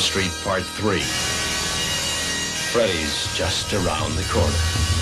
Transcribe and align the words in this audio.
Street 0.00 0.32
Part 0.42 0.62
3. 0.62 1.00
Freddy's 2.72 3.36
just 3.36 3.74
around 3.74 4.16
the 4.16 4.22
corner. 4.24 4.99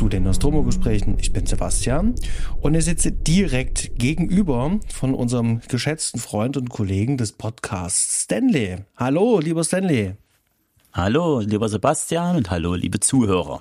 Zu 0.00 0.08
den 0.08 0.22
Nostromo-Gesprächen. 0.22 1.18
Ich 1.20 1.30
bin 1.34 1.44
Sebastian 1.44 2.14
und 2.62 2.74
ich 2.74 2.86
sitze 2.86 3.12
direkt 3.12 3.98
gegenüber 3.98 4.80
von 4.88 5.12
unserem 5.12 5.60
geschätzten 5.68 6.18
Freund 6.18 6.56
und 6.56 6.70
Kollegen 6.70 7.18
des 7.18 7.32
Podcasts 7.32 8.22
Stanley. 8.22 8.78
Hallo, 8.96 9.40
lieber 9.40 9.62
Stanley. 9.62 10.14
Hallo, 10.94 11.40
lieber 11.40 11.68
Sebastian 11.68 12.36
und 12.36 12.50
hallo, 12.50 12.76
liebe 12.76 12.98
Zuhörer. 12.98 13.60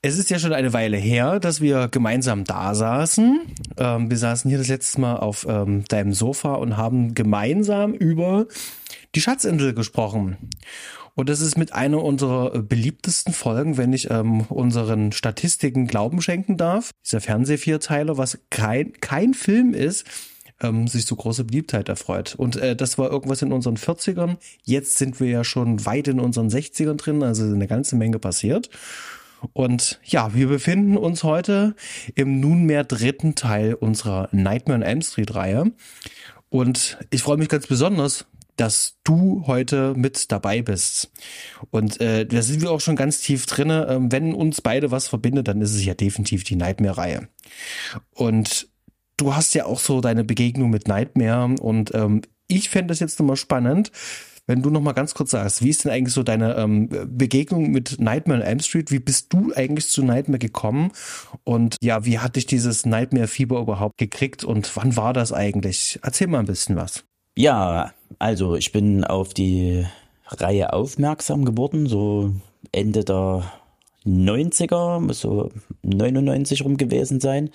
Es 0.00 0.16
ist 0.16 0.30
ja 0.30 0.38
schon 0.38 0.54
eine 0.54 0.72
Weile 0.72 0.96
her, 0.96 1.40
dass 1.40 1.60
wir 1.60 1.88
gemeinsam 1.88 2.44
da 2.44 2.74
saßen. 2.74 3.40
Ähm, 3.76 4.08
wir 4.08 4.16
saßen 4.16 4.48
hier 4.48 4.56
das 4.56 4.68
letzte 4.68 5.02
Mal 5.02 5.16
auf 5.18 5.44
ähm, 5.46 5.84
deinem 5.88 6.14
Sofa 6.14 6.54
und 6.54 6.78
haben 6.78 7.12
gemeinsam 7.12 7.92
über 7.92 8.46
die 9.14 9.20
Schatzinsel 9.20 9.74
gesprochen. 9.74 10.38
Und 11.16 11.30
das 11.30 11.40
ist 11.40 11.56
mit 11.56 11.72
einer 11.72 12.04
unserer 12.04 12.62
beliebtesten 12.62 13.32
Folgen, 13.32 13.78
wenn 13.78 13.94
ich 13.94 14.10
ähm, 14.10 14.42
unseren 14.42 15.12
Statistiken 15.12 15.86
Glauben 15.86 16.20
schenken 16.20 16.58
darf. 16.58 16.90
Dieser 17.04 17.22
Fernsehvierteiler, 17.22 18.18
was 18.18 18.38
kein, 18.50 18.92
kein 19.00 19.32
Film 19.32 19.72
ist, 19.72 20.04
ähm, 20.60 20.86
sich 20.86 21.06
so 21.06 21.16
große 21.16 21.44
Beliebtheit 21.44 21.88
erfreut. 21.88 22.34
Und 22.34 22.56
äh, 22.56 22.76
das 22.76 22.98
war 22.98 23.10
irgendwas 23.10 23.40
in 23.40 23.50
unseren 23.50 23.78
40ern. 23.78 24.36
Jetzt 24.62 24.98
sind 24.98 25.18
wir 25.18 25.28
ja 25.28 25.42
schon 25.42 25.86
weit 25.86 26.06
in 26.08 26.20
unseren 26.20 26.48
60ern 26.48 26.96
drin, 26.96 27.22
also 27.22 27.44
eine 27.44 27.66
ganze 27.66 27.96
Menge 27.96 28.18
passiert. 28.18 28.68
Und 29.54 29.98
ja, 30.04 30.34
wir 30.34 30.48
befinden 30.48 30.98
uns 30.98 31.22
heute 31.22 31.74
im 32.14 32.40
nunmehr 32.40 32.84
dritten 32.84 33.34
Teil 33.34 33.72
unserer 33.72 34.28
Nightmare 34.32 34.80
on 34.80 34.82
Elm 34.82 35.00
Street 35.00 35.34
Reihe. 35.34 35.72
Und 36.50 36.98
ich 37.08 37.22
freue 37.22 37.38
mich 37.38 37.48
ganz 37.48 37.66
besonders, 37.66 38.26
dass 38.56 38.96
du 39.04 39.44
heute 39.46 39.94
mit 39.96 40.32
dabei 40.32 40.62
bist. 40.62 41.10
Und 41.70 42.00
äh, 42.00 42.26
da 42.26 42.42
sind 42.42 42.62
wir 42.62 42.70
auch 42.70 42.80
schon 42.80 42.96
ganz 42.96 43.20
tief 43.20 43.46
drinne. 43.46 43.86
Ähm, 43.88 44.10
wenn 44.10 44.34
uns 44.34 44.60
beide 44.60 44.90
was 44.90 45.08
verbindet, 45.08 45.48
dann 45.48 45.60
ist 45.60 45.74
es 45.74 45.84
ja 45.84 45.94
definitiv 45.94 46.44
die 46.44 46.56
Nightmare-Reihe. 46.56 47.28
Und 48.14 48.68
du 49.16 49.34
hast 49.34 49.54
ja 49.54 49.66
auch 49.66 49.80
so 49.80 50.00
deine 50.00 50.24
Begegnung 50.24 50.70
mit 50.70 50.88
Nightmare 50.88 51.54
und 51.60 51.94
ähm, 51.94 52.22
ich 52.48 52.68
fände 52.68 52.88
das 52.88 53.00
jetzt 53.00 53.18
nochmal 53.18 53.36
spannend, 53.36 53.90
wenn 54.46 54.62
du 54.62 54.70
nochmal 54.70 54.94
ganz 54.94 55.14
kurz 55.14 55.32
sagst, 55.32 55.62
wie 55.62 55.70
ist 55.70 55.84
denn 55.84 55.90
eigentlich 55.90 56.14
so 56.14 56.22
deine 56.22 56.54
ähm, 56.54 56.88
Begegnung 57.06 57.72
mit 57.72 58.00
Nightmare 58.00 58.40
on 58.40 58.46
Elm 58.46 58.60
Street? 58.60 58.92
Wie 58.92 59.00
bist 59.00 59.32
du 59.32 59.52
eigentlich 59.54 59.90
zu 59.90 60.04
Nightmare 60.04 60.38
gekommen? 60.38 60.92
Und 61.42 61.76
ja, 61.82 62.04
wie 62.04 62.20
hat 62.20 62.36
dich 62.36 62.46
dieses 62.46 62.86
Nightmare-Fieber 62.86 63.58
überhaupt 63.58 63.98
gekriegt 63.98 64.44
und 64.44 64.76
wann 64.76 64.96
war 64.96 65.12
das 65.12 65.32
eigentlich? 65.32 65.98
Erzähl 66.02 66.28
mal 66.28 66.38
ein 66.38 66.46
bisschen 66.46 66.76
was. 66.76 67.04
Ja, 67.36 67.92
also 68.18 68.56
ich 68.56 68.72
bin 68.72 69.04
auf 69.04 69.34
die 69.34 69.86
Reihe 70.26 70.72
aufmerksam 70.72 71.44
geworden, 71.44 71.86
so 71.86 72.32
Ende 72.72 73.04
der 73.04 73.50
90er, 74.04 75.00
muss 75.00 75.20
so 75.20 75.50
99 75.82 76.64
rum 76.64 76.76
gewesen 76.76 77.20
sein. 77.20 77.50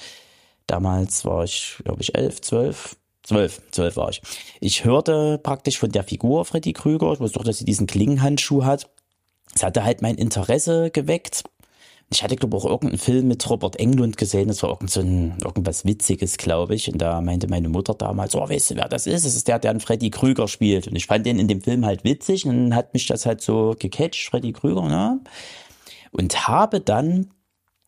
Damals 0.67 1.25
war 1.25 1.43
ich, 1.43 1.77
glaube 1.83 2.01
ich, 2.01 2.15
11, 2.15 2.41
12, 2.41 2.95
12, 3.23 3.61
12 3.71 3.95
war 3.97 4.09
ich. 4.09 4.21
Ich 4.59 4.85
hörte 4.85 5.37
praktisch 5.37 5.79
von 5.79 5.91
der 5.91 6.03
Figur 6.03 6.45
Freddy 6.45 6.73
Krüger, 6.73 7.13
ich 7.13 7.19
wusste 7.19 7.39
doch, 7.39 7.45
dass 7.45 7.57
sie 7.57 7.65
diesen 7.65 7.87
Klingenhandschuh 7.87 8.63
hat. 8.63 8.89
Es 9.53 9.63
hatte 9.63 9.83
halt 9.83 10.01
mein 10.01 10.15
Interesse 10.15 10.91
geweckt. 10.91 11.43
Ich 12.11 12.23
hatte, 12.23 12.35
glaube 12.35 12.57
ich, 12.57 12.63
auch 12.63 12.69
irgendeinen 12.69 12.99
Film 12.99 13.27
mit 13.29 13.49
Robert 13.49 13.77
Englund 13.77 14.17
gesehen. 14.17 14.49
Das 14.49 14.61
war 14.63 14.71
irgend 14.71 14.91
so 14.91 14.99
ein, 14.99 15.37
irgendwas 15.43 15.85
Witziges, 15.85 16.37
glaube 16.37 16.75
ich. 16.75 16.91
Und 16.91 17.01
da 17.01 17.21
meinte 17.21 17.47
meine 17.47 17.69
Mutter 17.69 17.93
damals, 17.93 18.35
oh, 18.35 18.47
weißt 18.47 18.71
du, 18.71 18.75
wer 18.75 18.89
das 18.89 19.07
ist? 19.07 19.25
Das 19.25 19.35
ist 19.35 19.47
der, 19.47 19.59
der 19.59 19.71
einen 19.71 19.79
Freddy 19.79 20.09
Krüger 20.09 20.49
spielt. 20.49 20.87
Und 20.87 20.95
ich 20.97 21.05
fand 21.05 21.25
den 21.25 21.39
in 21.39 21.47
dem 21.47 21.61
Film 21.61 21.85
halt 21.85 22.03
witzig. 22.03 22.45
Und 22.45 22.51
dann 22.51 22.75
hat 22.75 22.93
mich 22.93 23.07
das 23.07 23.25
halt 23.25 23.41
so 23.41 23.75
gecatcht, 23.79 24.29
Freddy 24.29 24.51
Krüger, 24.51 24.89
ne? 24.89 25.21
Und 26.11 26.47
habe 26.47 26.81
dann 26.81 27.27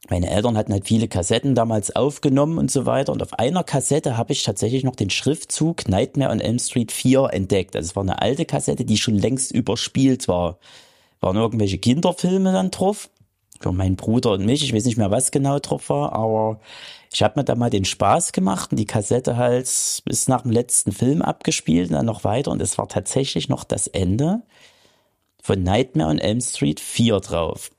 meine 0.10 0.30
Eltern 0.30 0.58
hatten 0.58 0.74
halt 0.74 0.86
viele 0.86 1.08
Kassetten 1.08 1.56
damals 1.56 1.96
aufgenommen 1.96 2.58
und 2.58 2.70
so 2.70 2.86
weiter. 2.86 3.14
Und 3.14 3.22
auf 3.22 3.40
einer 3.40 3.64
Kassette 3.64 4.18
habe 4.18 4.34
ich 4.34 4.44
tatsächlich 4.44 4.84
noch 4.84 4.96
den 4.96 5.10
Schriftzug 5.10 5.88
Nightmare 5.88 6.32
on 6.32 6.42
Elm 6.42 6.60
Street 6.60 6.92
4 6.92 7.30
entdeckt. 7.32 7.76
Also 7.76 7.90
es 7.90 7.96
war 7.96 8.04
eine 8.04 8.22
alte 8.22 8.46
Kassette, 8.46 8.84
die 8.84 8.98
schon 8.98 9.16
längst 9.16 9.54
überspielt 9.54 10.28
war. 10.28 10.60
Waren 11.22 11.38
irgendwelche 11.38 11.78
Kinderfilme 11.78 12.52
dann 12.52 12.70
drauf. 12.70 13.10
Für 13.64 13.72
meinen 13.72 13.96
Bruder 13.96 14.32
und 14.32 14.46
mich. 14.46 14.64
Ich 14.64 14.74
weiß 14.74 14.86
nicht 14.86 14.98
mehr, 14.98 15.12
was 15.12 15.32
genau 15.32 15.60
drauf 15.60 15.90
war, 15.90 16.14
aber 16.14 16.60
ich 17.12 17.24
habe 17.24 17.40
mir 17.40 17.46
da 17.46 17.56
mal 17.56 17.70
den 17.70 17.86
Spaß 17.86 18.34
gemacht 18.34 18.72
und 18.72 18.78
die 18.78 18.86
Kassette 18.86 19.38
halt 19.38 19.66
bis 20.06 20.28
nach 20.28 20.42
dem 20.42 20.52
letzten 20.52 20.92
Film 20.92 21.22
abgespielt 21.22 21.90
und 21.90 21.96
dann 21.96 22.06
noch 22.06 22.24
weiter. 22.24 22.52
Und 22.52 22.62
es 22.62 22.78
war 22.78 22.88
tatsächlich 22.88 23.50
noch 23.50 23.64
das 23.64 23.88
Ende 23.88 24.42
von 25.42 25.64
Nightmare 25.64 26.10
on 26.10 26.20
Elm 26.20 26.42
Street 26.42 26.80
4 26.80 27.20
drauf 27.20 27.72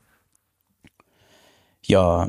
ja, 1.86 2.28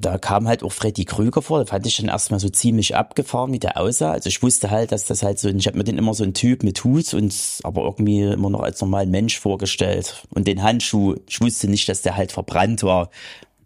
da 0.00 0.18
kam 0.18 0.48
halt 0.48 0.62
auch 0.62 0.72
Freddy 0.72 1.04
Krüger 1.04 1.42
vor. 1.42 1.58
Da 1.58 1.66
fand 1.66 1.86
ich 1.86 1.96
schon 1.96 2.08
erstmal 2.08 2.40
so 2.40 2.48
ziemlich 2.48 2.96
abgefahren, 2.96 3.52
wie 3.52 3.58
der 3.58 3.78
aussah. 3.78 4.12
Also 4.12 4.28
ich 4.28 4.42
wusste 4.42 4.70
halt, 4.70 4.92
dass 4.92 5.04
das 5.06 5.22
halt 5.22 5.38
so, 5.38 5.48
ich 5.48 5.66
habe 5.66 5.78
mir 5.78 5.84
den 5.84 5.98
immer 5.98 6.14
so 6.14 6.24
ein 6.24 6.34
Typ 6.34 6.62
mit 6.62 6.82
Hut 6.84 7.14
und 7.14 7.34
aber 7.64 7.82
irgendwie 7.82 8.22
immer 8.22 8.50
noch 8.50 8.60
als 8.60 8.80
normalen 8.80 9.10
Mensch 9.10 9.38
vorgestellt. 9.38 10.26
Und 10.30 10.46
den 10.46 10.62
Handschuh, 10.62 11.16
ich 11.28 11.40
wusste 11.40 11.68
nicht, 11.68 11.88
dass 11.88 12.02
der 12.02 12.16
halt 12.16 12.32
verbrannt 12.32 12.82
war. 12.82 13.10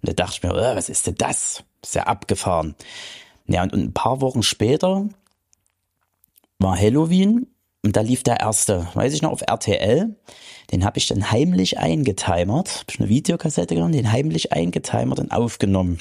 Und 0.02 0.08
da 0.08 0.12
dachte 0.12 0.34
ich 0.36 0.42
mir, 0.42 0.54
oh, 0.54 0.76
was 0.76 0.88
ist 0.88 1.06
denn 1.06 1.16
das? 1.16 1.62
Ist 1.82 1.94
ja 1.94 2.04
abgefahren. 2.04 2.74
Ja, 3.46 3.62
und, 3.62 3.72
und 3.72 3.80
ein 3.80 3.92
paar 3.92 4.20
Wochen 4.20 4.42
später 4.42 5.08
war 6.58 6.78
Halloween 6.78 7.46
und 7.84 7.96
da 7.96 8.00
lief 8.00 8.22
der 8.22 8.40
erste, 8.40 8.86
weiß 8.94 9.12
ich 9.12 9.22
noch, 9.22 9.32
auf 9.32 9.42
RTL. 9.42 10.14
Den 10.70 10.84
habe 10.84 10.98
ich 10.98 11.08
dann 11.08 11.30
heimlich 11.30 11.78
eingetimert. 11.78 12.80
Habe 12.80 12.86
ich 12.90 13.00
eine 13.00 13.08
Videokassette 13.08 13.74
genommen, 13.74 13.92
den 13.92 14.10
heimlich 14.12 14.52
eingetimert 14.52 15.18
und 15.18 15.32
aufgenommen. 15.32 15.98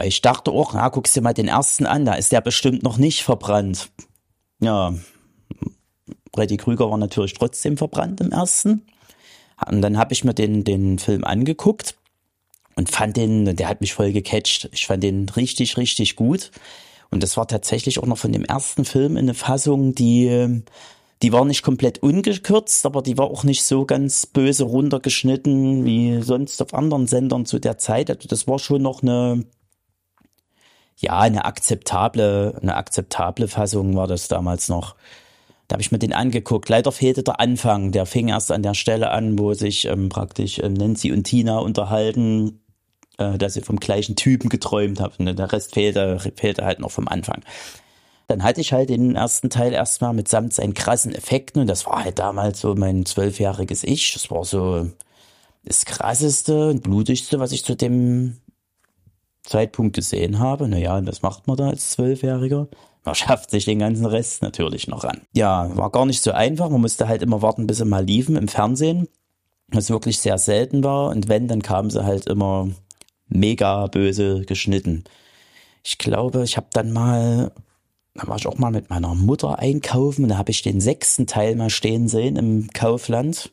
Weil 0.00 0.08
ich 0.08 0.22
dachte 0.22 0.50
auch, 0.50 0.72
na, 0.72 0.88
guckst 0.88 1.14
dir 1.14 1.20
mal 1.20 1.34
den 1.34 1.48
ersten 1.48 1.84
an, 1.84 2.06
da 2.06 2.14
ist 2.14 2.32
der 2.32 2.40
bestimmt 2.40 2.82
noch 2.82 2.96
nicht 2.96 3.22
verbrannt. 3.22 3.90
Ja, 4.58 4.94
Freddy 6.34 6.56
Krüger 6.56 6.90
war 6.90 6.96
natürlich 6.96 7.34
trotzdem 7.34 7.76
verbrannt 7.76 8.18
im 8.22 8.32
ersten. 8.32 8.86
Und 9.70 9.82
dann 9.82 9.98
habe 9.98 10.14
ich 10.14 10.24
mir 10.24 10.32
den, 10.32 10.64
den 10.64 10.98
Film 10.98 11.22
angeguckt 11.22 11.96
und 12.76 12.90
fand 12.90 13.18
den, 13.18 13.54
der 13.54 13.68
hat 13.68 13.82
mich 13.82 13.92
voll 13.92 14.10
gecatcht. 14.12 14.70
Ich 14.72 14.86
fand 14.86 15.02
den 15.02 15.28
richtig, 15.28 15.76
richtig 15.76 16.16
gut. 16.16 16.50
Und 17.10 17.22
das 17.22 17.36
war 17.36 17.46
tatsächlich 17.46 17.98
auch 17.98 18.06
noch 18.06 18.16
von 18.16 18.32
dem 18.32 18.46
ersten 18.46 18.86
Film 18.86 19.18
eine 19.18 19.34
Fassung, 19.34 19.94
die, 19.94 20.62
die 21.20 21.32
war 21.34 21.44
nicht 21.44 21.62
komplett 21.62 22.02
ungekürzt, 22.02 22.86
aber 22.86 23.02
die 23.02 23.18
war 23.18 23.26
auch 23.26 23.44
nicht 23.44 23.64
so 23.64 23.84
ganz 23.84 24.24
böse 24.24 24.64
runtergeschnitten 24.64 25.84
wie 25.84 26.22
sonst 26.22 26.62
auf 26.62 26.72
anderen 26.72 27.06
Sendern 27.06 27.44
zu 27.44 27.58
der 27.58 27.76
Zeit. 27.76 28.08
Also 28.08 28.28
das 28.28 28.48
war 28.48 28.58
schon 28.58 28.80
noch 28.80 29.02
eine, 29.02 29.44
ja, 31.00 31.18
eine 31.18 31.44
akzeptable, 31.46 32.58
eine 32.60 32.76
akzeptable 32.76 33.48
Fassung 33.48 33.96
war 33.96 34.06
das 34.06 34.28
damals 34.28 34.68
noch. 34.68 34.94
Da 35.66 35.74
habe 35.74 35.82
ich 35.82 35.92
mir 35.92 35.98
den 35.98 36.12
angeguckt. 36.12 36.68
Leider 36.68 36.92
fehlte 36.92 37.22
der 37.22 37.40
Anfang. 37.40 37.92
Der 37.92 38.04
fing 38.04 38.28
erst 38.28 38.52
an 38.52 38.62
der 38.62 38.74
Stelle 38.74 39.10
an, 39.10 39.38
wo 39.38 39.54
sich 39.54 39.86
ähm, 39.86 40.08
praktisch 40.08 40.58
ähm, 40.58 40.74
Nancy 40.74 41.12
und 41.12 41.24
Tina 41.24 41.58
unterhalten, 41.58 42.60
äh, 43.18 43.38
dass 43.38 43.56
ich 43.56 43.64
vom 43.64 43.78
gleichen 43.78 44.16
Typen 44.16 44.48
geträumt 44.48 45.00
habe. 45.00 45.14
Und 45.18 45.38
der 45.38 45.52
Rest 45.52 45.74
fehlte, 45.74 46.18
fehlte 46.34 46.64
halt 46.64 46.80
noch 46.80 46.90
vom 46.90 47.08
Anfang. 47.08 47.42
Dann 48.26 48.42
hatte 48.42 48.60
ich 48.60 48.72
halt 48.72 48.90
den 48.90 49.16
ersten 49.16 49.48
Teil 49.48 49.72
erstmal 49.72 50.12
mitsamt 50.12 50.52
seinen 50.52 50.74
krassen 50.74 51.14
Effekten 51.14 51.62
und 51.62 51.66
das 51.66 51.86
war 51.86 52.04
halt 52.04 52.18
damals 52.18 52.60
so 52.60 52.74
mein 52.74 53.06
zwölfjähriges 53.06 53.82
Ich. 53.82 54.12
Das 54.12 54.30
war 54.30 54.44
so 54.44 54.88
das 55.64 55.84
krasseste 55.84 56.70
und 56.70 56.82
blutigste, 56.82 57.40
was 57.40 57.52
ich 57.52 57.64
zu 57.64 57.74
dem 57.74 58.36
Zeitpunkt 59.50 59.96
gesehen 59.96 60.38
habe. 60.38 60.68
Naja, 60.68 60.96
und 60.96 61.08
was 61.08 61.22
macht 61.22 61.46
man 61.46 61.56
da 61.56 61.68
als 61.68 61.90
Zwölfjähriger? 61.90 62.68
Man 63.04 63.14
schafft 63.14 63.50
sich 63.50 63.64
den 63.64 63.80
ganzen 63.80 64.06
Rest 64.06 64.42
natürlich 64.42 64.86
noch 64.86 65.04
an. 65.04 65.22
Ja, 65.32 65.74
war 65.76 65.90
gar 65.90 66.06
nicht 66.06 66.22
so 66.22 66.32
einfach. 66.32 66.68
Man 66.68 66.80
musste 66.80 67.08
halt 67.08 67.22
immer 67.22 67.42
warten, 67.42 67.66
bis 67.66 67.78
sie 67.78 67.84
mal 67.84 68.04
liefen 68.04 68.36
im 68.36 68.48
Fernsehen. 68.48 69.08
Was 69.68 69.90
wirklich 69.90 70.18
sehr 70.18 70.38
selten 70.38 70.84
war. 70.84 71.10
Und 71.10 71.28
wenn, 71.28 71.48
dann 71.48 71.62
kamen 71.62 71.90
sie 71.90 72.04
halt 72.04 72.26
immer 72.26 72.68
mega 73.28 73.86
böse 73.86 74.44
geschnitten. 74.44 75.04
ich 75.82 75.98
glaube, 75.98 76.44
ich 76.44 76.56
habe 76.56 76.66
dann 76.72 76.92
mal, 76.92 77.52
da 78.14 78.26
war 78.26 78.36
ich 78.36 78.46
auch 78.46 78.58
mal 78.58 78.70
mit 78.70 78.90
meiner 78.90 79.14
Mutter 79.14 79.58
einkaufen, 79.58 80.28
da 80.28 80.36
habe 80.36 80.50
ich 80.50 80.62
den 80.62 80.80
sechsten 80.80 81.26
Teil 81.26 81.56
mal 81.56 81.70
stehen 81.70 82.08
sehen 82.08 82.36
im 82.36 82.68
Kaufland. 82.72 83.52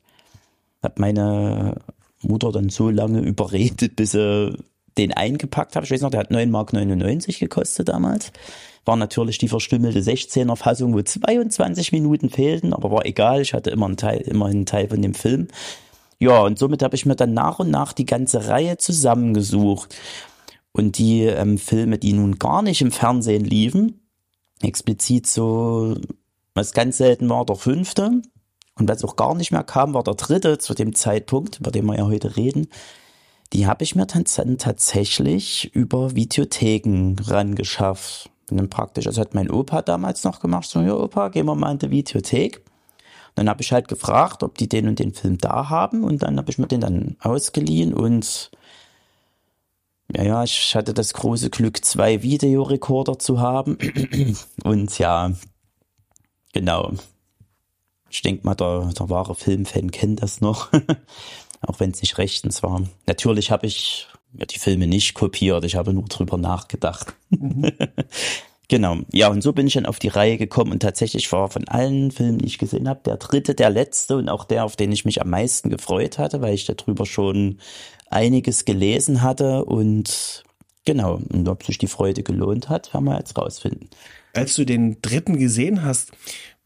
Hab 0.83 0.99
meine 0.99 1.75
Mutter 2.21 2.51
dann 2.51 2.69
so 2.69 2.89
lange 2.89 3.21
überredet, 3.21 3.95
bis 3.95 4.11
sie 4.11 4.57
den 4.97 5.13
eingepackt 5.13 5.75
hat. 5.75 5.83
Ich 5.83 5.91
weiß 5.91 6.01
noch, 6.01 6.09
der 6.09 6.21
hat 6.21 6.31
9,99 6.31 6.47
Mark 6.47 7.39
gekostet 7.39 7.89
damals. 7.89 8.31
War 8.85 8.95
natürlich 8.95 9.37
die 9.37 9.49
verstümmelte 9.49 9.99
16er 9.99 10.55
Fassung, 10.55 10.93
wo 10.93 11.01
22 11.01 11.91
Minuten 11.91 12.29
fehlten, 12.29 12.73
aber 12.73 12.89
war 12.91 13.05
egal. 13.05 13.41
Ich 13.41 13.53
hatte 13.53 13.69
immer 13.69 13.85
einen 13.85 13.97
Teil, 13.97 14.21
immer 14.21 14.45
einen 14.45 14.65
Teil 14.65 14.87
von 14.87 15.01
dem 15.01 15.13
Film. 15.13 15.47
Ja, 16.19 16.39
und 16.41 16.57
somit 16.57 16.81
habe 16.81 16.95
ich 16.95 17.05
mir 17.05 17.15
dann 17.15 17.33
nach 17.33 17.59
und 17.59 17.69
nach 17.69 17.93
die 17.93 18.05
ganze 18.05 18.47
Reihe 18.47 18.77
zusammengesucht. 18.77 19.95
Und 20.71 20.97
die 20.97 21.23
ähm, 21.23 21.57
Filme, 21.57 21.97
die 21.97 22.13
nun 22.13 22.39
gar 22.39 22.61
nicht 22.61 22.81
im 22.81 22.91
Fernsehen 22.91 23.43
liefen, 23.43 24.07
explizit 24.61 25.27
so, 25.27 25.95
was 26.53 26.73
ganz 26.73 26.97
selten 26.97 27.29
war, 27.29 27.45
der 27.45 27.55
fünfte. 27.55 28.21
Und 28.75 28.87
was 28.87 29.03
auch 29.03 29.15
gar 29.15 29.35
nicht 29.35 29.51
mehr 29.51 29.63
kam, 29.63 29.93
war 29.93 30.03
der 30.03 30.13
dritte 30.13 30.59
zu 30.59 30.73
dem 30.73 30.93
Zeitpunkt, 30.93 31.59
über 31.59 31.71
den 31.71 31.85
wir 31.85 31.97
ja 31.97 32.05
heute 32.05 32.37
reden. 32.37 32.67
Die 33.53 33.67
habe 33.67 33.83
ich 33.83 33.95
mir 33.95 34.05
dann 34.05 34.25
tatsächlich 34.57 35.73
über 35.73 36.15
Videotheken 36.15 37.15
rangeschafft. 37.25 38.29
Dann 38.49 38.69
praktisch, 38.69 39.07
also 39.07 39.21
hat 39.21 39.33
mein 39.33 39.49
Opa 39.49 39.81
damals 39.81 40.23
noch 40.23 40.39
gemacht, 40.39 40.69
so, 40.69 40.81
ja 40.81 40.95
Opa, 40.95 41.29
gehen 41.29 41.45
wir 41.45 41.55
mal 41.55 41.71
in 41.71 41.79
die 41.79 41.89
Videothek. 41.91 42.57
Und 42.57 43.35
dann 43.35 43.49
habe 43.49 43.61
ich 43.61 43.71
halt 43.71 43.87
gefragt, 43.87 44.43
ob 44.43 44.57
die 44.57 44.69
den 44.69 44.87
und 44.87 44.99
den 44.99 45.13
Film 45.13 45.37
da 45.37 45.69
haben 45.69 46.03
und 46.03 46.23
dann 46.23 46.37
habe 46.37 46.49
ich 46.49 46.57
mir 46.57 46.67
den 46.67 46.81
dann 46.81 47.17
ausgeliehen 47.19 47.93
und 47.93 48.51
ja, 50.15 50.23
ja, 50.23 50.43
ich 50.43 50.75
hatte 50.75 50.93
das 50.93 51.13
große 51.13 51.49
Glück, 51.49 51.83
zwei 51.83 52.21
Videorekorder 52.23 53.19
zu 53.19 53.39
haben. 53.41 53.77
Und 54.63 54.97
ja, 54.99 55.33
genau. 56.53 56.93
Ich 58.09 58.21
denke 58.21 58.45
mal, 58.45 58.55
der, 58.55 58.89
der 58.97 59.09
wahre 59.09 59.35
Filmfan 59.35 59.91
kennt 59.91 60.23
das 60.23 60.39
noch. 60.39 60.71
Auch 61.61 61.79
wenn 61.79 61.91
es 61.91 62.01
nicht 62.01 62.17
rechtens 62.17 62.63
war. 62.63 62.83
Natürlich 63.05 63.51
habe 63.51 63.65
ich 63.65 64.07
ja, 64.33 64.45
die 64.45 64.59
Filme 64.59 64.87
nicht 64.87 65.13
kopiert, 65.13 65.65
ich 65.65 65.75
habe 65.75 65.93
nur 65.93 66.05
drüber 66.05 66.37
nachgedacht. 66.37 67.13
Genau. 68.69 68.97
Ja, 69.13 69.29
und 69.29 69.41
so 69.41 69.53
bin 69.53 69.67
ich 69.67 69.75
dann 69.75 69.85
auf 69.85 69.99
die 69.99 70.09
Reihe 70.09 70.37
gekommen 70.37 70.73
und 70.73 70.81
tatsächlich 70.81 71.31
war 71.31 71.49
von 71.49 71.67
allen 71.69 72.11
Filmen, 72.11 72.39
die 72.39 72.47
ich 72.47 72.57
gesehen 72.57 72.89
habe, 72.89 72.99
der 73.05 73.15
dritte, 73.15 73.55
der 73.55 73.69
letzte 73.69 74.17
und 74.17 74.27
auch 74.27 74.43
der, 74.43 74.65
auf 74.65 74.75
den 74.75 74.91
ich 74.91 75.05
mich 75.05 75.21
am 75.21 75.29
meisten 75.29 75.69
gefreut 75.69 76.17
hatte, 76.17 76.41
weil 76.41 76.53
ich 76.53 76.65
darüber 76.65 77.05
schon 77.05 77.59
einiges 78.09 78.65
gelesen 78.65 79.21
hatte 79.21 79.63
und 79.63 80.43
genau, 80.83 81.21
und 81.29 81.47
ob 81.47 81.63
sich 81.63 81.77
die 81.77 81.87
Freude 81.87 82.23
gelohnt 82.23 82.67
hat, 82.67 82.93
werden 82.93 83.05
wir 83.05 83.17
jetzt 83.17 83.37
rausfinden. 83.37 83.89
Als 84.33 84.53
du 84.55 84.65
den 84.65 85.01
dritten 85.01 85.39
gesehen 85.39 85.83
hast, 85.83 86.11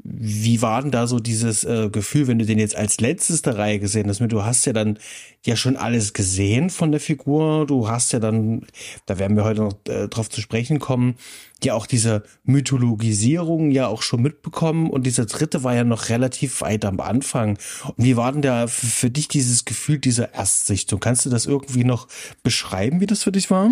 wie 0.04 0.62
war 0.62 0.82
denn 0.82 0.92
da 0.92 1.06
so 1.06 1.20
dieses 1.20 1.64
äh, 1.64 1.90
Gefühl, 1.92 2.28
wenn 2.28 2.40
du 2.40 2.46
den 2.46 2.58
jetzt 2.58 2.76
als 2.76 3.00
letztes 3.00 3.44
der 3.44 3.58
Reihe 3.58 3.80
gesehen 3.80 4.10
hast? 4.10 4.20
Du 4.20 4.44
hast 4.44 4.66
ja 4.66 4.74
dann 4.74 4.98
ja 5.46 5.56
schon 5.56 5.78
alles 5.78 6.14
gesehen 6.14 6.70
von 6.70 6.92
der 6.92 7.00
Figur. 7.00 7.68
Du 7.68 7.88
hast 7.88 8.12
ja 8.12 8.20
dann, 8.20 8.66
da 9.06 9.20
werden 9.20 9.38
wir 9.38 9.44
heute 9.44 9.62
noch 9.62 9.74
äh, 9.88 10.08
drauf 10.08 10.30
zu 10.30 10.42
sprechen 10.42 10.80
kommen, 10.80 11.16
ja 11.64 11.76
auch 11.76 11.86
diese 11.86 12.24
Mythologisierung 12.44 13.70
ja 13.70 13.88
auch 13.88 14.02
schon 14.02 14.22
mitbekommen. 14.22 14.90
Und 14.90 15.06
dieser 15.06 15.26
dritte 15.26 15.64
war 15.64 15.76
ja 15.76 15.84
noch 15.84 16.10
relativ 16.10 16.62
weit 16.62 16.84
am 16.86 17.00
Anfang. 17.00 17.60
Und 17.86 18.04
wie 18.04 18.18
war 18.18 18.32
denn 18.32 18.42
da 18.42 18.68
für 18.68 19.12
dich 19.12 19.28
dieses 19.28 19.66
Gefühl 19.66 20.00
dieser 20.00 20.34
Erstsichtung? 20.34 21.00
Kannst 21.00 21.26
du 21.26 21.30
das 21.30 21.46
irgendwie 21.46 21.84
noch 21.84 22.08
beschreiben, 22.42 23.02
wie 23.02 23.08
das 23.08 23.24
für 23.24 23.32
dich 23.32 23.52
war? 23.52 23.72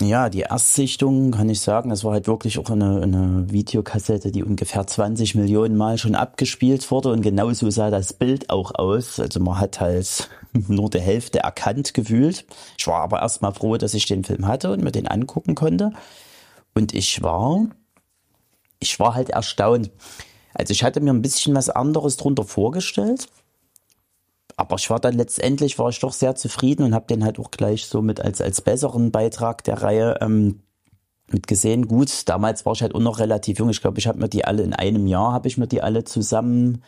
Ja, 0.00 0.28
die 0.28 0.42
Erstsichtung 0.42 1.32
kann 1.32 1.48
ich 1.48 1.60
sagen, 1.60 1.90
das 1.90 2.04
war 2.04 2.12
halt 2.12 2.28
wirklich 2.28 2.58
auch 2.58 2.70
eine, 2.70 3.02
eine 3.02 3.50
Videokassette, 3.50 4.30
die 4.30 4.44
ungefähr 4.44 4.86
20 4.86 5.34
Millionen 5.34 5.76
Mal 5.76 5.98
schon 5.98 6.14
abgespielt 6.14 6.88
wurde 6.92 7.10
und 7.10 7.22
genauso 7.22 7.68
sah 7.70 7.90
das 7.90 8.12
Bild 8.12 8.48
auch 8.48 8.74
aus. 8.74 9.18
Also 9.18 9.40
man 9.40 9.58
hat 9.58 9.80
halt 9.80 10.30
nur 10.68 10.88
die 10.90 11.00
Hälfte 11.00 11.40
erkannt 11.40 11.94
gefühlt. 11.94 12.46
Ich 12.78 12.86
war 12.86 13.00
aber 13.00 13.22
erstmal 13.22 13.52
froh, 13.52 13.76
dass 13.76 13.94
ich 13.94 14.06
den 14.06 14.22
Film 14.22 14.46
hatte 14.46 14.70
und 14.70 14.84
mir 14.84 14.92
den 14.92 15.08
angucken 15.08 15.56
konnte. 15.56 15.92
Und 16.74 16.94
ich 16.94 17.20
war, 17.22 17.66
ich 18.78 19.00
war 19.00 19.14
halt 19.14 19.30
erstaunt. 19.30 19.90
Also 20.54 20.72
ich 20.72 20.84
hatte 20.84 21.00
mir 21.00 21.10
ein 21.10 21.22
bisschen 21.22 21.56
was 21.56 21.70
anderes 21.70 22.16
drunter 22.16 22.44
vorgestellt 22.44 23.28
aber 24.58 24.76
ich 24.76 24.90
war 24.90 24.98
dann 24.98 25.14
letztendlich 25.14 25.78
war 25.78 25.88
ich 25.88 26.00
doch 26.00 26.12
sehr 26.12 26.34
zufrieden 26.34 26.82
und 26.82 26.94
habe 26.94 27.06
den 27.06 27.24
halt 27.24 27.38
auch 27.38 27.52
gleich 27.52 27.86
so 27.86 28.02
mit 28.02 28.20
als 28.20 28.40
als 28.40 28.60
besseren 28.60 29.12
Beitrag 29.12 29.62
der 29.62 29.82
Reihe 29.82 30.18
ähm, 30.20 30.62
mit 31.30 31.46
gesehen. 31.46 31.86
Gut, 31.86 32.28
damals 32.28 32.66
war 32.66 32.72
ich 32.72 32.82
halt 32.82 32.94
auch 32.96 33.00
noch 33.00 33.20
relativ 33.20 33.60
jung. 33.60 33.70
Ich 33.70 33.80
glaube, 33.80 34.00
ich 34.00 34.08
habe 34.08 34.18
mir 34.18 34.28
die 34.28 34.44
alle 34.44 34.64
in 34.64 34.74
einem 34.74 35.06
Jahr 35.06 35.32
habe 35.32 35.46
ich 35.46 35.58
mir 35.58 35.68
die 35.68 35.80
alle 35.80 36.02
zusammen 36.02 36.82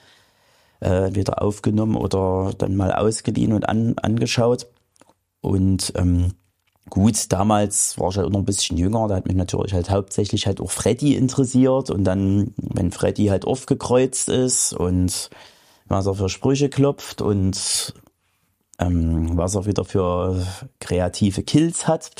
äh, 0.80 1.14
wieder 1.14 1.42
aufgenommen 1.42 1.94
oder 1.94 2.52
dann 2.58 2.74
mal 2.74 2.92
ausgeliehen 2.92 3.52
und 3.52 3.68
an, 3.68 3.94
angeschaut. 3.98 4.66
Und 5.40 5.92
ähm, 5.94 6.32
gut, 6.88 7.30
damals 7.32 7.98
war 8.00 8.08
ich 8.08 8.16
halt 8.16 8.26
auch 8.26 8.32
noch 8.32 8.40
ein 8.40 8.46
bisschen 8.46 8.78
jünger, 8.78 9.06
da 9.06 9.14
hat 9.14 9.26
mich 9.26 9.36
natürlich 9.36 9.74
halt 9.74 9.90
hauptsächlich 9.90 10.46
halt 10.46 10.60
auch 10.60 10.72
Freddy 10.72 11.14
interessiert 11.14 11.90
und 11.90 12.02
dann, 12.02 12.52
wenn 12.56 12.90
Freddy 12.90 13.26
halt 13.26 13.44
aufgekreuzt 13.44 14.28
ist 14.28 14.72
und 14.72 15.30
was 15.90 16.06
er 16.06 16.14
für 16.14 16.28
Sprüche 16.28 16.70
klopft 16.70 17.20
und 17.20 17.94
ähm, 18.78 19.36
was 19.36 19.56
er 19.56 19.66
wieder 19.66 19.84
für 19.84 20.46
kreative 20.78 21.42
Kills 21.42 21.86
hat. 21.86 22.10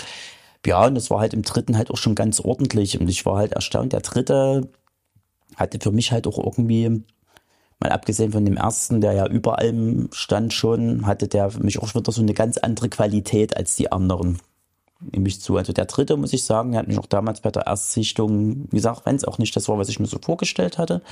Ja, 0.66 0.86
und 0.86 0.94
das 0.96 1.08
war 1.08 1.20
halt 1.20 1.32
im 1.32 1.42
dritten 1.42 1.78
halt 1.78 1.90
auch 1.90 1.96
schon 1.96 2.14
ganz 2.14 2.40
ordentlich 2.40 3.00
und 3.00 3.08
ich 3.08 3.24
war 3.24 3.38
halt 3.38 3.52
erstaunt. 3.52 3.92
Der 3.92 4.00
dritte 4.00 4.68
hatte 5.56 5.78
für 5.80 5.92
mich 5.92 6.12
halt 6.12 6.26
auch 6.26 6.36
irgendwie, 6.36 7.04
mal 7.78 7.92
abgesehen 7.92 8.32
von 8.32 8.44
dem 8.44 8.56
ersten, 8.56 9.00
der 9.00 9.12
ja 9.12 9.26
über 9.26 9.58
allem 9.58 10.08
stand 10.12 10.52
schon, 10.52 11.06
hatte 11.06 11.28
der 11.28 11.50
für 11.50 11.62
mich 11.62 11.78
auch 11.78 11.94
wieder 11.94 12.12
so 12.12 12.20
eine 12.20 12.34
ganz 12.34 12.58
andere 12.58 12.88
Qualität 12.88 13.56
als 13.56 13.76
die 13.76 13.90
anderen. 13.90 14.38
Nehme 15.00 15.28
ich 15.28 15.40
zu. 15.40 15.56
Also 15.56 15.72
der 15.72 15.86
dritte, 15.86 16.16
muss 16.16 16.32
ich 16.32 16.44
sagen, 16.44 16.72
der 16.72 16.80
hat 16.80 16.88
mich 16.88 16.98
auch 16.98 17.06
damals 17.06 17.40
bei 17.40 17.50
der 17.50 17.66
Erstsichtung, 17.66 18.66
wie 18.70 18.76
gesagt, 18.76 19.06
wenn 19.06 19.16
es 19.16 19.24
auch 19.24 19.38
nicht 19.38 19.54
das 19.56 19.68
war, 19.68 19.78
was 19.78 19.88
ich 19.88 20.00
mir 20.00 20.06
so 20.06 20.18
vorgestellt 20.20 20.76
hatte, 20.76 21.02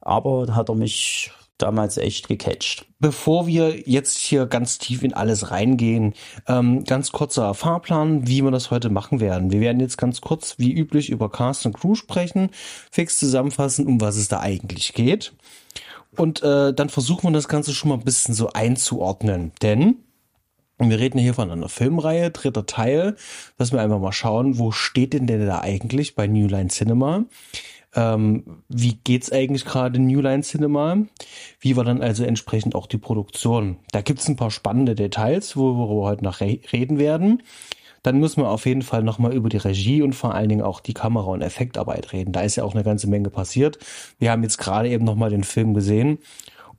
aber 0.00 0.54
hat 0.54 0.68
er 0.68 0.74
mich 0.74 1.32
damals 1.62 1.96
echt 1.96 2.28
gecatcht. 2.28 2.86
Bevor 2.98 3.46
wir 3.46 3.88
jetzt 3.88 4.18
hier 4.18 4.46
ganz 4.46 4.78
tief 4.78 5.02
in 5.02 5.14
alles 5.14 5.50
reingehen, 5.50 6.14
ähm, 6.46 6.84
ganz 6.84 7.12
kurzer 7.12 7.54
Fahrplan, 7.54 8.26
wie 8.26 8.42
wir 8.42 8.50
das 8.50 8.70
heute 8.70 8.90
machen 8.90 9.20
werden. 9.20 9.50
Wir 9.50 9.60
werden 9.60 9.80
jetzt 9.80 9.98
ganz 9.98 10.20
kurz, 10.20 10.58
wie 10.58 10.72
üblich, 10.72 11.10
über 11.10 11.30
Cast 11.30 11.66
und 11.66 11.74
Crew 11.74 11.94
sprechen, 11.94 12.50
fix 12.90 13.18
zusammenfassen, 13.18 13.86
um 13.86 14.00
was 14.00 14.16
es 14.16 14.28
da 14.28 14.40
eigentlich 14.40 14.92
geht. 14.94 15.32
Und 16.16 16.42
äh, 16.42 16.74
dann 16.74 16.88
versuchen 16.88 17.28
wir 17.28 17.32
das 17.32 17.48
Ganze 17.48 17.72
schon 17.72 17.90
mal 17.90 17.96
ein 17.96 18.04
bisschen 18.04 18.34
so 18.34 18.52
einzuordnen. 18.52 19.52
Denn 19.62 19.96
wir 20.78 20.98
reden 20.98 21.18
hier 21.18 21.34
von 21.34 21.50
einer 21.50 21.68
Filmreihe, 21.68 22.30
dritter 22.30 22.64
Teil, 22.64 23.16
dass 23.58 23.70
wir 23.70 23.80
einfach 23.80 24.00
mal 24.00 24.12
schauen, 24.12 24.58
wo 24.58 24.72
steht 24.72 25.12
denn 25.12 25.26
der 25.26 25.44
da 25.44 25.60
eigentlich 25.60 26.14
bei 26.14 26.26
New 26.26 26.46
Line 26.46 26.68
Cinema? 26.68 27.24
Ähm, 27.94 28.62
wie 28.68 28.94
geht's 29.02 29.32
eigentlich 29.32 29.64
gerade 29.64 29.98
New 29.98 30.20
Line 30.20 30.42
Cinema? 30.42 30.96
Wie 31.60 31.76
war 31.76 31.84
dann 31.84 32.02
also 32.02 32.24
entsprechend 32.24 32.74
auch 32.74 32.86
die 32.86 32.98
Produktion? 32.98 33.78
Da 33.92 34.00
gibt's 34.00 34.28
ein 34.28 34.36
paar 34.36 34.50
spannende 34.50 34.94
Details, 34.94 35.56
worüber 35.56 35.88
wir 35.88 36.08
heute 36.08 36.24
noch 36.24 36.40
reden 36.40 36.98
werden. 36.98 37.42
Dann 38.02 38.18
müssen 38.18 38.42
wir 38.42 38.48
auf 38.48 38.64
jeden 38.64 38.82
Fall 38.82 39.02
nochmal 39.02 39.34
über 39.34 39.48
die 39.48 39.58
Regie 39.58 40.02
und 40.02 40.14
vor 40.14 40.34
allen 40.34 40.48
Dingen 40.48 40.62
auch 40.62 40.80
die 40.80 40.94
Kamera- 40.94 41.32
und 41.32 41.42
Effektarbeit 41.42 42.12
reden. 42.12 42.32
Da 42.32 42.40
ist 42.40 42.56
ja 42.56 42.64
auch 42.64 42.74
eine 42.74 42.84
ganze 42.84 43.08
Menge 43.08 43.28
passiert. 43.28 43.78
Wir 44.18 44.30
haben 44.30 44.42
jetzt 44.42 44.56
gerade 44.56 44.88
eben 44.88 45.04
nochmal 45.04 45.30
den 45.30 45.44
Film 45.44 45.74
gesehen. 45.74 46.18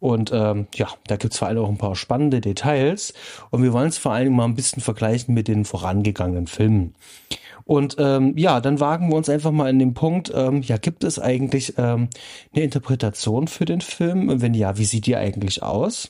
Und 0.02 0.32
ähm, 0.34 0.66
ja, 0.74 0.88
da 1.06 1.16
gibt's 1.16 1.38
vor 1.38 1.48
allem 1.48 1.64
auch 1.64 1.70
ein 1.70 1.78
paar 1.78 1.96
spannende 1.96 2.42
Details. 2.42 3.14
Und 3.52 3.62
wir 3.62 3.72
wollen 3.72 3.90
es 3.90 4.00
vor 4.00 4.18
Dingen 4.18 4.36
mal 4.36 4.46
ein 4.46 4.56
bisschen 4.56 4.82
vergleichen 4.82 5.36
mit 5.36 5.48
den 5.48 5.64
vorangegangenen 5.64 6.48
Filmen. 6.48 6.96
Und 7.66 7.98
ähm, 8.00 8.36
ja, 8.36 8.62
dann 8.62 8.80
wagen 8.80 9.10
wir 9.10 9.16
uns 9.16 9.30
einfach 9.30 9.52
mal 9.52 9.70
in 9.70 9.78
den 9.78 9.94
Punkt, 9.94 10.32
ähm, 10.34 10.64
ja, 10.64 10.78
gibt 10.78 11.04
es 11.04 11.20
eigentlich 11.20 11.76
ähm, 11.78 12.10
eine 12.52 12.64
Interpretation 12.64 13.48
für 13.48 13.66
den 13.66 13.82
Film? 13.82 14.30
Und 14.30 14.42
wenn 14.42 14.56
ja, 14.56 14.80
wie 14.80 14.86
sieht 14.86 15.06
die 15.06 15.16
eigentlich 15.16 15.62
aus? 15.62 16.10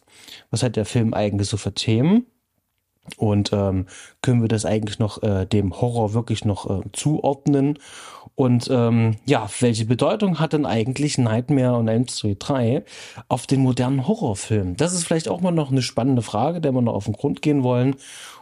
Was 0.51 0.63
hat 0.63 0.77
der 0.77 0.86
Film 0.86 1.13
eigentlich 1.13 1.50
so 1.50 1.57
für 1.57 1.74
Themen? 1.74 2.25
Und 3.17 3.51
ähm, 3.51 3.88
können 4.21 4.41
wir 4.41 4.48
das 4.48 4.63
eigentlich 4.63 5.00
noch 5.00 5.21
äh, 5.21 5.45
dem 5.45 5.81
Horror 5.81 6.13
wirklich 6.13 6.45
noch 6.45 6.69
äh, 6.69 6.83
zuordnen? 6.93 7.77
Und 8.35 8.69
ähm, 8.71 9.17
ja, 9.25 9.50
welche 9.59 9.85
Bedeutung 9.85 10.39
hat 10.39 10.53
denn 10.53 10.65
eigentlich 10.65 11.17
Nightmare 11.17 11.75
on 11.75 11.88
Elm 11.88 12.07
Street 12.07 12.38
3 12.39 12.83
auf 13.27 13.45
den 13.45 13.61
modernen 13.61 14.07
Horrorfilm? 14.07 14.77
Das 14.77 14.93
ist 14.93 15.05
vielleicht 15.05 15.27
auch 15.27 15.41
mal 15.41 15.51
noch 15.51 15.71
eine 15.71 15.81
spannende 15.81 16.21
Frage, 16.21 16.61
der 16.61 16.73
wir 16.73 16.81
noch 16.81 16.93
auf 16.93 17.05
den 17.05 17.13
Grund 17.13 17.41
gehen 17.41 17.63
wollen. 17.63 17.95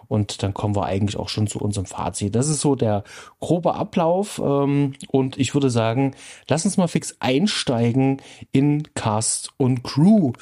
Und 0.08 0.42
dann 0.42 0.56
kommen 0.56 0.76
wir 0.76 0.86
eigentlich 0.86 1.18
auch 1.18 1.30
schon 1.30 1.48
zu 1.48 1.60
unserem 1.60 1.86
Fazit. 1.86 2.36
Das 2.36 2.50
ist 2.50 2.62
so 2.62 2.76
der 2.76 3.04
grobe 3.40 3.76
Ablauf. 3.76 4.42
Ähm, 4.44 4.94
und 5.10 5.38
ich 5.38 5.54
würde 5.54 5.70
sagen, 5.70 6.16
lass 6.48 6.66
uns 6.66 6.78
mal 6.78 6.88
fix 6.88 7.18
einsteigen 7.20 8.20
in 8.52 8.92
Cast 8.96 9.52
und 9.58 9.84
Crew. 9.84 10.34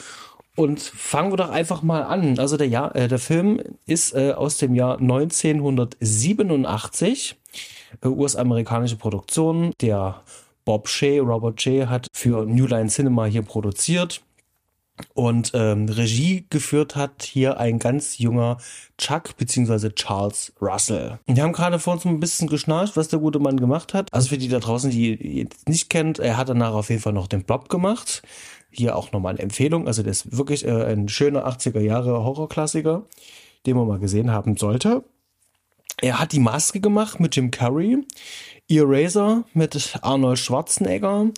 Und 0.56 0.80
fangen 0.80 1.32
wir 1.32 1.38
doch 1.38 1.51
einfach 1.51 1.84
mal 1.84 2.04
an. 2.04 2.39
Also 2.39 2.58
der, 2.58 2.68
Jahr, 2.68 2.96
äh, 2.96 3.08
der 3.08 3.20
Film 3.20 3.62
ist 3.86 4.16
äh, 4.16 4.32
aus 4.32 4.58
dem 4.58 4.74
Jahr 4.74 5.00
1987, 5.00 7.32
äh, 7.32 7.36
US-amerikanische 8.03 8.98
Produktion. 8.98 9.74
Der 9.82 10.22
Bob 10.65 10.88
Shea, 10.88 11.22
Robert 11.22 11.62
Shea 11.62 11.88
hat 11.88 12.08
für 12.13 12.46
New 12.46 12.65
Line 12.65 12.89
Cinema 12.89 13.25
hier 13.25 13.41
produziert. 13.41 14.22
Und 15.13 15.51
ähm, 15.53 15.88
Regie 15.88 16.46
geführt 16.50 16.96
hat 16.96 17.24
hier 17.24 17.60
ein 17.60 17.79
ganz 17.79 18.17
junger 18.17 18.58
Chuck 18.98 19.38
beziehungsweise 19.38 19.94
Charles 19.94 20.53
Russell. 20.60 21.20
Wir 21.27 21.44
haben 21.44 21.53
gerade 21.53 21.79
vor 21.79 21.94
uns 21.94 22.06
ein 22.06 22.20
bisschen 22.20 22.48
geschnarcht, 22.48 22.98
was 22.98 23.08
der 23.08 23.20
gute 23.20 23.39
Mann 23.39 23.60
gemacht 23.60 23.94
hat. 23.94 24.12
Also 24.12 24.29
für 24.29 24.38
die 24.38 24.48
da 24.48 24.60
draußen, 24.60 24.89
die 24.89 25.13
ihn 25.13 25.50
nicht 25.67 25.89
kennt, 25.89 26.20
er 26.20 26.38
hat 26.38 26.50
danach 26.50 26.74
auf 26.74 26.89
jeden 26.89 27.01
Fall 27.01 27.13
noch 27.13 27.27
den 27.27 27.44
Blob 27.44 27.70
gemacht. 27.70 28.24
Hier 28.72 28.96
auch 28.96 29.12
nochmal 29.12 29.36
eine 29.36 29.44
Empfehlung. 29.44 29.88
Also 29.88 30.03
das 30.03 30.25
ist 30.25 30.38
wirklich 30.38 30.65
äh, 30.65 30.86
ein 30.86 31.08
schöner 31.10 31.48
80er 31.48 31.79
Jahre 31.79 32.24
Horrorklassiker, 32.24 33.03
den 33.65 33.77
man 33.77 33.88
mal 33.88 34.00
gesehen 34.00 34.32
haben 34.32 34.58
sollte. 34.58 35.03
Er 36.01 36.20
hat 36.20 36.32
die 36.32 36.39
Maske 36.39 36.80
gemacht 36.80 37.20
mit 37.20 37.36
Jim 37.36 37.51
Carrey, 37.51 38.06
Eraser 38.70 39.46
mit 39.54 39.98
Arnold 40.01 40.39
Schwarzenegger 40.39 41.32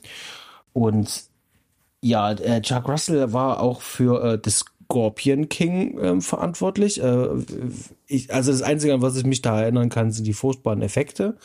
und 0.74 1.24
ja, 2.01 2.32
äh, 2.32 2.62
Chuck 2.62 2.88
Russell 2.88 3.34
war 3.34 3.60
auch 3.60 3.82
für 3.82 4.24
äh, 4.24 4.39
The 4.44 4.51
Scorpion 4.51 5.50
King 5.50 5.98
äh, 6.00 6.22
verantwortlich. 6.22 7.01
Äh, 7.01 7.28
ich, 8.08 8.34
also 8.34 8.51
das 8.51 8.62
Einzige, 8.62 8.94
an 8.94 9.01
was 9.01 9.18
ich 9.18 9.25
mich 9.25 9.42
da 9.42 9.62
erinnern 9.62 9.89
kann, 9.89 10.12
sind 10.12 10.25
die 10.25 10.34
furchtbaren 10.34 10.82
Effekte. 10.82 11.38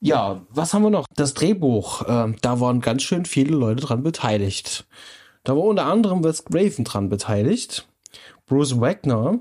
Ja, 0.00 0.40
was 0.48 0.72
haben 0.72 0.82
wir 0.82 0.90
noch? 0.90 1.06
Das 1.14 1.34
Drehbuch. 1.34 2.02
Äh, 2.08 2.32
da 2.40 2.60
waren 2.60 2.80
ganz 2.80 3.02
schön 3.02 3.26
viele 3.26 3.54
Leute 3.54 3.82
dran 3.82 4.02
beteiligt. 4.02 4.86
Da 5.44 5.54
war 5.54 5.64
unter 5.64 5.86
anderem 5.86 6.24
Wes 6.24 6.44
Craven 6.44 6.84
dran 6.84 7.08
beteiligt, 7.08 7.88
Bruce 8.46 8.80
Wagner, 8.80 9.40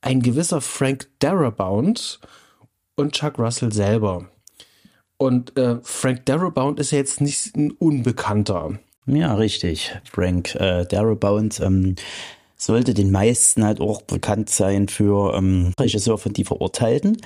ein 0.00 0.22
gewisser 0.22 0.60
Frank 0.60 1.08
Darabont 1.18 2.20
und 2.96 3.12
Chuck 3.12 3.38
Russell 3.38 3.72
selber. 3.72 4.28
Und 5.16 5.56
äh, 5.58 5.78
Frank 5.82 6.26
Darabont 6.26 6.78
ist 6.78 6.92
ja 6.92 6.98
jetzt 6.98 7.20
nicht 7.20 7.56
ein 7.56 7.72
Unbekannter. 7.72 8.78
Ja, 9.06 9.34
richtig. 9.34 9.96
Frank 10.04 10.54
äh, 10.54 10.84
Darabont 10.84 11.60
ähm, 11.60 11.96
sollte 12.56 12.94
den 12.94 13.10
meisten 13.10 13.64
halt 13.64 13.80
auch 13.80 14.02
bekannt 14.02 14.50
sein 14.50 14.88
für 14.88 15.34
ähm, 15.34 15.72
Regisseur 15.78 16.18
von 16.18 16.32
Die 16.32 16.44
Verurteilten. 16.44 17.16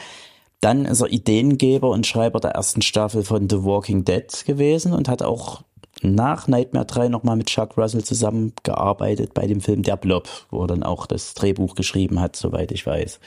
Dann 0.61 0.85
ist 0.85 1.01
er 1.01 1.13
Ideengeber 1.13 1.91
und 1.91 2.07
Schreiber 2.07 2.39
der 2.39 2.53
ersten 2.53 2.83
Staffel 2.83 3.25
von 3.25 3.51
The 3.51 3.65
Walking 3.65 4.05
Dead 4.05 4.45
gewesen 4.47 4.93
und 4.93 5.09
hat 5.09 5.23
auch 5.23 5.63
nach 6.03 6.49
Nightmare 6.49 6.87
3 6.87 7.09
nochmal 7.09 7.37
mit 7.37 7.47
Chuck 7.47 7.77
Russell 7.79 8.05
zusammengearbeitet 8.05 9.35
bei 9.35 9.47
dem 9.47 9.61
Film 9.61 9.83
Der 9.83 9.97
Blob, 9.97 10.29
wo 10.51 10.63
er 10.63 10.67
dann 10.67 10.83
auch 10.83 11.07
das 11.07 11.35
Drehbuch 11.35 11.75
geschrieben 11.75 12.21
hat, 12.21 12.37
soweit 12.37 12.73
ich 12.73 12.87
weiß. 12.87 13.21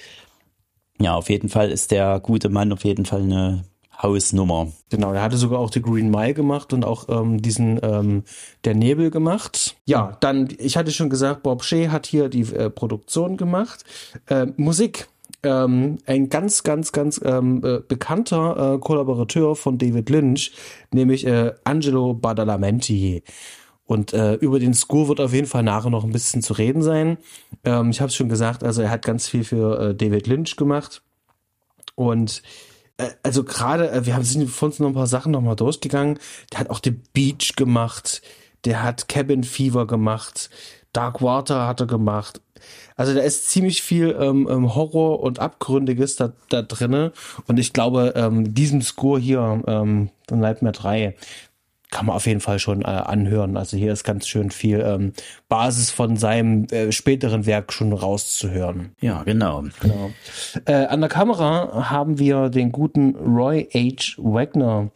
Ja, 1.00 1.16
auf 1.16 1.30
jeden 1.30 1.50
Fall 1.50 1.72
ist 1.72 1.92
der 1.92 2.20
gute 2.20 2.50
Mann 2.50 2.72
auf 2.72 2.86
jeden 2.86 3.06
Fall 3.06 3.22
eine 3.22 3.64
Hausnummer. 4.02 4.72
Genau, 4.90 5.14
er 5.14 5.22
hatte 5.22 5.38
sogar 5.38 5.60
auch 5.60 5.70
die 5.70 5.82
Green 5.82 6.10
Mile 6.10 6.34
gemacht 6.34 6.74
und 6.74 6.86
auch 6.86 7.08
ähm, 7.10 7.42
diesen 7.42 7.80
ähm, 7.82 8.24
Der 8.64 8.76
Nebel 8.76 9.12
gemacht. 9.12 9.76
Ja, 9.86 10.18
dann, 10.20 10.50
ich 10.58 10.78
hatte 10.78 10.92
schon 10.92 11.10
gesagt, 11.10 11.44
Bob 11.44 11.64
Shea 11.64 11.92
hat 11.92 12.06
hier 12.06 12.30
die 12.30 12.42
äh, 12.42 12.70
Produktion 12.70 13.38
gemacht. 13.38 13.84
Äh, 14.28 14.48
Musik. 14.58 15.08
Ähm, 15.46 16.00
ein 16.08 16.30
ganz, 16.30 16.64
ganz, 16.64 16.92
ganz 16.92 17.22
ähm, 17.24 17.62
äh, 17.64 17.80
bekannter 17.88 18.74
äh, 18.74 18.80
Kollaborateur 18.80 19.56
von 19.56 19.78
David 19.78 20.10
Lynch, 20.10 20.52
nämlich 20.92 21.28
äh, 21.28 21.54
Angelo 21.64 22.16
Badalamenti. 22.16 23.24
Und 23.86 24.14
äh, 24.14 24.34
über 24.36 24.60
den 24.60 24.74
Score 24.74 25.08
wird 25.08 25.22
auf 25.22 25.34
jeden 25.34 25.46
Fall 25.46 25.62
nachher 25.62 25.92
noch 25.92 26.04
ein 26.04 26.12
bisschen 26.12 26.42
zu 26.42 26.54
reden 26.54 26.82
sein. 26.82 27.18
Ähm, 27.64 27.92
ich 27.92 28.02
habe 28.02 28.10
es 28.10 28.16
schon 28.16 28.30
gesagt, 28.30 28.64
also 28.64 28.82
er 28.82 28.90
hat 28.90 29.06
ganz 29.06 29.28
viel 29.28 29.44
für 29.44 29.80
äh, 29.80 29.96
David 29.96 30.26
Lynch 30.26 30.56
gemacht. 30.56 31.04
Und 31.94 32.42
äh, 32.98 33.10
also 33.22 33.44
gerade, 33.44 33.92
äh, 33.92 34.06
wir 34.08 34.16
haben 34.16 34.24
sind 34.24 34.50
von 34.50 34.70
uns 34.70 34.80
noch 34.80 34.88
ein 34.88 34.96
paar 34.96 35.06
Sachen 35.06 35.32
nochmal 35.32 35.56
durchgegangen. 35.56 36.18
Der 36.52 36.62
hat 36.62 36.72
auch 36.72 36.80
The 36.84 36.92
Beach 36.92 37.54
gemacht, 37.56 38.24
der 38.66 38.82
hat 38.82 39.08
Cabin 39.08 39.44
Fever 39.44 39.86
gemacht, 39.86 40.50
Dark 40.92 41.22
Water 41.22 41.68
hat 41.68 41.82
er 41.82 41.88
gemacht. 41.88 42.42
Also 42.96 43.14
da 43.14 43.22
ist 43.22 43.50
ziemlich 43.50 43.82
viel 43.82 44.16
ähm, 44.20 44.48
ähm 44.50 44.76
Horror 44.76 45.20
und 45.22 45.40
Abgründiges 45.40 46.16
da, 46.16 46.34
da 46.50 46.62
drinne. 46.62 47.12
Und 47.48 47.60
ich 47.60 47.74
glaube, 47.74 48.14
ähm, 48.16 48.54
diesen 48.54 48.82
Score 48.82 49.20
hier, 49.20 49.62
ähm, 49.68 50.10
Nightmare 50.30 50.74
3, 50.74 51.16
kann 51.92 52.08
man 52.08 52.16
auf 52.16 52.28
jeden 52.28 52.42
Fall 52.42 52.60
schon 52.60 52.82
äh, 52.82 52.86
anhören. 52.88 53.56
Also 53.56 53.78
hier 53.78 53.94
ist 53.94 54.04
ganz 54.04 54.28
schön 54.28 54.52
viel 54.52 54.82
ähm, 54.82 55.14
Basis 55.48 55.92
von 55.92 56.18
seinem 56.18 56.66
äh, 56.66 56.92
späteren 56.92 57.46
Werk 57.46 57.72
schon 57.72 57.94
rauszuhören. 57.94 58.96
Ja, 59.00 59.24
genau. 59.24 59.64
genau. 59.80 60.12
Äh, 60.66 60.88
an 60.88 61.00
der 61.00 61.10
Kamera 61.10 61.90
haben 61.90 62.20
wir 62.20 62.50
den 62.50 62.72
guten 62.72 63.16
Roy 63.16 63.70
H. 63.74 64.16
Wagner. 64.18 64.92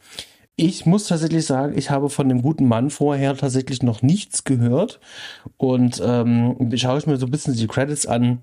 Ich 0.62 0.86
muss 0.86 1.08
tatsächlich 1.08 1.46
sagen, 1.46 1.78
ich 1.78 1.90
habe 1.90 2.10
von 2.10 2.28
dem 2.28 2.42
guten 2.42 2.68
Mann 2.68 2.90
vorher 2.90 3.34
tatsächlich 3.38 3.82
noch 3.82 4.02
nichts 4.02 4.44
gehört. 4.44 5.00
Und 5.56 6.02
ähm, 6.04 6.70
schaue 6.76 6.98
ich 6.98 7.08
mir 7.08 7.16
so 7.16 7.28
ein 7.28 7.32
bisschen 7.32 7.54
die 7.54 7.66
Credits 7.66 8.06
an. 8.06 8.42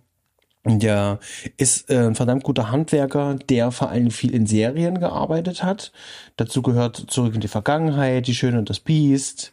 Der 0.64 1.18
ist 1.58 1.90
äh, 1.90 2.06
ein 2.06 2.14
verdammt 2.14 2.42
guter 2.42 2.70
Handwerker, 2.70 3.34
der 3.50 3.70
vor 3.70 3.90
allem 3.90 4.10
viel 4.10 4.34
in 4.34 4.46
Serien 4.46 4.98
gearbeitet 4.98 5.62
hat. 5.62 5.92
Dazu 6.36 6.62
gehört 6.62 6.96
Zurück 6.96 7.34
in 7.34 7.42
die 7.42 7.48
Vergangenheit, 7.48 8.26
Die 8.26 8.34
Schöne 8.34 8.60
und 8.60 8.70
das 8.70 8.80
Biest, 8.80 9.52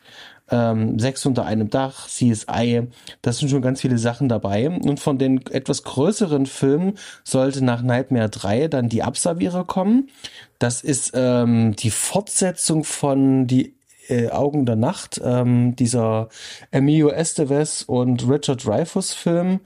ähm, 0.50 1.00
Sechs 1.00 1.26
unter 1.26 1.46
einem 1.46 1.70
Dach, 1.70 2.08
CSI. 2.08 2.88
Das 3.22 3.38
sind 3.38 3.50
schon 3.50 3.62
ganz 3.62 3.82
viele 3.82 3.98
Sachen 3.98 4.30
dabei. 4.30 4.70
Und 4.70 5.00
von 5.00 5.18
den 5.18 5.46
etwas 5.48 5.84
größeren 5.84 6.46
Filmen 6.46 6.98
sollte 7.24 7.64
nach 7.64 7.82
Nightmare 7.82 8.30
3 8.30 8.68
dann 8.68 8.90
die 8.90 9.04
Absavierer 9.04 9.66
kommen. 9.66 10.10
Das 10.60 10.82
ist 10.82 11.12
ähm, 11.16 11.76
die 11.76 11.92
Fortsetzung 11.92 12.84
von 12.84 13.48
Die 13.48 13.76
äh, 14.10 14.30
Augen 14.30 14.66
der 14.66 14.76
Nacht, 14.76 15.22
ähm, 15.24 15.76
dieser 15.76 16.30
Emilio 16.72 17.10
Estevez 17.10 17.84
und 17.84 18.28
Richard 18.28 18.66
Dreyfuss 18.66 19.14
Film 19.14 19.62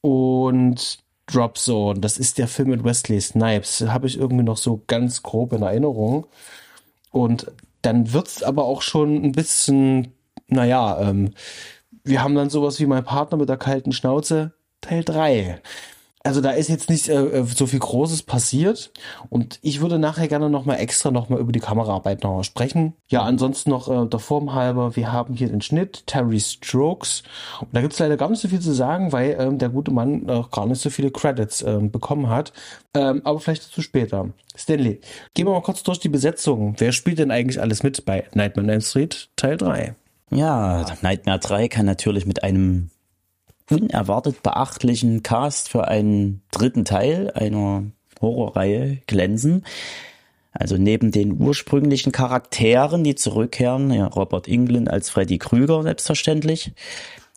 und 0.00 0.98
Drop 1.26 1.56
Zone. 1.56 2.00
Das 2.00 2.18
ist 2.18 2.38
der 2.38 2.48
Film 2.48 2.70
mit 2.70 2.84
Wesley 2.84 3.20
Snipes. 3.20 3.82
Habe 3.82 4.06
ich 4.08 4.18
irgendwie 4.18 4.44
noch 4.44 4.56
so 4.56 4.82
ganz 4.86 5.22
grob 5.22 5.52
in 5.52 5.62
Erinnerung. 5.62 6.26
Und 7.12 7.52
dann 7.82 8.12
wird's 8.12 8.42
aber 8.42 8.64
auch 8.64 8.82
schon 8.82 9.22
ein 9.22 9.32
bisschen, 9.32 10.12
naja, 10.48 11.00
ähm, 11.00 11.34
wir 12.04 12.22
haben 12.22 12.34
dann 12.34 12.50
sowas 12.50 12.80
wie 12.80 12.86
mein 12.86 13.04
Partner 13.04 13.38
mit 13.38 13.48
der 13.48 13.56
kalten 13.56 13.92
Schnauze, 13.92 14.52
Teil 14.80 15.04
3 15.04 15.60
also 16.22 16.42
da 16.42 16.50
ist 16.50 16.68
jetzt 16.68 16.90
nicht 16.90 17.08
äh, 17.08 17.14
äh, 17.14 17.44
so 17.44 17.66
viel 17.66 17.78
Großes 17.78 18.24
passiert 18.24 18.92
und 19.30 19.58
ich 19.62 19.80
würde 19.80 19.98
nachher 19.98 20.28
gerne 20.28 20.50
nochmal 20.50 20.78
extra 20.78 21.10
nochmal 21.10 21.40
über 21.40 21.52
die 21.52 21.60
Kameraarbeit 21.60 22.22
noch 22.22 22.42
sprechen. 22.42 22.94
Ja, 23.08 23.22
ansonsten 23.22 23.70
noch 23.70 23.88
äh, 23.88 24.06
der 24.06 24.20
Form 24.20 24.52
halber, 24.52 24.96
wir 24.96 25.12
haben 25.12 25.34
hier 25.34 25.48
den 25.48 25.62
Schnitt, 25.62 26.06
Terry 26.06 26.38
Strokes 26.38 27.22
und 27.60 27.74
da 27.74 27.80
gibt's 27.80 27.98
leider 27.98 28.18
gar 28.18 28.28
nicht 28.28 28.40
so 28.40 28.48
viel 28.48 28.60
zu 28.60 28.72
sagen, 28.72 29.12
weil 29.12 29.36
ähm, 29.40 29.58
der 29.58 29.70
gute 29.70 29.92
Mann 29.92 30.24
noch 30.24 30.50
gar 30.50 30.66
nicht 30.66 30.82
so 30.82 30.90
viele 30.90 31.10
Credits 31.10 31.62
ähm, 31.62 31.90
bekommen 31.90 32.28
hat, 32.28 32.52
ähm, 32.94 33.22
aber 33.24 33.40
vielleicht 33.40 33.66
dazu 33.66 33.80
später. 33.80 34.28
Stanley, 34.54 35.00
gehen 35.32 35.46
wir 35.46 35.52
mal 35.52 35.62
kurz 35.62 35.82
durch 35.82 36.00
die 36.00 36.10
Besetzung. 36.10 36.74
Wer 36.76 36.92
spielt 36.92 37.18
denn 37.18 37.30
eigentlich 37.30 37.60
alles 37.60 37.82
mit 37.82 38.04
bei 38.04 38.24
Nightmare 38.34 38.66
on 38.66 38.70
Elm 38.70 38.80
Street 38.82 39.30
Teil 39.36 39.56
3? 39.56 39.94
Ja, 40.30 40.84
Nightmare 41.00 41.38
3 41.38 41.68
kann 41.68 41.86
natürlich 41.86 42.26
mit 42.26 42.42
einem 42.42 42.90
unerwartet 43.70 44.42
beachtlichen 44.42 45.22
Cast 45.22 45.68
für 45.68 45.88
einen 45.88 46.42
dritten 46.50 46.84
Teil 46.84 47.30
einer 47.30 47.84
Horrorreihe 48.20 48.98
glänzen. 49.06 49.64
Also 50.52 50.76
neben 50.76 51.12
den 51.12 51.40
ursprünglichen 51.40 52.12
Charakteren, 52.12 53.04
die 53.04 53.14
zurückkehren, 53.14 53.92
ja, 53.92 54.06
Robert 54.06 54.48
Englund 54.48 54.90
als 54.90 55.08
Freddy 55.08 55.38
Krüger 55.38 55.82
selbstverständlich, 55.82 56.72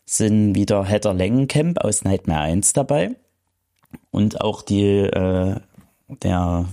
sind 0.05 0.55
wieder 0.55 0.83
Heather 0.83 1.13
Langenkamp 1.13 1.79
aus 1.79 2.03
Nightmare 2.03 2.41
1 2.41 2.73
dabei 2.73 3.15
und 4.11 4.41
auch 4.41 4.61
die 4.61 4.83
äh, 4.83 5.55
der 6.07 6.65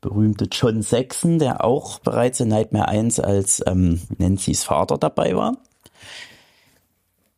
berühmte 0.00 0.48
John 0.52 0.82
Saxon, 0.82 1.38
der 1.38 1.64
auch 1.64 1.98
bereits 2.00 2.40
in 2.40 2.48
Nightmare 2.48 2.88
1 2.88 3.20
als 3.20 3.62
ähm, 3.66 4.02
Nancy's 4.18 4.64
Vater 4.64 4.98
dabei 4.98 5.34
war. 5.34 5.56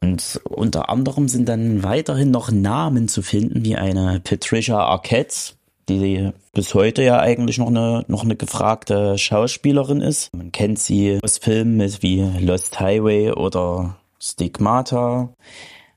Und 0.07 0.41
unter 0.45 0.89
anderem 0.89 1.27
sind 1.27 1.49
dann 1.49 1.83
weiterhin 1.83 2.31
noch 2.31 2.53
Namen 2.53 3.09
zu 3.09 3.23
finden, 3.23 3.65
wie 3.65 3.75
eine 3.75 4.21
Patricia 4.23 4.79
Arquette, 4.79 5.55
die 5.89 6.31
bis 6.55 6.75
heute 6.75 7.03
ja 7.03 7.19
eigentlich 7.19 7.59
noch 7.59 7.67
eine, 7.67 8.05
noch 8.07 8.23
eine 8.23 8.37
gefragte 8.37 9.19
Schauspielerin 9.19 10.01
ist. 10.01 10.33
Man 10.33 10.53
kennt 10.53 10.79
sie 10.79 11.19
aus 11.25 11.39
Filmen 11.39 11.81
wie 12.03 12.23
Lost 12.39 12.79
Highway 12.79 13.33
oder 13.33 13.97
Stigmata. 14.21 15.31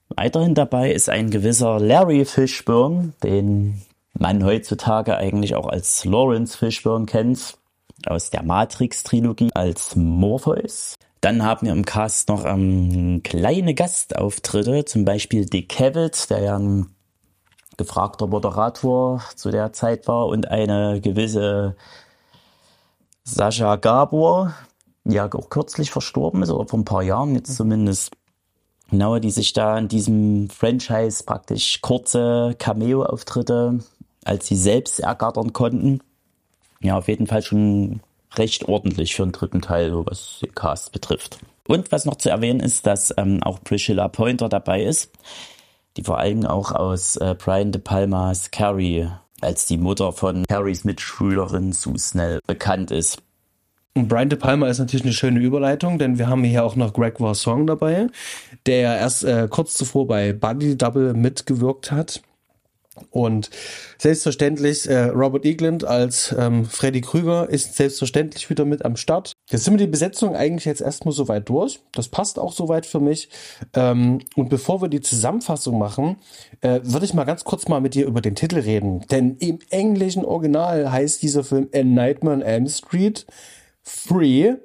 Weiterhin 0.09 0.55
dabei 0.55 0.91
ist 0.91 1.09
ein 1.09 1.29
gewisser 1.29 1.79
Larry 1.79 2.25
Fishburne, 2.25 3.13
den 3.23 3.81
man 4.13 4.43
heutzutage 4.43 5.17
eigentlich 5.17 5.53
auch 5.53 5.67
als 5.67 6.03
Lawrence 6.03 6.57
Fishburne 6.57 7.05
kennt, 7.05 7.57
aus 8.07 8.31
der 8.31 8.41
Matrix-Trilogie 8.41 9.51
als 9.53 9.95
Morpheus. 9.95 10.95
Dann 11.21 11.43
haben 11.43 11.67
wir 11.67 11.73
im 11.73 11.85
Cast 11.85 12.29
noch 12.29 12.45
ähm, 12.45 13.21
kleine 13.23 13.73
Gastauftritte, 13.73 14.85
zum 14.85 15.05
Beispiel 15.05 15.45
Dick 15.45 15.69
Cavett, 15.69 16.29
der 16.29 16.41
ja 16.41 16.57
ein 16.57 16.87
gefragter 17.77 18.27
Moderator 18.27 19.21
zu 19.35 19.51
der 19.51 19.73
Zeit 19.73 20.07
war 20.07 20.27
und 20.27 20.49
eine 20.49 21.01
gewisse 21.01 21.75
Sascha 23.23 23.75
Gabor, 23.75 24.53
ja 25.05 25.31
auch 25.31 25.49
kürzlich 25.49 25.91
verstorben 25.91 26.43
ist 26.43 26.51
oder 26.51 26.67
vor 26.67 26.79
ein 26.79 26.85
paar 26.85 27.03
Jahren 27.03 27.35
jetzt 27.35 27.55
zumindest. 27.55 28.11
Genau, 28.89 29.19
die 29.19 29.31
sich 29.31 29.53
da 29.53 29.77
in 29.77 29.87
diesem 29.87 30.49
Franchise 30.49 31.23
praktisch 31.23 31.79
kurze 31.81 32.55
Cameo-Auftritte 32.57 33.79
als 34.29 34.47
sie 34.47 34.55
selbst 34.55 34.99
ergattern 34.99 35.53
konnten. 35.53 36.01
Ja, 36.81 36.97
auf 36.97 37.07
jeden 37.07 37.27
Fall 37.27 37.41
schon 37.41 38.01
recht 38.39 38.67
ordentlich 38.67 39.15
für 39.15 39.23
einen 39.23 39.31
dritten 39.31 39.61
Teil, 39.61 39.93
was 40.05 40.39
den 40.41 40.55
Cast 40.55 40.91
betrifft. 40.91 41.39
Und 41.67 41.91
was 41.91 42.05
noch 42.05 42.15
zu 42.15 42.29
erwähnen 42.29 42.61
ist, 42.61 42.87
dass 42.87 43.13
ähm, 43.17 43.43
auch 43.43 43.63
Priscilla 43.63 44.07
Pointer 44.07 44.49
dabei 44.49 44.81
ist, 44.83 45.11
die 45.97 46.03
vor 46.03 46.17
allem 46.17 46.45
auch 46.45 46.71
aus 46.71 47.15
äh, 47.17 47.35
Brian 47.37 47.71
De 47.71 47.81
Palmas 47.81 48.49
Carrie 48.49 49.07
als 49.41 49.67
die 49.67 49.77
Mutter 49.77 50.11
von 50.11 50.45
Carries 50.47 50.83
Mitschülerin 50.83 51.71
Sue 51.71 51.97
Snell 51.99 52.39
bekannt 52.47 52.91
ist. 52.91 53.21
Und 53.95 54.07
Brian 54.07 54.29
De 54.29 54.37
Palma 54.37 54.67
ist 54.67 54.79
natürlich 54.79 55.05
eine 55.05 55.13
schöne 55.13 55.39
Überleitung, 55.39 55.99
denn 55.99 56.17
wir 56.17 56.27
haben 56.27 56.43
hier 56.43 56.63
auch 56.63 56.75
noch 56.75 56.93
Greg 56.93 57.17
Song 57.33 57.67
dabei, 57.67 58.07
der 58.65 58.97
erst 58.97 59.23
äh, 59.23 59.47
kurz 59.49 59.73
zuvor 59.73 60.07
bei 60.07 60.33
Buddy 60.33 60.77
Double 60.77 61.13
mitgewirkt 61.13 61.91
hat. 61.91 62.21
Und 63.09 63.49
selbstverständlich, 63.97 64.89
äh, 64.89 65.05
Robert 65.05 65.45
Egland 65.45 65.83
als 65.85 66.35
ähm, 66.37 66.65
Freddy 66.65 67.01
Krüger 67.01 67.49
ist 67.49 67.75
selbstverständlich 67.75 68.49
wieder 68.49 68.65
mit 68.65 68.85
am 68.85 68.95
Start. 68.95 69.33
Jetzt 69.49 69.65
sind 69.65 69.73
wir 69.73 69.85
die 69.85 69.91
Besetzung 69.91 70.35
eigentlich 70.35 70.65
jetzt 70.65 70.81
erstmal 70.81 71.13
soweit 71.13 71.49
durch. 71.49 71.79
Das 71.91 72.07
passt 72.07 72.39
auch 72.39 72.53
soweit 72.53 72.85
für 72.85 72.99
mich. 72.99 73.29
Ähm, 73.73 74.19
und 74.35 74.49
bevor 74.49 74.81
wir 74.81 74.89
die 74.89 75.01
Zusammenfassung 75.01 75.77
machen, 75.77 76.17
äh, 76.61 76.79
würde 76.83 77.05
ich 77.05 77.13
mal 77.13 77.25
ganz 77.25 77.43
kurz 77.43 77.67
mal 77.67 77.81
mit 77.81 77.95
dir 77.95 78.05
über 78.05 78.21
den 78.21 78.35
Titel 78.35 78.59
reden. 78.59 79.01
Denn 79.11 79.37
im 79.37 79.59
englischen 79.69 80.25
Original 80.25 80.91
heißt 80.91 81.21
dieser 81.21 81.43
Film 81.43 81.69
A 81.73 81.83
Nightmare 81.83 82.35
on 82.35 82.41
Elm 82.41 82.67
Street 82.67 83.25
Free 83.81 84.55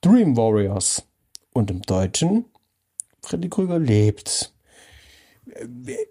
Dream 0.00 0.36
Warriors. 0.36 1.02
Und 1.52 1.70
im 1.70 1.82
Deutschen 1.82 2.44
Freddy 3.22 3.48
Krüger 3.48 3.78
lebt 3.78 4.52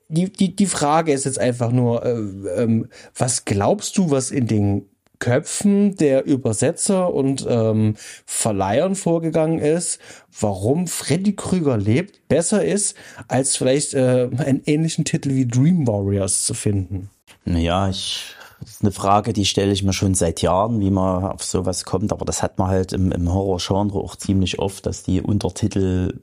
die, 0.10 0.32
die, 0.32 0.56
die 0.56 0.66
Frage 0.66 1.12
ist 1.12 1.26
jetzt 1.26 1.40
einfach 1.40 1.72
nur, 1.72 2.06
äh, 2.06 2.12
ähm, 2.12 2.88
was 3.16 3.46
glaubst 3.46 3.98
du, 3.98 4.12
was 4.12 4.32
in 4.32 4.48
den 4.48 4.86
Köpfen 5.20 5.96
der 5.96 6.26
Übersetzer 6.26 7.14
und 7.14 7.46
ähm, 7.50 7.96
Verleihern 8.26 8.96
vorgegangen 8.96 9.60
ist, 9.60 10.00
warum 10.40 10.88
Freddy 10.88 11.36
Krüger 11.36 11.78
lebt, 11.78 12.28
besser 12.28 12.64
ist, 12.64 12.96
als 13.28 13.56
vielleicht 13.56 13.94
äh, 13.94 14.30
einen 14.38 14.62
ähnlichen 14.66 15.06
Titel 15.06 15.30
wie 15.30 15.48
Dream 15.48 15.88
Warriors 15.88 16.46
zu 16.46 16.54
finden? 16.54 17.10
Naja, 17.46 17.90
ich, 17.90 18.36
das 18.60 18.72
ist 18.72 18.82
eine 18.82 18.92
Frage, 18.92 19.34
die 19.34 19.46
stelle 19.46 19.72
ich 19.72 19.84
mir 19.84 19.94
schon 19.94 20.16
seit 20.16 20.42
Jahren, 20.42 20.80
wie 20.80 20.92
man 20.92 21.24
auf 21.24 21.44
sowas 21.44 21.86
kommt, 21.86 22.12
aber 22.12 22.26
das 22.26 22.44
hat 22.44 22.58
man 22.58 22.68
halt 22.68 22.92
im, 22.92 23.12
im 23.12 23.34
Horror-Genre 23.34 24.00
auch 24.00 24.16
ziemlich 24.16 24.60
oft, 24.60 24.86
dass 24.86 25.04
die 25.04 25.22
Untertitel 25.22 26.20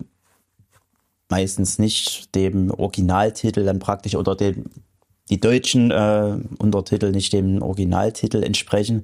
meistens 1.33 1.79
nicht 1.79 2.35
dem 2.35 2.71
Originaltitel 2.71 3.65
dann 3.65 3.79
praktisch 3.79 4.17
oder 4.17 4.37
dem, 4.37 4.67
die 5.31 5.41
deutschen 5.41 5.91
äh, 5.91 6.37
Untertitel 6.59 7.11
nicht 7.11 7.33
dem 7.33 7.63
Originaltitel 7.63 8.43
entsprechen. 8.43 9.03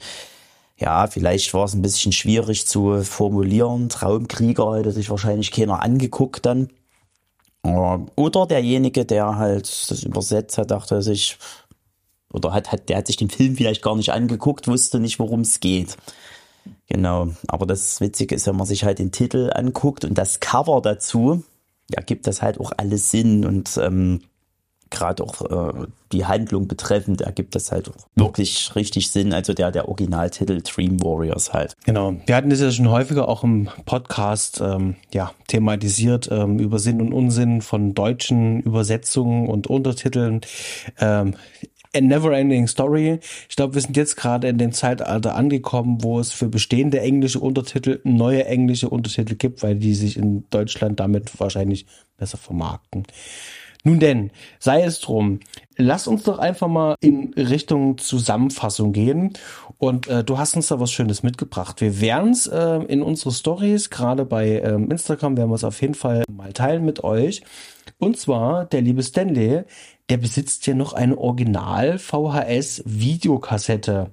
Ja, 0.76 1.06
vielleicht 1.06 1.54
war 1.54 1.64
es 1.64 1.72
ein 1.72 1.80
bisschen 1.80 2.12
schwierig 2.12 2.66
zu 2.66 3.02
formulieren. 3.02 3.88
Traumkrieger 3.88 4.76
hätte 4.76 4.92
sich 4.92 5.08
wahrscheinlich 5.08 5.52
keiner 5.52 5.82
angeguckt 5.82 6.44
dann. 6.44 6.68
Oder 7.62 8.46
derjenige, 8.46 9.06
der 9.06 9.36
halt 9.36 9.90
das 9.90 10.02
übersetzt 10.02 10.58
hat, 10.58 10.70
dachte 10.70 11.00
sich, 11.00 11.38
oder 12.30 12.52
hat, 12.52 12.72
hat, 12.72 12.90
der 12.90 12.98
hat 12.98 13.06
sich 13.06 13.16
den 13.16 13.30
Film 13.30 13.56
vielleicht 13.56 13.80
gar 13.80 13.96
nicht 13.96 14.12
angeguckt, 14.12 14.68
wusste 14.68 15.00
nicht, 15.00 15.18
worum 15.18 15.40
es 15.40 15.60
geht. 15.60 15.96
Genau. 16.88 17.28
Aber 17.46 17.64
das 17.64 18.02
Witzige 18.02 18.34
ist, 18.34 18.46
wenn 18.46 18.56
man 18.56 18.66
sich 18.66 18.84
halt 18.84 18.98
den 18.98 19.12
Titel 19.12 19.50
anguckt 19.54 20.04
und 20.04 20.18
das 20.18 20.40
Cover 20.40 20.82
dazu, 20.82 21.42
ja, 21.90 22.03
gibt 22.03 22.27
das 22.27 22.42
halt 22.42 22.61
auch 22.61 22.72
alles 22.77 23.11
Sinn 23.11 23.44
und 23.44 23.79
ähm, 23.83 24.20
gerade 24.90 25.22
auch 25.22 25.42
äh, 25.51 25.87
die 26.12 26.27
Handlung 26.27 26.68
betreffend 26.68 27.20
ergibt 27.20 27.55
das 27.55 27.72
halt 27.72 27.88
auch 27.88 28.07
wirklich 28.14 28.74
richtig 28.74 29.11
Sinn. 29.11 29.33
Also 29.33 29.53
der, 29.53 29.70
der 29.70 29.88
Originaltitel 29.88 30.61
Dream 30.62 31.01
Warriors 31.03 31.53
halt. 31.53 31.74
Genau. 31.85 32.16
Wir 32.27 32.37
hatten 32.37 32.51
das 32.51 32.61
ja 32.61 32.70
schon 32.70 32.88
häufiger 32.88 33.29
auch 33.29 33.44
im 33.44 33.68
Podcast 33.85 34.61
ähm, 34.61 34.96
ja, 35.12 35.33
thematisiert 35.46 36.29
ähm, 36.31 36.59
über 36.59 36.79
Sinn 36.79 37.01
und 37.01 37.12
Unsinn 37.12 37.61
von 37.61 37.94
deutschen 37.94 38.61
Übersetzungen 38.61 39.48
und 39.48 39.66
Untertiteln. 39.66 40.40
Ähm, 40.98 41.35
A 41.94 42.01
Neverending 42.01 42.66
Story. 42.66 43.20
Ich 43.48 43.57
glaube, 43.57 43.74
wir 43.74 43.83
sind 43.83 43.96
jetzt 43.96 44.16
gerade 44.16 44.48
in 44.48 44.59
dem 44.59 44.72
Zeitalter 44.72 45.35
angekommen, 45.35 46.03
wo 46.03 46.20
es 46.20 46.33
für 46.33 46.48
bestehende 46.48 47.01
englische 47.01 47.40
Untertitel 47.40 48.01
neue 48.05 48.44
englische 48.44 48.88
Untertitel 48.88 49.35
gibt, 49.37 49.62
weil 49.62 49.77
die 49.77 49.94
sich 49.94 50.16
in 50.16 50.44
Deutschland 50.51 51.01
damit 51.01 51.38
wahrscheinlich 51.40 51.87
besser 52.16 52.38
vermarkten. 52.38 53.05
Nun 53.85 54.01
denn, 54.01 54.31
sei 54.59 54.83
es 54.83 55.01
drum, 55.01 55.40
lass 55.77 56.09
uns 56.09 56.24
doch 56.24 56.38
einfach 56.38 56.66
mal 56.66 56.96
in 57.01 57.33
Richtung 57.35 57.96
Zusammenfassung 57.96 58.92
gehen. 58.92 59.33
Und 59.79 60.09
äh, 60.09 60.24
du 60.24 60.37
hast 60.37 60.57
uns 60.57 60.66
da 60.66 60.81
was 60.81 60.90
Schönes 60.90 61.22
mitgebracht. 61.22 61.81
Wir 61.81 62.01
werden 62.01 62.31
es 62.33 62.46
äh, 62.48 62.81
in 62.88 63.03
unsere 63.03 63.31
Stories, 63.31 63.88
gerade 63.88 64.24
bei 64.24 64.61
ähm, 64.61 64.90
Instagram, 64.90 65.37
werden 65.37 65.51
wir 65.51 65.55
es 65.55 65.64
auf 65.64 65.81
jeden 65.81 65.94
Fall 65.94 66.24
mal 66.31 66.53
teilen 66.53 66.85
mit 66.85 67.05
euch. 67.05 67.42
Und 67.98 68.18
zwar 68.18 68.64
der 68.64 68.83
liebe 68.83 69.03
Stanley, 69.03 69.62
der 70.08 70.16
besitzt 70.16 70.66
ja 70.66 70.74
noch 70.74 70.92
eine 70.92 71.18
Original 71.18 71.98
VHS 71.98 72.82
Videokassette. 72.86 74.10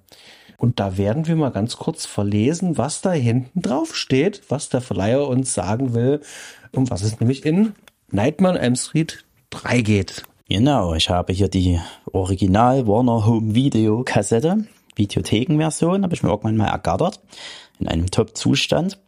Und 0.58 0.80
da 0.80 0.98
werden 0.98 1.28
wir 1.28 1.36
mal 1.36 1.52
ganz 1.52 1.78
kurz 1.78 2.06
verlesen, 2.06 2.78
was 2.78 3.02
da 3.02 3.12
hinten 3.12 3.62
drauf 3.62 3.96
steht, 3.96 4.44
was 4.50 4.70
der 4.70 4.82
Verleiher 4.82 5.28
uns 5.28 5.54
sagen 5.54 5.94
will, 5.94 6.22
um 6.72 6.90
was 6.90 7.02
es 7.02 7.20
nämlich 7.20 7.46
in 7.46 7.74
Nightmare 8.12 8.60
M 8.60 8.76
Street 8.76 9.26
3 9.50 9.82
geht. 9.82 10.24
Genau, 10.48 10.94
ich 10.94 11.10
habe 11.10 11.34
hier 11.34 11.50
die 11.50 11.80
Original 12.12 12.88
Warner 12.88 13.26
Home 13.26 13.56
Video 13.56 14.04
Kassette, 14.04 14.66
Videothekenversion, 14.96 16.04
habe 16.04 16.14
ich 16.14 16.24
mir 16.24 16.30
irgendwann 16.30 16.58
mal 16.58 16.68
ergattert, 16.68 17.20
in 17.80 17.88
einem 17.88 18.10
Top-Zustand 18.10 19.00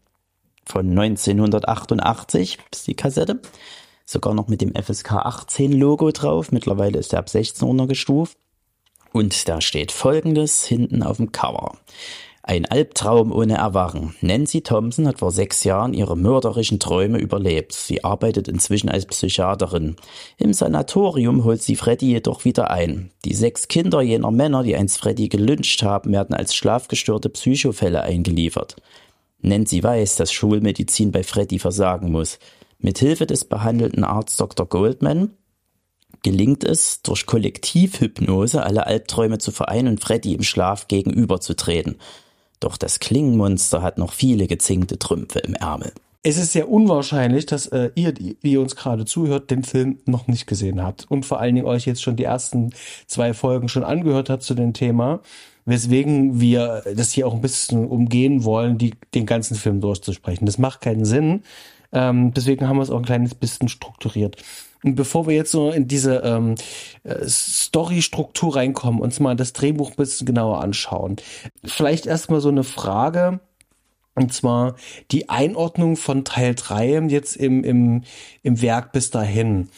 von 0.65 0.89
1988 0.89 2.57
ist 2.71 2.87
die 2.87 2.95
Kassette 2.95 3.39
sogar 4.07 4.33
noch 4.33 4.47
mit 4.47 4.61
dem 4.61 4.73
FSK 4.73 5.13
18 5.13 5.73
Logo 5.73 6.09
drauf. 6.11 6.51
Mittlerweile 6.51 6.97
ist 6.97 7.13
er 7.13 7.19
ab 7.19 7.29
16 7.29 7.67
runtergestuft. 7.67 8.37
Und 9.11 9.47
da 9.47 9.61
steht 9.61 9.91
folgendes 9.91 10.65
hinten 10.65 11.03
auf 11.03 11.17
dem 11.17 11.31
Cover. 11.31 11.77
Ein 12.43 12.65
Albtraum 12.65 13.33
ohne 13.33 13.55
Erwachen. 13.55 14.15
Nancy 14.21 14.61
Thompson 14.61 15.05
hat 15.05 15.19
vor 15.19 15.31
sechs 15.31 15.65
Jahren 15.65 15.93
ihre 15.93 16.15
mörderischen 16.15 16.79
Träume 16.79 17.17
überlebt. 17.17 17.73
Sie 17.73 18.05
arbeitet 18.05 18.47
inzwischen 18.47 18.87
als 18.87 19.05
Psychiaterin. 19.05 19.97
Im 20.37 20.53
Sanatorium 20.53 21.43
holt 21.43 21.61
sie 21.61 21.75
Freddy 21.75 22.07
jedoch 22.07 22.45
wieder 22.45 22.71
ein. 22.71 23.11
Die 23.25 23.33
sechs 23.33 23.67
Kinder 23.67 24.01
jener 24.01 24.31
Männer, 24.31 24.63
die 24.63 24.77
einst 24.77 24.99
Freddy 24.99 25.27
gelünscht 25.27 25.83
haben, 25.83 26.13
werden 26.13 26.33
als 26.33 26.55
schlafgestörte 26.55 27.27
Psychofälle 27.27 28.01
eingeliefert. 28.01 28.77
Nancy 29.41 29.83
weiß, 29.83 30.15
dass 30.15 30.31
Schulmedizin 30.31 31.11
bei 31.11 31.23
Freddy 31.23 31.59
versagen 31.59 32.13
muss. 32.13 32.39
Mithilfe 32.79 33.25
des 33.25 33.45
behandelten 33.45 34.03
Arzt 34.03 34.39
Dr. 34.39 34.65
Goldman 34.65 35.31
gelingt 36.23 36.63
es, 36.63 37.01
durch 37.01 37.25
Kollektivhypnose 37.25 38.63
alle 38.63 38.87
Albträume 38.87 39.37
zu 39.37 39.51
vereinen 39.51 39.87
und 39.87 40.01
Freddy 40.01 40.33
im 40.33 40.43
Schlaf 40.43 40.87
gegenüberzutreten. 40.87 41.97
Doch 42.59 42.77
das 42.77 42.99
Klingenmonster 42.99 43.81
hat 43.81 43.97
noch 43.97 44.13
viele 44.13 44.47
gezinkte 44.47 44.97
Trümpfe 44.97 45.39
im 45.39 45.53
Ärmel. 45.53 45.91
Es 46.23 46.37
ist 46.37 46.51
sehr 46.51 46.69
unwahrscheinlich, 46.69 47.45
dass 47.45 47.67
äh, 47.67 47.91
ihr, 47.95 48.11
die, 48.11 48.37
die 48.43 48.57
uns 48.57 48.75
gerade 48.75 49.05
zuhört, 49.05 49.51
den 49.51 49.63
Film 49.63 49.99
noch 50.05 50.27
nicht 50.27 50.47
gesehen 50.47 50.83
habt 50.83 51.05
und 51.09 51.25
vor 51.25 51.39
allen 51.39 51.55
Dingen 51.55 51.67
euch 51.67 51.85
jetzt 51.85 52.01
schon 52.01 52.15
die 52.15 52.23
ersten 52.23 52.71
zwei 53.05 53.33
Folgen 53.33 53.69
schon 53.69 53.83
angehört 53.83 54.29
habt 54.29 54.43
zu 54.43 54.53
dem 54.53 54.73
Thema, 54.73 55.21
weswegen 55.65 56.41
wir 56.41 56.83
das 56.95 57.11
hier 57.11 57.27
auch 57.27 57.33
ein 57.33 57.41
bisschen 57.41 57.85
umgehen 57.87 58.43
wollen, 58.43 58.77
die, 58.77 58.95
den 59.13 59.25
ganzen 59.25 59.55
Film 59.55 59.79
durchzusprechen. 59.79 60.45
Das 60.45 60.57
macht 60.57 60.81
keinen 60.81 61.05
Sinn, 61.05 61.43
ähm, 61.91 62.33
deswegen 62.33 62.67
haben 62.67 62.77
wir 62.77 62.83
es 62.83 62.89
auch 62.89 62.97
ein 62.97 63.05
kleines 63.05 63.35
bisschen 63.35 63.69
strukturiert. 63.69 64.43
Und 64.83 64.95
bevor 64.95 65.27
wir 65.27 65.35
jetzt 65.35 65.51
so 65.51 65.71
in 65.71 65.87
diese 65.87 66.17
ähm, 66.17 66.55
äh, 67.03 67.27
Story-Struktur 67.27 68.55
reinkommen, 68.55 69.01
uns 69.01 69.19
mal 69.19 69.35
das 69.35 69.53
Drehbuch 69.53 69.91
ein 69.91 69.95
bisschen 69.95 70.27
genauer 70.27 70.61
anschauen. 70.61 71.17
Vielleicht 71.63 72.05
erstmal 72.05 72.41
so 72.41 72.49
eine 72.49 72.63
Frage. 72.63 73.39
Und 74.15 74.33
zwar 74.33 74.75
die 75.11 75.29
Einordnung 75.29 75.95
von 75.95 76.25
Teil 76.25 76.55
3 76.55 77.05
jetzt 77.07 77.35
im, 77.35 77.63
im, 77.63 78.03
im 78.41 78.61
Werk 78.63 78.91
bis 78.91 79.11
dahin. 79.11 79.69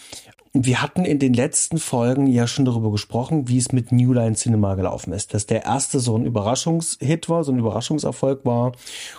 Wir 0.53 0.81
hatten 0.81 1.05
in 1.05 1.19
den 1.19 1.33
letzten 1.33 1.77
Folgen 1.77 2.27
ja 2.27 2.47
schon 2.47 2.65
darüber 2.65 2.91
gesprochen, 2.91 3.47
wie 3.47 3.57
es 3.57 3.71
mit 3.71 3.91
New 3.91 4.13
Line 4.13 4.35
Cinema 4.35 4.75
gelaufen 4.75 5.13
ist. 5.13 5.33
Dass 5.33 5.45
der 5.45 5.65
erste 5.65 5.99
so 5.99 6.17
ein 6.17 6.25
Überraschungshit 6.25 7.29
war, 7.29 7.43
so 7.43 7.51
ein 7.51 7.59
Überraschungserfolg 7.59 8.45
war 8.45 8.71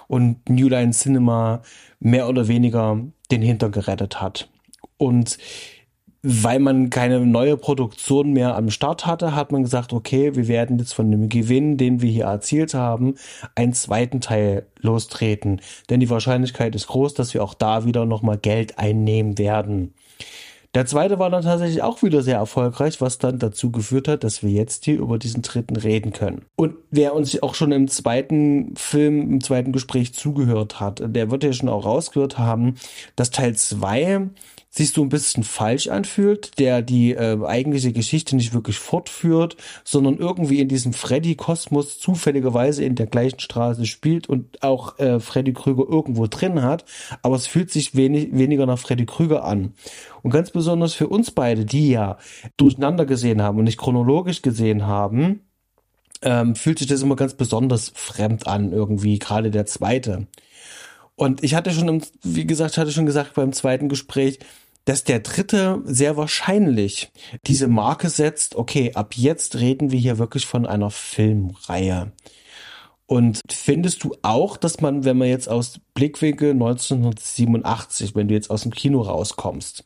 und 0.08 0.48
New 0.48 0.68
Line 0.68 0.92
Cinema 0.92 1.62
mehr 2.00 2.28
oder 2.28 2.48
weniger 2.48 2.98
den 3.30 3.42
Hinter 3.42 3.70
gerettet 3.70 4.20
hat. 4.20 4.48
Und 4.96 5.38
weil 6.22 6.58
man 6.58 6.90
keine 6.90 7.24
neue 7.24 7.56
Produktion 7.56 8.32
mehr 8.32 8.54
am 8.54 8.70
Start 8.70 9.06
hatte, 9.06 9.34
hat 9.34 9.52
man 9.52 9.62
gesagt, 9.62 9.92
okay, 9.92 10.34
wir 10.36 10.48
werden 10.48 10.78
jetzt 10.78 10.92
von 10.92 11.10
dem 11.10 11.30
Gewinn, 11.30 11.78
den 11.78 12.02
wir 12.02 12.10
hier 12.10 12.26
erzielt 12.26 12.74
haben, 12.74 13.14
einen 13.54 13.72
zweiten 13.72 14.20
Teil 14.20 14.66
lostreten. 14.80 15.62
Denn 15.88 16.00
die 16.00 16.10
Wahrscheinlichkeit 16.10 16.74
ist 16.74 16.88
groß, 16.88 17.14
dass 17.14 17.32
wir 17.32 17.42
auch 17.42 17.54
da 17.54 17.86
wieder 17.86 18.04
nochmal 18.04 18.36
Geld 18.36 18.78
einnehmen 18.78 19.38
werden. 19.38 19.94
Der 20.74 20.86
zweite 20.86 21.18
war 21.18 21.30
dann 21.30 21.42
tatsächlich 21.42 21.82
auch 21.82 22.02
wieder 22.04 22.22
sehr 22.22 22.36
erfolgreich, 22.36 23.00
was 23.00 23.18
dann 23.18 23.40
dazu 23.40 23.72
geführt 23.72 24.06
hat, 24.06 24.22
dass 24.22 24.44
wir 24.44 24.50
jetzt 24.50 24.84
hier 24.84 24.98
über 24.98 25.18
diesen 25.18 25.42
dritten 25.42 25.74
reden 25.74 26.12
können. 26.12 26.44
Und 26.54 26.74
wer 26.90 27.14
uns 27.14 27.42
auch 27.42 27.56
schon 27.56 27.72
im 27.72 27.88
zweiten 27.88 28.76
Film, 28.76 29.32
im 29.32 29.42
zweiten 29.42 29.72
Gespräch 29.72 30.14
zugehört 30.14 30.78
hat, 30.78 31.02
der 31.04 31.32
wird 31.32 31.42
ja 31.42 31.52
schon 31.52 31.68
auch 31.68 31.84
rausgehört 31.84 32.38
haben, 32.38 32.76
dass 33.16 33.32
Teil 33.32 33.56
zwei 33.56 34.28
sich 34.72 34.92
so 34.92 35.02
ein 35.02 35.08
bisschen 35.08 35.42
falsch 35.42 35.88
anfühlt, 35.88 36.58
der 36.60 36.80
die 36.80 37.12
äh, 37.12 37.44
eigentliche 37.44 37.92
Geschichte 37.92 38.36
nicht 38.36 38.54
wirklich 38.54 38.78
fortführt, 38.78 39.56
sondern 39.82 40.16
irgendwie 40.16 40.60
in 40.60 40.68
diesem 40.68 40.92
Freddy-Kosmos 40.92 41.98
zufälligerweise 41.98 42.84
in 42.84 42.94
der 42.94 43.06
gleichen 43.06 43.40
Straße 43.40 43.84
spielt 43.84 44.28
und 44.28 44.62
auch 44.62 44.96
äh, 45.00 45.18
Freddy 45.18 45.52
Krüger 45.52 45.84
irgendwo 45.88 46.28
drin 46.28 46.62
hat, 46.62 46.84
aber 47.22 47.34
es 47.34 47.48
fühlt 47.48 47.72
sich 47.72 47.96
wenig, 47.96 48.28
weniger 48.32 48.64
nach 48.64 48.78
Freddy 48.78 49.06
Krüger 49.06 49.44
an. 49.44 49.74
Und 50.22 50.30
ganz 50.30 50.52
besonders 50.52 50.94
für 50.94 51.08
uns 51.08 51.32
beide, 51.32 51.64
die 51.64 51.90
ja 51.90 52.18
durcheinander 52.56 53.06
gesehen 53.06 53.42
haben 53.42 53.58
und 53.58 53.64
nicht 53.64 53.78
chronologisch 53.78 54.40
gesehen 54.40 54.86
haben, 54.86 55.40
ähm, 56.22 56.54
fühlt 56.54 56.78
sich 56.78 56.86
das 56.86 57.02
immer 57.02 57.16
ganz 57.16 57.34
besonders 57.34 57.90
fremd 57.94 58.46
an, 58.46 58.72
irgendwie, 58.72 59.18
gerade 59.18 59.50
der 59.50 59.66
zweite. 59.66 60.28
Und 61.20 61.44
ich 61.44 61.54
hatte 61.54 61.70
schon, 61.70 62.02
wie 62.22 62.46
gesagt, 62.46 62.78
hatte 62.78 62.92
schon 62.92 63.04
gesagt 63.04 63.34
beim 63.34 63.52
zweiten 63.52 63.90
Gespräch, 63.90 64.38
dass 64.84 65.04
der 65.04 65.20
dritte 65.20 65.82
sehr 65.84 66.16
wahrscheinlich 66.16 67.10
diese 67.46 67.68
Marke 67.68 68.08
setzt, 68.08 68.56
okay, 68.56 68.92
ab 68.94 69.14
jetzt 69.16 69.56
reden 69.56 69.92
wir 69.92 69.98
hier 69.98 70.18
wirklich 70.18 70.46
von 70.46 70.66
einer 70.66 70.90
Filmreihe. 70.90 72.12
Und 73.06 73.40
findest 73.50 74.04
du 74.04 74.14
auch, 74.22 74.56
dass 74.56 74.80
man, 74.80 75.04
wenn 75.04 75.18
man 75.18 75.28
jetzt 75.28 75.48
aus 75.48 75.80
Blickwinkel 75.94 76.52
1987, 76.52 78.14
wenn 78.14 78.28
du 78.28 78.34
jetzt 78.34 78.50
aus 78.50 78.62
dem 78.62 78.72
Kino 78.72 79.00
rauskommst, 79.00 79.84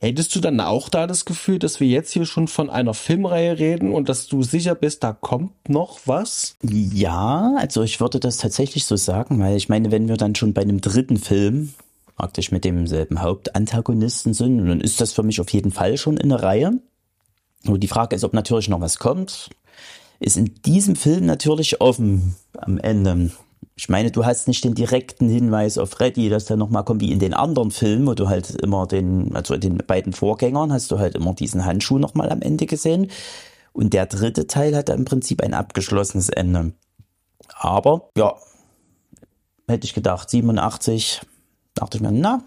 hättest 0.00 0.34
du 0.34 0.40
dann 0.40 0.60
auch 0.60 0.88
da 0.88 1.06
das 1.06 1.24
Gefühl, 1.24 1.60
dass 1.60 1.78
wir 1.78 1.86
jetzt 1.86 2.12
hier 2.12 2.26
schon 2.26 2.48
von 2.48 2.68
einer 2.68 2.94
Filmreihe 2.94 3.58
reden 3.58 3.92
und 3.92 4.08
dass 4.08 4.26
du 4.26 4.42
sicher 4.42 4.74
bist, 4.74 5.04
da 5.04 5.12
kommt 5.12 5.68
noch 5.68 6.00
was? 6.06 6.56
Ja, 6.62 7.54
also 7.56 7.82
ich 7.82 8.00
würde 8.00 8.18
das 8.18 8.38
tatsächlich 8.38 8.84
so 8.84 8.96
sagen, 8.96 9.38
weil 9.38 9.56
ich 9.56 9.68
meine, 9.68 9.92
wenn 9.92 10.08
wir 10.08 10.16
dann 10.16 10.34
schon 10.34 10.52
bei 10.52 10.62
einem 10.62 10.80
dritten 10.80 11.18
Film 11.18 11.74
praktisch 12.20 12.52
mit 12.52 12.64
demselben 12.64 13.22
Hauptantagonisten 13.22 14.34
sind, 14.34 14.58
dann 14.58 14.82
ist 14.82 15.00
das 15.00 15.14
für 15.14 15.22
mich 15.22 15.40
auf 15.40 15.48
jeden 15.54 15.72
Fall 15.72 15.96
schon 15.96 16.18
in 16.18 16.28
der 16.28 16.42
Reihe. 16.42 16.78
Nur 17.62 17.78
die 17.78 17.88
Frage 17.88 18.14
ist, 18.14 18.24
ob 18.24 18.34
natürlich 18.34 18.68
noch 18.68 18.82
was 18.82 18.98
kommt. 18.98 19.48
Ist 20.18 20.36
in 20.36 20.52
diesem 20.66 20.96
Film 20.96 21.24
natürlich 21.24 21.80
offen 21.80 22.36
am 22.58 22.76
Ende. 22.76 23.30
Ich 23.74 23.88
meine, 23.88 24.10
du 24.10 24.26
hast 24.26 24.48
nicht 24.48 24.64
den 24.64 24.74
direkten 24.74 25.30
Hinweis 25.30 25.78
auf 25.78 25.92
Freddy, 25.92 26.28
dass 26.28 26.44
der 26.44 26.58
nochmal 26.58 26.84
kommt 26.84 27.00
wie 27.00 27.10
in 27.10 27.20
den 27.20 27.32
anderen 27.32 27.70
Filmen, 27.70 28.06
wo 28.06 28.12
du 28.12 28.28
halt 28.28 28.50
immer 28.50 28.86
den, 28.86 29.34
also 29.34 29.54
in 29.54 29.62
den 29.62 29.78
beiden 29.78 30.12
Vorgängern 30.12 30.74
hast 30.74 30.90
du 30.90 30.98
halt 30.98 31.14
immer 31.14 31.32
diesen 31.32 31.64
Handschuh 31.64 31.96
nochmal 31.96 32.30
am 32.30 32.42
Ende 32.42 32.66
gesehen. 32.66 33.10
Und 33.72 33.94
der 33.94 34.04
dritte 34.04 34.46
Teil 34.46 34.76
hat 34.76 34.90
im 34.90 35.06
Prinzip 35.06 35.42
ein 35.42 35.54
abgeschlossenes 35.54 36.28
Ende. 36.28 36.74
Aber, 37.54 38.10
ja, 38.14 38.34
hätte 39.68 39.86
ich 39.86 39.94
gedacht, 39.94 40.28
87, 40.28 41.22
dachte 41.74 41.98
ich 41.98 42.02
mir, 42.02 42.12
na, 42.12 42.42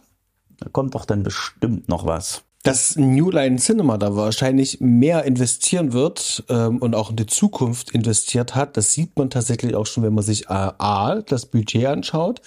da 0.60 0.70
kommt 0.70 0.96
doch 0.96 1.06
dann 1.06 1.24
bestimmt 1.24 1.90
noch 1.90 2.06
was 2.06 2.44
dass 2.64 2.96
New 2.96 3.30
Line 3.30 3.58
Cinema 3.58 3.98
da 3.98 4.16
wahrscheinlich 4.16 4.80
mehr 4.80 5.26
investieren 5.26 5.92
wird 5.92 6.46
ähm, 6.50 6.78
und 6.78 6.96
auch 6.96 7.10
in 7.10 7.18
die 7.18 7.26
Zukunft 7.26 7.92
investiert 7.92 8.56
hat, 8.56 8.78
das 8.78 8.94
sieht 8.94 9.18
man 9.18 9.30
tatsächlich 9.30 9.76
auch 9.76 9.86
schon, 9.86 10.04
wenn 10.04 10.14
man 10.14 10.24
sich 10.24 10.46
äh, 10.46 10.54
A, 10.78 11.22
das 11.22 11.46
Budget 11.46 11.86
anschaut. 11.86 12.42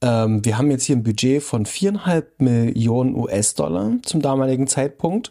Ähm, 0.00 0.42
wir 0.46 0.56
haben 0.56 0.70
jetzt 0.70 0.84
hier 0.84 0.96
ein 0.96 1.02
Budget 1.02 1.42
von 1.42 1.66
viereinhalb 1.66 2.40
Millionen 2.40 3.14
US-Dollar 3.14 3.98
zum 4.02 4.22
damaligen 4.22 4.66
Zeitpunkt. 4.66 5.30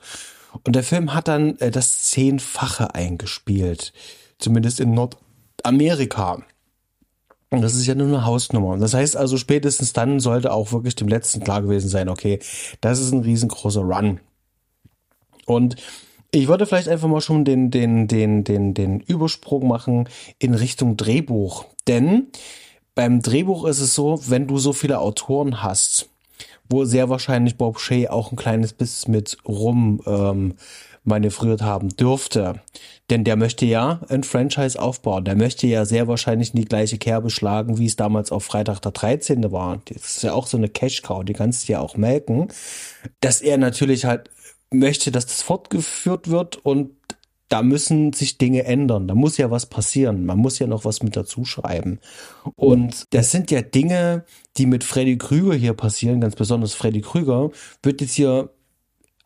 Und 0.64 0.76
der 0.76 0.84
Film 0.84 1.16
hat 1.16 1.28
dann 1.28 1.58
äh, 1.58 1.72
das 1.72 2.04
Zehnfache 2.04 2.94
eingespielt. 2.94 3.94
Zumindest 4.38 4.80
in 4.80 4.94
Nordamerika. 4.94 6.44
Und 7.52 7.62
das 7.62 7.74
ist 7.74 7.88
ja 7.88 7.96
nur 7.96 8.08
eine 8.08 8.26
Hausnummer. 8.26 8.78
Das 8.78 8.94
heißt 8.94 9.18
also, 9.18 9.38
spätestens 9.38 9.94
dann 9.94 10.20
sollte 10.20 10.52
auch 10.52 10.72
wirklich 10.72 10.96
dem 10.96 11.08
Letzten 11.08 11.44
klar 11.44 11.62
gewesen 11.62 11.90
sein, 11.90 12.10
okay, 12.10 12.40
das 12.82 13.00
ist 13.00 13.12
ein 13.12 13.22
riesengroßer 13.22 13.82
Run. 13.82 14.20
Und 15.46 15.76
ich 16.32 16.48
wollte 16.48 16.68
vielleicht 16.68 16.90
einfach 16.90 17.08
mal 17.08 17.22
schon 17.22 17.44
den, 17.44 17.72
den, 17.72 18.08
den, 18.08 18.44
den, 18.44 18.76
den 18.76 19.00
Übersprung 19.00 19.68
machen 19.68 20.08
in 20.38 20.54
Richtung 20.54 20.96
Drehbuch. 20.96 21.66
Denn 21.88 22.28
beim 22.94 23.22
Drehbuch 23.22 23.66
ist 23.66 23.80
es 23.80 23.96
so, 23.96 24.20
wenn 24.28 24.46
du 24.46 24.60
so 24.60 24.72
viele 24.72 25.00
Autoren 25.00 25.64
hast, 25.64 26.10
wo 26.70 26.86
sehr 26.86 27.10
wahrscheinlich 27.10 27.58
Bob 27.58 27.80
Shea 27.80 28.12
auch 28.12 28.32
ein 28.32 28.36
kleines 28.36 28.74
bisschen 28.74 29.12
mit 29.12 29.38
rum 29.48 30.02
ähm, 30.06 30.54
manövriert 31.10 31.62
haben 31.62 31.90
dürfte. 31.90 32.62
Denn 33.10 33.26
der 33.26 33.36
möchte 33.36 33.66
ja 33.66 34.00
ein 34.08 34.24
Franchise 34.24 34.80
aufbauen. 34.80 35.26
Der 35.26 35.36
möchte 35.36 35.68
ja 35.68 35.84
sehr 35.84 36.08
wahrscheinlich 36.08 36.54
in 36.54 36.62
die 36.62 36.68
gleiche 36.68 36.98
Kerbe 36.98 37.30
schlagen, 37.30 37.78
wie 37.78 37.88
es 37.88 37.98
damals 37.98 38.32
auf 38.32 38.46
Freitag 38.46 38.80
der 38.80 38.92
13. 38.92 39.52
war. 39.52 39.82
Das 39.86 40.18
ist 40.18 40.24
ja 40.24 40.34
auch 40.34 40.48
so 40.48 40.56
eine 40.56 40.70
Cash-Cow, 40.70 41.26
die 41.26 41.34
kannst 41.34 41.68
du 41.68 41.74
ja 41.74 41.80
auch 41.82 41.98
melken. 41.98 42.48
Dass 43.20 43.42
er 43.42 43.58
natürlich 43.58 44.06
halt 44.06 44.30
möchte, 44.72 45.12
dass 45.12 45.26
das 45.26 45.42
fortgeführt 45.42 46.30
wird 46.30 46.58
und 46.58 46.92
da 47.50 47.64
müssen 47.64 48.14
sich 48.14 48.38
Dinge 48.38 48.64
ändern. 48.66 49.08
Da 49.08 49.16
muss 49.16 49.38
ja 49.38 49.50
was 49.50 49.66
passieren. 49.66 50.26
Man 50.26 50.38
muss 50.38 50.60
ja 50.60 50.68
noch 50.68 50.86
was 50.86 51.02
mit 51.02 51.16
dazu 51.16 51.46
schreiben. 51.46 52.00
Und 52.56 53.06
das 53.10 53.32
sind 53.32 53.50
ja 53.50 53.64
Dinge, 53.64 54.24
die 54.58 54.68
mit 54.68 54.84
Freddy 54.84 55.18
Krüger 55.18 55.56
hier 55.56 55.74
passieren, 55.74 56.22
ganz 56.22 56.36
besonders 56.36 56.76
Freddy 56.76 57.02
Krüger, 57.02 57.50
wird 57.82 58.02
jetzt 58.02 58.14
hier 58.14 58.52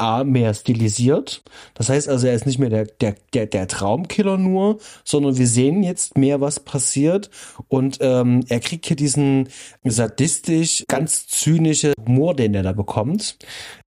A, 0.03 0.25
mehr 0.25 0.53
stilisiert. 0.53 1.43
Das 1.75 1.87
heißt 1.87 2.09
also, 2.09 2.27
er 2.27 2.33
ist 2.33 2.45
nicht 2.45 2.59
mehr 2.59 2.69
der, 2.69 2.85
der, 2.85 3.15
der, 3.33 3.45
der 3.45 3.69
Traumkiller 3.69 4.37
nur, 4.37 4.79
sondern 5.05 5.37
wir 5.37 5.47
sehen 5.47 5.81
jetzt 5.81 6.17
mehr, 6.17 6.41
was 6.41 6.59
passiert. 6.59 7.29
Und 7.69 7.99
ähm, 8.01 8.43
er 8.49 8.59
kriegt 8.59 8.85
hier 8.85 8.97
diesen 8.97 9.47
sadistisch, 9.85 10.83
ganz 10.89 11.27
zynische 11.27 11.93
Humor, 12.05 12.35
den 12.35 12.53
er 12.53 12.63
da 12.63 12.73
bekommt, 12.73 13.37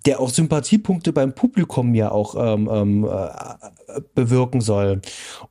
der 0.06 0.20
auch 0.20 0.30
Sympathiepunkte 0.30 1.12
beim 1.12 1.34
Publikum 1.34 1.94
ja 1.94 2.10
auch 2.10 2.34
ähm, 2.38 2.70
ähm, 2.72 3.04
äh, 3.04 4.00
bewirken 4.14 4.62
soll. 4.62 5.02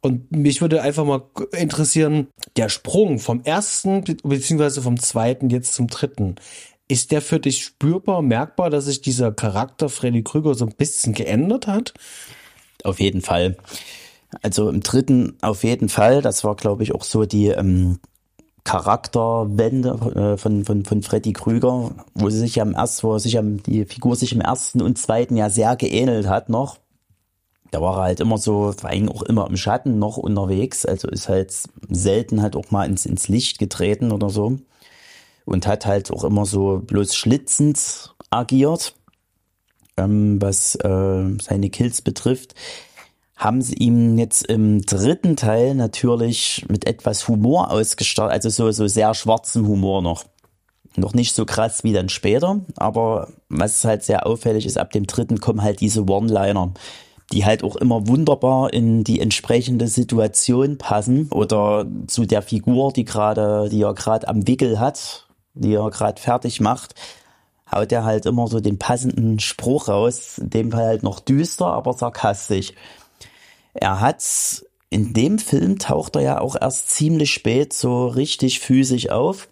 Und 0.01 0.31
mich 0.31 0.61
würde 0.61 0.81
einfach 0.81 1.05
mal 1.05 1.21
interessieren, 1.51 2.27
der 2.57 2.69
Sprung 2.69 3.19
vom 3.19 3.41
ersten 3.43 4.03
beziehungsweise 4.23 4.81
vom 4.81 4.99
zweiten 4.99 5.51
jetzt 5.51 5.75
zum 5.75 5.87
dritten. 5.87 6.35
Ist 6.87 7.11
der 7.11 7.21
für 7.21 7.39
dich 7.39 7.63
spürbar, 7.63 8.21
merkbar, 8.21 8.69
dass 8.69 8.85
sich 8.85 9.01
dieser 9.01 9.31
Charakter 9.31 9.89
Freddy 9.89 10.23
Krüger 10.23 10.53
so 10.53 10.65
ein 10.65 10.75
bisschen 10.75 11.13
geändert 11.13 11.65
hat? 11.65 11.93
Auf 12.83 12.99
jeden 12.99 13.21
Fall. 13.21 13.57
Also 14.43 14.69
im 14.69 14.81
dritten 14.81 15.37
auf 15.41 15.63
jeden 15.63 15.89
Fall. 15.89 16.21
Das 16.21 16.43
war, 16.43 16.55
glaube 16.55 16.83
ich, 16.83 16.93
auch 16.93 17.03
so 17.03 17.25
die 17.25 17.47
ähm, 17.47 17.99
Charakterwende 18.65 19.89
äh, 20.15 20.37
von, 20.37 20.63
von, 20.63 20.85
von 20.85 21.01
Freddy 21.01 21.33
Krüger, 21.33 21.91
wo 22.13 22.29
sie 22.29 22.39
sich 22.39 22.55
ja 22.55 22.63
im 22.63 22.75
ersten, 22.75 23.07
wo 23.07 23.17
sich 23.17 23.39
die 23.65 23.85
Figur 23.85 24.15
sich 24.15 24.33
im 24.33 24.41
ersten 24.41 24.81
und 24.81 24.99
zweiten 24.99 25.37
ja 25.37 25.49
sehr 25.49 25.75
geähnelt 25.75 26.27
hat 26.27 26.49
noch. 26.49 26.77
Da 27.71 27.81
war 27.81 27.97
er 27.97 28.03
halt 28.03 28.19
immer 28.19 28.37
so, 28.37 28.73
vor 28.77 28.89
allem 28.91 29.09
auch 29.09 29.23
immer 29.23 29.47
im 29.49 29.57
Schatten 29.57 29.97
noch 29.97 30.17
unterwegs, 30.17 30.85
also 30.85 31.07
ist 31.07 31.29
halt 31.29 31.51
selten 31.89 32.43
halt 32.43 32.55
auch 32.55 32.69
mal 32.69 32.85
ins, 32.85 33.07
ins 33.07 33.27
Licht 33.27 33.57
getreten 33.57 34.11
oder 34.11 34.29
so 34.29 34.59
und 35.45 35.67
hat 35.67 35.85
halt 35.85 36.11
auch 36.11 36.23
immer 36.23 36.45
so 36.45 36.81
bloß 36.85 37.15
schlitzend 37.15 38.13
agiert, 38.29 38.95
ähm, 39.97 40.41
was 40.41 40.75
äh, 40.75 41.37
seine 41.41 41.69
Kills 41.69 42.01
betrifft. 42.01 42.55
Haben 43.35 43.61
sie 43.61 43.75
ihm 43.75 44.17
jetzt 44.17 44.45
im 44.45 44.81
dritten 44.81 45.35
Teil 45.35 45.75
natürlich 45.75 46.65
mit 46.69 46.87
etwas 46.87 47.27
Humor 47.27 47.71
ausgestattet, 47.71 48.33
also 48.33 48.49
so, 48.49 48.71
so 48.71 48.87
sehr 48.87 49.13
schwarzem 49.13 49.67
Humor 49.67 50.01
noch. 50.01 50.25
Noch 50.97 51.13
nicht 51.13 51.35
so 51.35 51.45
krass 51.45 51.83
wie 51.83 51.91
dann 51.91 52.07
später, 52.07 52.61
aber 52.77 53.27
was 53.49 53.83
halt 53.83 54.03
sehr 54.03 54.25
auffällig 54.25 54.65
ist, 54.65 54.77
ab 54.77 54.91
dem 54.91 55.05
dritten 55.05 55.41
kommen 55.41 55.61
halt 55.61 55.81
diese 55.81 56.05
One-Liner, 56.05 56.71
die 57.33 57.43
halt 57.43 57.65
auch 57.65 57.75
immer 57.75 58.07
wunderbar 58.07 58.71
in 58.71 59.03
die 59.03 59.19
entsprechende 59.19 59.89
Situation 59.89 60.77
passen 60.77 61.27
oder 61.31 61.85
zu 62.07 62.25
der 62.25 62.41
Figur, 62.41 62.93
die 62.93 63.03
gerade, 63.03 63.67
die 63.69 63.81
er 63.81 63.93
gerade 63.93 64.29
am 64.29 64.47
Wickel 64.47 64.79
hat 64.79 65.24
die 65.55 65.73
er 65.73 65.89
gerade 65.89 66.21
fertig 66.21 66.61
macht. 66.61 66.95
haut 67.71 67.91
er 67.91 68.05
halt 68.05 68.25
immer 68.25 68.47
so 68.47 68.59
den 68.59 68.77
passenden 68.77 69.39
Spruch 69.39 69.87
raus, 69.87 70.37
in 70.37 70.49
dem 70.49 70.71
Fall 70.71 70.85
halt 70.85 71.03
noch 71.03 71.19
düster, 71.19 71.67
aber 71.67 71.93
sarkastisch. 71.93 72.73
Er 73.73 73.99
hat 73.99 74.21
in 74.89 75.13
dem 75.13 75.39
Film 75.39 75.79
taucht 75.79 76.15
er 76.15 76.21
ja 76.21 76.39
auch 76.39 76.55
erst 76.59 76.89
ziemlich 76.91 77.33
spät 77.33 77.73
so 77.73 78.07
richtig 78.07 78.59
physisch 78.59 79.09
auf. 79.09 79.49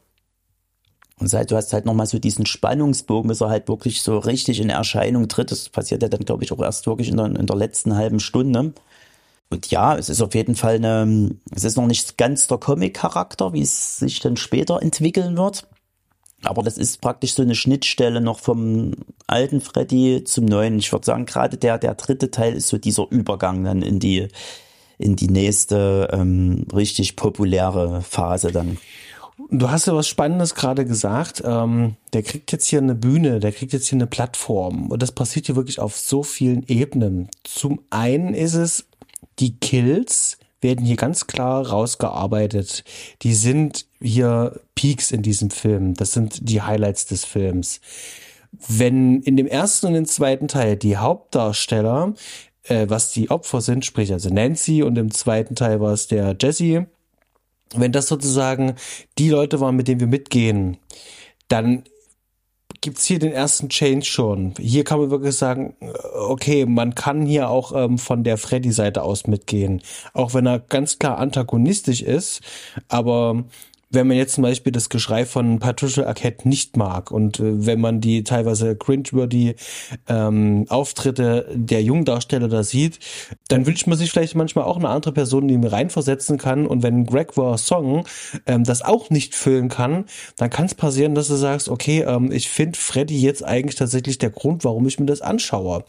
Und 1.19 1.27
seit 1.27 1.51
du 1.51 1.55
hast 1.55 1.73
halt 1.73 1.85
nochmal 1.85 2.07
so 2.07 2.19
diesen 2.19 2.45
Spannungsbogen, 2.45 3.27
bis 3.27 3.41
er 3.41 3.49
halt 3.49 3.67
wirklich 3.67 4.01
so 4.01 4.17
richtig 4.17 4.59
in 4.59 4.69
Erscheinung 4.69 5.27
tritt. 5.27 5.51
Das 5.51 5.69
passiert 5.69 6.01
ja 6.01 6.09
dann, 6.09 6.25
glaube 6.25 6.43
ich, 6.43 6.51
auch 6.51 6.61
erst 6.61 6.87
wirklich 6.87 7.09
in 7.09 7.17
der, 7.17 7.25
in 7.27 7.45
der 7.45 7.55
letzten 7.55 7.95
halben 7.95 8.19
Stunde. 8.19 8.73
Und 9.49 9.69
ja, 9.69 9.97
es 9.97 10.09
ist 10.09 10.21
auf 10.21 10.33
jeden 10.33 10.55
Fall 10.55 10.75
eine, 10.75 11.35
es 11.53 11.63
ist 11.63 11.77
noch 11.77 11.85
nicht 11.85 12.17
ganz 12.17 12.47
der 12.47 12.57
Comic-Charakter, 12.57 13.53
wie 13.53 13.61
es 13.61 13.99
sich 13.99 14.19
dann 14.19 14.37
später 14.37 14.81
entwickeln 14.81 15.37
wird. 15.37 15.67
Aber 16.43 16.63
das 16.63 16.77
ist 16.77 17.01
praktisch 17.01 17.33
so 17.33 17.41
eine 17.41 17.55
Schnittstelle 17.55 18.21
noch 18.21 18.39
vom 18.39 18.91
alten 19.27 19.61
Freddy 19.61 20.23
zum 20.25 20.45
neuen. 20.45 20.77
Ich 20.79 20.91
würde 20.91 21.05
sagen, 21.05 21.25
gerade 21.25 21.57
der, 21.57 21.77
der 21.77 21.95
dritte 21.95 22.31
Teil 22.31 22.53
ist 22.53 22.67
so 22.67 22.77
dieser 22.77 23.07
Übergang 23.09 23.63
dann 23.63 23.81
in 23.81 23.99
die, 23.99 24.27
in 24.97 25.15
die 25.15 25.29
nächste 25.29 26.09
ähm, 26.11 26.67
richtig 26.73 27.15
populäre 27.15 28.01
Phase 28.01 28.51
dann. 28.51 28.77
Du 29.49 29.69
hast 29.69 29.87
ja 29.87 29.95
was 29.95 30.07
Spannendes 30.07 30.53
gerade 30.53 30.85
gesagt. 30.85 31.41
Ähm, 31.45 31.95
der 32.13 32.23
kriegt 32.23 32.51
jetzt 32.51 32.67
hier 32.67 32.79
eine 32.79 32.95
Bühne, 32.95 33.39
der 33.39 33.51
kriegt 33.51 33.73
jetzt 33.73 33.87
hier 33.87 33.97
eine 33.97 34.07
Plattform. 34.07 34.91
Und 34.91 35.01
das 35.01 35.11
passiert 35.11 35.47
hier 35.47 35.55
wirklich 35.55 35.79
auf 35.79 35.97
so 35.97 36.23
vielen 36.23 36.63
Ebenen. 36.67 37.29
Zum 37.43 37.79
einen 37.89 38.33
ist 38.33 38.53
es, 38.53 38.85
die 39.39 39.57
Kills 39.57 40.37
werden 40.63 40.85
hier 40.85 40.95
ganz 40.95 41.27
klar 41.27 41.67
rausgearbeitet. 41.67 42.83
Die 43.21 43.33
sind 43.33 43.85
hier 44.01 44.59
Peaks 44.75 45.11
in 45.11 45.21
diesem 45.21 45.49
Film. 45.49 45.93
Das 45.93 46.13
sind 46.13 46.49
die 46.49 46.61
Highlights 46.61 47.05
des 47.05 47.25
Films. 47.25 47.81
Wenn 48.67 49.21
in 49.21 49.37
dem 49.37 49.47
ersten 49.47 49.87
und 49.87 49.93
dem 49.93 50.05
zweiten 50.05 50.47
Teil 50.47 50.77
die 50.77 50.97
Hauptdarsteller, 50.97 52.13
äh, 52.63 52.85
was 52.87 53.11
die 53.11 53.29
Opfer 53.29 53.61
sind, 53.61 53.85
sprich 53.85 54.13
also 54.13 54.29
Nancy 54.29 54.83
und 54.83 54.97
im 54.97 55.11
zweiten 55.11 55.55
Teil 55.55 55.81
war 55.81 55.93
es 55.93 56.07
der 56.07 56.35
Jesse, 56.39 56.87
wenn 57.75 57.91
das 57.91 58.07
sozusagen 58.07 58.75
die 59.17 59.29
Leute 59.29 59.59
waren, 59.59 59.75
mit 59.75 59.87
denen 59.87 59.99
wir 59.99 60.07
mitgehen, 60.07 60.77
dann 61.47 61.83
gibt's 62.83 63.05
hier 63.05 63.17
den 63.17 63.31
ersten 63.31 63.69
Change 63.69 64.05
schon. 64.05 64.53
Hier 64.59 64.83
kann 64.83 64.99
man 64.99 65.09
wirklich 65.09 65.35
sagen, 65.37 65.73
okay, 66.13 66.65
man 66.65 66.95
kann 66.95 67.25
hier 67.25 67.49
auch 67.49 67.71
ähm, 67.73 67.97
von 67.97 68.25
der 68.25 68.37
Freddy-Seite 68.37 69.01
aus 69.01 69.25
mitgehen. 69.25 69.81
Auch 70.13 70.33
wenn 70.33 70.45
er 70.45 70.59
ganz 70.59 70.99
klar 70.99 71.17
antagonistisch 71.17 72.01
ist, 72.01 72.41
aber 72.89 73.45
wenn 73.93 74.07
man 74.07 74.17
jetzt 74.17 74.33
zum 74.33 74.41
Beispiel 74.41 74.71
das 74.71 74.89
Geschrei 74.89 75.25
von 75.25 75.59
Patricia 75.59 76.05
Arquette 76.05 76.47
nicht 76.49 76.77
mag 76.77 77.11
und 77.11 77.39
äh, 77.39 77.65
wenn 77.65 77.79
man 77.79 78.01
die 78.01 78.23
teilweise 78.23 78.75
cringeworthy 78.75 79.55
ähm, 80.07 80.65
Auftritte 80.69 81.47
der 81.53 81.83
Jungdarsteller 81.83 82.47
da 82.47 82.63
sieht, 82.63 82.99
dann 83.47 83.65
wünscht 83.65 83.87
man 83.87 83.97
sich 83.97 84.11
vielleicht 84.11 84.35
manchmal 84.35 84.65
auch 84.65 84.77
eine 84.77 84.89
andere 84.89 85.13
Person, 85.13 85.47
die 85.47 85.57
mir 85.57 85.71
reinversetzen 85.71 86.37
kann. 86.37 86.65
Und 86.65 86.81
wenn 86.81 87.05
Greg 87.05 87.37
War 87.37 87.57
Song 87.57 88.05
ähm, 88.47 88.63
das 88.63 88.81
auch 88.81 89.09
nicht 89.09 89.35
füllen 89.35 89.69
kann, 89.69 90.05
dann 90.37 90.49
kann 90.49 90.65
es 90.65 90.75
passieren, 90.75 91.13
dass 91.13 91.27
du 91.27 91.35
sagst, 91.35 91.69
okay, 91.69 92.01
ähm, 92.01 92.31
ich 92.31 92.49
finde 92.49 92.79
Freddy 92.79 93.19
jetzt 93.19 93.43
eigentlich 93.43 93.75
tatsächlich 93.75 94.17
der 94.17 94.31
Grund, 94.31 94.63
warum 94.63 94.87
ich 94.87 94.99
mir 94.99 95.05
das 95.05 95.21
anschaue. 95.21 95.85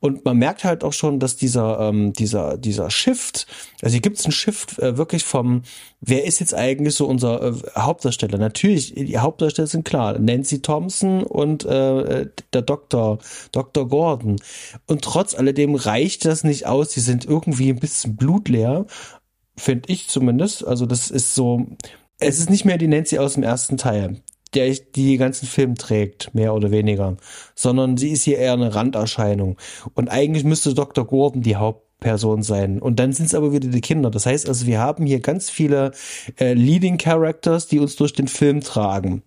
Und 0.00 0.24
man 0.24 0.38
merkt 0.38 0.64
halt 0.64 0.84
auch 0.84 0.92
schon, 0.92 1.20
dass 1.20 1.36
dieser, 1.36 1.80
ähm, 1.80 2.14
dieser, 2.14 2.56
dieser 2.56 2.90
Shift, 2.90 3.46
also 3.82 3.92
hier 3.92 4.00
gibt 4.00 4.18
es 4.18 4.24
einen 4.24 4.32
Shift 4.32 4.78
äh, 4.78 4.96
wirklich 4.96 5.24
vom, 5.24 5.62
wer 6.00 6.24
ist 6.24 6.40
jetzt 6.40 6.54
eigentlich 6.54 6.94
so 6.94 7.06
unser 7.06 7.41
äh, 7.48 7.52
Hauptdarsteller. 7.78 8.38
Natürlich, 8.38 8.94
die 8.94 9.18
Hauptdarsteller 9.18 9.68
sind 9.68 9.84
klar, 9.84 10.18
Nancy 10.18 10.62
Thompson 10.62 11.22
und 11.22 11.64
äh, 11.64 12.26
der 12.52 12.62
Doktor, 12.62 13.18
Dr. 13.52 13.88
Gordon. 13.88 14.36
Und 14.86 15.02
trotz 15.02 15.34
alledem 15.34 15.74
reicht 15.74 16.24
das 16.24 16.44
nicht 16.44 16.66
aus. 16.66 16.90
Die 16.90 17.00
sind 17.00 17.24
irgendwie 17.24 17.70
ein 17.70 17.78
bisschen 17.78 18.16
blutleer, 18.16 18.86
finde 19.56 19.92
ich 19.92 20.08
zumindest. 20.08 20.66
Also 20.66 20.86
das 20.86 21.10
ist 21.10 21.34
so, 21.34 21.66
es 22.18 22.38
ist 22.38 22.50
nicht 22.50 22.64
mehr 22.64 22.78
die 22.78 22.88
Nancy 22.88 23.18
aus 23.18 23.34
dem 23.34 23.42
ersten 23.42 23.76
Teil 23.76 24.22
der 24.54 24.70
die, 24.70 24.92
die 24.92 25.16
ganzen 25.16 25.46
Film 25.46 25.76
trägt, 25.76 26.34
mehr 26.34 26.54
oder 26.54 26.70
weniger, 26.70 27.16
sondern 27.54 27.96
sie 27.96 28.10
ist 28.10 28.22
hier 28.22 28.38
eher 28.38 28.52
eine 28.52 28.74
Randerscheinung. 28.74 29.56
Und 29.94 30.10
eigentlich 30.10 30.44
müsste 30.44 30.74
Dr. 30.74 31.06
Gordon 31.06 31.42
die 31.42 31.56
Haupt 31.56 31.81
Person 32.02 32.42
sein. 32.42 32.80
Und 32.80 32.98
dann 32.98 33.12
sind 33.12 33.26
es 33.26 33.34
aber 33.34 33.52
wieder 33.52 33.68
die 33.68 33.80
Kinder. 33.80 34.10
Das 34.10 34.26
heißt 34.26 34.48
also, 34.48 34.66
wir 34.66 34.80
haben 34.80 35.06
hier 35.06 35.20
ganz 35.20 35.48
viele 35.48 35.92
äh, 36.38 36.52
Leading 36.52 36.98
Characters, 36.98 37.68
die 37.68 37.78
uns 37.78 37.96
durch 37.96 38.12
den 38.12 38.28
Film 38.28 38.60
tragen. 38.60 39.22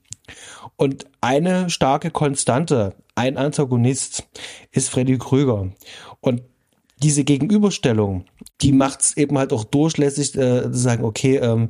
Und 0.76 1.06
eine 1.22 1.70
starke 1.70 2.12
Konstante, 2.12 2.94
ein 3.16 3.38
Antagonist, 3.38 4.28
ist 4.72 4.90
Freddy 4.90 5.18
Krüger. 5.18 5.72
Und 6.20 6.44
diese 7.02 7.24
Gegenüberstellung, 7.24 8.26
die 8.62 8.72
macht 8.72 9.02
es 9.02 9.18
eben 9.18 9.38
halt 9.38 9.54
auch 9.54 9.64
durchlässig, 9.64 10.36
äh, 10.36 10.64
zu 10.64 10.78
sagen, 10.78 11.04
okay, 11.04 11.38
ähm, 11.38 11.70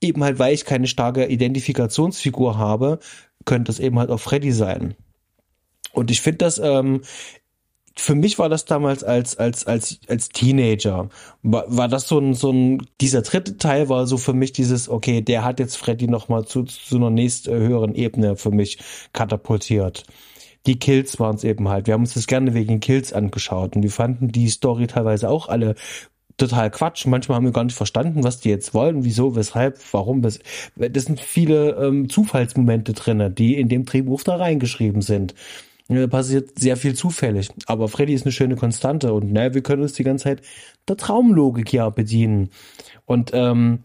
eben 0.00 0.24
halt, 0.24 0.38
weil 0.38 0.54
ich 0.54 0.64
keine 0.64 0.86
starke 0.86 1.26
Identifikationsfigur 1.26 2.58
habe, 2.58 2.98
könnte 3.44 3.72
es 3.72 3.78
eben 3.78 3.98
halt 3.98 4.10
auch 4.10 4.20
Freddy 4.20 4.52
sein. 4.52 4.94
Und 5.92 6.10
ich 6.10 6.20
finde 6.20 6.38
das 6.38 6.58
ähm, 6.58 7.02
für 7.98 8.14
mich 8.14 8.38
war 8.38 8.48
das 8.48 8.64
damals 8.64 9.02
als 9.02 9.36
als 9.36 9.66
als 9.66 10.00
als 10.08 10.28
Teenager 10.28 11.08
war, 11.42 11.64
war 11.68 11.88
das 11.88 12.06
so 12.06 12.18
ein 12.18 12.34
so 12.34 12.50
ein 12.52 12.86
dieser 13.00 13.22
dritte 13.22 13.56
Teil 13.56 13.88
war 13.88 14.06
so 14.06 14.16
für 14.16 14.32
mich 14.32 14.52
dieses 14.52 14.88
okay 14.88 15.20
der 15.20 15.44
hat 15.44 15.58
jetzt 15.58 15.76
Freddy 15.76 16.06
noch 16.06 16.28
mal 16.28 16.44
zu 16.46 16.62
zu 16.62 16.96
einer 16.96 17.10
nächst 17.10 17.48
äh, 17.48 17.52
höheren 17.52 17.94
Ebene 17.94 18.36
für 18.36 18.50
mich 18.50 18.78
katapultiert 19.12 20.04
die 20.66 20.78
Kills 20.78 21.18
waren 21.18 21.34
es 21.34 21.44
eben 21.44 21.68
halt 21.68 21.86
wir 21.88 21.94
haben 21.94 22.02
uns 22.02 22.14
das 22.14 22.28
gerne 22.28 22.54
wegen 22.54 22.80
Kills 22.80 23.12
angeschaut 23.12 23.74
und 23.74 23.82
wir 23.82 23.90
fanden 23.90 24.28
die 24.28 24.48
Story 24.48 24.86
teilweise 24.86 25.28
auch 25.28 25.48
alle 25.48 25.74
total 26.36 26.70
Quatsch. 26.70 27.04
Manchmal 27.04 27.34
haben 27.34 27.46
wir 27.46 27.52
gar 27.52 27.64
nicht 27.64 27.74
verstanden, 27.74 28.22
was 28.22 28.38
die 28.38 28.48
jetzt 28.48 28.72
wollen, 28.72 29.02
wieso, 29.02 29.34
weshalb, 29.34 29.80
warum. 29.90 30.22
Das 30.22 30.38
sind 30.76 31.18
viele 31.18 31.70
ähm, 31.72 32.08
Zufallsmomente 32.08 32.92
drinne, 32.92 33.28
die 33.28 33.56
in 33.58 33.68
dem 33.68 33.84
Drehbuch 33.84 34.22
da 34.22 34.36
reingeschrieben 34.36 35.02
sind 35.02 35.34
passiert 36.08 36.58
sehr 36.58 36.76
viel 36.76 36.94
zufällig. 36.94 37.50
Aber 37.66 37.88
Freddy 37.88 38.14
ist 38.14 38.24
eine 38.24 38.32
schöne 38.32 38.56
Konstante 38.56 39.12
und 39.12 39.32
naja, 39.32 39.54
wir 39.54 39.62
können 39.62 39.82
uns 39.82 39.94
die 39.94 40.04
ganze 40.04 40.24
Zeit 40.24 40.42
der 40.86 40.96
Traumlogik 40.96 41.72
ja 41.72 41.88
bedienen. 41.88 42.50
Und 43.06 43.30
ähm, 43.32 43.80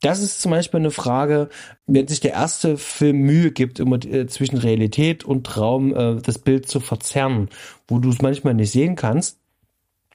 das 0.00 0.20
ist 0.20 0.42
zum 0.42 0.50
Beispiel 0.50 0.80
eine 0.80 0.90
Frage, 0.90 1.48
wenn 1.86 2.06
sich 2.06 2.20
der 2.20 2.32
erste 2.32 2.76
Film 2.76 3.18
Mühe 3.18 3.50
gibt, 3.50 3.80
immer 3.80 4.04
äh, 4.04 4.26
zwischen 4.26 4.58
Realität 4.58 5.24
und 5.24 5.46
Traum 5.46 5.94
äh, 5.94 6.20
das 6.20 6.38
Bild 6.38 6.68
zu 6.68 6.80
verzerren, 6.80 7.48
wo 7.88 7.98
du 7.98 8.10
es 8.10 8.20
manchmal 8.20 8.54
nicht 8.54 8.72
sehen 8.72 8.94
kannst. 8.94 9.38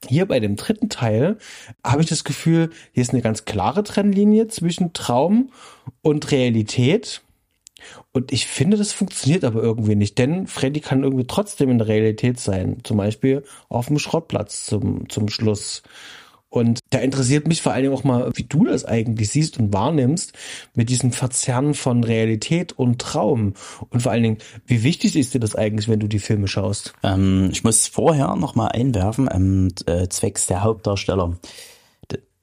Hier 0.08 0.28
bei 0.28 0.40
dem 0.40 0.56
dritten 0.56 0.90
Teil 0.90 1.38
habe 1.84 2.02
ich 2.02 2.10
das 2.10 2.24
Gefühl, 2.24 2.72
hier 2.92 3.02
ist 3.02 3.14
eine 3.14 3.22
ganz 3.22 3.46
klare 3.46 3.84
Trennlinie 3.84 4.48
zwischen 4.48 4.94
Traum 4.94 5.52
und 6.02 6.32
Realität. 6.32 7.22
Und 8.12 8.32
ich 8.32 8.48
finde, 8.48 8.78
das 8.78 8.92
funktioniert 8.92 9.44
aber 9.44 9.62
irgendwie 9.62 9.96
nicht, 9.96 10.18
denn 10.18 10.48
Freddy 10.48 10.80
kann 10.80 11.04
irgendwie 11.04 11.28
trotzdem 11.28 11.70
in 11.70 11.78
der 11.78 11.88
Realität 11.88 12.40
sein. 12.40 12.78
Zum 12.84 12.98
Beispiel 12.98 13.44
auf 13.70 13.88
dem 13.88 14.00
Schrottplatz 14.00 14.66
zum, 14.66 15.10
zum 15.10 15.30
Schluss. 15.30 15.84
Und 16.52 16.82
da 16.90 17.00
interessiert 17.00 17.48
mich 17.48 17.62
vor 17.62 17.72
allen 17.72 17.84
Dingen 17.84 17.96
auch 17.96 18.04
mal, 18.04 18.30
wie 18.36 18.44
du 18.44 18.66
das 18.66 18.84
eigentlich 18.84 19.30
siehst 19.30 19.58
und 19.58 19.72
wahrnimmst 19.72 20.34
mit 20.76 20.90
diesem 20.90 21.14
Verzerren 21.14 21.74
von 21.74 22.04
Realität 22.04 22.74
und 22.74 23.00
Traum. 23.00 23.54
Und 23.90 24.02
vor 24.02 24.12
allen 24.12 24.24
Dingen, 24.24 24.38
wie 24.66 24.84
wichtig 24.84 25.16
ist 25.16 25.34
dir 25.34 25.40
das 25.40 25.56
eigentlich, 25.56 25.88
wenn 25.88 26.02
du 26.02 26.08
die 26.08 26.20
Filme 26.20 26.50
schaust? 26.50 26.94
Ähm, 27.04 27.50
ich 27.54 27.64
muss 27.64 27.88
vorher 27.88 28.36
noch 28.36 28.56
mal 28.56 28.68
einwerfen, 28.68 29.30
ähm, 29.32 29.70
äh, 29.86 30.10
zwecks 30.10 30.46
der 30.46 30.62
Hauptdarsteller 30.62 31.38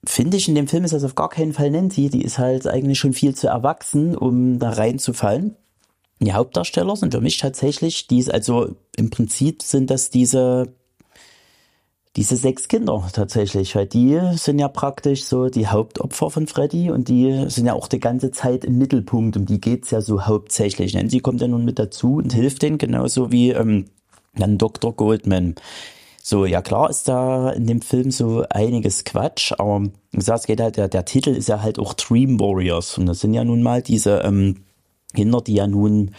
finde 0.05 0.37
ich, 0.37 0.47
in 0.47 0.55
dem 0.55 0.67
Film 0.67 0.83
ist 0.83 0.93
das 0.93 1.03
auf 1.03 1.15
gar 1.15 1.29
keinen 1.29 1.53
Fall 1.53 1.71
Nancy. 1.71 2.09
Die 2.09 2.23
ist 2.23 2.37
halt 2.37 2.67
eigentlich 2.67 2.99
schon 2.99 3.13
viel 3.13 3.35
zu 3.35 3.47
erwachsen, 3.47 4.15
um 4.15 4.59
da 4.59 4.71
reinzufallen. 4.71 5.55
Die 6.21 6.33
Hauptdarsteller 6.33 6.95
sind 6.95 7.13
für 7.13 7.21
mich 7.21 7.37
tatsächlich 7.37 8.07
dies, 8.07 8.29
also 8.29 8.75
im 8.97 9.09
Prinzip 9.09 9.63
sind 9.63 9.89
das 9.89 10.09
diese, 10.09 10.73
diese 12.17 12.35
sechs 12.35 12.67
Kinder 12.67 13.07
tatsächlich, 13.13 13.73
weil 13.75 13.85
die 13.87 14.19
sind 14.33 14.59
ja 14.59 14.67
praktisch 14.67 15.23
so 15.23 15.47
die 15.47 15.67
Hauptopfer 15.67 16.29
von 16.29 16.47
Freddy 16.47 16.91
und 16.91 17.07
die 17.07 17.45
sind 17.47 17.67
ja 17.67 17.73
auch 17.73 17.87
die 17.87 18.01
ganze 18.01 18.31
Zeit 18.31 18.65
im 18.65 18.77
Mittelpunkt, 18.77 19.37
um 19.37 19.45
die 19.45 19.61
geht's 19.61 19.91
ja 19.91 20.01
so 20.01 20.25
hauptsächlich. 20.25 20.93
Nancy 20.93 21.21
kommt 21.21 21.39
ja 21.39 21.47
nun 21.47 21.63
mit 21.63 21.79
dazu 21.79 22.15
und 22.15 22.33
hilft 22.33 22.63
denen, 22.63 22.77
genauso 22.77 23.31
wie 23.31 23.51
ähm, 23.51 23.85
dann 24.35 24.57
Dr. 24.57 24.93
Goldman. 24.93 25.55
So, 26.29 26.45
ja 26.45 26.61
klar 26.61 26.91
ist 26.91 27.07
da 27.07 27.49
in 27.49 27.65
dem 27.65 27.81
Film 27.81 28.11
so 28.11 28.45
einiges 28.51 29.03
Quatsch, 29.03 29.51
aber 29.57 29.85
wie 30.11 30.17
gesagt, 30.17 30.41
es 30.41 30.45
geht 30.45 30.61
halt, 30.61 30.77
der, 30.77 30.87
der 30.87 31.03
Titel 31.03 31.31
ist 31.31 31.49
ja 31.49 31.63
halt 31.63 31.79
auch 31.79 31.95
Dream 31.95 32.39
Warriors 32.39 32.99
und 32.99 33.07
das 33.07 33.21
sind 33.21 33.33
ja 33.33 33.43
nun 33.43 33.63
mal 33.63 33.81
diese 33.81 34.19
ähm, 34.19 34.57
Kinder, 35.15 35.41
die 35.41 35.55
ja 35.55 35.65
nun 35.65 36.13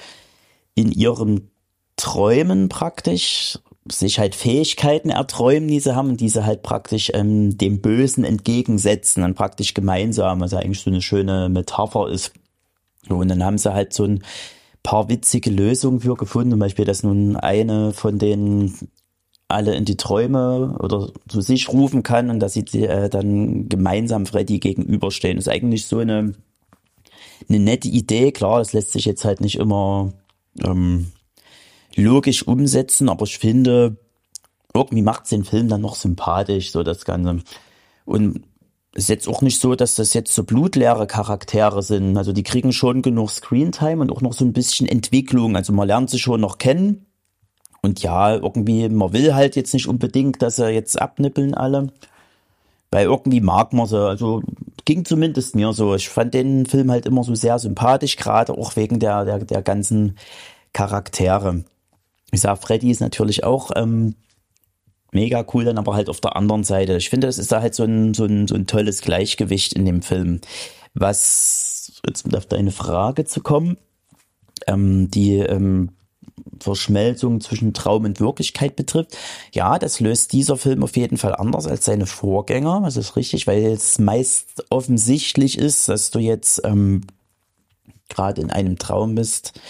in 0.75 0.91
ihren 0.91 1.53
Träumen 1.95 2.69
praktisch 2.69 3.61
sich 3.89 4.19
halt 4.19 4.35
Fähigkeiten 4.35 5.11
erträumen, 5.11 5.69
die 5.69 5.79
sie 5.79 5.95
haben, 5.95 6.17
die 6.17 6.29
sie 6.29 6.45
halt 6.45 6.65
praktisch 6.65 7.13
ähm, 7.15 7.57
dem 7.57 7.81
Bösen 7.81 8.25
entgegensetzen, 8.25 9.23
dann 9.23 9.37
praktisch 9.37 9.75
gemeinsam, 9.75 10.41
was 10.41 10.51
ja 10.51 10.59
eigentlich 10.59 10.81
so 10.81 10.91
eine 10.91 11.03
schöne 11.03 11.49
Metapher 11.49 12.09
ist. 12.09 12.33
Und 13.09 13.29
dann 13.29 13.45
haben 13.45 13.59
sie 13.59 13.73
halt 13.73 13.93
so 13.93 14.07
ein 14.07 14.25
paar 14.83 15.09
witzige 15.09 15.51
Lösungen 15.51 16.01
für 16.01 16.17
gefunden. 16.17 16.51
Zum 16.51 16.59
Beispiel, 16.59 16.85
dass 16.85 17.05
nun 17.05 17.37
eine 17.37 17.93
von 17.93 18.19
den 18.19 18.75
alle 19.51 19.75
in 19.75 19.85
die 19.85 19.97
Träume 19.97 20.77
oder 20.81 21.11
zu 21.29 21.41
sich 21.41 21.69
rufen 21.69 22.03
kann 22.03 22.31
und 22.31 22.41
dass 22.41 22.55
sie 22.55 22.65
äh, 22.85 23.09
dann 23.09 23.69
gemeinsam 23.69 24.27
Freddy 24.27 24.59
gegenüberstehen. 24.59 25.37
Das 25.37 25.47
ist 25.47 25.53
eigentlich 25.53 25.87
so 25.87 25.99
eine, 25.99 26.35
eine 27.49 27.59
nette 27.59 27.89
Idee. 27.89 28.33
Klar, 28.33 28.59
das 28.59 28.73
lässt 28.73 28.93
sich 28.93 29.05
jetzt 29.05 29.25
halt 29.25 29.41
nicht 29.41 29.57
immer 29.57 30.13
ähm, 30.65 31.13
logisch 31.97 32.47
umsetzen, 32.47 33.09
aber 33.09 33.25
ich 33.25 33.39
finde, 33.39 33.97
irgendwie 34.75 35.03
macht 35.03 35.25
es 35.25 35.31
den 35.31 35.45
Film 35.45 35.69
dann 35.69 35.81
noch 35.81 35.97
sympathisch, 35.97 36.73
so 36.73 36.83
das 36.83 37.05
Ganze. 37.05 37.43
Und 38.05 38.45
ist 38.95 39.09
jetzt 39.09 39.29
auch 39.29 39.43
nicht 39.43 39.61
so, 39.61 39.75
dass 39.75 39.95
das 39.95 40.15
jetzt 40.15 40.35
so 40.35 40.43
blutleere 40.45 41.07
Charaktere 41.07 41.83
sind. 41.83 42.17
Also 42.17 42.33
die 42.33 42.43
kriegen 42.43 42.73
schon 42.73 43.03
genug 43.03 43.31
Screentime 43.31 44.01
und 44.01 44.11
auch 44.11 44.21
noch 44.21 44.33
so 44.33 44.45
ein 44.45 44.53
bisschen 44.53 44.87
Entwicklung. 44.87 45.57
Also 45.57 45.73
man 45.73 45.87
lernt 45.87 46.11
sie 46.11 46.19
schon 46.19 46.41
noch 46.41 46.59
kennen. 46.59 47.07
Und 47.83 48.03
ja, 48.03 48.35
irgendwie, 48.35 48.89
man 48.89 49.13
will 49.13 49.35
halt 49.35 49.57
jetzt 49.57 49.73
nicht 49.73 49.89
unbedingt, 49.89 50.43
dass 50.43 50.57
sie 50.57 50.69
jetzt 50.69 51.01
abnippeln 51.01 51.55
alle. 51.55 51.89
Weil 52.91 53.07
irgendwie 53.07 53.41
mag 53.41 53.73
man 53.73 53.87
sie. 53.87 53.99
Also 53.99 54.43
ging 54.85 55.05
zumindest 55.05 55.55
mir 55.55 55.73
so. 55.73 55.95
Ich 55.95 56.09
fand 56.09 56.35
den 56.35 56.67
Film 56.67 56.91
halt 56.91 57.07
immer 57.07 57.25
so 57.25 57.35
sehr 57.35 57.59
sympathisch, 57.59 58.17
gerade 58.17 58.53
auch 58.53 58.77
wegen 58.77 58.99
der, 58.99 59.25
der, 59.25 59.39
der 59.39 59.63
ganzen 59.63 60.19
Charaktere. 60.73 61.65
Ich 62.33 62.41
sag, 62.41 62.59
Freddy 62.59 62.91
ist 62.91 63.01
natürlich 63.01 63.45
auch 63.45 63.71
ähm, 63.77 64.15
mega 65.13 65.45
cool, 65.55 65.65
dann 65.65 65.79
aber 65.79 65.95
halt 65.95 66.09
auf 66.09 66.21
der 66.21 66.37
anderen 66.37 66.65
Seite. 66.65 66.97
Ich 66.97 67.11
finde, 67.11 67.27
das 67.27 67.39
ist 67.39 67.53
da 67.53 67.61
halt 67.61 67.75
so 67.75 67.85
ein, 67.85 68.15
so 68.15 68.25
ein, 68.25 68.47
so 68.47 68.55
ein 68.55 68.67
tolles 68.67 69.01
Gleichgewicht 69.01 69.73
in 69.73 69.85
dem 69.85 70.03
Film. 70.03 70.41
Was, 70.95 72.01
jetzt 72.07 72.35
auf 72.37 72.47
deine 72.47 72.73
Frage 72.73 73.25
zu 73.25 73.41
kommen, 73.41 73.79
ähm, 74.67 75.11
die 75.11 75.39
ähm, 75.39 75.91
Verschmelzung 76.61 77.41
zwischen 77.41 77.75
Traum 77.75 78.05
und 78.05 78.21
Wirklichkeit 78.21 78.77
betrifft. 78.77 79.17
Ja, 79.53 79.79
das 79.79 80.01
löst 80.01 80.33
dieser 80.33 80.57
Film 80.57 80.83
auf 80.83 80.97
jeden 80.97 81.17
Fall 81.17 81.35
anders 81.35 81.67
als 81.67 81.85
seine 81.85 82.07
Vorgänger. 82.07 82.83
Das 82.85 82.97
ist 82.97 83.17
richtig, 83.17 83.47
weil 83.47 83.65
es 83.65 83.99
meist 83.99 84.65
offensichtlich 84.71 85.59
ist, 85.59 85.89
dass 85.89 86.11
du 86.11 86.19
jetzt 86.19 86.63
ähm, 86.65 87.03
gerade 88.09 88.43
in 88.43 88.51
einem 88.51 88.79
Traum 88.79 89.15
bist, 89.15 89.61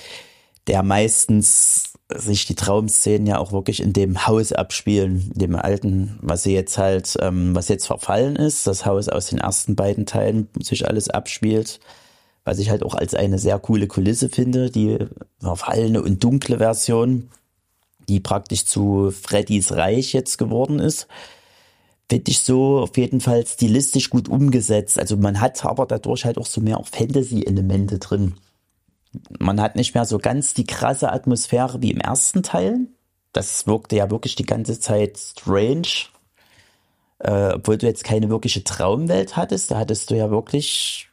der 0.67 0.83
meistens 0.83 1.91
sich 2.13 2.47
die 2.47 2.55
Traumszenen 2.55 3.27
ja 3.27 3.39
auch 3.39 3.53
wirklich 3.53 3.81
in 3.81 3.93
dem 3.93 4.27
Haus 4.27 4.53
abspielen, 4.53 5.31
dem 5.35 5.55
alten, 5.55 6.19
was 6.21 6.43
sie 6.43 6.53
jetzt 6.53 6.77
halt, 6.79 7.17
ähm, 7.21 7.55
was 7.55 7.69
jetzt 7.69 7.87
verfallen 7.87 8.37
ist, 8.37 8.67
das 8.67 8.85
Haus 8.85 9.09
aus 9.09 9.27
den 9.27 9.39
ersten 9.39 9.77
beiden 9.77 10.07
Teilen 10.07 10.49
sich 10.61 10.89
alles 10.89 11.09
abspielt, 11.09 11.79
was 12.45 12.59
ich 12.59 12.71
halt 12.71 12.83
auch 12.83 12.95
als 12.95 13.15
eine 13.15 13.39
sehr 13.39 13.59
coole 13.59 13.87
Kulisse 13.87 14.29
finde, 14.29 14.71
die 14.71 14.99
verfallene 15.39 16.03
und 16.03 16.23
dunkle 16.23 16.59
Version, 16.59 17.31
die 18.09 18.21
praktisch 18.21 18.65
zu 18.65 19.11
Freddys 19.11 19.73
Reich 19.73 20.13
jetzt 20.13 20.39
geworden 20.39 20.79
ist. 20.79 21.07
Finde 22.09 22.31
ich 22.31 22.41
so 22.41 22.81
auf 22.81 22.97
jeden 22.97 23.21
Fall 23.21 23.47
stilistisch 23.47 24.11
gut 24.11 24.29
umgesetzt. 24.29 24.99
Also 24.99 25.17
man 25.17 25.41
hat 25.41 25.65
aber 25.65 25.87
dadurch 25.87 26.25
halt 26.25 26.39
auch 26.39 26.47
so 26.47 26.61
mehr 26.61 26.81
Fantasy-Elemente 26.83 27.99
drin 27.99 28.35
man 29.39 29.61
hat 29.61 29.77
nicht 29.77 29.95
mehr 29.95 30.05
so 30.05 30.19
ganz 30.19 30.55
die 30.55 30.67
krasse 30.67 31.13
Atmosphäre 31.13 31.83
wie 31.83 31.91
im 31.91 32.01
ersten 32.01 32.43
Teil. 32.43 32.87
Das 33.33 33.67
wirkte 33.67 33.97
ja 33.97 34.11
wirklich 34.11 34.35
die 34.35 34.47
ganze 34.47 34.79
Zeit 34.81 35.19
strange. 35.19 36.09
Äh, 37.19 37.55
obwohl 37.55 37.79
du 37.79 37.87
jetzt 37.87 38.05
keine 38.05 38.31
wirkliche 38.31 38.65
Traumwelt 38.65 39.37
hattest, 39.37 39.71
da 39.71 39.79
hattest 39.79 40.11
du 40.11 40.17
ja 40.17 40.31
wirklich, 40.31 41.10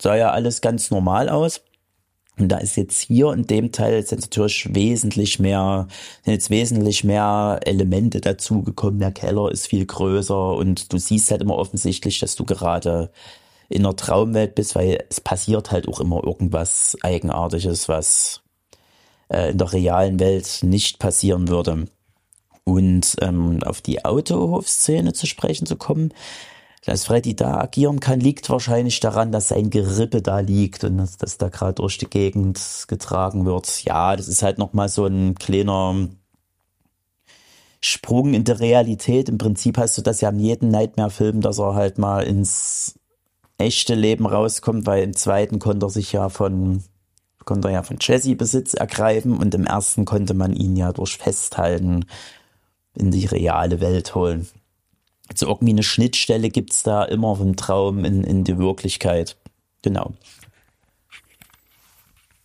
sah 0.00 0.16
ja 0.16 0.30
alles 0.30 0.60
ganz 0.60 0.90
normal 0.90 1.28
aus. 1.28 1.62
Und 2.38 2.48
da 2.48 2.56
ist 2.56 2.76
jetzt 2.76 3.00
hier 3.02 3.32
in 3.32 3.46
dem 3.46 3.70
Teil 3.70 4.04
sind 4.06 4.22
natürlich 4.22 4.74
wesentlich 4.74 5.38
mehr, 5.38 5.88
sind 6.24 6.32
jetzt 6.32 6.48
wesentlich 6.48 7.04
mehr 7.04 7.60
Elemente 7.64 8.20
dazugekommen. 8.20 9.00
Der 9.00 9.12
Keller 9.12 9.50
ist 9.50 9.66
viel 9.66 9.84
größer 9.84 10.54
und 10.54 10.92
du 10.92 10.98
siehst 10.98 11.30
halt 11.30 11.42
immer 11.42 11.56
offensichtlich, 11.56 12.18
dass 12.18 12.36
du 12.36 12.44
gerade 12.44 13.10
in 13.68 13.84
einer 13.84 13.94
Traumwelt 13.94 14.54
bist, 14.54 14.74
weil 14.74 15.04
es 15.10 15.20
passiert 15.20 15.70
halt 15.70 15.86
auch 15.86 16.00
immer 16.00 16.24
irgendwas 16.24 16.96
Eigenartiges, 17.02 17.88
was 17.88 18.40
äh, 19.28 19.50
in 19.50 19.58
der 19.58 19.72
realen 19.72 20.18
Welt 20.18 20.60
nicht 20.62 20.98
passieren 20.98 21.48
würde. 21.48 21.86
Und 22.64 23.16
ähm, 23.20 23.62
auf 23.64 23.80
die 23.80 24.04
Autohofszene 24.04 25.12
zu 25.12 25.26
sprechen 25.26 25.66
zu 25.66 25.76
kommen, 25.76 26.12
dass 26.84 27.04
Freddy 27.04 27.36
da 27.36 27.58
agieren 27.58 28.00
kann, 28.00 28.20
liegt 28.20 28.48
wahrscheinlich 28.48 29.00
daran, 29.00 29.32
dass 29.32 29.48
sein 29.48 29.70
Gerippe 29.70 30.22
da 30.22 30.40
liegt 30.40 30.82
und 30.84 30.98
dass 30.98 31.18
das 31.18 31.36
da 31.36 31.48
gerade 31.48 31.74
durch 31.74 31.98
die 31.98 32.08
Gegend 32.08 32.86
getragen 32.88 33.44
wird. 33.44 33.84
Ja, 33.84 34.16
das 34.16 34.28
ist 34.28 34.42
halt 34.42 34.58
nochmal 34.58 34.88
so 34.88 35.06
ein 35.06 35.34
kleiner 35.34 36.08
Sprung 37.80 38.34
in 38.34 38.44
der 38.44 38.60
Realität. 38.60 39.28
Im 39.28 39.38
Prinzip 39.38 39.78
hast 39.78 39.98
du 39.98 40.02
das 40.02 40.20
ja 40.20 40.30
in 40.30 40.40
jedem 40.40 40.70
Nightmare-Film, 40.70 41.42
dass 41.42 41.58
er 41.58 41.74
halt 41.74 41.98
mal 41.98 42.22
ins 42.22 42.94
echte 43.58 43.94
Leben 43.94 44.26
rauskommt, 44.26 44.86
weil 44.86 45.02
im 45.02 45.14
zweiten 45.14 45.58
konnte 45.58 45.86
er 45.86 45.90
sich 45.90 46.12
ja 46.12 46.28
von 46.28 46.82
konnte 47.44 47.68
er 47.68 47.74
ja 47.74 47.82
von 47.82 47.96
Jesse 48.00 48.36
Besitz 48.36 48.74
ergreifen 48.74 49.38
und 49.38 49.54
im 49.54 49.66
ersten 49.66 50.04
konnte 50.04 50.34
man 50.34 50.54
ihn 50.54 50.76
ja 50.76 50.92
durch 50.92 51.16
Festhalten 51.16 52.04
in 52.94 53.10
die 53.10 53.26
reale 53.26 53.80
Welt 53.80 54.14
holen. 54.14 54.46
Also 55.30 55.46
irgendwie 55.46 55.72
eine 55.72 55.82
Schnittstelle 55.82 56.50
gibt's 56.50 56.82
da 56.82 57.04
immer 57.04 57.36
vom 57.36 57.56
Traum 57.56 58.04
in, 58.04 58.24
in 58.24 58.44
die 58.44 58.58
Wirklichkeit. 58.58 59.36
Genau. 59.82 60.12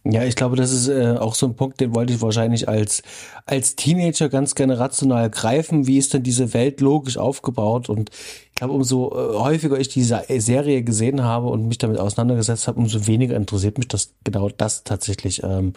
Ja, 0.07 0.23
ich 0.23 0.35
glaube, 0.35 0.55
das 0.55 0.71
ist 0.71 0.87
äh, 0.87 1.17
auch 1.17 1.33
so 1.33 1.47
ein 1.47 1.55
Punkt, 1.55 1.79
den 1.81 1.95
wollte 1.95 2.13
ich 2.13 2.21
wahrscheinlich 2.21 2.69
als, 2.69 3.01
als 3.47 3.75
Teenager 3.75 4.29
ganz 4.29 4.53
gerne 4.53 4.77
rational 4.77 5.31
greifen. 5.31 5.87
Wie 5.87 5.97
ist 5.97 6.13
denn 6.13 6.21
diese 6.21 6.53
Welt 6.53 6.79
logisch 6.79 7.17
aufgebaut? 7.17 7.89
Und 7.89 8.11
ich 8.11 8.53
glaube, 8.53 8.75
umso 8.75 9.07
äh, 9.09 9.39
häufiger 9.39 9.79
ich 9.79 9.89
diese 9.89 10.21
Serie 10.37 10.83
gesehen 10.83 11.23
habe 11.23 11.47
und 11.47 11.67
mich 11.67 11.79
damit 11.79 11.97
auseinandergesetzt 11.97 12.67
habe, 12.67 12.79
umso 12.79 13.07
weniger 13.07 13.35
interessiert 13.35 13.79
mich 13.79 13.87
das 13.87 14.13
genau 14.23 14.49
das 14.49 14.83
tatsächlich. 14.83 15.41
Ähm, 15.41 15.73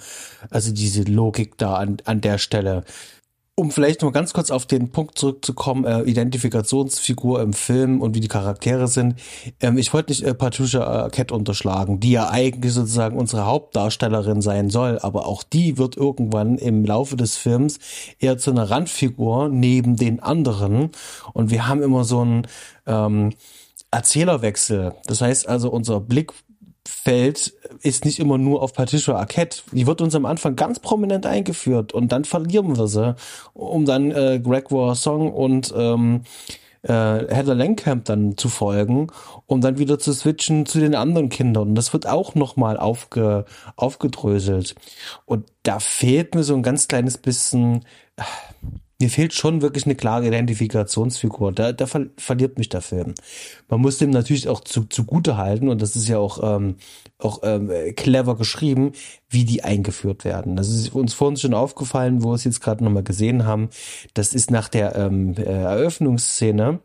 also 0.50 0.74
diese 0.74 1.04
Logik 1.04 1.56
da 1.56 1.76
an, 1.76 1.96
an 2.04 2.20
der 2.20 2.36
Stelle 2.36 2.84
um 3.58 3.72
vielleicht 3.72 4.02
noch 4.02 4.12
ganz 4.12 4.32
kurz 4.32 4.52
auf 4.52 4.66
den 4.66 4.90
Punkt 4.92 5.18
zurückzukommen, 5.18 5.84
äh, 5.84 6.02
Identifikationsfigur 6.02 7.42
im 7.42 7.52
Film 7.52 8.00
und 8.00 8.14
wie 8.14 8.20
die 8.20 8.28
Charaktere 8.28 8.86
sind. 8.86 9.16
Ähm, 9.60 9.78
ich 9.78 9.92
wollte 9.92 10.12
nicht 10.12 10.22
äh, 10.22 10.32
Patricia 10.32 11.08
Cat 11.08 11.32
unterschlagen, 11.32 11.98
die 11.98 12.12
ja 12.12 12.30
eigentlich 12.30 12.72
sozusagen 12.72 13.18
unsere 13.18 13.46
Hauptdarstellerin 13.46 14.42
sein 14.42 14.70
soll, 14.70 15.00
aber 15.00 15.26
auch 15.26 15.42
die 15.42 15.76
wird 15.76 15.96
irgendwann 15.96 16.56
im 16.56 16.84
Laufe 16.84 17.16
des 17.16 17.36
Films 17.36 17.80
eher 18.20 18.38
zu 18.38 18.52
einer 18.52 18.70
Randfigur 18.70 19.48
neben 19.48 19.96
den 19.96 20.20
anderen. 20.20 20.90
Und 21.32 21.50
wir 21.50 21.66
haben 21.66 21.82
immer 21.82 22.04
so 22.04 22.20
einen 22.20 22.46
ähm, 22.86 23.32
Erzählerwechsel. 23.90 24.92
Das 25.06 25.20
heißt 25.20 25.48
also, 25.48 25.70
unser 25.70 25.98
Blick 25.98 26.32
fällt, 26.88 27.52
ist 27.82 28.04
nicht 28.04 28.18
immer 28.18 28.38
nur 28.38 28.62
auf 28.62 28.72
Patricia 28.72 29.14
Arquette. 29.14 29.62
Die 29.72 29.86
wird 29.86 30.00
uns 30.00 30.14
am 30.14 30.24
Anfang 30.24 30.56
ganz 30.56 30.80
prominent 30.80 31.26
eingeführt 31.26 31.92
und 31.92 32.12
dann 32.12 32.24
verlieren 32.24 32.76
wir 32.76 32.88
sie, 32.88 33.14
um 33.52 33.84
dann 33.84 34.10
äh, 34.10 34.40
Greg 34.42 34.68
Song 34.94 35.32
und 35.32 35.72
ähm, 35.76 36.22
äh, 36.82 36.90
Heather 36.90 37.54
Langkamp 37.54 38.06
dann 38.06 38.38
zu 38.38 38.48
folgen, 38.48 39.08
um 39.46 39.60
dann 39.60 39.78
wieder 39.78 39.98
zu 39.98 40.12
switchen 40.14 40.64
zu 40.64 40.80
den 40.80 40.94
anderen 40.94 41.28
Kindern. 41.28 41.74
Das 41.74 41.92
wird 41.92 42.06
auch 42.06 42.34
nochmal 42.34 42.78
aufge, 42.78 43.44
aufgedröselt. 43.76 44.74
Und 45.26 45.46
da 45.64 45.80
fehlt 45.80 46.34
mir 46.34 46.42
so 46.42 46.54
ein 46.54 46.62
ganz 46.62 46.88
kleines 46.88 47.18
bisschen, 47.18 47.84
mir 49.00 49.10
fehlt 49.10 49.32
schon 49.32 49.62
wirklich 49.62 49.84
eine 49.84 49.94
klare 49.94 50.26
Identifikationsfigur. 50.26 51.52
Da, 51.52 51.72
da 51.72 51.86
ver 51.86 52.06
verliert 52.16 52.58
mich 52.58 52.68
der 52.68 52.80
Film. 52.80 53.14
Man 53.68 53.80
muss 53.80 53.98
dem 53.98 54.10
natürlich 54.10 54.48
auch 54.48 54.60
zu, 54.60 54.84
zugute 54.84 55.36
halten 55.36 55.68
und 55.68 55.80
das 55.80 55.94
ist 55.94 56.08
ja 56.08 56.18
auch, 56.18 56.40
ähm, 56.42 56.76
auch 57.18 57.40
ähm, 57.44 57.70
clever 57.94 58.36
geschrieben, 58.36 58.92
wie 59.28 59.44
die 59.44 59.62
eingeführt 59.62 60.24
werden. 60.24 60.56
Das 60.56 60.68
ist 60.68 60.92
uns 60.94 61.14
vorhin 61.14 61.36
schon 61.36 61.54
aufgefallen, 61.54 62.24
wo 62.24 62.30
wir 62.30 62.34
es 62.34 62.44
jetzt 62.44 62.60
gerade 62.60 62.82
nochmal 62.82 63.04
gesehen 63.04 63.46
haben. 63.46 63.68
Das 64.14 64.34
ist 64.34 64.50
nach 64.50 64.68
der 64.68 64.96
ähm, 64.96 65.34
äh, 65.36 65.42
Eröffnungsszene 65.42 66.80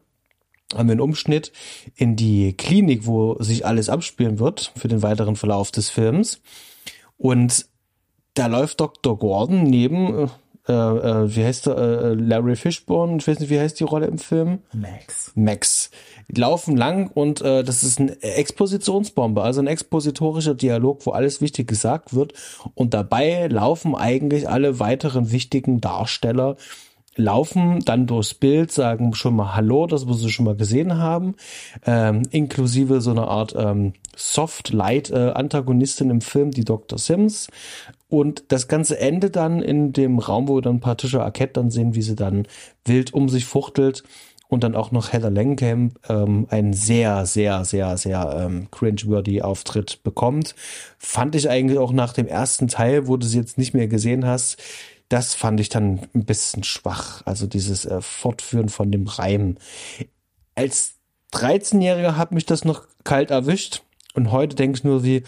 haben 0.75 0.87
wir 0.87 0.93
einen 0.93 1.01
Umschnitt 1.01 1.51
in 1.95 2.15
die 2.15 2.53
Klinik, 2.53 3.05
wo 3.05 3.41
sich 3.41 3.65
alles 3.65 3.89
abspielen 3.89 4.39
wird 4.39 4.71
für 4.75 4.87
den 4.87 5.03
weiteren 5.03 5.35
Verlauf 5.35 5.71
des 5.71 5.89
Films. 5.89 6.41
Und 7.17 7.67
da 8.33 8.47
läuft 8.47 8.79
Dr. 8.81 9.17
Gordon 9.17 9.63
neben 9.63 10.31
äh, 10.67 10.71
äh, 10.71 10.75
äh, 10.75 11.35
wie 11.35 11.43
heißt 11.43 11.65
der, 11.65 11.77
äh, 11.77 12.13
Larry 12.13 12.55
Fishburne, 12.55 13.17
ich 13.17 13.27
weiß 13.27 13.39
nicht, 13.39 13.49
wie 13.49 13.59
heißt 13.59 13.79
die 13.79 13.83
Rolle 13.83 14.07
im 14.07 14.17
Film? 14.17 14.59
Max. 14.73 15.31
Max. 15.35 15.91
Die 16.29 16.39
laufen 16.39 16.77
lang 16.77 17.11
und 17.13 17.41
äh, 17.41 17.63
das 17.63 17.83
ist 17.83 17.99
eine 17.99 18.21
Expositionsbombe, 18.21 19.43
also 19.43 19.61
ein 19.61 19.67
expositorischer 19.67 20.55
Dialog, 20.55 21.05
wo 21.05 21.11
alles 21.11 21.41
wichtig 21.41 21.67
gesagt 21.67 22.13
wird 22.13 22.33
und 22.75 22.93
dabei 22.93 23.47
laufen 23.47 23.93
eigentlich 23.93 24.47
alle 24.47 24.79
weiteren 24.79 25.31
wichtigen 25.31 25.81
Darsteller 25.81 26.55
laufen 27.15 27.79
dann 27.85 28.07
durchs 28.07 28.33
Bild, 28.33 28.71
sagen 28.71 29.13
schon 29.13 29.35
mal 29.35 29.55
Hallo, 29.55 29.85
das 29.87 30.07
wir 30.07 30.13
sie 30.15 30.31
schon 30.31 30.45
mal 30.45 30.55
gesehen 30.55 30.97
haben, 30.97 31.35
ähm, 31.85 32.23
inklusive 32.31 33.01
so 33.01 33.11
einer 33.11 33.27
Art 33.27 33.53
ähm, 33.55 33.93
Soft-Light-Antagonistin 34.15 36.09
im 36.09 36.21
Film, 36.21 36.51
die 36.51 36.65
Dr. 36.65 36.97
Sims. 36.97 37.49
Und 38.13 38.43
das 38.49 38.67
Ganze 38.67 38.99
endet 38.99 39.35
dann 39.35 39.59
in 39.59 39.91
dem 39.91 40.19
Raum, 40.19 40.47
wo 40.47 40.57
wir 40.57 40.61
dann 40.61 40.81
Patricia 40.81 41.23
Arquette 41.23 41.53
dann 41.53 41.71
sehen, 41.71 41.95
wie 41.95 42.03
sie 42.03 42.15
dann 42.15 42.45
wild 42.85 43.11
um 43.11 43.27
sich 43.27 43.45
fuchtelt 43.45 44.03
und 44.49 44.63
dann 44.63 44.75
auch 44.75 44.91
noch 44.91 45.11
Heather 45.13 45.31
Langenkamp 45.31 45.97
ähm, 46.09 46.45
einen 46.51 46.73
sehr, 46.73 47.25
sehr, 47.25 47.65
sehr, 47.65 47.97
sehr 47.97 48.35
ähm, 48.37 48.67
cringe-worthy 48.69 49.41
Auftritt 49.41 50.03
bekommt. 50.03 50.53
Fand 50.99 51.33
ich 51.33 51.49
eigentlich 51.49 51.79
auch 51.79 51.91
nach 51.91 52.13
dem 52.13 52.27
ersten 52.27 52.67
Teil, 52.67 53.07
wo 53.07 53.17
du 53.17 53.25
sie 53.25 53.39
jetzt 53.39 53.57
nicht 53.57 53.73
mehr 53.73 53.87
gesehen 53.87 54.27
hast, 54.27 54.61
das 55.09 55.33
fand 55.33 55.59
ich 55.59 55.69
dann 55.69 56.01
ein 56.13 56.23
bisschen 56.23 56.63
schwach. 56.63 57.23
Also 57.25 57.47
dieses 57.47 57.83
äh, 57.85 57.99
Fortführen 57.99 58.69
von 58.69 58.91
dem 58.91 59.07
Reim. 59.07 59.57
Als 60.53 60.99
13-Jähriger 61.33 62.15
hat 62.15 62.31
mich 62.31 62.45
das 62.45 62.63
noch 62.63 62.83
kalt 63.03 63.31
erwischt 63.31 63.81
und 64.13 64.31
heute 64.31 64.55
denke 64.55 64.77
ich 64.77 64.83
nur 64.83 65.03
wie, 65.03 65.23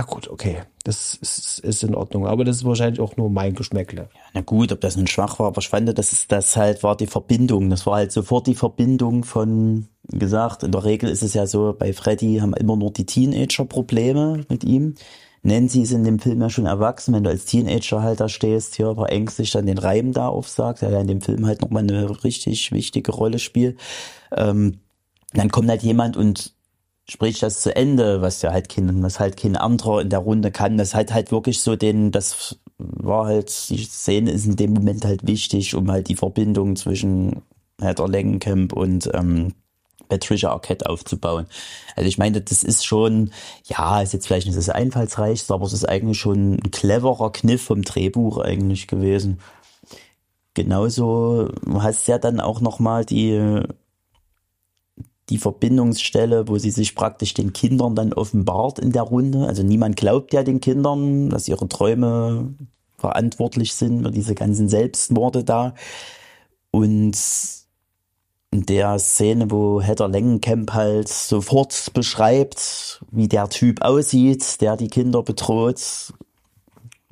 na 0.00 0.06
gut, 0.06 0.28
okay, 0.28 0.62
das 0.84 1.14
ist, 1.20 1.58
ist 1.58 1.84
in 1.84 1.94
Ordnung. 1.94 2.26
Aber 2.26 2.42
das 2.46 2.56
ist 2.56 2.64
wahrscheinlich 2.64 3.00
auch 3.00 3.18
nur 3.18 3.28
mein 3.28 3.54
Geschmäckle. 3.54 4.08
Ja, 4.14 4.20
na 4.32 4.40
gut, 4.40 4.72
ob 4.72 4.80
das 4.80 4.96
nun 4.96 5.06
schwach 5.06 5.38
war, 5.38 5.48
aber 5.48 5.60
ich 5.60 5.68
fand, 5.68 5.98
das 5.98 6.12
ist 6.12 6.32
das 6.32 6.56
halt 6.56 6.82
war 6.82 6.96
die 6.96 7.06
Verbindung. 7.06 7.68
Das 7.68 7.84
war 7.84 7.96
halt 7.96 8.10
sofort 8.10 8.46
die 8.46 8.54
Verbindung 8.54 9.24
von 9.24 9.88
gesagt. 10.04 10.62
In 10.62 10.72
der 10.72 10.84
Regel 10.84 11.10
ist 11.10 11.22
es 11.22 11.34
ja 11.34 11.46
so, 11.46 11.76
bei 11.78 11.92
Freddy 11.92 12.38
haben 12.38 12.54
immer 12.54 12.76
nur 12.76 12.90
die 12.90 13.04
Teenager 13.04 13.66
Probleme 13.66 14.46
mit 14.48 14.64
ihm. 14.64 14.94
Nancy 15.42 15.82
ist 15.82 15.92
in 15.92 16.04
dem 16.04 16.18
Film 16.18 16.40
ja 16.40 16.48
schon 16.48 16.64
erwachsen, 16.64 17.12
wenn 17.12 17.24
du 17.24 17.28
als 17.28 17.44
Teenager 17.44 18.00
halt 18.02 18.20
da 18.20 18.30
stehst, 18.30 18.76
hier 18.76 18.86
aber 18.86 19.12
ängstlich 19.12 19.50
dann 19.50 19.66
den 19.66 19.78
Reim 19.78 20.12
da 20.12 20.28
aufsagt, 20.28 20.80
der 20.80 20.90
ja 20.92 21.00
in 21.00 21.08
dem 21.08 21.20
Film 21.20 21.44
halt 21.44 21.60
nochmal 21.60 21.82
eine 21.82 22.24
richtig 22.24 22.72
wichtige 22.72 23.12
Rolle 23.12 23.38
spielt. 23.38 23.78
Ähm, 24.34 24.78
dann 25.34 25.50
kommt 25.50 25.68
halt 25.68 25.82
jemand 25.82 26.16
und 26.16 26.54
spricht 27.10 27.42
das 27.42 27.60
zu 27.60 27.74
Ende, 27.74 28.22
was 28.22 28.40
ja 28.42 28.52
halt 28.52 28.68
kein, 28.68 29.02
was 29.02 29.18
halt 29.18 29.36
kein 29.36 29.56
anderer 29.56 30.00
in 30.00 30.10
der 30.10 30.20
Runde 30.20 30.52
kann. 30.52 30.78
Das 30.78 30.94
hat 30.94 31.12
halt 31.12 31.32
wirklich 31.32 31.60
so 31.60 31.74
den, 31.74 32.12
das 32.12 32.60
war 32.78 33.26
halt, 33.26 33.68
die 33.68 33.84
Szene 33.84 34.30
ist 34.30 34.46
in 34.46 34.56
dem 34.56 34.72
Moment 34.72 35.04
halt 35.04 35.26
wichtig, 35.26 35.74
um 35.74 35.90
halt 35.90 36.08
die 36.08 36.16
Verbindung 36.16 36.76
zwischen 36.76 37.42
Heather 37.80 38.06
Langenkamp 38.06 38.72
und 38.72 39.10
ähm, 39.12 39.54
Patricia 40.08 40.50
Arquette 40.50 40.88
aufzubauen. 40.88 41.46
Also 41.96 42.08
ich 42.08 42.18
meine, 42.18 42.40
das 42.40 42.62
ist 42.62 42.86
schon, 42.86 43.32
ja, 43.64 44.00
ist 44.02 44.12
jetzt 44.12 44.26
vielleicht 44.26 44.46
nicht 44.46 44.58
das 44.58 44.68
einfallsreichste, 44.68 45.52
aber 45.52 45.66
es 45.66 45.72
ist 45.72 45.88
eigentlich 45.88 46.18
schon 46.18 46.54
ein 46.54 46.70
cleverer 46.70 47.32
Kniff 47.32 47.62
vom 47.62 47.82
Drehbuch 47.82 48.38
eigentlich 48.38 48.86
gewesen. 48.86 49.40
Genauso 50.54 51.48
hast 51.74 52.06
ja 52.06 52.18
dann 52.18 52.40
auch 52.40 52.60
nochmal 52.60 53.04
die, 53.04 53.62
die 55.30 55.38
Verbindungsstelle, 55.38 56.48
wo 56.48 56.58
sie 56.58 56.70
sich 56.70 56.94
praktisch 56.94 57.34
den 57.34 57.52
Kindern 57.52 57.94
dann 57.94 58.12
offenbart 58.12 58.78
in 58.78 58.92
der 58.92 59.02
Runde. 59.02 59.46
Also 59.46 59.62
niemand 59.62 59.96
glaubt 59.96 60.32
ja 60.32 60.42
den 60.42 60.60
Kindern, 60.60 61.30
dass 61.30 61.48
ihre 61.48 61.68
Träume 61.68 62.54
verantwortlich 62.98 63.74
sind 63.74 64.02
für 64.02 64.10
diese 64.10 64.34
ganzen 64.34 64.68
Selbstmorde 64.68 65.44
da. 65.44 65.74
Und 66.70 67.16
in 68.52 68.66
der 68.66 68.98
Szene, 68.98 69.50
wo 69.50 69.80
Heather 69.80 70.08
Lengenkamp 70.08 70.72
halt 70.72 71.08
sofort 71.08 71.92
beschreibt, 71.94 73.00
wie 73.10 73.28
der 73.28 73.48
Typ 73.48 73.82
aussieht, 73.82 74.60
der 74.60 74.76
die 74.76 74.88
Kinder 74.88 75.22
bedroht, 75.22 76.12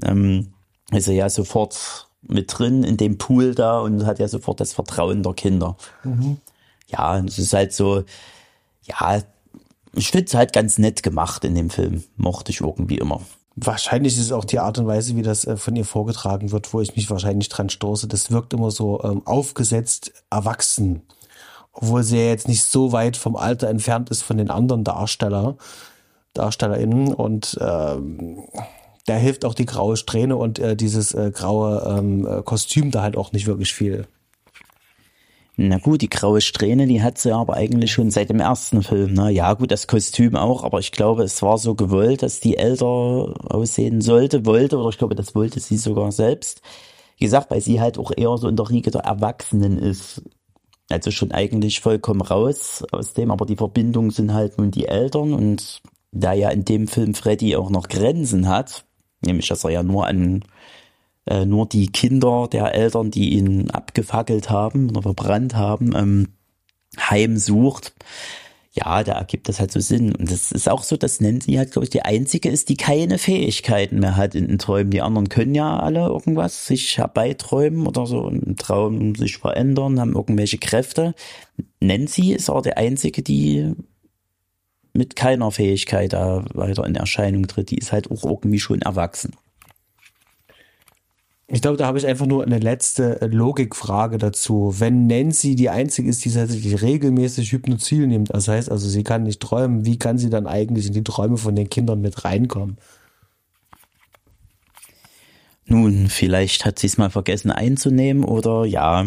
ähm, 0.02 0.52
ist 0.90 1.08
er 1.08 1.14
ja 1.14 1.30
sofort 1.30 2.08
mit 2.22 2.58
drin 2.58 2.82
in 2.82 2.96
dem 2.96 3.18
Pool 3.18 3.54
da 3.54 3.78
und 3.80 4.04
hat 4.04 4.18
ja 4.18 4.26
sofort 4.26 4.60
das 4.60 4.72
Vertrauen 4.72 5.22
der 5.22 5.34
Kinder. 5.34 5.76
Mhm. 6.02 6.38
Ja, 6.88 7.18
es 7.18 7.38
ist 7.38 7.52
halt 7.52 7.72
so, 7.72 8.04
ja, 8.82 9.22
ich 9.94 10.10
finde 10.10 10.26
es 10.26 10.34
halt 10.34 10.52
ganz 10.52 10.78
nett 10.78 11.02
gemacht 11.02 11.44
in 11.44 11.54
dem 11.54 11.70
Film. 11.70 12.04
Mochte 12.16 12.50
ich 12.50 12.60
irgendwie 12.60 12.98
immer. 12.98 13.20
Wahrscheinlich 13.56 14.14
ist 14.16 14.26
es 14.26 14.32
auch 14.32 14.44
die 14.44 14.60
Art 14.60 14.78
und 14.78 14.86
Weise, 14.86 15.16
wie 15.16 15.22
das 15.22 15.44
äh, 15.44 15.56
von 15.56 15.76
ihr 15.76 15.84
vorgetragen 15.84 16.52
wird, 16.52 16.72
wo 16.72 16.80
ich 16.80 16.94
mich 16.96 17.10
wahrscheinlich 17.10 17.48
dran 17.48 17.70
stoße. 17.70 18.06
Das 18.06 18.30
wirkt 18.30 18.52
immer 18.52 18.70
so 18.70 19.02
ähm, 19.02 19.26
aufgesetzt 19.26 20.12
erwachsen 20.30 21.02
obwohl 21.80 22.02
sie 22.02 22.18
ja 22.18 22.24
jetzt 22.24 22.48
nicht 22.48 22.64
so 22.64 22.90
weit 22.90 23.16
vom 23.16 23.36
Alter 23.36 23.68
entfernt 23.68 24.10
ist 24.10 24.22
von 24.22 24.36
den 24.36 24.50
anderen 24.50 24.82
Darsteller, 24.82 25.56
DarstellerInnen 26.34 27.14
und 27.14 27.56
ähm, 27.60 28.42
da 29.06 29.14
hilft 29.14 29.44
auch 29.44 29.54
die 29.54 29.64
graue 29.64 29.96
Strähne 29.96 30.36
und 30.36 30.58
äh, 30.58 30.74
dieses 30.74 31.14
äh, 31.14 31.30
graue 31.32 31.98
ähm, 31.98 32.26
äh, 32.26 32.42
Kostüm 32.42 32.90
da 32.90 33.02
halt 33.02 33.16
auch 33.16 33.30
nicht 33.30 33.46
wirklich 33.46 33.72
viel. 33.72 34.08
Na 35.60 35.78
gut, 35.78 36.02
die 36.02 36.08
graue 36.08 36.40
Strähne, 36.40 36.86
die 36.86 37.02
hat 37.02 37.18
sie 37.18 37.32
aber 37.32 37.54
eigentlich 37.54 37.90
schon 37.90 38.12
seit 38.12 38.30
dem 38.30 38.38
ersten 38.38 38.84
Film. 38.84 39.14
Ne? 39.14 39.32
Ja 39.32 39.54
gut, 39.54 39.72
das 39.72 39.88
Kostüm 39.88 40.36
auch, 40.36 40.62
aber 40.62 40.78
ich 40.78 40.92
glaube, 40.92 41.24
es 41.24 41.42
war 41.42 41.58
so 41.58 41.74
gewollt, 41.74 42.22
dass 42.22 42.38
die 42.38 42.56
älter 42.56 42.86
aussehen 42.86 44.00
sollte, 44.00 44.46
wollte, 44.46 44.78
oder 44.78 44.90
ich 44.90 44.98
glaube, 44.98 45.16
das 45.16 45.34
wollte 45.34 45.58
sie 45.58 45.76
sogar 45.76 46.12
selbst. 46.12 46.62
Wie 47.16 47.24
gesagt, 47.24 47.50
weil 47.50 47.60
sie 47.60 47.80
halt 47.80 47.98
auch 47.98 48.12
eher 48.16 48.38
so 48.38 48.46
in 48.46 48.54
der 48.54 48.70
Riege 48.70 48.92
der 48.92 49.00
Erwachsenen 49.00 49.78
ist. 49.78 50.22
Also 50.90 51.10
schon 51.10 51.32
eigentlich 51.32 51.80
vollkommen 51.80 52.20
raus 52.20 52.84
aus 52.92 53.14
dem, 53.14 53.32
aber 53.32 53.44
die 53.44 53.56
Verbindung 53.56 54.12
sind 54.12 54.32
halt 54.32 54.58
nun 54.58 54.70
die 54.70 54.86
Eltern 54.86 55.34
und 55.34 55.82
da 56.12 56.34
ja 56.34 56.50
in 56.50 56.64
dem 56.64 56.86
Film 56.86 57.14
Freddy 57.14 57.56
auch 57.56 57.70
noch 57.70 57.88
Grenzen 57.88 58.48
hat, 58.48 58.84
nämlich 59.22 59.48
dass 59.48 59.64
er 59.64 59.70
ja 59.70 59.82
nur 59.82 60.06
an 60.06 60.44
äh, 61.28 61.44
nur 61.44 61.66
die 61.66 61.88
Kinder 61.88 62.48
der 62.50 62.74
Eltern, 62.74 63.10
die 63.10 63.34
ihn 63.34 63.70
abgefackelt 63.70 64.50
haben 64.50 64.90
oder 64.90 65.02
verbrannt 65.02 65.54
haben, 65.54 65.94
ähm, 65.94 66.28
heimsucht, 66.98 67.94
ja, 68.72 69.02
da 69.02 69.12
ergibt 69.12 69.48
das 69.48 69.60
halt 69.60 69.72
so 69.72 69.80
Sinn. 69.80 70.14
Und 70.14 70.30
das 70.30 70.52
ist 70.52 70.68
auch 70.68 70.84
so, 70.84 70.96
dass 70.96 71.20
Nancy 71.20 71.54
halt, 71.54 71.72
glaube 71.72 71.84
ich, 71.84 71.90
die 71.90 72.02
einzige 72.02 72.48
ist, 72.48 72.68
die 72.68 72.76
keine 72.76 73.18
Fähigkeiten 73.18 73.98
mehr 73.98 74.16
hat 74.16 74.34
in 74.34 74.46
den 74.46 74.58
Träumen. 74.58 74.90
Die 74.90 75.02
anderen 75.02 75.28
können 75.28 75.54
ja 75.54 75.78
alle 75.78 76.06
irgendwas 76.06 76.66
sich 76.66 76.98
herbeiträumen 76.98 77.86
oder 77.86 78.06
so 78.06 78.28
im 78.28 78.56
Traum 78.56 79.14
sich 79.14 79.38
verändern, 79.38 79.98
haben 79.98 80.14
irgendwelche 80.14 80.58
Kräfte. 80.58 81.14
Nancy 81.80 82.32
ist 82.32 82.50
auch 82.50 82.62
der 82.62 82.78
einzige, 82.78 83.22
die 83.22 83.72
mit 84.92 85.16
keiner 85.16 85.50
Fähigkeit 85.50 86.12
da 86.12 86.44
weiter 86.54 86.84
in 86.86 86.94
Erscheinung 86.94 87.46
tritt. 87.46 87.70
Die 87.70 87.78
ist 87.78 87.92
halt 87.92 88.10
auch 88.10 88.24
irgendwie 88.24 88.60
schon 88.60 88.82
erwachsen. 88.82 89.32
Ich 91.50 91.62
glaube, 91.62 91.78
da 91.78 91.86
habe 91.86 91.96
ich 91.96 92.06
einfach 92.06 92.26
nur 92.26 92.44
eine 92.44 92.58
letzte 92.58 93.26
Logikfrage 93.26 94.18
dazu. 94.18 94.74
Wenn 94.78 95.06
Nancy 95.06 95.56
die 95.56 95.70
einzige 95.70 96.10
ist, 96.10 96.22
die 96.26 96.30
tatsächlich 96.30 96.82
regelmäßig 96.82 97.52
Hypnozil 97.52 98.06
nimmt, 98.06 98.34
das 98.34 98.48
heißt 98.48 98.70
also, 98.70 98.86
sie 98.86 99.02
kann 99.02 99.22
nicht 99.22 99.40
träumen, 99.40 99.86
wie 99.86 99.98
kann 99.98 100.18
sie 100.18 100.28
dann 100.28 100.46
eigentlich 100.46 100.88
in 100.88 100.92
die 100.92 101.04
Träume 101.04 101.38
von 101.38 101.56
den 101.56 101.70
Kindern 101.70 102.02
mit 102.02 102.22
reinkommen? 102.26 102.76
Nun, 105.64 106.08
vielleicht 106.08 106.66
hat 106.66 106.78
sie 106.78 106.86
es 106.86 106.98
mal 106.98 107.08
vergessen 107.08 107.50
einzunehmen 107.50 108.24
oder 108.24 108.66
ja, 108.66 109.06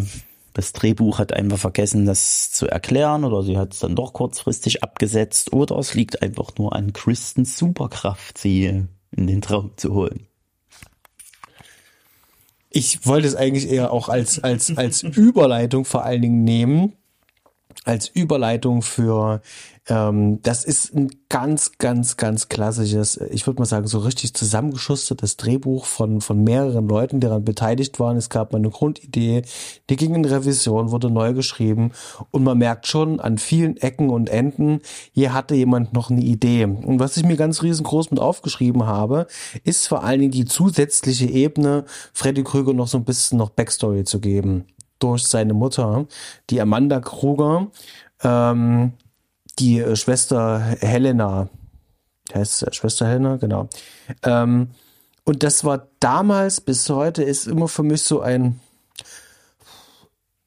das 0.54 0.74
Drehbuch 0.74 1.20
hat 1.20 1.34
einfach 1.34 1.60
vergessen, 1.60 2.08
das 2.08 2.52
zu 2.52 2.68
erklären 2.68 3.24
oder 3.24 3.44
sie 3.44 3.58
hat 3.58 3.74
es 3.74 3.80
dann 3.80 3.96
doch 3.96 4.14
kurzfristig 4.14 4.84
abgesetzt 4.84 5.54
oder 5.54 5.78
es 5.78 5.94
liegt 5.94 6.24
einfach 6.24 6.56
nur 6.58 6.76
an 6.76 6.92
Kristens 6.92 7.56
Superkraft, 7.56 8.40
sie 8.40 8.88
in 9.12 9.28
den 9.28 9.42
Traum 9.42 9.74
zu 9.78 9.94
holen. 9.94 10.31
Ich 12.74 13.06
wollte 13.06 13.28
es 13.28 13.36
eigentlich 13.36 13.70
eher 13.70 13.92
auch 13.92 14.08
als, 14.08 14.42
als, 14.44 14.76
als 14.78 15.04
Überleitung 15.04 15.84
vor 15.84 16.06
allen 16.06 16.22
Dingen 16.22 16.44
nehmen. 16.44 16.94
Als 17.86 18.08
Überleitung 18.08 18.82
für 18.82 19.42
ähm, 19.88 20.42
das 20.44 20.64
ist 20.64 20.96
ein 20.96 21.10
ganz, 21.28 21.72
ganz, 21.80 22.16
ganz 22.16 22.50
klassisches, 22.50 23.18
ich 23.32 23.48
würde 23.48 23.60
mal 23.60 23.66
sagen, 23.66 23.88
so 23.88 24.00
richtig 24.00 24.34
zusammengeschustertes 24.36 25.38
Drehbuch 25.38 25.86
von, 25.86 26.22
von 26.22 26.44
mehreren 26.44 26.88
Leuten, 26.88 27.20
die 27.20 27.28
daran 27.28 27.44
beteiligt 27.44 28.00
waren. 28.00 28.16
Es 28.16 28.30
gab 28.30 28.54
mal 28.54 28.60
eine 28.60 28.70
Grundidee, 28.70 29.42
die 29.90 29.96
ging 29.96 30.14
in 30.14 30.24
Revision, 30.24 30.92
wurde 30.92 31.10
neu 31.10 31.34
geschrieben 31.34 31.92
und 32.30 32.44
man 32.44 32.60
merkt 32.60 32.86
schon 32.88 33.20
an 33.20 33.40
vielen 33.40 33.76
Ecken 33.78 34.12
und 34.12 34.30
Enden, 34.30 34.82
hier 35.14 35.34
hatte 35.34 35.56
jemand 35.56 35.94
noch 35.94 36.12
eine 36.12 36.22
Idee. 36.22 36.66
Und 36.66 37.00
was 37.00 37.18
ich 37.18 37.26
mir 37.26 37.36
ganz 37.36 37.64
riesengroß 37.64 38.12
mit 38.12 38.20
aufgeschrieben 38.20 38.86
habe, 38.86 39.26
ist 39.64 39.88
vor 39.88 40.04
allen 40.04 40.20
Dingen 40.20 40.32
die 40.32 40.46
zusätzliche 40.46 41.26
Ebene, 41.26 41.86
Freddy 42.14 42.44
Krüger 42.44 42.74
noch 42.74 42.88
so 42.88 43.00
ein 43.00 43.06
bisschen 43.06 43.40
noch 43.40 43.50
Backstory 43.50 44.04
zu 44.04 44.20
geben 44.20 44.66
durch 45.02 45.24
seine 45.24 45.54
Mutter, 45.54 46.06
die 46.50 46.62
Amanda 46.62 47.00
Kruger, 47.00 47.68
ähm, 48.24 48.94
die 49.60 49.80
äh, 49.80 49.96
Schwester 49.96 50.60
Helena, 50.60 51.50
heißt 52.34 52.74
Schwester 52.74 53.08
Helena, 53.08 53.38
genau. 53.38 53.68
Ähm, 54.24 54.70
und 55.24 55.44
das 55.44 55.64
war 55.64 55.88
damals 56.00 56.62
bis 56.62 56.90
heute 56.90 57.24
ist 57.24 57.48
immer 57.48 57.68
für 57.68 57.84
mich 57.84 58.02
so 58.02 58.22
ein, 58.22 58.60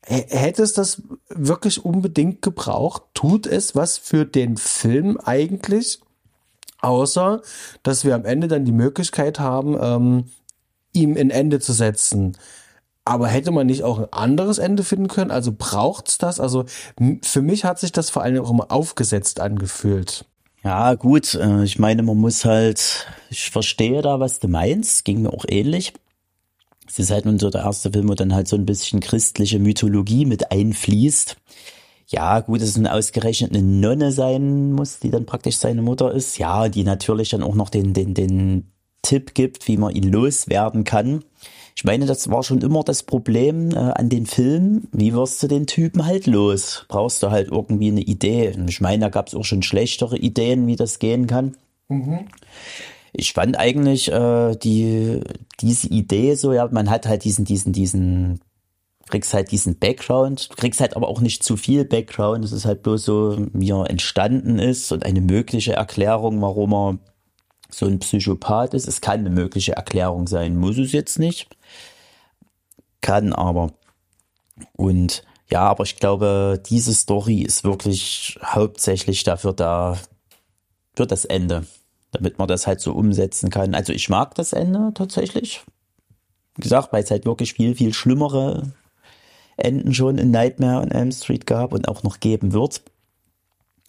hätte 0.02 0.62
es 0.62 0.72
das 0.72 1.02
wirklich 1.28 1.84
unbedingt 1.84 2.42
gebraucht? 2.42 3.02
Tut 3.14 3.46
es 3.46 3.74
was 3.74 3.98
für 3.98 4.24
den 4.24 4.56
Film 4.56 5.18
eigentlich? 5.22 6.00
Außer, 6.80 7.40
dass 7.82 8.04
wir 8.04 8.14
am 8.14 8.26
Ende 8.26 8.46
dann 8.46 8.66
die 8.66 8.72
Möglichkeit 8.72 9.40
haben, 9.40 9.76
ähm, 9.80 10.24
ihm 10.92 11.16
ein 11.16 11.30
Ende 11.30 11.60
zu 11.60 11.72
setzen. 11.72 12.36
Aber 13.04 13.28
hätte 13.28 13.50
man 13.50 13.66
nicht 13.66 13.82
auch 13.82 13.98
ein 13.98 14.12
anderes 14.12 14.58
Ende 14.58 14.82
finden 14.82 15.08
können? 15.08 15.30
Also 15.30 15.52
braucht's 15.56 16.16
das? 16.16 16.40
Also 16.40 16.64
für 17.22 17.42
mich 17.42 17.64
hat 17.64 17.78
sich 17.78 17.92
das 17.92 18.08
vor 18.08 18.22
allem 18.22 18.42
auch 18.42 18.50
immer 18.50 18.72
aufgesetzt 18.72 19.40
angefühlt. 19.40 20.24
Ja, 20.62 20.94
gut, 20.94 21.34
äh, 21.34 21.62
ich 21.62 21.78
meine, 21.78 22.02
man 22.02 22.16
muss 22.16 22.46
halt, 22.46 23.06
ich 23.28 23.50
verstehe 23.50 24.00
da, 24.00 24.18
was 24.20 24.38
du 24.38 24.48
meinst, 24.48 25.04
ging 25.04 25.20
mir 25.20 25.32
auch 25.32 25.44
ähnlich. 25.46 25.92
Es 26.88 26.98
ist 26.98 27.10
halt 27.10 27.26
nun 27.26 27.38
so 27.38 27.50
der 27.50 27.64
erste 27.64 27.92
Film, 27.92 28.08
wo 28.08 28.14
dann 28.14 28.34
halt 28.34 28.48
so 28.48 28.56
ein 28.56 28.64
bisschen 28.64 29.00
christliche 29.00 29.58
Mythologie 29.58 30.24
mit 30.24 30.50
einfließt. 30.50 31.36
Ja, 32.06 32.40
gut, 32.40 32.62
dass 32.62 32.70
es 32.70 32.76
nun 32.76 32.86
ausgerechnet 32.86 33.52
eine 33.52 33.62
Nonne 33.62 34.12
sein 34.12 34.72
muss, 34.72 35.00
die 35.00 35.10
dann 35.10 35.26
praktisch 35.26 35.58
seine 35.58 35.82
Mutter 35.82 36.12
ist. 36.12 36.38
Ja, 36.38 36.68
die 36.68 36.84
natürlich 36.84 37.30
dann 37.30 37.42
auch 37.42 37.54
noch 37.54 37.68
den, 37.68 37.92
den, 37.92 38.14
den 38.14 38.72
Tipp 39.02 39.34
gibt, 39.34 39.68
wie 39.68 39.76
man 39.76 39.94
ihn 39.94 40.10
loswerden 40.10 40.84
kann. 40.84 41.24
Ich 41.76 41.84
meine, 41.84 42.06
das 42.06 42.30
war 42.30 42.42
schon 42.44 42.60
immer 42.60 42.84
das 42.84 43.02
Problem 43.02 43.72
äh, 43.72 43.76
an 43.76 44.08
den 44.08 44.26
Filmen. 44.26 44.88
Wie 44.92 45.12
wirst 45.12 45.42
du 45.42 45.48
den 45.48 45.66
Typen 45.66 46.06
halt 46.06 46.26
los? 46.26 46.86
Brauchst 46.88 47.22
du 47.22 47.30
halt 47.30 47.48
irgendwie 47.50 47.88
eine 47.88 48.02
Idee. 48.02 48.54
Ich 48.68 48.80
meine, 48.80 49.00
da 49.00 49.08
gab 49.08 49.26
es 49.26 49.34
auch 49.34 49.44
schon 49.44 49.62
schlechtere 49.62 50.16
Ideen, 50.16 50.66
wie 50.68 50.76
das 50.76 51.00
gehen 51.00 51.26
kann. 51.26 51.56
Ich 53.12 53.32
fand 53.32 53.58
eigentlich 53.58 54.10
äh, 54.10 54.56
die 54.56 55.20
diese 55.60 55.88
Idee 55.88 56.34
so, 56.34 56.52
ja, 56.52 56.68
man 56.70 56.90
hat 56.90 57.06
halt 57.06 57.24
diesen, 57.24 57.44
diesen, 57.44 57.72
diesen, 57.72 58.40
kriegst 59.08 59.34
halt 59.34 59.50
diesen 59.50 59.78
Background, 59.78 60.50
kriegst 60.56 60.80
halt 60.80 60.96
aber 60.96 61.08
auch 61.08 61.20
nicht 61.20 61.42
zu 61.42 61.56
viel 61.56 61.84
Background. 61.84 62.44
Es 62.44 62.52
ist 62.52 62.64
halt 62.64 62.82
bloß 62.82 63.04
so, 63.04 63.46
wie 63.52 63.70
er 63.70 63.90
entstanden 63.90 64.58
ist 64.58 64.92
und 64.92 65.04
eine 65.04 65.20
mögliche 65.20 65.74
Erklärung, 65.74 66.40
warum 66.40 66.72
er 66.72 66.98
so 67.70 67.86
ein 67.86 67.98
Psychopath 67.98 68.74
ist. 68.74 68.88
Es 68.88 69.00
kann 69.00 69.20
eine 69.20 69.30
mögliche 69.30 69.72
Erklärung 69.72 70.26
sein, 70.26 70.56
muss 70.56 70.78
es 70.78 70.92
jetzt 70.92 71.18
nicht. 71.18 71.48
Kann 73.04 73.34
aber. 73.34 73.70
Und 74.76 75.24
ja, 75.50 75.60
aber 75.60 75.84
ich 75.84 75.96
glaube, 75.96 76.62
diese 76.64 76.94
Story 76.94 77.42
ist 77.42 77.62
wirklich 77.62 78.38
hauptsächlich 78.42 79.24
dafür 79.24 79.52
da, 79.52 79.98
für 80.96 81.06
das 81.06 81.26
Ende, 81.26 81.66
damit 82.12 82.38
man 82.38 82.48
das 82.48 82.66
halt 82.66 82.80
so 82.80 82.94
umsetzen 82.94 83.50
kann. 83.50 83.74
Also 83.74 83.92
ich 83.92 84.08
mag 84.08 84.34
das 84.36 84.54
Ende 84.54 84.92
tatsächlich. 84.94 85.60
Wie 86.56 86.62
gesagt, 86.62 86.94
weil 86.94 87.04
es 87.04 87.10
halt 87.10 87.26
wirklich 87.26 87.52
viel, 87.52 87.74
viel 87.74 87.92
schlimmere 87.92 88.72
Enden 89.58 89.92
schon 89.92 90.16
in 90.16 90.30
Nightmare 90.30 90.80
on 90.80 90.90
Elm 90.90 91.12
Street 91.12 91.46
gab 91.46 91.74
und 91.74 91.88
auch 91.88 92.04
noch 92.04 92.20
geben 92.20 92.54
wird. 92.54 92.80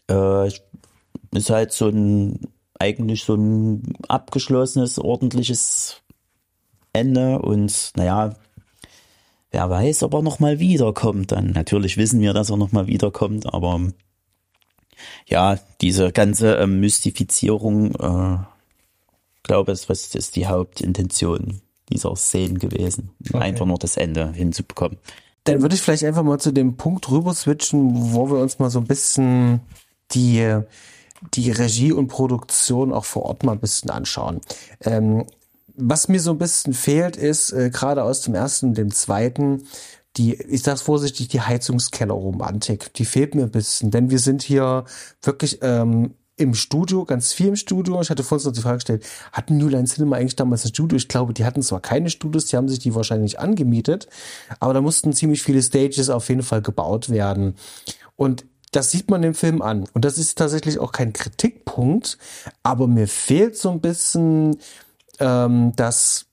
Äh, 0.10 0.48
ist 0.48 1.50
halt 1.50 1.72
so 1.72 1.88
ein, 1.88 2.52
eigentlich 2.80 3.24
so 3.24 3.36
ein 3.36 3.94
abgeschlossenes, 4.10 5.00
ordentliches 5.00 6.02
Ende 6.92 7.40
und 7.40 7.94
naja, 7.96 8.36
wer 9.56 9.70
weiß, 9.70 10.04
ob 10.04 10.14
er 10.16 10.22
nochmal 10.22 10.60
wiederkommt 10.60 11.32
dann. 11.32 11.52
Natürlich 11.52 11.96
wissen 11.96 12.20
wir, 12.20 12.34
dass 12.34 12.50
er 12.50 12.58
nochmal 12.58 12.88
wiederkommt, 12.88 13.54
aber 13.54 13.80
ja, 15.28 15.58
diese 15.80 16.12
ganze 16.12 16.56
ähm, 16.56 16.82
Mystifizierung, 16.82 17.96
äh, 17.96 18.38
glaube 19.44 19.72
ich, 19.72 19.88
was 19.88 20.14
ist 20.14 20.36
die 20.36 20.48
Hauptintention 20.48 21.62
dieser 21.90 22.16
Szenen 22.18 22.60
gewesen. 22.60 23.12
Einfach 23.32 23.66
nur 23.66 23.78
das 23.78 23.96
Ende 23.96 24.34
hinzubekommen. 24.34 24.98
Dann 25.46 25.62
würde 25.62 25.76
ich 25.76 25.82
vielleicht 25.82 26.04
einfach 26.04 26.24
mal 26.24 26.40
zu 26.40 26.52
dem 26.52 26.76
Punkt 26.76 27.10
rüber 27.10 27.34
switchen, 27.34 28.14
wo 28.14 28.30
wir 28.30 28.40
uns 28.40 28.60
mal 28.60 28.70
so 28.70 28.80
ein 28.80 28.88
bisschen 28.88 29.62
die, 30.12 30.60
die 31.34 31.52
Regie 31.52 31.94
und 31.94 32.08
Produktion 32.08 32.92
auch 32.92 33.06
vor 33.06 33.24
Ort 33.24 33.44
mal 33.44 33.54
ein 33.54 33.60
bisschen 33.60 33.90
anschauen. 33.90 34.42
Ähm, 34.82 35.26
was 35.78 36.08
mir 36.08 36.20
so 36.20 36.32
ein 36.32 36.38
bisschen 36.38 36.74
fehlt, 36.74 37.18
ist 37.18 37.52
äh, 37.52 37.70
gerade 37.70 38.04
aus 38.04 38.22
dem 38.22 38.36
ersten 38.36 38.68
und 38.70 38.78
dem 38.78 38.92
zweiten 38.92 39.64
die, 40.18 40.34
ich 40.34 40.64
sag's 40.64 40.82
vorsichtig, 40.82 41.28
die 41.28 41.42
Heizungskellerromantik. 41.42 42.94
Die 42.94 43.06
fehlt 43.06 43.36
mir 43.36 43.44
ein 43.44 43.52
bisschen, 43.52 43.92
denn 43.92 44.10
wir 44.10 44.20
sind 44.20 44.42
hier 44.42 44.86
wirklich 45.22 45.60
ähm, 45.62 46.16
im 46.38 46.54
Studio, 46.54 47.06
ganz 47.06 47.34
viel 47.34 47.48
im 47.48 47.56
Studio. 47.56 48.02
Ich 48.02 48.10
hatte 48.10 48.24
vorhin 48.24 48.46
noch 48.46 48.54
die 48.54 48.62
Frage 48.62 48.78
gestellt, 48.78 49.06
hatten 49.32 49.58
New 49.58 49.70
Line 49.70 49.86
Cinema 49.86 50.18
eigentlich 50.18 50.36
damals 50.36 50.66
ein 50.66 50.70
Studio? 50.70 50.98
Ich 50.98 51.08
glaube, 51.08 51.34
die 51.34 51.46
hatten 51.46 51.62
zwar 51.62 51.82
keine 51.82 52.10
Studios, 52.10 52.46
die 52.46 52.58
haben 52.58 52.68
sich 52.68 52.80
die 52.80 52.96
wahrscheinlich 52.96 53.40
angemietet, 53.40 54.08
aber 54.60 54.74
da 54.74 54.82
mussten 54.82 55.14
ziemlich 55.14 55.44
viele 55.44 55.62
Stages 55.62 56.10
auf 56.10 56.30
jeden 56.30 56.44
Fall 56.44 56.62
gebaut 56.62 57.10
werden. 57.10 57.56
Und 58.16 58.46
das 58.72 58.92
sieht 58.92 59.10
man 59.10 59.24
im 59.24 59.34
Film 59.34 59.62
an. 59.62 59.86
Und 59.94 60.04
das 60.04 60.18
ist 60.18 60.38
tatsächlich 60.38 60.80
auch 60.80 60.92
kein 60.92 61.14
Kritikpunkt, 61.14 62.18
aber 62.64 62.88
mir 62.88 63.08
fehlt 63.08 63.58
so 63.58 63.72
ein 63.72 63.80
bisschen 63.80 64.58
ähm, 65.20 65.74
das 65.76 66.28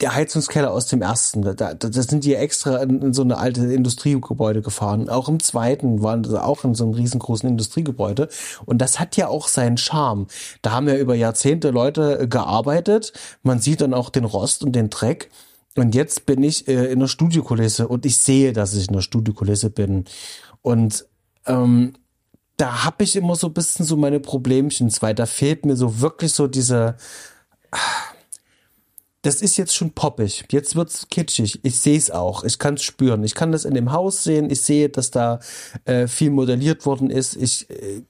der 0.00 0.14
Heizungskeller 0.14 0.72
aus 0.72 0.86
dem 0.86 1.02
ersten, 1.02 1.42
da, 1.42 1.54
da, 1.54 1.74
da 1.74 2.02
sind 2.02 2.24
die 2.24 2.34
extra 2.34 2.78
in, 2.78 3.00
in 3.00 3.12
so 3.12 3.22
eine 3.22 3.38
alte 3.38 3.72
Industriegebäude 3.72 4.62
gefahren. 4.62 5.08
Auch 5.08 5.28
im 5.28 5.40
zweiten 5.40 6.02
waren 6.02 6.24
sie 6.24 6.42
auch 6.42 6.64
in 6.64 6.74
so 6.74 6.84
einem 6.84 6.94
riesengroßen 6.94 7.48
Industriegebäude. 7.48 8.28
Und 8.64 8.78
das 8.78 8.98
hat 8.98 9.16
ja 9.16 9.28
auch 9.28 9.48
seinen 9.48 9.76
Charme. 9.76 10.26
Da 10.62 10.72
haben 10.72 10.88
ja 10.88 10.96
über 10.96 11.14
Jahrzehnte 11.14 11.70
Leute 11.70 12.28
gearbeitet. 12.28 13.12
Man 13.42 13.60
sieht 13.60 13.80
dann 13.80 13.94
auch 13.94 14.10
den 14.10 14.24
Rost 14.24 14.64
und 14.64 14.72
den 14.72 14.90
Dreck. 14.90 15.30
Und 15.76 15.94
jetzt 15.94 16.26
bin 16.26 16.42
ich 16.42 16.68
äh, 16.68 16.86
in 16.86 17.00
der 17.00 17.08
Studiokulisse 17.08 17.88
und 17.88 18.06
ich 18.06 18.18
sehe, 18.18 18.52
dass 18.52 18.74
ich 18.74 18.88
in 18.88 18.94
der 18.94 19.00
Studiokulisse 19.00 19.70
bin. 19.70 20.04
Und 20.62 21.06
ähm, 21.46 21.94
da 22.56 22.84
habe 22.84 23.02
ich 23.02 23.16
immer 23.16 23.34
so 23.34 23.48
ein 23.48 23.54
bisschen 23.54 23.84
so 23.84 23.96
meine 23.96 24.20
Problemchen, 24.20 24.92
weil 25.00 25.14
da 25.14 25.26
fehlt 25.26 25.66
mir 25.66 25.76
so 25.76 26.00
wirklich 26.00 26.32
so 26.32 26.46
diese 26.46 26.96
das 29.24 29.40
ist 29.40 29.56
jetzt 29.56 29.74
schon 29.74 29.92
poppig. 29.92 30.44
Jetzt 30.50 30.76
wird's 30.76 31.08
kitschig. 31.08 31.60
Ich 31.62 31.80
sehe 31.80 31.96
es 31.96 32.10
auch. 32.10 32.44
Ich 32.44 32.58
kann 32.58 32.74
es 32.74 32.82
spüren. 32.82 33.24
Ich 33.24 33.34
kann 33.34 33.52
das 33.52 33.64
in 33.64 33.74
dem 33.74 33.90
Haus 33.90 34.22
sehen. 34.22 34.50
Ich 34.50 34.60
sehe, 34.60 34.90
dass 34.90 35.10
da 35.10 35.40
äh, 35.86 36.06
viel 36.06 36.30
modelliert 36.30 36.84
worden 36.84 37.08
ist. 37.08 37.34
Ich, 37.36 37.70
äh, 37.70 38.02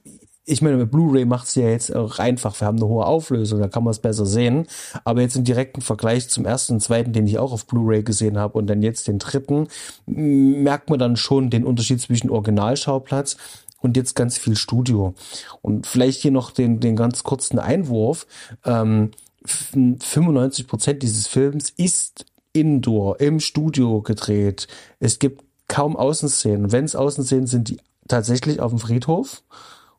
ich 0.44 0.60
meine, 0.60 0.76
mit 0.76 0.90
Blu-ray 0.90 1.24
macht's 1.24 1.54
ja 1.54 1.68
jetzt 1.68 1.94
auch 1.94 2.18
einfach. 2.18 2.60
Wir 2.60 2.66
haben 2.66 2.78
eine 2.78 2.88
hohe 2.88 3.06
Auflösung, 3.06 3.60
da 3.60 3.68
kann 3.68 3.84
man 3.84 3.92
es 3.92 4.00
besser 4.00 4.26
sehen. 4.26 4.66
Aber 5.04 5.22
jetzt 5.22 5.36
im 5.36 5.44
direkten 5.44 5.80
Vergleich 5.80 6.28
zum 6.28 6.44
ersten 6.44 6.74
und 6.74 6.80
zweiten, 6.80 7.12
den 7.12 7.26
ich 7.26 7.38
auch 7.38 7.52
auf 7.52 7.66
Blu-ray 7.66 8.02
gesehen 8.02 8.36
habe, 8.36 8.58
und 8.58 8.66
dann 8.66 8.82
jetzt 8.82 9.06
den 9.06 9.18
dritten, 9.18 9.68
merkt 10.06 10.90
man 10.90 10.98
dann 10.98 11.16
schon 11.16 11.48
den 11.48 11.64
Unterschied 11.64 12.00
zwischen 12.00 12.28
Originalschauplatz 12.28 13.36
und 13.80 13.96
jetzt 13.96 14.14
ganz 14.16 14.36
viel 14.36 14.56
Studio. 14.56 15.14
Und 15.62 15.86
vielleicht 15.86 16.20
hier 16.20 16.30
noch 16.30 16.50
den, 16.50 16.80
den 16.80 16.96
ganz 16.96 17.22
kurzen 17.22 17.58
Einwurf. 17.58 18.26
Ähm, 18.64 19.12
95 19.46 20.66
Prozent 20.66 21.02
dieses 21.02 21.26
Films 21.26 21.70
ist 21.76 22.26
indoor, 22.52 23.20
im 23.20 23.40
Studio 23.40 24.00
gedreht. 24.00 24.68
Es 25.00 25.18
gibt 25.18 25.44
kaum 25.68 25.96
Außenszenen. 25.96 26.72
Wenn 26.72 26.84
es 26.84 26.96
Außenszenen 26.96 27.46
sind, 27.46 27.68
die 27.68 27.78
tatsächlich 28.08 28.60
auf 28.60 28.70
dem 28.70 28.78
Friedhof. 28.78 29.42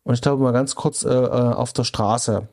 Und 0.03 0.13
ich 0.13 0.21
glaube 0.21 0.43
mal 0.43 0.51
ganz 0.51 0.75
kurz 0.75 1.03
äh, 1.03 1.09
auf 1.09 1.73
der 1.73 1.83
Straße. 1.83 2.47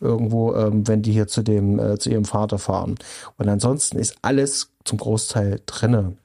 Irgendwo, 0.00 0.54
ähm, 0.54 0.86
wenn 0.86 1.02
die 1.02 1.12
hier 1.12 1.26
zu 1.26 1.42
dem, 1.42 1.78
äh, 1.78 1.98
zu 1.98 2.10
ihrem 2.10 2.24
Vater 2.24 2.58
fahren. 2.58 2.96
Und 3.36 3.48
ansonsten 3.48 3.98
ist 3.98 4.16
alles 4.22 4.70
zum 4.84 4.98
Großteil 4.98 5.60
drinne. 5.66 6.16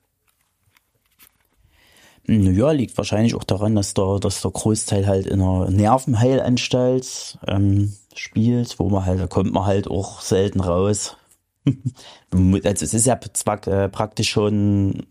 Naja, 2.28 2.72
liegt 2.72 2.97
wahrscheinlich 2.97 3.36
auch 3.36 3.43
daran, 3.43 3.76
dass 3.76 3.93
der, 3.93 4.20
dass 4.20 4.41
der 4.41 4.51
Großteil 4.51 5.06
halt 5.06 5.28
in 5.28 5.41
einer 5.41 5.70
Nervenheilanstalt 5.70 7.38
ähm, 7.47 7.93
spielt, 8.20 8.80
wo 8.80 8.89
man 8.89 9.05
halt, 9.05 9.20
da 9.20 9.28
kommt 9.28 9.53
man 9.53 9.66
halt 9.66 9.88
auch 9.88 10.22
selten 10.22 10.59
raus. 10.59 11.18
also 12.32 12.86
es 12.86 12.93
ist 12.93 13.05
ja 13.05 13.20
zwar 13.34 13.68
äh, 13.68 13.89
praktisch 13.89 14.30
schon, 14.30 15.05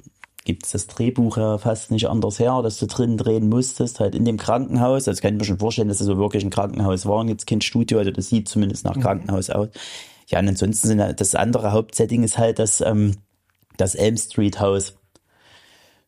gibt 0.45 0.65
es 0.65 0.73
das 0.73 0.87
Drehbuch 0.87 1.37
ja 1.37 1.59
fast 1.59 1.91
nicht 1.91 2.09
anders 2.09 2.39
her, 2.39 2.61
dass 2.63 2.79
du 2.79 2.87
drin 2.87 3.17
drehen 3.17 3.49
musstest, 3.49 4.01
halt 4.01 4.15
in 4.15 4.25
dem 4.25 4.37
Krankenhaus. 4.37 5.09
Also 5.09 5.21
kann 5.21 5.35
ich 5.35 5.41
mir 5.41 5.47
schon 5.47 5.59
vorstellen, 5.59 5.89
dass 5.89 6.01
es 6.01 6.07
so 6.07 6.19
wirklich 6.19 6.45
ein 6.45 6.51
Krankenhaus 6.51 7.07
war 7.07 7.19
und 7.19 7.29
jetzt 7.29 7.47
kein 7.47 7.61
Studio, 7.61 7.99
also 7.99 8.11
das 8.11 8.29
sieht 8.29 8.49
zumindest 8.49 8.85
nach 8.85 8.99
Krankenhaus 8.99 9.51
aus. 9.51 9.69
Ja, 10.29 10.39
und 10.39 10.49
ansonsten 10.49 10.89
sind 10.89 11.21
das 11.21 11.35
andere 11.35 11.73
Hauptsetting 11.73 12.23
ist 12.23 12.39
halt 12.39 12.59
das, 12.59 12.81
ähm, 12.81 13.17
das 13.77 13.95
Elm 13.95 14.17
Street 14.17 14.61
Haus. 14.61 14.97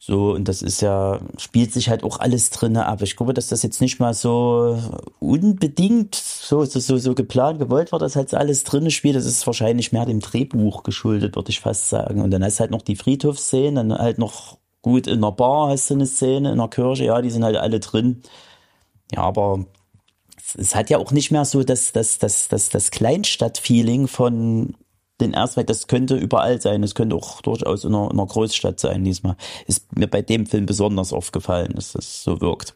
So, 0.08 0.34
und 0.34 0.46
das 0.46 0.62
ist 0.62 0.82
ja, 0.82 1.18
spielt 1.36 1.72
sich 1.72 1.88
halt 1.88 2.04
auch 2.04 2.20
alles 2.20 2.50
drinne 2.50 2.86
ab. 2.86 3.02
Ich 3.02 3.16
glaube, 3.16 3.34
dass 3.34 3.48
das 3.48 3.64
jetzt 3.64 3.80
nicht 3.80 3.98
mal 3.98 4.14
so 4.14 4.80
unbedingt 5.18 6.14
so, 6.14 6.64
so, 6.64 6.78
so, 6.78 6.96
so 6.96 7.12
geplant, 7.16 7.58
gewollt 7.58 7.90
war, 7.90 7.98
dass 7.98 8.14
halt 8.14 8.32
alles 8.32 8.62
drinne 8.62 8.92
spielt. 8.92 9.16
Das 9.16 9.26
ist 9.26 9.44
wahrscheinlich 9.48 9.90
mehr 9.90 10.06
dem 10.06 10.20
Drehbuch 10.20 10.84
geschuldet, 10.84 11.34
würde 11.34 11.50
ich 11.50 11.58
fast 11.58 11.88
sagen. 11.88 12.22
Und 12.22 12.30
dann 12.30 12.44
hast 12.44 12.58
du 12.58 12.60
halt 12.60 12.70
noch 12.70 12.82
die 12.82 12.94
Friedhofsszenen, 12.94 13.88
dann 13.88 13.98
halt 13.98 14.18
noch 14.18 14.58
gut 14.80 15.08
in 15.08 15.22
der 15.22 15.32
Bar 15.32 15.70
hast 15.70 15.90
du 15.90 15.94
eine 15.94 16.06
Szene, 16.06 16.52
in 16.52 16.58
der 16.58 16.68
Kirche, 16.68 17.06
ja, 17.06 17.20
die 17.20 17.30
sind 17.30 17.42
halt 17.42 17.56
alle 17.56 17.80
drin. 17.80 18.22
Ja, 19.12 19.22
aber 19.22 19.66
es 20.56 20.76
hat 20.76 20.88
ja 20.88 20.98
auch 20.98 21.10
nicht 21.10 21.32
mehr 21.32 21.44
so 21.44 21.64
das, 21.64 21.90
das, 21.90 22.18
das, 22.18 22.46
das, 22.46 22.68
das 22.68 22.92
Kleinstadt-Feeling 22.92 24.06
von 24.06 24.76
den 25.20 25.34
ersten, 25.34 25.64
das 25.66 25.86
könnte 25.86 26.16
überall 26.16 26.60
sein, 26.60 26.82
es 26.82 26.94
könnte 26.94 27.16
auch 27.16 27.40
durchaus 27.40 27.84
in 27.84 27.94
einer, 27.94 28.10
in 28.10 28.18
einer 28.18 28.26
Großstadt 28.26 28.78
sein 28.80 29.04
diesmal. 29.04 29.36
Ist 29.66 29.96
mir 29.96 30.08
bei 30.08 30.22
dem 30.22 30.46
Film 30.46 30.66
besonders 30.66 31.12
aufgefallen, 31.12 31.72
dass 31.74 31.92
das 31.92 32.22
so 32.22 32.40
wirkt. 32.40 32.74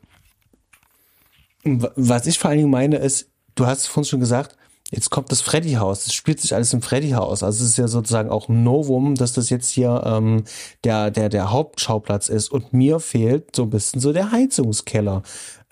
Was 1.65 2.27
ich 2.27 2.39
vor 2.39 2.51
allen 2.51 2.61
Dingen 2.61 2.71
meine 2.71 2.97
ist, 2.97 3.29
du 3.55 3.67
hast 3.67 3.87
vorhin 3.87 4.09
schon 4.09 4.21
gesagt, 4.21 4.57
Jetzt 4.91 5.11
kommt 5.11 5.31
das 5.31 5.41
Freddy-Haus. 5.41 6.05
Das 6.05 6.15
spielt 6.15 6.41
sich 6.41 6.53
alles 6.53 6.73
im 6.73 6.83
Freddy-Haus. 6.83 7.45
Also 7.45 7.63
es 7.63 7.71
ist 7.71 7.79
ja 7.79 7.87
sozusagen 7.87 8.29
auch 8.29 8.49
ein 8.49 8.65
Novum, 8.65 9.15
dass 9.15 9.33
das 9.33 9.49
jetzt 9.49 9.71
hier 9.71 10.03
ähm, 10.05 10.43
der, 10.83 11.13
der, 11.13 11.29
der 11.29 11.53
Hauptschauplatz 11.53 12.29
ist. 12.29 12.51
Und 12.51 12.73
mir 12.73 12.99
fehlt 12.99 13.55
so 13.55 13.63
ein 13.63 13.71
bisschen 13.71 14.01
so 14.01 14.13
der 14.13 14.33
Heizungskeller. 14.33 15.23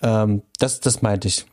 Ähm, 0.01 0.43
das, 0.57 0.79
das 0.79 1.01
meinte 1.01 1.27
ich. 1.27 1.45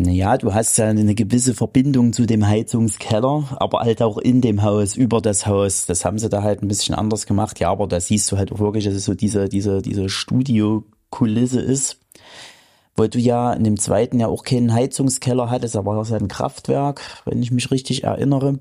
Naja, 0.00 0.38
du 0.38 0.54
hast 0.54 0.78
ja 0.78 0.88
eine 0.88 1.14
gewisse 1.14 1.54
Verbindung 1.54 2.14
zu 2.14 2.24
dem 2.24 2.46
Heizungskeller, 2.46 3.56
aber 3.60 3.80
halt 3.80 4.00
auch 4.00 4.16
in 4.16 4.40
dem 4.40 4.62
Haus, 4.62 4.96
über 4.96 5.20
das 5.20 5.46
Haus. 5.46 5.84
Das 5.84 6.06
haben 6.06 6.18
sie 6.18 6.30
da 6.30 6.42
halt 6.42 6.62
ein 6.62 6.68
bisschen 6.68 6.94
anders 6.94 7.26
gemacht. 7.26 7.60
Ja, 7.60 7.70
aber 7.70 7.86
da 7.86 8.00
siehst 8.00 8.32
du 8.32 8.38
halt 8.38 8.50
auch 8.50 8.60
wirklich, 8.60 8.84
dass 8.86 8.94
es 8.94 9.04
so 9.04 9.14
diese, 9.14 9.50
diese, 9.50 9.82
diese 9.82 10.08
Studiokulisse 10.08 11.60
ist. 11.60 11.98
Weil 12.96 13.10
du 13.10 13.18
ja 13.18 13.52
in 13.52 13.62
dem 13.62 13.78
zweiten 13.78 14.18
ja 14.18 14.28
auch 14.28 14.42
keinen 14.42 14.72
Heizungskeller 14.72 15.50
hattest, 15.50 15.76
aber 15.76 15.96
das 15.96 16.08
ist 16.08 16.12
ja 16.12 16.18
ein 16.18 16.28
Kraftwerk, 16.28 17.02
wenn 17.26 17.42
ich 17.42 17.50
mich 17.50 17.70
richtig 17.70 18.04
erinnere. 18.04 18.58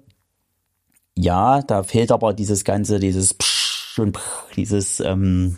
Ja, 1.18 1.62
da 1.62 1.84
fehlt 1.84 2.12
aber 2.12 2.34
dieses 2.34 2.66
ganze, 2.66 3.00
dieses 3.00 3.34
Psch 3.34 3.98
und 4.00 4.12
Psch, 4.14 4.56
dieses, 4.58 5.00
ähm, 5.00 5.58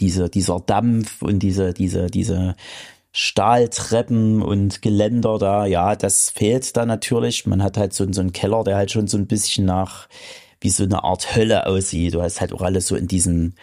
diese, 0.00 0.28
dieser 0.28 0.58
Dampf 0.58 1.22
und 1.22 1.38
diese, 1.38 1.72
diese, 1.72 2.08
diese 2.08 2.56
Stahltreppen 3.12 4.40
und 4.42 4.82
Geländer 4.82 5.38
da, 5.38 5.66
ja, 5.66 5.96
das 5.96 6.30
fehlt 6.30 6.76
da 6.76 6.86
natürlich. 6.86 7.46
Man 7.46 7.62
hat 7.62 7.76
halt 7.76 7.92
so, 7.92 8.10
so 8.12 8.20
einen 8.20 8.32
Keller, 8.32 8.62
der 8.64 8.76
halt 8.76 8.90
schon 8.92 9.08
so 9.08 9.16
ein 9.16 9.26
bisschen 9.26 9.64
nach 9.64 10.08
wie 10.60 10.70
so 10.70 10.84
eine 10.84 11.02
Art 11.02 11.34
Hölle 11.34 11.66
aussieht. 11.66 12.14
Du 12.14 12.22
hast 12.22 12.40
halt 12.40 12.52
auch 12.52 12.62
alles 12.62 12.86
so 12.86 12.96
in 12.96 13.08
diesem 13.08 13.54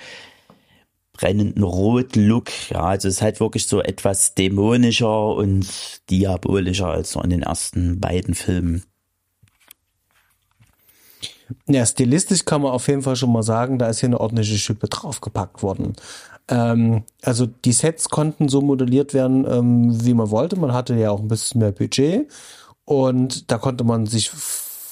brennenden 1.13 1.63
Rot-Look. 1.63 2.49
Ja, 2.69 2.81
also 2.81 3.07
es 3.07 3.15
ist 3.15 3.21
halt 3.21 3.39
wirklich 3.39 3.67
so 3.67 3.81
etwas 3.81 4.35
dämonischer 4.35 5.35
und 5.35 5.67
diabolischer 6.09 6.87
als 6.87 7.11
so 7.11 7.21
in 7.21 7.29
den 7.29 7.43
ersten 7.43 7.99
beiden 7.99 8.35
Filmen. 8.35 8.83
Ja, 11.67 11.85
stilistisch 11.85 12.43
kann 12.45 12.61
man 12.61 12.71
auf 12.71 12.87
jeden 12.87 13.01
Fall 13.01 13.15
schon 13.15 13.31
mal 13.31 13.43
sagen, 13.43 13.79
da 13.79 13.87
ist 13.87 14.01
hier 14.01 14.07
eine 14.07 14.19
ordentliche 14.19 14.57
Schippe 14.57 14.87
draufgepackt 14.87 15.63
worden. 15.63 15.93
Ähm, 16.49 17.03
also 17.23 17.45
die 17.45 17.73
Sets 17.73 18.09
konnten 18.09 18.49
so 18.49 18.61
modelliert 18.61 19.13
werden, 19.13 19.45
ähm, 19.49 20.05
wie 20.05 20.13
man 20.13 20.31
wollte. 20.31 20.57
Man 20.57 20.73
hatte 20.73 20.95
ja 20.95 21.11
auch 21.11 21.19
ein 21.19 21.27
bisschen 21.27 21.59
mehr 21.59 21.71
Budget 21.71 22.31
und 22.85 23.51
da 23.51 23.57
konnte 23.57 23.83
man 23.83 24.05
sich 24.05 24.31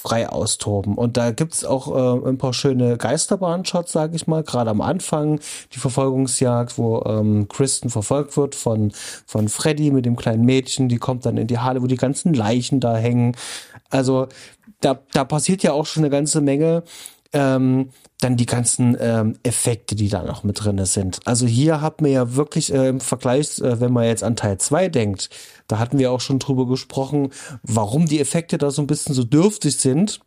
frei 0.05 0.29
austoben. 0.29 0.95
Und 0.95 1.17
da 1.17 1.31
gibt's 1.31 1.65
auch 1.65 1.87
äh, 1.87 2.29
ein 2.29 2.37
paar 2.37 2.53
schöne 2.53 2.95
Geisterbahn-Shots, 2.97 3.91
sage 3.91 4.15
ich 4.15 4.27
mal, 4.27 4.43
gerade 4.43 4.69
am 4.69 4.81
Anfang, 4.81 5.39
die 5.73 5.79
Verfolgungsjagd, 5.79 6.77
wo 6.77 7.01
ähm, 7.07 7.47
Kristen 7.47 7.89
verfolgt 7.89 8.37
wird 8.37 8.53
von, 8.53 8.91
von 9.25 9.49
Freddy 9.49 9.89
mit 9.89 10.05
dem 10.05 10.15
kleinen 10.15 10.45
Mädchen, 10.45 10.89
die 10.89 10.97
kommt 10.97 11.25
dann 11.25 11.37
in 11.37 11.47
die 11.47 11.57
Halle, 11.57 11.81
wo 11.81 11.87
die 11.87 11.95
ganzen 11.95 12.35
Leichen 12.35 12.79
da 12.79 12.95
hängen. 12.95 13.35
Also 13.89 14.27
da, 14.79 14.99
da 15.13 15.23
passiert 15.23 15.63
ja 15.63 15.73
auch 15.73 15.87
schon 15.87 16.03
eine 16.03 16.11
ganze 16.11 16.39
Menge. 16.41 16.83
Ähm, 17.35 17.89
dann 18.21 18.37
die 18.37 18.45
ganzen 18.45 18.95
ähm, 18.99 19.37
Effekte, 19.43 19.93
die 19.93 20.07
da 20.07 20.23
noch 20.23 20.43
mit 20.43 20.63
drinne 20.63 20.85
sind. 20.85 21.19
Also 21.25 21.45
hier 21.45 21.81
hat 21.81 22.01
man 22.01 22.11
ja 22.11 22.35
wirklich 22.35 22.73
äh, 22.73 22.87
im 22.87 23.01
Vergleich, 23.01 23.59
äh, 23.59 23.81
wenn 23.81 23.91
man 23.91 24.05
jetzt 24.05 24.23
an 24.23 24.37
Teil 24.37 24.57
2 24.57 24.87
denkt, 24.87 25.29
da 25.67 25.79
hatten 25.79 25.99
wir 25.99 26.11
auch 26.11 26.21
schon 26.21 26.39
drüber 26.39 26.65
gesprochen, 26.65 27.31
warum 27.61 28.05
die 28.05 28.21
Effekte 28.21 28.57
da 28.57 28.71
so 28.71 28.81
ein 28.81 28.87
bisschen 28.87 29.13
so 29.13 29.23
dürftig 29.23 29.77
sind. 29.77 30.21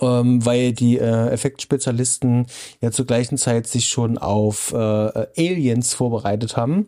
Ähm, 0.00 0.44
weil 0.46 0.72
die 0.72 0.98
äh, 0.98 1.28
Effektspezialisten 1.28 2.46
ja 2.80 2.90
zur 2.90 3.06
gleichen 3.06 3.36
Zeit 3.36 3.66
sich 3.66 3.88
schon 3.88 4.16
auf 4.16 4.72
äh, 4.72 4.76
Aliens 4.76 5.92
vorbereitet 5.92 6.56
haben. 6.56 6.86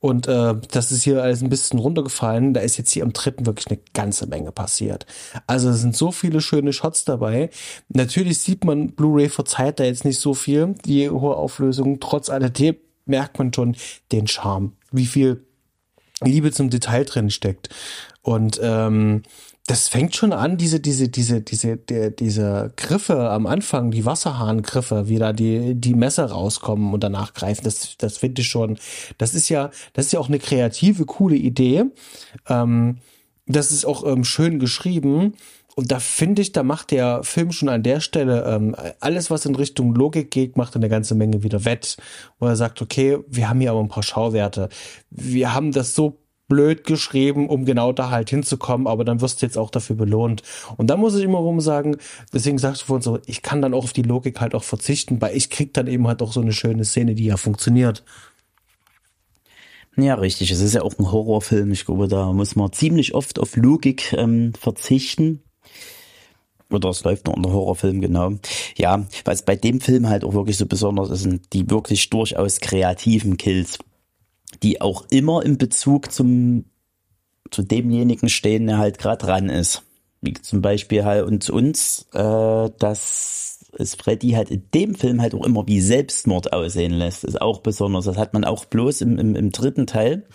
Und 0.00 0.28
äh, 0.28 0.54
das 0.70 0.92
ist 0.92 1.02
hier 1.02 1.22
alles 1.22 1.42
ein 1.42 1.48
bisschen 1.48 1.78
runtergefallen. 1.78 2.54
Da 2.54 2.60
ist 2.60 2.76
jetzt 2.76 2.92
hier 2.92 3.02
im 3.02 3.12
dritten 3.12 3.46
wirklich 3.46 3.66
eine 3.68 3.80
ganze 3.94 4.26
Menge 4.26 4.52
passiert. 4.52 5.06
Also 5.46 5.70
es 5.70 5.80
sind 5.80 5.96
so 5.96 6.12
viele 6.12 6.40
schöne 6.40 6.72
Shots 6.72 7.04
dabei. 7.04 7.50
Natürlich 7.88 8.38
sieht 8.38 8.64
man, 8.64 8.92
Blu-ray 8.92 9.28
verzeiht 9.28 9.80
da 9.80 9.84
jetzt 9.84 10.04
nicht 10.04 10.20
so 10.20 10.34
viel, 10.34 10.74
die 10.84 11.10
hohe 11.10 11.36
Auflösung. 11.36 11.98
Trotz 11.98 12.30
alledem 12.30 12.76
merkt 13.06 13.38
man 13.38 13.52
schon 13.52 13.76
den 14.12 14.28
Charme, 14.28 14.72
wie 14.92 15.06
viel 15.06 15.44
Liebe 16.22 16.52
zum 16.52 16.70
Detail 16.70 17.04
drin 17.04 17.30
steckt. 17.30 17.68
Und 18.22 18.60
ähm, 18.62 19.22
das 19.68 19.88
fängt 19.88 20.16
schon 20.16 20.32
an, 20.32 20.56
diese, 20.56 20.80
diese, 20.80 21.10
diese, 21.10 21.42
diese, 21.42 21.76
die, 21.76 22.10
diese 22.16 22.72
Griffe 22.76 23.28
am 23.30 23.46
Anfang, 23.46 23.90
die 23.90 24.06
Wasserhahngriffe, 24.06 25.08
wie 25.08 25.18
da 25.18 25.34
die, 25.34 25.74
die 25.74 25.94
Messer 25.94 26.24
rauskommen 26.24 26.94
und 26.94 27.04
danach 27.04 27.34
greifen, 27.34 27.64
das, 27.64 27.96
das 27.98 28.16
finde 28.16 28.40
ich 28.40 28.48
schon, 28.48 28.78
das 29.18 29.34
ist 29.34 29.50
ja, 29.50 29.70
das 29.92 30.06
ist 30.06 30.12
ja 30.12 30.20
auch 30.20 30.28
eine 30.28 30.38
kreative, 30.38 31.04
coole 31.04 31.36
Idee. 31.36 31.84
Ähm, 32.48 32.98
das 33.46 33.70
ist 33.70 33.84
auch 33.84 34.06
ähm, 34.06 34.24
schön 34.24 34.58
geschrieben. 34.58 35.34
Und 35.76 35.92
da 35.92 36.00
finde 36.00 36.42
ich, 36.42 36.52
da 36.52 36.62
macht 36.62 36.90
der 36.90 37.22
Film 37.22 37.52
schon 37.52 37.68
an 37.68 37.82
der 37.82 38.00
Stelle 38.00 38.44
ähm, 38.46 38.74
alles, 39.00 39.30
was 39.30 39.44
in 39.44 39.54
Richtung 39.54 39.94
Logik 39.94 40.30
geht, 40.30 40.56
macht 40.56 40.74
eine 40.76 40.88
ganze 40.88 41.14
Menge 41.14 41.42
wieder 41.42 41.66
wett. 41.66 41.98
Wo 42.38 42.46
er 42.46 42.56
sagt, 42.56 42.80
okay, 42.80 43.18
wir 43.28 43.48
haben 43.50 43.60
hier 43.60 43.70
aber 43.70 43.80
ein 43.80 43.88
paar 43.88 44.02
Schauwerte. 44.02 44.70
Wir 45.10 45.54
haben 45.54 45.72
das 45.72 45.94
so 45.94 46.18
blöd 46.48 46.84
geschrieben, 46.84 47.48
um 47.48 47.64
genau 47.64 47.92
da 47.92 48.10
halt 48.10 48.30
hinzukommen, 48.30 48.86
aber 48.86 49.04
dann 49.04 49.20
wirst 49.20 49.40
du 49.40 49.46
jetzt 49.46 49.58
auch 49.58 49.70
dafür 49.70 49.96
belohnt. 49.96 50.42
Und 50.76 50.88
da 50.88 50.96
muss 50.96 51.14
ich 51.14 51.24
immer 51.24 51.38
rum 51.38 51.60
sagen, 51.60 51.96
deswegen 52.32 52.58
sagst 52.58 52.82
du 52.82 52.86
vorhin 52.86 53.02
so, 53.02 53.18
ich 53.26 53.42
kann 53.42 53.62
dann 53.62 53.74
auch 53.74 53.84
auf 53.84 53.92
die 53.92 54.02
Logik 54.02 54.40
halt 54.40 54.54
auch 54.54 54.64
verzichten, 54.64 55.20
weil 55.20 55.36
ich 55.36 55.50
krieg 55.50 55.74
dann 55.74 55.86
eben 55.86 56.08
halt 56.08 56.22
auch 56.22 56.32
so 56.32 56.40
eine 56.40 56.52
schöne 56.52 56.84
Szene, 56.84 57.14
die 57.14 57.26
ja 57.26 57.36
funktioniert. 57.36 58.02
Ja, 59.96 60.14
richtig. 60.14 60.50
Es 60.52 60.60
ist 60.60 60.74
ja 60.74 60.82
auch 60.82 60.96
ein 60.98 61.10
Horrorfilm. 61.10 61.72
Ich 61.72 61.84
glaube, 61.84 62.06
da 62.06 62.32
muss 62.32 62.54
man 62.54 62.72
ziemlich 62.72 63.14
oft 63.14 63.40
auf 63.40 63.56
Logik 63.56 64.12
ähm, 64.12 64.52
verzichten. 64.54 65.42
Oder 66.70 66.90
es 66.90 67.02
läuft 67.02 67.26
nur 67.26 67.36
unter 67.36 67.52
Horrorfilm, 67.52 68.00
genau. 68.00 68.34
Ja, 68.76 69.06
was 69.24 69.44
bei 69.44 69.56
dem 69.56 69.80
Film 69.80 70.08
halt 70.08 70.22
auch 70.24 70.34
wirklich 70.34 70.56
so 70.56 70.66
besonders 70.66 71.10
ist, 71.10 71.22
sind 71.22 71.52
die 71.52 71.68
wirklich 71.68 72.10
durchaus 72.10 72.60
kreativen 72.60 73.36
Kills 73.38 73.78
die 74.62 74.80
auch 74.80 75.06
immer 75.10 75.44
in 75.44 75.58
Bezug 75.58 76.12
zum 76.12 76.64
zu 77.50 77.62
demjenigen 77.62 78.28
stehen, 78.28 78.66
der 78.66 78.78
halt 78.78 78.98
gerade 78.98 79.24
dran 79.24 79.48
ist. 79.48 79.82
Wie 80.20 80.34
zum 80.34 80.60
Beispiel 80.60 81.04
halt 81.04 81.24
uns 81.24 81.48
uns, 81.48 82.06
äh, 82.12 82.70
dass 82.78 83.68
es 83.78 83.94
Freddy 83.94 84.30
halt 84.30 84.50
in 84.50 84.64
dem 84.74 84.94
Film 84.94 85.20
halt 85.20 85.34
auch 85.34 85.44
immer 85.44 85.66
wie 85.66 85.80
Selbstmord 85.80 86.52
aussehen 86.52 86.92
lässt, 86.92 87.24
ist 87.24 87.40
auch 87.40 87.60
besonders. 87.60 88.06
Das 88.06 88.16
hat 88.16 88.34
man 88.34 88.44
auch 88.44 88.64
bloß 88.64 89.02
im, 89.02 89.18
im, 89.18 89.36
im 89.36 89.52
dritten 89.52 89.86
Teil. 89.86 90.26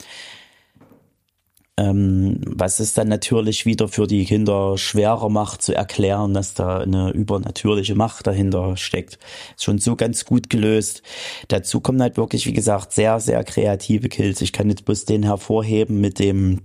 Ähm, 1.75 2.39
was 2.45 2.79
es 2.79 2.93
dann 2.93 3.07
natürlich 3.07 3.65
wieder 3.65 3.87
für 3.87 4.05
die 4.05 4.25
Kinder 4.25 4.77
schwerer 4.77 5.29
macht 5.29 5.63
zu 5.63 5.73
erklären, 5.73 6.35
dass 6.35 6.53
da 6.53 6.79
eine 6.79 7.09
übernatürliche 7.09 7.95
Macht 7.95 8.27
dahinter 8.27 8.77
steckt. 8.77 9.17
Ist 9.55 9.63
schon 9.63 9.79
so 9.79 9.95
ganz 9.95 10.25
gut 10.25 10.51
gelöst. 10.51 11.01
Dazu 11.47 11.81
kommen 11.81 12.01
halt 12.01 12.17
wirklich, 12.17 12.45
wie 12.45 12.53
gesagt, 12.53 12.91
sehr, 12.93 13.19
sehr 13.19 13.43
kreative 13.43 14.07
Kills. 14.07 14.41
Ich 14.41 14.53
kann 14.53 14.69
jetzt 14.69 14.85
bloß 14.85 15.05
den 15.05 15.23
hervorheben 15.23 15.99
mit 15.99 16.19
dem, 16.19 16.61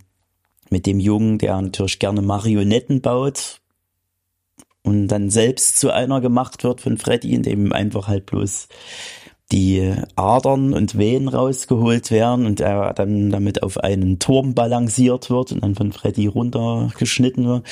mit 0.68 0.84
dem 0.84 1.00
Jungen, 1.00 1.38
der 1.38 1.58
natürlich 1.60 1.98
gerne 1.98 2.20
Marionetten 2.20 3.00
baut 3.00 3.62
und 4.82 5.08
dann 5.08 5.30
selbst 5.30 5.78
zu 5.78 5.90
einer 5.90 6.20
gemacht 6.20 6.64
wird 6.64 6.80
von 6.80 6.98
Freddy, 6.98 7.34
indem 7.34 7.72
einfach 7.72 8.08
halt 8.08 8.26
bloß 8.26 8.68
die 9.52 9.94
Adern 10.16 10.74
und 10.74 10.98
Wehen 10.98 11.28
rausgeholt 11.28 12.10
werden 12.10 12.44
und 12.44 12.60
er 12.60 12.92
dann 12.92 13.30
damit 13.30 13.62
auf 13.62 13.78
einen 13.78 14.18
Turm 14.18 14.54
balanciert 14.54 15.30
wird 15.30 15.52
und 15.52 15.62
dann 15.62 15.74
von 15.74 15.92
Freddy 15.92 16.26
runtergeschnitten 16.26 17.46
wird. 17.46 17.66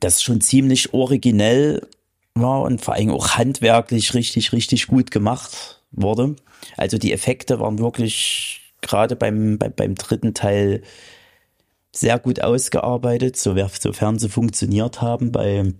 Das 0.00 0.16
ist 0.16 0.22
schon 0.22 0.40
ziemlich 0.40 0.92
originell 0.92 1.86
war 2.34 2.62
und 2.62 2.80
vor 2.80 2.94
allem 2.94 3.10
auch 3.10 3.30
handwerklich 3.30 4.14
richtig, 4.14 4.52
richtig 4.52 4.86
gut 4.86 5.10
gemacht 5.10 5.82
wurde. 5.90 6.36
Also 6.76 6.98
die 6.98 7.12
Effekte 7.12 7.60
waren 7.60 7.78
wirklich 7.78 8.72
gerade 8.82 9.16
beim, 9.16 9.58
beim, 9.58 9.72
beim 9.74 9.94
dritten 9.94 10.34
Teil 10.34 10.82
sehr 11.92 12.18
gut 12.18 12.40
ausgearbeitet, 12.40 13.36
sofern 13.36 14.18
sie 14.18 14.28
funktioniert 14.28 15.00
haben. 15.00 15.32
Bei 15.32 15.72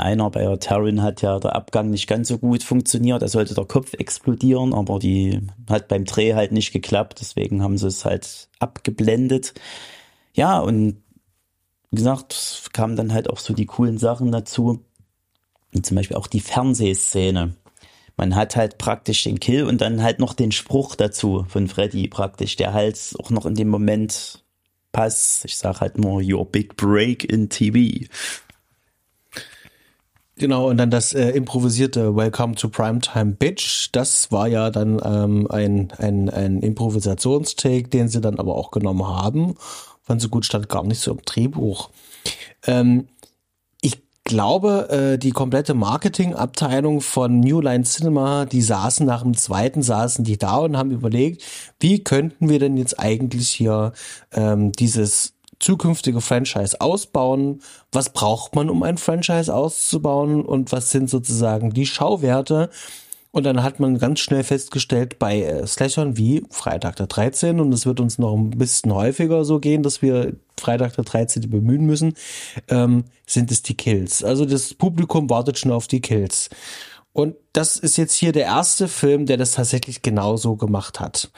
einer 0.00 0.30
bei 0.30 0.56
Taryn 0.56 1.02
hat 1.02 1.22
ja 1.22 1.38
der 1.38 1.54
Abgang 1.54 1.90
nicht 1.90 2.06
ganz 2.06 2.28
so 2.28 2.38
gut 2.38 2.62
funktioniert. 2.62 3.22
Da 3.22 3.28
sollte 3.28 3.54
der 3.54 3.64
Kopf 3.64 3.94
explodieren, 3.94 4.74
aber 4.74 4.98
die 4.98 5.40
hat 5.68 5.88
beim 5.88 6.04
Dreh 6.04 6.34
halt 6.34 6.52
nicht 6.52 6.72
geklappt. 6.72 7.18
Deswegen 7.20 7.62
haben 7.62 7.78
sie 7.78 7.86
es 7.86 8.04
halt 8.04 8.48
abgeblendet. 8.58 9.54
Ja, 10.34 10.60
und 10.60 11.02
wie 11.90 11.96
gesagt, 11.96 12.70
kamen 12.72 12.96
dann 12.96 13.12
halt 13.12 13.28
auch 13.28 13.38
so 13.38 13.54
die 13.54 13.66
coolen 13.66 13.98
Sachen 13.98 14.30
dazu. 14.32 14.84
Und 15.74 15.86
zum 15.86 15.96
Beispiel 15.96 16.16
auch 16.16 16.26
die 16.26 16.40
Fernsehszene. 16.40 17.54
Man 18.16 18.34
hat 18.34 18.56
halt 18.56 18.78
praktisch 18.78 19.22
den 19.22 19.40
Kill 19.40 19.64
und 19.64 19.80
dann 19.80 20.02
halt 20.02 20.18
noch 20.18 20.34
den 20.34 20.52
Spruch 20.52 20.94
dazu 20.94 21.46
von 21.48 21.68
Freddy 21.68 22.08
praktisch, 22.08 22.56
der 22.56 22.74
halt 22.74 23.14
auch 23.18 23.30
noch 23.30 23.46
in 23.46 23.54
dem 23.54 23.68
Moment 23.68 24.44
passt. 24.92 25.44
Ich 25.44 25.56
sag 25.56 25.80
halt 25.80 25.98
nur 25.98 26.20
Your 26.22 26.44
Big 26.44 26.76
Break 26.76 27.24
in 27.24 27.48
TV. 27.48 28.06
Genau, 30.40 30.70
und 30.70 30.78
dann 30.78 30.90
das 30.90 31.12
äh, 31.12 31.28
improvisierte 31.32 32.16
Welcome 32.16 32.54
to 32.54 32.70
Primetime 32.70 33.32
Bitch, 33.32 33.90
das 33.92 34.32
war 34.32 34.48
ja 34.48 34.70
dann 34.70 34.98
ähm, 35.04 35.46
ein, 35.50 35.92
ein, 35.98 36.30
ein 36.30 36.60
Improvisationstake, 36.60 37.88
den 37.88 38.08
sie 38.08 38.22
dann 38.22 38.38
aber 38.38 38.54
auch 38.54 38.70
genommen 38.70 39.06
haben, 39.06 39.54
Ganz 40.08 40.22
so 40.22 40.30
gut 40.30 40.46
stand 40.46 40.70
gar 40.70 40.82
nicht 40.82 40.98
so 40.98 41.10
im 41.10 41.20
Drehbuch. 41.26 41.90
Ähm, 42.66 43.08
ich 43.82 44.02
glaube, 44.24 44.88
äh, 44.88 45.18
die 45.18 45.30
komplette 45.30 45.74
Marketingabteilung 45.74 47.02
von 47.02 47.40
New 47.40 47.60
Line 47.60 47.84
Cinema, 47.84 48.46
die 48.46 48.62
saßen 48.62 49.04
nach 49.04 49.22
dem 49.22 49.36
zweiten, 49.36 49.82
saßen 49.82 50.24
die 50.24 50.38
da 50.38 50.56
und 50.56 50.78
haben 50.78 50.90
überlegt, 50.90 51.44
wie 51.80 52.02
könnten 52.02 52.48
wir 52.48 52.58
denn 52.58 52.78
jetzt 52.78 52.98
eigentlich 52.98 53.50
hier 53.50 53.92
ähm, 54.32 54.72
dieses 54.72 55.34
zukünftige 55.60 56.20
Franchise 56.20 56.80
ausbauen? 56.80 57.62
Was 57.92 58.12
braucht 58.12 58.56
man, 58.56 58.68
um 58.68 58.82
ein 58.82 58.98
Franchise 58.98 59.54
auszubauen? 59.54 60.44
Und 60.44 60.72
was 60.72 60.90
sind 60.90 61.08
sozusagen 61.08 61.72
die 61.72 61.86
Schauwerte? 61.86 62.70
Und 63.32 63.44
dann 63.44 63.62
hat 63.62 63.78
man 63.78 63.98
ganz 63.98 64.18
schnell 64.20 64.42
festgestellt, 64.42 65.20
bei 65.20 65.42
äh, 65.42 65.66
Slashern 65.66 66.16
wie 66.16 66.44
Freitag 66.50 66.96
der 66.96 67.06
13. 67.06 67.60
und 67.60 67.72
es 67.72 67.86
wird 67.86 68.00
uns 68.00 68.18
noch 68.18 68.34
ein 68.34 68.50
bisschen 68.50 68.92
häufiger 68.92 69.44
so 69.44 69.60
gehen, 69.60 69.84
dass 69.84 70.02
wir 70.02 70.34
Freitag 70.58 70.96
der 70.96 71.04
13. 71.04 71.48
bemühen 71.48 71.86
müssen, 71.86 72.14
ähm, 72.68 73.04
sind 73.26 73.52
es 73.52 73.62
die 73.62 73.76
Kills. 73.76 74.24
Also 74.24 74.44
das 74.46 74.74
Publikum 74.74 75.30
wartet 75.30 75.58
schon 75.58 75.70
auf 75.70 75.86
die 75.86 76.00
Kills. 76.00 76.50
Und 77.12 77.36
das 77.52 77.76
ist 77.76 77.96
jetzt 77.98 78.14
hier 78.14 78.32
der 78.32 78.44
erste 78.44 78.88
Film, 78.88 79.26
der 79.26 79.36
das 79.36 79.52
tatsächlich 79.52 80.02
genauso 80.02 80.56
gemacht 80.56 80.98
hat. 80.98 81.30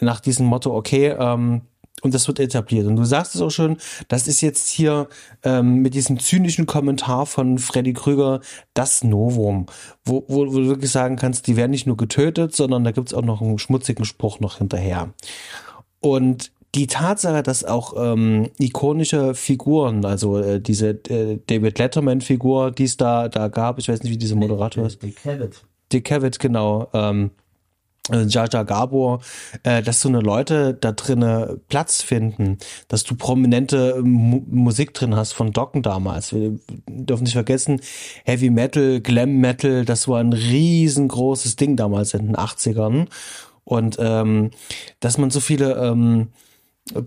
Nach 0.00 0.20
diesem 0.20 0.46
Motto, 0.46 0.74
okay, 0.74 1.14
ähm, 1.18 1.62
und 2.02 2.12
das 2.12 2.28
wird 2.28 2.40
etabliert. 2.40 2.86
Und 2.86 2.96
du 2.96 3.04
sagst 3.04 3.34
es 3.34 3.40
auch 3.40 3.50
schon, 3.50 3.78
das 4.08 4.28
ist 4.28 4.40
jetzt 4.40 4.68
hier 4.68 5.08
ähm, 5.44 5.76
mit 5.76 5.94
diesem 5.94 6.18
zynischen 6.18 6.66
Kommentar 6.66 7.26
von 7.26 7.58
Freddy 7.58 7.94
Krüger 7.94 8.40
das 8.74 9.02
Novum, 9.04 9.66
wo, 10.04 10.24
wo, 10.28 10.52
wo 10.52 10.60
du 10.60 10.66
wirklich 10.66 10.90
sagen 10.90 11.16
kannst, 11.16 11.46
die 11.46 11.56
werden 11.56 11.70
nicht 11.70 11.86
nur 11.86 11.96
getötet, 11.96 12.54
sondern 12.54 12.84
da 12.84 12.90
gibt's 12.90 13.14
auch 13.14 13.22
noch 13.22 13.40
einen 13.40 13.58
schmutzigen 13.58 14.04
Spruch 14.04 14.40
noch 14.40 14.58
hinterher. 14.58 15.14
Und 16.00 16.50
die 16.74 16.86
Tatsache, 16.86 17.42
dass 17.42 17.64
auch 17.64 17.94
ähm, 17.96 18.50
ikonische 18.58 19.34
Figuren, 19.34 20.04
also 20.04 20.38
äh, 20.38 20.60
diese 20.60 20.90
äh, 21.10 21.38
David 21.46 21.78
Letterman-Figur, 21.78 22.70
die 22.70 22.84
es 22.84 22.96
da, 22.96 23.28
da 23.28 23.48
gab, 23.48 23.78
ich 23.78 23.88
weiß 23.88 24.02
nicht, 24.02 24.12
wie 24.12 24.16
dieser 24.18 24.36
Moderator 24.36 24.86
ist. 24.86 25.02
Dick 25.02 25.22
Cavett. 25.22 25.62
Dick 25.92 26.04
Cavett, 26.04 26.38
genau. 26.38 26.88
Ähm, 26.94 27.26
äh, 27.26 27.41
Jaja 28.10 28.64
Gabor, 28.64 29.20
äh, 29.62 29.80
dass 29.80 30.00
so 30.00 30.08
eine 30.08 30.20
Leute 30.20 30.74
da 30.74 30.90
drinne 30.90 31.60
Platz 31.68 32.02
finden, 32.02 32.58
dass 32.88 33.04
du 33.04 33.14
prominente 33.14 34.02
Mu 34.02 34.42
Musik 34.50 34.92
drin 34.92 35.14
hast 35.14 35.32
von 35.32 35.52
Docken 35.52 35.82
damals. 35.82 36.32
Wir 36.32 36.58
dürfen 36.88 37.22
nicht 37.22 37.34
vergessen, 37.34 37.80
Heavy 38.24 38.50
Metal, 38.50 39.00
Glam 39.00 39.36
Metal, 39.36 39.84
das 39.84 40.08
war 40.08 40.18
ein 40.18 40.32
riesengroßes 40.32 41.54
Ding 41.54 41.76
damals 41.76 42.14
in 42.14 42.26
den 42.26 42.36
80ern. 42.36 43.06
Und 43.64 43.96
ähm, 44.00 44.50
dass 44.98 45.18
man 45.18 45.30
so 45.30 45.38
viele 45.38 45.74
ähm, 45.74 46.32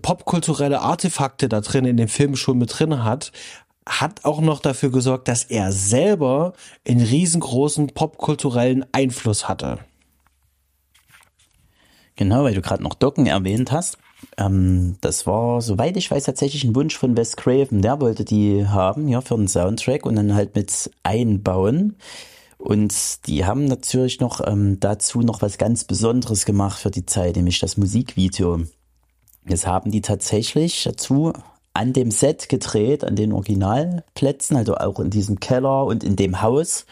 popkulturelle 0.00 0.80
Artefakte 0.80 1.50
da 1.50 1.60
drin 1.60 1.84
in 1.84 1.98
dem 1.98 2.08
Film 2.08 2.36
schon 2.36 2.56
mit 2.56 2.78
drin 2.78 3.04
hat, 3.04 3.32
hat 3.86 4.24
auch 4.24 4.40
noch 4.40 4.60
dafür 4.60 4.90
gesorgt, 4.90 5.28
dass 5.28 5.44
er 5.44 5.72
selber 5.72 6.54
einen 6.88 7.04
riesengroßen 7.04 7.88
popkulturellen 7.88 8.86
Einfluss 8.92 9.46
hatte. 9.46 9.78
Genau, 12.16 12.44
weil 12.44 12.54
du 12.54 12.62
gerade 12.62 12.82
noch 12.82 12.94
Docken 12.94 13.26
erwähnt 13.26 13.72
hast. 13.72 13.98
Ähm, 14.38 14.96
das 15.02 15.26
war, 15.26 15.60
soweit 15.60 15.96
ich 15.96 16.10
weiß, 16.10 16.24
tatsächlich 16.24 16.64
ein 16.64 16.74
Wunsch 16.74 16.96
von 16.96 17.16
Wes 17.16 17.36
Craven. 17.36 17.82
Der 17.82 18.00
wollte 18.00 18.24
die 18.24 18.66
haben, 18.66 19.08
ja, 19.08 19.20
für 19.20 19.36
den 19.36 19.48
Soundtrack 19.48 20.06
und 20.06 20.16
dann 20.16 20.34
halt 20.34 20.54
mit 20.54 20.90
einbauen. 21.02 21.96
Und 22.58 23.26
die 23.26 23.44
haben 23.44 23.66
natürlich 23.66 24.18
noch 24.18 24.40
ähm, 24.46 24.80
dazu 24.80 25.20
noch 25.20 25.42
was 25.42 25.58
ganz 25.58 25.84
Besonderes 25.84 26.46
gemacht 26.46 26.80
für 26.80 26.90
die 26.90 27.04
Zeit, 27.04 27.36
nämlich 27.36 27.60
das 27.60 27.76
Musikvideo. 27.76 28.62
Das 29.44 29.66
haben 29.66 29.90
die 29.90 30.00
tatsächlich 30.00 30.82
dazu 30.84 31.34
an 31.74 31.92
dem 31.92 32.10
Set 32.10 32.48
gedreht, 32.48 33.04
an 33.04 33.14
den 33.14 33.32
Originalplätzen, 33.32 34.56
also 34.56 34.76
auch 34.76 34.98
in 34.98 35.10
diesem 35.10 35.38
Keller 35.38 35.84
und 35.84 36.02
in 36.02 36.16
dem 36.16 36.40
Haus. 36.40 36.86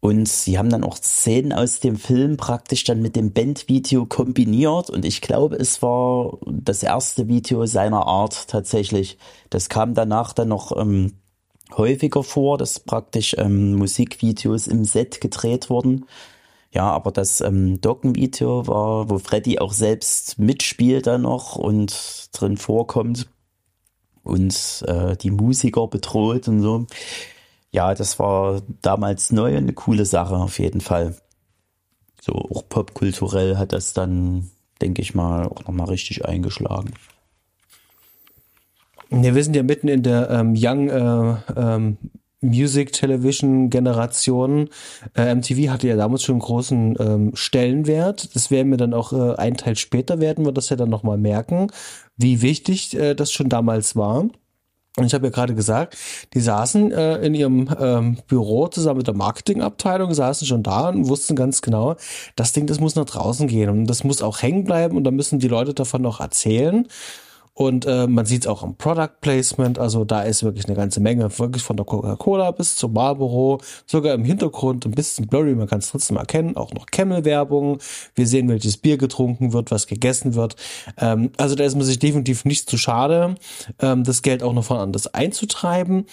Und 0.00 0.28
sie 0.28 0.58
haben 0.58 0.70
dann 0.70 0.82
auch 0.82 0.96
Szenen 0.96 1.52
aus 1.52 1.80
dem 1.80 1.96
Film 1.96 2.38
praktisch 2.38 2.84
dann 2.84 3.02
mit 3.02 3.16
dem 3.16 3.32
Bandvideo 3.32 4.06
kombiniert. 4.06 4.88
Und 4.88 5.04
ich 5.04 5.20
glaube, 5.20 5.56
es 5.56 5.82
war 5.82 6.38
das 6.46 6.82
erste 6.82 7.28
Video 7.28 7.66
seiner 7.66 8.06
Art 8.06 8.48
tatsächlich. 8.48 9.18
Das 9.50 9.68
kam 9.68 9.92
danach 9.92 10.32
dann 10.32 10.48
noch 10.48 10.74
ähm, 10.74 11.18
häufiger 11.76 12.22
vor, 12.22 12.56
dass 12.56 12.80
praktisch 12.80 13.36
ähm, 13.36 13.74
Musikvideos 13.74 14.68
im 14.68 14.84
Set 14.84 15.20
gedreht 15.20 15.68
wurden. 15.68 16.06
Ja, 16.72 16.90
aber 16.90 17.10
das 17.10 17.42
ähm, 17.42 17.80
Dockenvideo 17.80 18.66
war, 18.68 19.10
wo 19.10 19.18
Freddy 19.18 19.58
auch 19.58 19.72
selbst 19.72 20.38
mitspielt 20.38 21.08
dann 21.08 21.22
noch 21.22 21.56
und 21.56 22.30
drin 22.32 22.56
vorkommt 22.56 23.28
und 24.22 24.84
äh, 24.86 25.16
die 25.16 25.30
Musiker 25.30 25.88
bedroht 25.88 26.48
und 26.48 26.62
so 26.62 26.86
ja, 27.72 27.94
das 27.94 28.18
war 28.18 28.62
damals 28.82 29.30
neu 29.32 29.52
und 29.52 29.64
eine 29.64 29.72
coole 29.72 30.04
Sache 30.04 30.36
auf 30.36 30.58
jeden 30.58 30.80
Fall. 30.80 31.16
So 32.20 32.32
auch 32.32 32.68
popkulturell 32.68 33.56
hat 33.56 33.72
das 33.72 33.92
dann, 33.92 34.50
denke 34.82 35.02
ich 35.02 35.14
mal, 35.14 35.46
auch 35.46 35.64
nochmal 35.64 35.88
richtig 35.88 36.24
eingeschlagen. 36.24 36.92
Ja, 39.10 39.34
wir 39.34 39.42
sind 39.42 39.56
ja 39.56 39.62
mitten 39.62 39.88
in 39.88 40.02
der 40.02 40.30
ähm, 40.30 40.54
Young 40.56 40.88
äh, 40.88 41.36
ähm, 41.56 41.98
Music 42.40 42.92
Television 42.92 43.70
Generation. 43.70 44.68
Äh, 45.14 45.34
MTV 45.34 45.70
hatte 45.70 45.88
ja 45.88 45.96
damals 45.96 46.22
schon 46.22 46.34
einen 46.34 46.42
großen 46.42 46.96
ähm, 46.98 47.30
Stellenwert. 47.34 48.34
Das 48.34 48.50
werden 48.50 48.70
wir 48.70 48.78
dann 48.78 48.94
auch 48.94 49.12
äh, 49.12 49.36
einen 49.36 49.56
Teil 49.56 49.76
später 49.76 50.20
werden 50.20 50.44
wir 50.44 50.52
das 50.52 50.68
ja 50.70 50.76
dann 50.76 50.90
nochmal 50.90 51.18
merken, 51.18 51.68
wie 52.16 52.40
wichtig 52.40 52.96
äh, 52.96 53.14
das 53.14 53.32
schon 53.32 53.48
damals 53.48 53.96
war. 53.96 54.28
Und 54.96 55.06
ich 55.06 55.14
habe 55.14 55.26
ja 55.26 55.30
gerade 55.30 55.54
gesagt, 55.54 55.96
die 56.34 56.40
saßen 56.40 56.90
äh, 56.90 57.18
in 57.18 57.34
ihrem 57.34 57.68
ähm, 57.78 58.18
Büro 58.26 58.66
zusammen 58.66 58.98
mit 58.98 59.06
der 59.06 59.14
Marketingabteilung, 59.14 60.12
saßen 60.12 60.46
schon 60.46 60.64
da 60.64 60.88
und 60.88 61.08
wussten 61.08 61.36
ganz 61.36 61.62
genau, 61.62 61.94
das 62.34 62.52
Ding, 62.52 62.66
das 62.66 62.80
muss 62.80 62.96
nach 62.96 63.04
draußen 63.04 63.46
gehen 63.46 63.70
und 63.70 63.86
das 63.86 64.02
muss 64.02 64.20
auch 64.20 64.42
hängen 64.42 64.64
bleiben 64.64 64.96
und 64.96 65.04
da 65.04 65.12
müssen 65.12 65.38
die 65.38 65.48
Leute 65.48 65.74
davon 65.74 66.02
noch 66.02 66.20
erzählen. 66.20 66.88
Und 67.60 67.84
äh, 67.84 68.06
man 68.06 68.24
sieht 68.24 68.44
es 68.44 68.46
auch 68.46 68.62
im 68.62 68.74
Product 68.76 69.20
Placement, 69.20 69.78
also 69.78 70.06
da 70.06 70.22
ist 70.22 70.42
wirklich 70.42 70.64
eine 70.64 70.74
ganze 70.74 70.98
Menge, 70.98 71.38
wirklich 71.38 71.62
von 71.62 71.76
der 71.76 71.84
Coca-Cola 71.84 72.52
bis 72.52 72.74
zum 72.76 72.94
Marlboro, 72.94 73.60
sogar 73.84 74.14
im 74.14 74.24
Hintergrund 74.24 74.86
ein 74.86 74.92
bisschen 74.92 75.26
blurry, 75.26 75.54
man 75.54 75.66
kann 75.66 75.80
es 75.80 75.90
trotzdem 75.90 76.16
erkennen, 76.16 76.56
auch 76.56 76.72
noch 76.72 76.86
Camel-Werbung. 76.86 77.76
Wir 78.14 78.26
sehen, 78.26 78.48
welches 78.48 78.78
Bier 78.78 78.96
getrunken 78.96 79.52
wird, 79.52 79.70
was 79.70 79.86
gegessen 79.86 80.34
wird. 80.36 80.56
Ähm, 80.96 81.32
also 81.36 81.54
da 81.54 81.64
ist 81.64 81.74
man 81.74 81.84
sich 81.84 81.98
definitiv 81.98 82.46
nicht 82.46 82.70
zu 82.70 82.78
schade, 82.78 83.34
ähm, 83.78 84.04
das 84.04 84.22
Geld 84.22 84.42
auch 84.42 84.54
noch 84.54 84.64
von 84.64 84.78
anders 84.78 85.12
einzutreiben. 85.12 86.06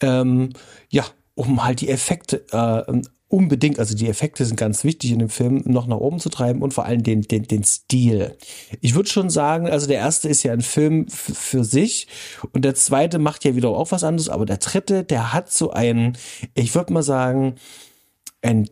Ähm, 0.00 0.54
ja, 0.88 1.04
um 1.34 1.64
halt 1.64 1.82
die 1.82 1.90
Effekte 1.90 2.46
äh, 2.50 3.02
unbedingt, 3.34 3.80
also 3.80 3.96
die 3.96 4.08
Effekte 4.08 4.44
sind 4.44 4.54
ganz 4.54 4.84
wichtig 4.84 5.10
in 5.10 5.18
dem 5.18 5.28
Film, 5.28 5.64
noch 5.66 5.88
nach 5.88 5.96
oben 5.96 6.20
zu 6.20 6.28
treiben 6.28 6.62
und 6.62 6.72
vor 6.72 6.84
allem 6.84 7.02
den, 7.02 7.22
den, 7.22 7.42
den 7.42 7.64
Stil. 7.64 8.38
Ich 8.80 8.94
würde 8.94 9.08
schon 9.08 9.28
sagen, 9.28 9.68
also 9.68 9.88
der 9.88 9.98
erste 9.98 10.28
ist 10.28 10.44
ja 10.44 10.52
ein 10.52 10.60
Film 10.60 11.08
für 11.08 11.64
sich 11.64 12.06
und 12.52 12.64
der 12.64 12.76
zweite 12.76 13.18
macht 13.18 13.44
ja 13.44 13.56
wieder 13.56 13.70
auch 13.70 13.90
was 13.90 14.04
anderes, 14.04 14.28
aber 14.28 14.46
der 14.46 14.58
dritte, 14.58 15.02
der 15.02 15.32
hat 15.32 15.50
so 15.50 15.72
einen, 15.72 16.16
ich 16.54 16.76
würde 16.76 16.92
mal 16.92 17.02
sagen, 17.02 17.56
ein 18.40 18.68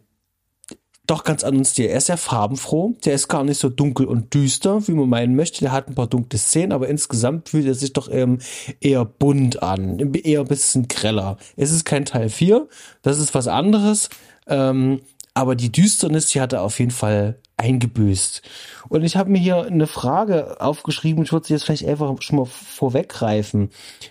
doch 1.09 1.25
ganz 1.25 1.43
anderen 1.43 1.65
Stil. 1.65 1.87
Er 1.87 1.99
ist 1.99 2.09
ja 2.09 2.17
farbenfroh, 2.17 2.95
der 3.05 3.15
ist 3.15 3.27
gar 3.27 3.43
nicht 3.43 3.59
so 3.59 3.69
dunkel 3.69 4.07
und 4.07 4.33
düster, 4.33 4.87
wie 4.87 4.93
man 4.93 5.09
meinen 5.09 5.35
möchte. 5.35 5.61
Der 5.61 5.73
hat 5.73 5.89
ein 5.89 5.97
paar 5.97 6.07
dunkle 6.07 6.39
Szenen, 6.39 6.71
aber 6.71 6.89
insgesamt 6.89 7.49
fühlt 7.49 7.67
er 7.67 7.75
sich 7.75 7.93
doch 7.93 8.09
ähm, 8.11 8.39
eher 8.81 9.05
bunt 9.05 9.63
an, 9.63 9.99
eher 10.15 10.41
ein 10.41 10.47
bisschen 10.47 10.87
greller. 10.87 11.39
Es 11.57 11.73
ist 11.73 11.85
kein 11.85 12.05
Teil 12.05 12.29
4, 12.29 12.69
das 13.03 13.19
ist 13.19 13.35
was 13.35 13.49
anderes, 13.49 14.09
ähm, 14.47 15.01
aber 15.35 15.57
die 15.57 15.73
Düsternis, 15.73 16.27
die 16.27 16.41
hat 16.41 16.53
er 16.53 16.63
auf 16.63 16.79
jeden 16.79 16.91
Fall 16.91 17.39
eingebüßt. 17.57 18.43
Und 18.89 19.05
ich 19.05 19.17
habe 19.17 19.31
mir 19.31 19.39
hier 19.39 19.65
eine 19.65 19.87
Frage 19.87 20.61
aufgeschrieben, 20.61 21.25
ich 21.25 21.33
würde 21.33 21.47
sie 21.47 21.55
jetzt 21.55 21.65
vielleicht 21.65 21.87
einfach 21.87 22.21
schon 22.21 22.37
mal 22.37 22.47
vorweggreifen. 22.47 23.71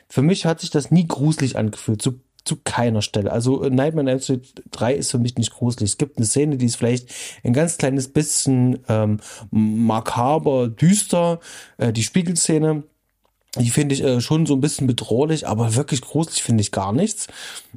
Für 0.09 0.21
mich 0.21 0.45
hat 0.45 0.61
sich 0.61 0.69
das 0.69 0.89
nie 0.89 1.07
gruselig 1.07 1.57
angefühlt, 1.57 2.01
zu, 2.01 2.21
zu 2.43 2.57
keiner 2.63 3.01
Stelle. 3.01 3.31
Also 3.31 3.61
Nightmare 3.63 4.05
on 4.05 4.07
Elm 4.07 4.19
Street 4.19 4.63
3 4.71 4.95
ist 4.95 5.11
für 5.11 5.19
mich 5.19 5.37
nicht 5.37 5.51
gruselig. 5.51 5.91
Es 5.91 5.97
gibt 5.97 6.17
eine 6.17 6.25
Szene, 6.25 6.57
die 6.57 6.65
ist 6.65 6.77
vielleicht 6.77 7.09
ein 7.43 7.53
ganz 7.53 7.77
kleines 7.77 8.07
bisschen 8.07 8.79
ähm, 8.87 9.19
makaber, 9.51 10.69
düster, 10.69 11.39
äh, 11.77 11.91
die 11.91 12.03
Spiegelszene. 12.03 12.83
Die 13.59 13.69
finde 13.69 13.93
ich 13.93 14.03
äh, 14.03 14.21
schon 14.21 14.45
so 14.45 14.53
ein 14.55 14.61
bisschen 14.61 14.87
bedrohlich, 14.87 15.45
aber 15.45 15.75
wirklich 15.75 16.01
gruselig 16.01 16.41
finde 16.41 16.61
ich 16.61 16.71
gar 16.71 16.93
nichts. 16.93 17.27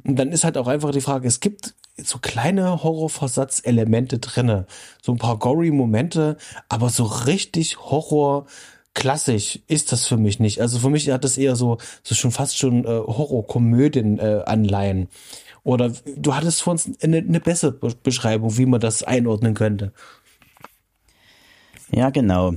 Und 0.05 0.15
dann 0.15 0.31
ist 0.31 0.45
halt 0.45 0.57
auch 0.57 0.67
einfach 0.67 0.91
die 0.91 1.01
Frage, 1.01 1.27
es 1.27 1.41
gibt 1.41 1.75
so 1.97 2.19
kleine 2.19 2.83
Horrorversatzelemente 2.83 4.19
drinne, 4.19 4.65
so 5.01 5.13
ein 5.13 5.17
paar 5.17 5.39
gory 5.39 5.71
Momente, 5.71 6.37
aber 6.69 6.89
so 6.89 7.03
richtig 7.03 7.77
Horror 7.79 8.45
klassisch 8.93 9.59
ist 9.67 9.91
das 9.91 10.05
für 10.07 10.17
mich 10.17 10.39
nicht. 10.39 10.61
Also 10.61 10.79
für 10.79 10.89
mich 10.89 11.09
hat 11.09 11.23
das 11.23 11.37
eher 11.37 11.55
so 11.55 11.77
so 12.03 12.15
schon 12.15 12.31
fast 12.31 12.57
schon 12.57 12.85
äh, 12.85 12.87
Horrorkomödien 12.87 14.19
äh, 14.19 14.41
Anleihen. 14.45 15.09
Oder 15.63 15.91
du 16.15 16.35
hattest 16.35 16.61
vor 16.61 16.71
uns 16.71 16.89
eine, 17.01 17.17
eine 17.17 17.39
bessere 17.39 17.71
Beschreibung, 17.71 18.57
wie 18.57 18.67
man 18.67 18.79
das 18.79 19.03
einordnen 19.03 19.55
könnte. 19.55 19.93
Ja, 21.91 22.09
genau. 22.09 22.53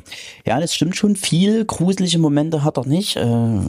Ja, 0.47 0.61
das 0.61 0.75
stimmt 0.75 0.97
schon. 0.97 1.17
Viel 1.17 1.65
gruselige 1.65 2.19
Momente 2.19 2.65
hat 2.65 2.77
er 2.77 2.87
nicht. 2.87 3.17
Äh, 3.17 3.61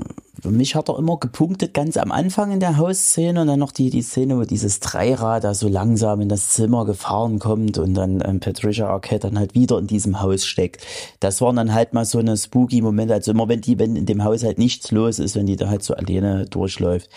für 0.41 0.51
mich 0.51 0.75
hat 0.75 0.89
er 0.89 0.97
immer 0.97 1.17
gepunktet, 1.17 1.73
ganz 1.73 1.97
am 1.97 2.11
Anfang 2.11 2.51
in 2.51 2.59
der 2.59 2.77
Hausszene 2.77 3.41
und 3.41 3.47
dann 3.47 3.59
noch 3.59 3.71
die, 3.71 3.89
die 3.89 4.01
Szene, 4.01 4.37
wo 4.37 4.43
dieses 4.43 4.79
Dreirad 4.79 5.43
da 5.43 5.53
so 5.53 5.67
langsam 5.67 6.21
in 6.21 6.29
das 6.29 6.49
Zimmer 6.49 6.85
gefahren 6.85 7.39
kommt 7.39 7.77
und 7.77 7.93
dann 7.93 8.23
ähm, 8.25 8.39
Patricia 8.39 8.87
Arquette 8.87 9.27
dann 9.27 9.39
halt 9.39 9.55
wieder 9.55 9.77
in 9.77 9.87
diesem 9.87 10.21
Haus 10.21 10.45
steckt. 10.45 10.85
Das 11.19 11.41
waren 11.41 11.57
dann 11.57 11.73
halt 11.73 11.93
mal 11.93 12.05
so 12.05 12.19
eine 12.19 12.37
spooky 12.37 12.81
Momente. 12.81 13.13
Also 13.13 13.31
immer 13.31 13.49
wenn 13.49 13.61
die, 13.61 13.79
wenn 13.79 13.95
in 13.95 14.05
dem 14.05 14.23
Haus 14.23 14.43
halt 14.43 14.59
nichts 14.59 14.91
los 14.91 15.19
ist, 15.19 15.35
wenn 15.35 15.45
die 15.45 15.55
da 15.55 15.69
halt 15.69 15.83
so 15.83 15.93
alleine 15.93 16.45
durchläuft. 16.45 17.09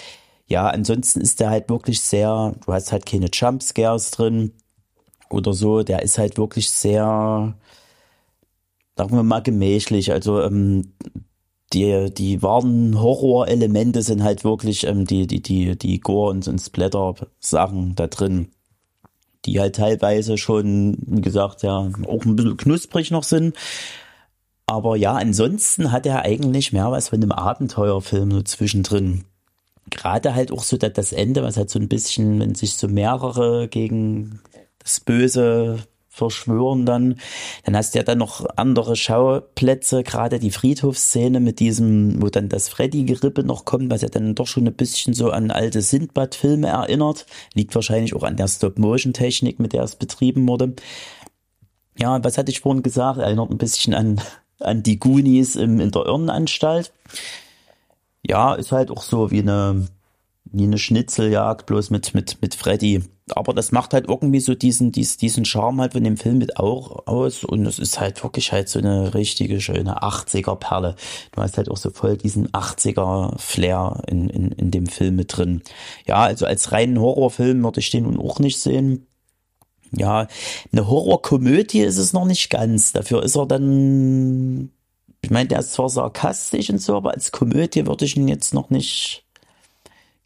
Ja, 0.47 0.69
ansonsten 0.69 1.21
ist 1.21 1.41
der 1.41 1.51
halt 1.51 1.69
wirklich 1.71 2.01
sehr, 2.01 2.55
du 2.67 2.73
hast 2.73 2.93
halt 2.93 3.07
keine 3.07 3.29
Jumpscares 3.33 4.11
drin 4.11 4.53
oder 5.31 5.53
so. 5.53 5.83
Der 5.83 6.03
ist 6.03 6.19
halt 6.19 6.39
wirklich 6.39 6.71
sehr, 6.71 7.55
sagen 8.97 9.17
wir 9.17 9.23
mal, 9.23 9.43
gemächlich. 9.43 10.13
Also 10.13 10.43
ähm, 10.43 10.93
die, 11.73 12.13
die 12.13 12.43
wahren 12.43 13.01
Horror-Elemente 13.01 14.03
sind 14.03 14.23
halt 14.23 14.45
wirklich 14.45 14.87
ähm, 14.87 15.07
die, 15.07 15.27
die, 15.27 15.43
die, 15.43 15.77
die 15.77 16.01
Gore- 16.01 16.31
und, 16.31 16.47
und 16.49 16.59
Splatter-Sachen 16.59 17.95
da 17.95 18.07
drin, 18.07 18.49
die 19.45 19.61
halt 19.61 19.77
teilweise 19.77 20.39
schon, 20.39 20.99
wie 21.07 21.21
gesagt, 21.21 21.63
ja, 21.63 21.91
auch 22.07 22.25
ein 22.25 22.37
bisschen 22.37 22.57
knusprig 22.57 23.11
noch 23.11 23.25
sind. 23.25 23.57
Aber 24.67 24.97
ja, 24.97 25.15
ansonsten 25.15 25.93
hat 25.93 26.07
er 26.07 26.23
eigentlich 26.23 26.73
mehr 26.73 26.91
was 26.91 27.09
von 27.09 27.23
einem 27.23 27.33
Abenteuerfilm 27.33 28.31
so 28.31 28.43
zwischendrin. 28.43 29.25
Gerade 29.91 30.35
halt 30.35 30.53
auch 30.53 30.63
so 30.63 30.77
das 30.77 31.13
Ende, 31.13 31.43
was 31.43 31.57
halt 31.57 31.69
so 31.69 31.79
ein 31.79 31.89
bisschen, 31.89 32.41
wenn 32.41 32.55
sich 32.55 32.77
so 32.77 32.89
mehrere 32.89 33.69
gegen 33.69 34.41
das 34.79 35.01
Böse 35.01 35.81
verschwören 36.13 36.85
dann. 36.85 37.17
Dann 37.65 37.75
hast 37.75 37.95
du 37.95 37.99
ja 37.99 38.05
dann 38.05 38.19
noch 38.19 38.45
andere 38.57 38.97
Schauplätze, 38.97 40.03
gerade 40.03 40.39
die 40.39 40.51
Friedhofsszene 40.51 41.41
mit 41.41 41.59
diesem, 41.59 42.21
wo 42.21 42.29
dann 42.29 42.51
das 42.51 42.69
Freddy-Gerippe 42.69 43.43
noch 43.45 43.65
kommt, 43.65 43.91
was 43.91 44.03
ja 44.03 44.09
dann 44.09 44.35
doch 44.35 44.47
schon 44.47 44.67
ein 44.67 44.75
bisschen 44.75 45.15
so 45.15 45.31
an 45.31 45.51
alte 45.51 45.81
Sindbad-Filme 45.81 46.69
erinnert. 46.69 47.25
Liegt 47.55 47.75
wahrscheinlich 47.75 48.15
auch 48.15 48.25
an 48.25 48.37
der 48.37 48.47
Stop-Motion-Technik, 48.47 49.59
mit 49.59 49.73
der 49.73 49.85
es 49.85 49.97
betrieben 49.97 50.47
wurde. 50.47 50.75
Ja, 51.99 52.23
was 52.23 52.37
hatte 52.37 52.51
ich 52.51 52.61
vorhin 52.61 52.83
gesagt? 52.83 53.19
Erinnert 53.19 53.51
ein 53.51 53.59
bisschen 53.59 53.95
an, 53.95 54.21
an 54.61 54.83
die 54.83 54.99
Goonies 54.99 55.57
im, 55.57 55.81
in 55.81 55.91
der 55.93 56.05
Irrenanstalt. 56.05 56.93
Ja, 58.23 58.55
ist 58.55 58.71
halt 58.71 58.91
auch 58.91 59.03
so 59.03 59.31
wie 59.31 59.41
eine, 59.41 59.89
wie 60.45 60.65
eine 60.65 60.79
Schnitzeljagd, 60.79 61.65
bloß 61.65 61.89
mit, 61.89 62.13
mit, 62.13 62.43
mit 62.43 62.55
Freddy. 62.55 63.03
Aber 63.31 63.55
das 63.55 63.71
macht 63.71 63.95
halt 63.95 64.09
irgendwie 64.09 64.41
so 64.41 64.55
diesen, 64.55 64.91
diesen, 64.91 65.19
diesen 65.19 65.45
Charme 65.45 65.81
halt 65.81 65.93
von 65.93 66.03
dem 66.03 66.17
Film 66.17 66.39
mit 66.39 66.57
auch 66.57 67.07
aus. 67.07 67.45
Und 67.45 67.65
es 67.67 67.79
ist 67.79 68.01
halt 68.01 68.23
wirklich 68.23 68.53
halt 68.53 68.69
so 68.69 68.81
eine 68.81 69.15
richtige 69.15 69.61
schöne 69.61 70.03
80er 70.03 70.57
Perle. 70.57 70.97
Du 71.33 71.41
hast 71.41 71.57
halt 71.57 71.71
auch 71.71 71.77
so 71.77 71.91
voll 71.91 72.17
diesen 72.17 72.49
80er 72.49 73.39
Flair 73.39 74.03
in, 74.09 74.29
in, 74.29 74.51
in 74.53 74.71
dem 74.71 74.87
Film 74.87 75.17
mit 75.17 75.37
drin. 75.37 75.63
Ja, 76.07 76.23
also 76.23 76.47
als 76.47 76.73
reinen 76.73 77.01
Horrorfilm 77.01 77.63
würde 77.63 77.81
ich 77.81 77.91
den 77.91 78.05
nun 78.05 78.19
auch 78.19 78.41
nicht 78.41 78.61
sehen. 78.61 79.07
Ja, 79.95 80.27
eine 80.73 80.89
Horrorkomödie 80.89 81.83
ist 81.83 81.99
es 81.99 82.13
noch 82.13 82.25
nicht 82.25 82.51
ganz. 82.51 82.93
Dafür 82.93 83.23
ist 83.23 83.37
er 83.37 83.47
dann, 83.47 84.71
ich 85.23 85.31
meine, 85.31 85.49
der 85.49 85.61
ist 85.61 85.75
zwar 85.75 85.91
sarkastisch 85.91 86.71
und 86.71 86.81
so, 86.81 86.97
aber 86.97 87.13
als 87.13 87.31
Komödie 87.31 87.87
würde 87.87 88.05
ich 88.05 88.17
ihn 88.17 88.27
jetzt 88.27 88.55
noch 88.55 88.71
nicht 88.71 89.27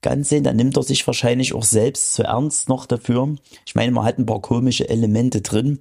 ganz 0.02 0.28
sehen, 0.28 0.44
dann 0.44 0.56
nimmt 0.56 0.76
er 0.76 0.82
sich 0.82 1.06
wahrscheinlich 1.06 1.54
auch 1.54 1.64
selbst 1.64 2.14
zu 2.14 2.22
ernst 2.22 2.68
noch 2.68 2.86
dafür. 2.86 3.36
Ich 3.64 3.74
meine, 3.74 3.92
man 3.92 4.04
hat 4.04 4.18
ein 4.18 4.26
paar 4.26 4.40
komische 4.40 4.88
Elemente 4.88 5.40
drin. 5.40 5.80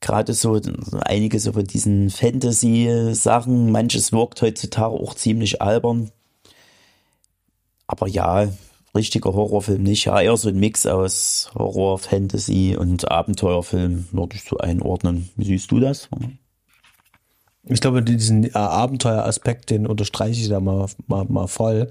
Gerade 0.00 0.32
so 0.32 0.58
einige 1.02 1.38
so 1.38 1.52
von 1.52 1.64
diesen 1.64 2.10
Fantasy-Sachen. 2.10 3.70
Manches 3.70 4.12
wirkt 4.12 4.40
heutzutage 4.40 4.94
auch 4.94 5.14
ziemlich 5.14 5.60
albern. 5.60 6.10
Aber 7.86 8.08
ja, 8.08 8.48
richtiger 8.94 9.32
Horrorfilm 9.32 9.82
nicht. 9.82 10.06
Ja, 10.06 10.20
eher 10.20 10.36
so 10.36 10.48
ein 10.48 10.58
Mix 10.58 10.86
aus 10.86 11.50
Horror, 11.54 11.98
Fantasy 11.98 12.76
und 12.78 13.10
Abenteuerfilm 13.10 14.06
würde 14.12 14.36
ich 14.36 14.44
so 14.44 14.58
einordnen. 14.58 15.28
Wie 15.36 15.44
siehst 15.44 15.70
du 15.70 15.80
das? 15.80 16.08
Ich 17.64 17.80
glaube, 17.80 18.02
diesen 18.02 18.44
äh, 18.44 18.52
Abenteueraspekt, 18.52 19.70
den 19.70 19.86
unterstreiche 19.86 20.40
ich 20.40 20.48
da 20.48 20.60
mal, 20.60 20.86
mal, 21.06 21.26
mal 21.26 21.46
voll 21.46 21.90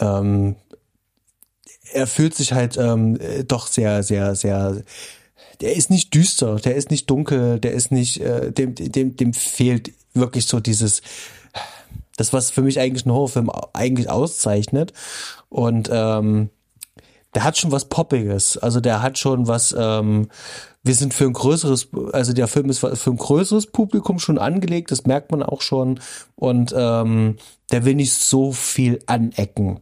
ähm, 0.00 0.56
er 1.92 2.06
fühlt 2.06 2.34
sich 2.34 2.52
halt 2.52 2.76
ähm, 2.76 3.18
doch 3.46 3.66
sehr, 3.66 4.02
sehr, 4.02 4.34
sehr. 4.34 4.82
Der 5.60 5.76
ist 5.76 5.90
nicht 5.90 6.12
düster, 6.14 6.56
der 6.56 6.74
ist 6.74 6.90
nicht 6.90 7.08
dunkel, 7.08 7.60
der 7.60 7.72
ist 7.72 7.92
nicht, 7.92 8.20
äh, 8.20 8.50
dem, 8.50 8.74
dem, 8.74 9.16
dem 9.16 9.32
fehlt 9.32 9.92
wirklich 10.12 10.46
so 10.46 10.60
dieses, 10.60 11.02
das 12.16 12.32
was 12.32 12.50
für 12.50 12.62
mich 12.62 12.80
eigentlich 12.80 13.06
ein 13.06 13.12
Horrorfilm 13.12 13.50
eigentlich 13.72 14.10
auszeichnet. 14.10 14.92
Und 15.48 15.88
ähm, 15.92 16.50
der 17.34 17.44
hat 17.44 17.58
schon 17.58 17.72
was 17.72 17.86
Poppiges, 17.86 18.58
also 18.58 18.80
der 18.80 19.02
hat 19.02 19.18
schon 19.18 19.48
was. 19.48 19.74
Ähm, 19.76 20.28
wir 20.86 20.94
sind 20.94 21.14
für 21.14 21.24
ein 21.24 21.32
größeres, 21.32 21.88
also 22.12 22.34
der 22.34 22.46
Film 22.46 22.68
ist 22.68 22.80
für 22.80 23.10
ein 23.10 23.16
größeres 23.16 23.68
Publikum 23.68 24.18
schon 24.18 24.38
angelegt, 24.38 24.90
das 24.90 25.06
merkt 25.06 25.32
man 25.32 25.42
auch 25.42 25.62
schon. 25.62 25.98
Und 26.36 26.74
ähm, 26.76 27.36
der 27.72 27.86
will 27.86 27.94
nicht 27.94 28.12
so 28.12 28.52
viel 28.52 28.98
anecken 29.06 29.80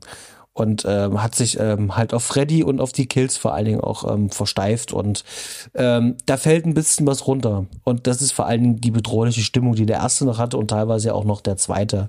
und 0.55 0.84
ähm, 0.86 1.22
hat 1.22 1.34
sich 1.34 1.59
ähm, 1.59 1.96
halt 1.96 2.12
auf 2.14 2.24
Freddy 2.24 2.62
und 2.62 2.80
auf 2.80 2.92
die 2.92 3.07
Kills 3.07 3.36
vor 3.36 3.55
allen 3.55 3.64
Dingen 3.64 3.80
auch 3.80 4.11
ähm, 4.12 4.30
versteift 4.30 4.92
und 4.92 5.24
ähm, 5.74 6.16
da 6.26 6.36
fällt 6.36 6.66
ein 6.66 6.74
bisschen 6.74 7.07
was 7.07 7.26
runter 7.26 7.66
und 7.84 8.07
das 8.07 8.20
ist 8.20 8.32
vor 8.32 8.46
allen 8.46 8.62
Dingen 8.62 8.80
die 8.80 8.90
bedrohliche 8.90 9.40
Stimmung, 9.40 9.74
die 9.74 9.86
der 9.86 9.98
erste 9.98 10.24
noch 10.24 10.38
hatte 10.38 10.59
und 10.59 10.68
teilweise 10.68 11.14
auch 11.14 11.24
noch 11.24 11.40
der 11.40 11.57
zweite 11.57 12.09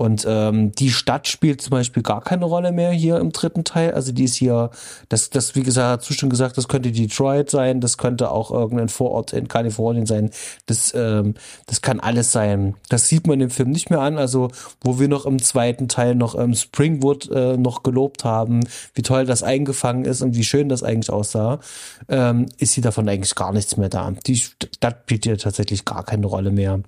und 0.00 0.24
ähm, 0.26 0.72
die 0.72 0.88
Stadt 0.88 1.28
spielt 1.28 1.60
zum 1.60 1.72
Beispiel 1.72 2.02
gar 2.02 2.22
keine 2.22 2.46
Rolle 2.46 2.72
mehr 2.72 2.90
hier 2.90 3.18
im 3.18 3.32
dritten 3.32 3.64
Teil. 3.64 3.92
Also 3.92 4.12
die 4.12 4.24
ist 4.24 4.34
hier, 4.34 4.70
das, 5.10 5.28
das 5.28 5.54
wie 5.56 5.62
gesagt, 5.62 6.08
hat 6.08 6.16
schon 6.16 6.30
gesagt, 6.30 6.56
das 6.56 6.68
könnte 6.68 6.90
Detroit 6.90 7.50
sein, 7.50 7.82
das 7.82 7.98
könnte 7.98 8.30
auch 8.30 8.50
irgendein 8.50 8.88
Vorort 8.88 9.34
in 9.34 9.46
Kalifornien 9.46 10.06
sein. 10.06 10.30
Das, 10.64 10.94
ähm, 10.94 11.34
das 11.66 11.82
kann 11.82 12.00
alles 12.00 12.32
sein. 12.32 12.76
Das 12.88 13.08
sieht 13.08 13.26
man 13.26 13.42
im 13.42 13.50
Film 13.50 13.72
nicht 13.72 13.90
mehr 13.90 14.00
an. 14.00 14.16
Also 14.16 14.48
wo 14.80 14.98
wir 14.98 15.06
noch 15.06 15.26
im 15.26 15.38
zweiten 15.42 15.86
Teil 15.86 16.14
noch 16.14 16.34
ähm, 16.34 16.54
Springwood 16.54 17.30
äh, 17.30 17.58
noch 17.58 17.82
gelobt 17.82 18.24
haben, 18.24 18.60
wie 18.94 19.02
toll 19.02 19.26
das 19.26 19.42
eingefangen 19.42 20.06
ist 20.06 20.22
und 20.22 20.34
wie 20.34 20.44
schön 20.44 20.70
das 20.70 20.82
eigentlich 20.82 21.10
aussah, 21.10 21.60
ähm, 22.08 22.46
ist 22.56 22.72
hier 22.72 22.82
davon 22.82 23.06
eigentlich 23.06 23.34
gar 23.34 23.52
nichts 23.52 23.76
mehr 23.76 23.90
da. 23.90 24.10
Die 24.26 24.36
Stadt 24.36 25.00
spielt 25.02 25.24
hier 25.24 25.36
tatsächlich 25.36 25.84
gar 25.84 26.04
keine 26.04 26.26
Rolle 26.26 26.52
mehr 26.52 26.80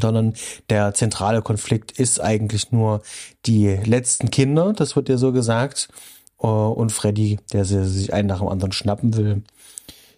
sondern 0.00 0.34
der 0.70 0.94
zentrale 0.94 1.42
Konflikt 1.42 1.92
ist 1.92 2.20
eigentlich 2.20 2.72
nur 2.72 3.02
die 3.46 3.68
letzten 3.68 4.30
Kinder, 4.30 4.72
das 4.72 4.96
wird 4.96 5.08
ja 5.08 5.16
so 5.16 5.32
gesagt, 5.32 5.88
äh, 6.40 6.46
und 6.46 6.90
Freddy, 6.90 7.38
der 7.52 7.64
sich 7.64 8.12
einen 8.12 8.28
nach 8.28 8.40
dem 8.40 8.48
anderen 8.48 8.72
schnappen 8.72 9.16
will. 9.16 9.42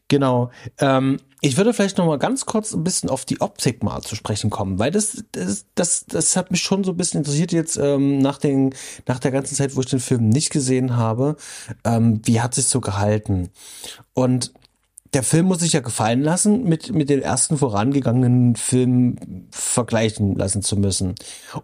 Genau. 0.09 0.51
Ähm, 0.79 1.19
ich 1.41 1.57
würde 1.57 1.73
vielleicht 1.73 1.99
noch 1.99 2.07
mal 2.07 2.19
ganz 2.19 2.47
kurz 2.47 2.73
ein 2.73 2.83
bisschen 2.83 3.11
auf 3.11 3.25
die 3.25 3.41
Optik 3.41 3.83
mal 3.83 4.01
zu 4.01 4.17
sprechen 4.17 4.51
kommen, 4.51 4.79
weil 4.79 4.91
das 4.91 5.25
das 5.33 5.67
das, 5.75 6.07
das 6.07 6.35
hat 6.35 6.51
mich 6.51 6.63
schon 6.63 6.83
so 6.83 6.93
ein 6.93 6.97
bisschen 6.97 7.19
interessiert 7.19 7.53
jetzt 7.53 7.77
ähm, 7.77 8.19
nach 8.19 8.39
den 8.39 8.75
nach 9.07 9.21
der 9.21 9.31
ganzen 9.31 9.55
Zeit, 9.55 9.77
wo 9.77 9.81
ich 9.81 9.87
den 9.87 10.01
Film 10.01 10.31
nicht 10.31 10.51
gesehen 10.51 10.97
habe. 10.97 11.37
Ähm, 11.85 12.23
wie 12.25 12.41
hat 12.41 12.55
sich 12.55 12.67
so 12.67 12.81
gehalten? 12.81 13.51
Und 14.15 14.53
der 15.15 15.23
Film 15.23 15.47
muss 15.47 15.61
sich 15.61 15.73
ja 15.73 15.81
gefallen 15.81 16.23
lassen, 16.23 16.65
mit, 16.65 16.93
mit 16.93 17.09
den 17.09 17.23
ersten 17.23 17.59
vorangegangenen 17.59 18.57
Filmen 18.57 19.49
vergleichen 19.51 20.37
lassen 20.37 20.63
zu 20.63 20.77
müssen. 20.77 21.15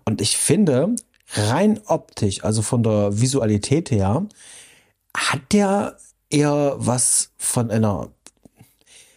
Und 0.05 0.21
ich 0.21 0.37
finde, 0.37 0.95
rein 1.35 1.81
optisch, 1.87 2.45
also 2.45 2.63
von 2.63 2.83
der 2.83 3.21
Visualität 3.21 3.91
her, 3.91 4.27
hat 5.17 5.41
der 5.53 5.97
eher 6.31 6.75
was 6.79 7.33
von 7.37 7.71
einer 7.71 8.11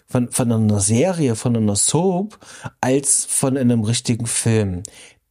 von, 0.10 0.32
von 0.32 0.52
einer 0.52 0.80
Serie, 0.80 1.36
von 1.36 1.56
einer 1.56 1.76
Soap, 1.76 2.40
als 2.80 3.26
von 3.26 3.58
einem 3.58 3.84
richtigen 3.84 4.26
Film. 4.26 4.84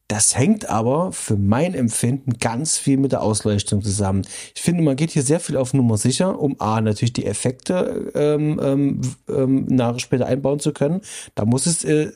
Das 0.09 0.37
hängt 0.37 0.69
aber 0.69 1.13
für 1.13 1.37
mein 1.37 1.75
Empfinden 1.75 2.39
ganz 2.39 2.79
viel 2.79 2.97
mit 2.97 3.11
der 3.11 3.23
Ausleuchtung 3.23 3.83
zusammen. 3.83 4.23
Ich 4.55 4.63
finde, 4.63 4.85
man 4.85 4.95
geht 4.95 5.11
hier 5.11 5.23
sehr 5.23 5.41
viel 5.41 5.57
auf 5.57 5.75
Nummer 5.75 5.97
sicher, 5.97 6.39
um 6.39 6.61
A, 6.61 6.81
natürlich 6.81 7.13
die 7.13 7.27
Effekte 7.27 8.13
ähm, 8.15 8.61
ähm, 8.63 9.01
ähm 9.29 9.67
nach 9.67 9.99
später 9.99 10.27
einbauen 10.27 10.61
zu 10.61 10.73
können. 10.73 11.01
Da 11.35 11.45
muss 11.45 11.67
es 11.67 11.85
äh, 11.85 12.13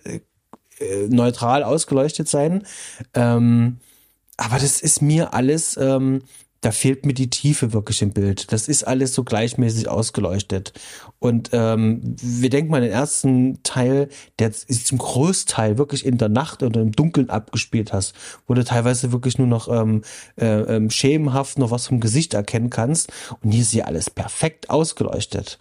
äh, 0.78 1.08
neutral 1.08 1.64
ausgeleuchtet 1.64 2.28
sein. 2.28 2.62
Ähm, 3.14 3.78
aber 4.36 4.58
das 4.58 4.80
ist 4.80 5.02
mir 5.02 5.34
alles 5.34 5.76
ähm, 5.76 6.22
da 6.60 6.72
fehlt 6.72 7.06
mir 7.06 7.14
die 7.14 7.30
Tiefe 7.30 7.72
wirklich 7.72 8.02
im 8.02 8.12
Bild. 8.12 8.52
Das 8.52 8.68
ist 8.68 8.84
alles 8.84 9.14
so 9.14 9.24
gleichmäßig 9.24 9.88
ausgeleuchtet. 9.88 10.72
Und 11.18 11.50
ähm, 11.52 12.16
wir 12.20 12.50
denken 12.50 12.70
mal 12.70 12.82
den 12.82 12.90
ersten 12.90 13.62
Teil, 13.62 14.08
der 14.38 14.48
ist 14.48 14.86
zum 14.86 14.98
Großteil 14.98 15.78
wirklich 15.78 16.04
in 16.04 16.18
der 16.18 16.28
Nacht 16.28 16.62
oder 16.62 16.82
im 16.82 16.92
Dunkeln 16.92 17.30
abgespielt 17.30 17.92
hast, 17.92 18.14
wo 18.46 18.54
du 18.54 18.64
teilweise 18.64 19.12
wirklich 19.12 19.38
nur 19.38 19.46
noch 19.46 19.68
ähm, 19.68 20.02
äh, 20.36 20.46
ähm, 20.46 20.90
schemenhaft 20.90 21.58
noch 21.58 21.70
was 21.70 21.86
vom 21.86 22.00
Gesicht 22.00 22.34
erkennen 22.34 22.70
kannst. 22.70 23.10
Und 23.42 23.52
hier 23.52 23.62
ist 23.62 23.72
ja 23.72 23.84
alles 23.84 24.10
perfekt 24.10 24.68
ausgeleuchtet. 24.68 25.58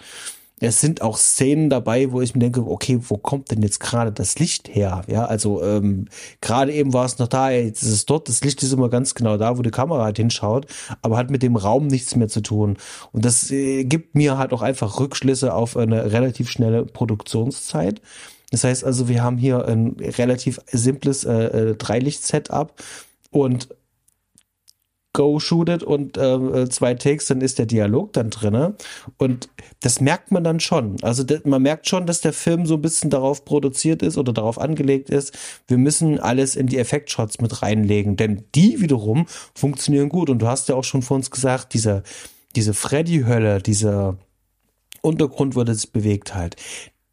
Es 0.59 0.81
sind 0.81 1.01
auch 1.01 1.17
Szenen 1.17 1.69
dabei, 1.69 2.11
wo 2.11 2.21
ich 2.21 2.35
mir 2.35 2.41
denke, 2.41 2.65
okay, 2.65 2.99
wo 3.07 3.17
kommt 3.17 3.51
denn 3.51 3.61
jetzt 3.61 3.79
gerade 3.79 4.11
das 4.11 4.39
Licht 4.39 4.67
her? 4.73 5.03
Ja, 5.07 5.25
also 5.25 5.63
ähm, 5.63 6.05
gerade 6.41 6.73
eben 6.73 6.93
war 6.93 7.05
es 7.05 7.17
noch 7.19 7.27
da, 7.27 7.49
jetzt 7.49 7.83
ist 7.83 7.91
es 7.91 8.05
dort, 8.05 8.27
das 8.27 8.43
Licht 8.43 8.61
ist 8.61 8.73
immer 8.73 8.89
ganz 8.89 9.15
genau 9.15 9.37
da, 9.37 9.57
wo 9.57 9.61
die 9.61 9.71
Kamera 9.71 10.03
halt 10.03 10.17
hinschaut, 10.17 10.65
aber 11.01 11.17
hat 11.17 11.29
mit 11.29 11.43
dem 11.43 11.55
Raum 11.55 11.87
nichts 11.87 12.15
mehr 12.15 12.27
zu 12.27 12.41
tun. 12.41 12.77
Und 13.11 13.25
das 13.25 13.51
äh, 13.51 13.85
gibt 13.85 14.15
mir 14.15 14.37
halt 14.37 14.53
auch 14.53 14.61
einfach 14.61 14.99
Rückschlüsse 14.99 15.53
auf 15.53 15.77
eine 15.77 16.11
relativ 16.11 16.49
schnelle 16.49 16.85
Produktionszeit. 16.85 18.01
Das 18.51 18.63
heißt 18.63 18.83
also, 18.83 19.07
wir 19.07 19.23
haben 19.23 19.37
hier 19.37 19.65
ein 19.65 19.95
relativ 19.99 20.59
simples 20.71 21.23
äh, 21.23 21.33
äh, 21.33 21.75
Dreilicht-Setup 21.75 22.73
und 23.31 23.69
go 25.19 25.37
shoot 25.37 25.67
it 25.67 25.83
und 25.83 26.17
äh, 26.17 26.69
zwei 26.69 26.93
Takes, 26.93 27.25
dann 27.25 27.41
ist 27.41 27.59
der 27.59 27.65
Dialog 27.65 28.13
dann 28.13 28.29
drinne 28.29 28.75
und 29.17 29.49
das 29.81 29.99
merkt 29.99 30.31
man 30.31 30.45
dann 30.45 30.61
schon. 30.61 30.95
Also 31.01 31.25
man 31.43 31.61
merkt 31.61 31.89
schon, 31.89 32.05
dass 32.05 32.21
der 32.21 32.31
Film 32.31 32.65
so 32.65 32.75
ein 32.75 32.81
bisschen 32.81 33.09
darauf 33.09 33.43
produziert 33.43 34.01
ist 34.01 34.17
oder 34.17 34.31
darauf 34.31 34.57
angelegt 34.57 35.09
ist. 35.09 35.37
Wir 35.67 35.77
müssen 35.77 36.21
alles 36.21 36.55
in 36.55 36.67
die 36.67 36.77
Effektshots 36.77 37.41
mit 37.41 37.61
reinlegen, 37.61 38.15
denn 38.15 38.45
die 38.55 38.79
wiederum 38.79 39.25
funktionieren 39.53 40.07
gut 40.07 40.29
und 40.29 40.39
du 40.39 40.47
hast 40.47 40.69
ja 40.69 40.75
auch 40.75 40.85
schon 40.85 41.01
vor 41.01 41.17
uns 41.17 41.31
gesagt, 41.31 41.73
diese 41.73 42.03
diese 42.55 42.73
Freddy-Hölle, 42.73 43.61
dieser 43.61 44.17
Untergrund, 45.01 45.57
wo 45.57 45.65
das 45.65 45.85
bewegt 45.85 46.33
halt, 46.33 46.55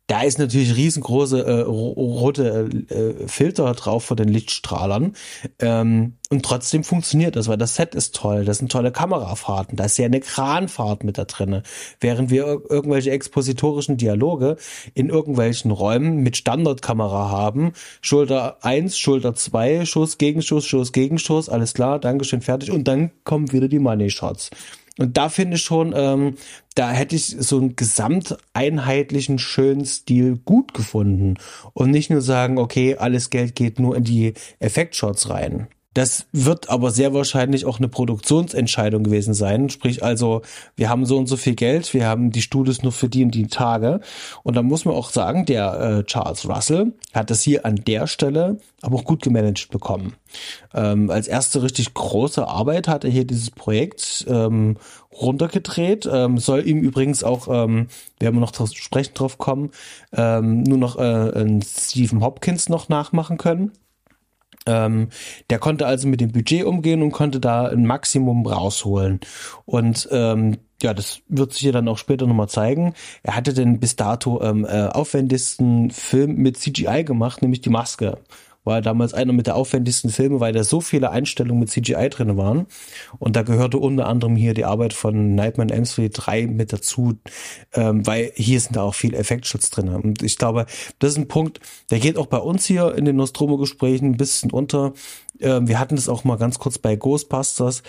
da 0.06 0.22
ist 0.22 0.38
natürlich 0.38 0.76
riesengroße 0.76 1.44
äh, 1.44 1.60
rote 1.62 2.68
äh, 2.90 3.26
Filter 3.26 3.72
drauf 3.72 4.04
vor 4.04 4.16
den 4.16 4.28
Lichtstrahlern. 4.28 5.14
Ähm, 5.58 6.14
und 6.30 6.44
trotzdem 6.44 6.84
funktioniert 6.84 7.34
das, 7.34 7.48
weil 7.48 7.56
das 7.56 7.74
Set 7.74 7.94
ist 7.94 8.14
toll. 8.14 8.44
Das 8.44 8.58
sind 8.58 8.70
tolle 8.70 8.92
Kamerafahrten. 8.92 9.76
Da 9.76 9.84
ist 9.84 9.96
ja 9.98 10.06
eine 10.06 10.20
Kranfahrt 10.20 11.02
mit 11.02 11.18
da 11.18 11.24
drinne. 11.24 11.62
Während 12.00 12.30
wir 12.30 12.44
irgendwelche 12.68 13.10
expositorischen 13.10 13.96
Dialoge 13.96 14.56
in 14.94 15.08
irgendwelchen 15.08 15.72
Räumen 15.72 16.22
mit 16.22 16.36
Standardkamera 16.36 17.30
haben. 17.30 17.72
Schulter 18.00 18.64
eins, 18.64 18.98
Schulter 18.98 19.34
zwei, 19.34 19.84
Schuss, 19.84 20.18
Gegenschuss, 20.18 20.66
Schuss, 20.66 20.92
Gegenschuss. 20.92 21.48
Alles 21.48 21.74
klar, 21.74 21.98
Dankeschön, 21.98 22.42
fertig. 22.42 22.70
Und 22.70 22.86
dann 22.86 23.10
kommen 23.24 23.50
wieder 23.50 23.68
die 23.68 23.80
Money 23.80 24.10
Shots. 24.10 24.50
Und 24.98 25.16
da 25.16 25.28
finde 25.28 25.56
ich 25.56 25.62
schon, 25.62 25.92
ähm, 25.94 26.36
da 26.74 26.90
hätte 26.90 27.16
ich 27.16 27.26
so 27.26 27.58
einen 27.58 27.76
gesamteinheitlichen, 27.76 29.38
schönen 29.38 29.84
Stil 29.84 30.40
gut 30.44 30.74
gefunden. 30.74 31.34
Und 31.74 31.90
nicht 31.90 32.10
nur 32.10 32.22
sagen, 32.22 32.58
okay, 32.58 32.96
alles 32.96 33.30
Geld 33.30 33.54
geht 33.54 33.78
nur 33.78 33.96
in 33.96 34.04
die 34.04 34.34
Effektshots 34.58 35.28
rein. 35.28 35.68
Das 35.96 36.26
wird 36.30 36.68
aber 36.68 36.90
sehr 36.90 37.14
wahrscheinlich 37.14 37.64
auch 37.64 37.78
eine 37.78 37.88
Produktionsentscheidung 37.88 39.02
gewesen 39.02 39.32
sein. 39.32 39.70
Sprich 39.70 40.02
also, 40.02 40.42
wir 40.76 40.90
haben 40.90 41.06
so 41.06 41.16
und 41.16 41.26
so 41.26 41.38
viel 41.38 41.54
Geld, 41.54 41.94
wir 41.94 42.06
haben 42.06 42.32
die 42.32 42.42
Studios 42.42 42.82
nur 42.82 42.92
für 42.92 43.08
die 43.08 43.24
und 43.24 43.30
die 43.30 43.46
Tage. 43.46 44.00
Und 44.42 44.56
da 44.56 44.62
muss 44.62 44.84
man 44.84 44.94
auch 44.94 45.08
sagen, 45.08 45.46
der 45.46 45.80
äh, 45.80 46.04
Charles 46.04 46.46
Russell 46.46 46.92
hat 47.14 47.30
das 47.30 47.40
hier 47.40 47.64
an 47.64 47.76
der 47.76 48.06
Stelle 48.08 48.58
aber 48.82 48.96
auch 48.96 49.04
gut 49.04 49.22
gemanagt 49.22 49.70
bekommen. 49.70 50.12
Ähm, 50.74 51.08
als 51.08 51.28
erste 51.28 51.62
richtig 51.62 51.94
große 51.94 52.46
Arbeit 52.46 52.88
hat 52.88 53.04
er 53.04 53.10
hier 53.10 53.24
dieses 53.24 53.50
Projekt 53.50 54.26
ähm, 54.28 54.76
runtergedreht. 55.10 56.06
Ähm, 56.12 56.36
soll 56.36 56.68
ihm 56.68 56.80
übrigens 56.82 57.24
auch, 57.24 57.48
ähm, 57.48 57.88
werden 58.20 58.34
wir 58.34 58.40
noch 58.40 58.52
drauf 58.52 58.68
sprechen 58.74 59.14
drauf 59.14 59.38
kommen, 59.38 59.70
ähm, 60.12 60.62
nur 60.62 60.76
noch 60.76 60.98
äh, 60.98 61.60
Stephen 61.64 62.20
Hopkins 62.20 62.68
noch 62.68 62.90
nachmachen 62.90 63.38
können. 63.38 63.72
Ähm, 64.66 65.08
der 65.50 65.58
konnte 65.58 65.86
also 65.86 66.08
mit 66.08 66.20
dem 66.20 66.32
Budget 66.32 66.64
umgehen 66.64 67.02
und 67.02 67.12
konnte 67.12 67.40
da 67.40 67.66
ein 67.66 67.86
Maximum 67.86 68.46
rausholen. 68.46 69.20
Und 69.64 70.08
ähm, 70.10 70.58
ja, 70.82 70.92
das 70.92 71.20
wird 71.28 71.52
sich 71.52 71.62
ja 71.62 71.72
dann 71.72 71.88
auch 71.88 71.98
später 71.98 72.26
nochmal 72.26 72.48
zeigen. 72.48 72.94
Er 73.22 73.36
hatte 73.36 73.54
den 73.54 73.80
bis 73.80 73.96
dato 73.96 74.42
ähm, 74.42 74.64
äh, 74.64 74.86
aufwendigsten 74.88 75.90
Film 75.90 76.36
mit 76.36 76.58
CGI 76.58 77.04
gemacht, 77.04 77.40
nämlich 77.42 77.62
die 77.62 77.70
Maske 77.70 78.18
war 78.66 78.82
damals 78.82 79.14
einer 79.14 79.32
mit 79.32 79.46
der 79.46 79.56
aufwendigsten 79.56 80.10
Filme, 80.10 80.40
weil 80.40 80.52
da 80.52 80.64
so 80.64 80.80
viele 80.80 81.10
Einstellungen 81.10 81.60
mit 81.60 81.70
CGI 81.70 82.10
drin 82.10 82.36
waren. 82.36 82.66
Und 83.18 83.36
da 83.36 83.42
gehörte 83.42 83.78
unter 83.78 84.06
anderem 84.06 84.36
hier 84.36 84.54
die 84.54 84.64
Arbeit 84.64 84.92
von 84.92 85.34
Nightmare 85.34 85.70
on 85.70 85.74
Elm 85.74 85.84
Street 85.84 86.12
3 86.14 86.48
mit 86.48 86.72
dazu, 86.72 87.14
ähm, 87.74 88.06
weil 88.06 88.32
hier 88.34 88.60
sind 88.60 88.76
da 88.76 88.82
auch 88.82 88.94
viel 88.94 89.14
Effektschutz 89.14 89.70
drin. 89.70 89.88
Und 89.88 90.22
ich 90.22 90.36
glaube, 90.36 90.66
das 90.98 91.12
ist 91.12 91.18
ein 91.18 91.28
Punkt, 91.28 91.60
der 91.90 92.00
geht 92.00 92.18
auch 92.18 92.26
bei 92.26 92.38
uns 92.38 92.66
hier 92.66 92.94
in 92.94 93.04
den 93.04 93.16
Nostromo-Gesprächen 93.16 94.10
ein 94.10 94.16
bisschen 94.16 94.50
unter. 94.50 94.92
Ähm, 95.40 95.68
wir 95.68 95.78
hatten 95.78 95.96
das 95.96 96.08
auch 96.08 96.24
mal 96.24 96.36
ganz 96.36 96.58
kurz 96.58 96.78
bei 96.78 96.96
Ghostbusters, 96.96 97.82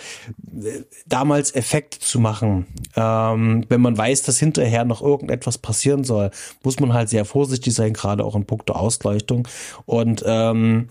damals 1.06 1.54
Effekt 1.54 1.94
zu 1.94 2.20
machen. 2.20 2.66
Ähm, 2.96 3.64
wenn 3.68 3.80
man 3.80 3.96
weiß, 3.96 4.22
dass 4.22 4.38
hinterher 4.38 4.84
noch 4.84 5.02
irgendetwas 5.02 5.58
passieren 5.58 6.04
soll, 6.04 6.30
muss 6.62 6.80
man 6.80 6.92
halt 6.92 7.08
sehr 7.08 7.24
vorsichtig 7.24 7.74
sein, 7.74 7.92
gerade 7.92 8.24
auch 8.24 8.34
in 8.34 8.44
puncto 8.44 8.74
Ausleuchtung. 8.74 9.48
Und 9.86 10.22
ähm, 10.26 10.88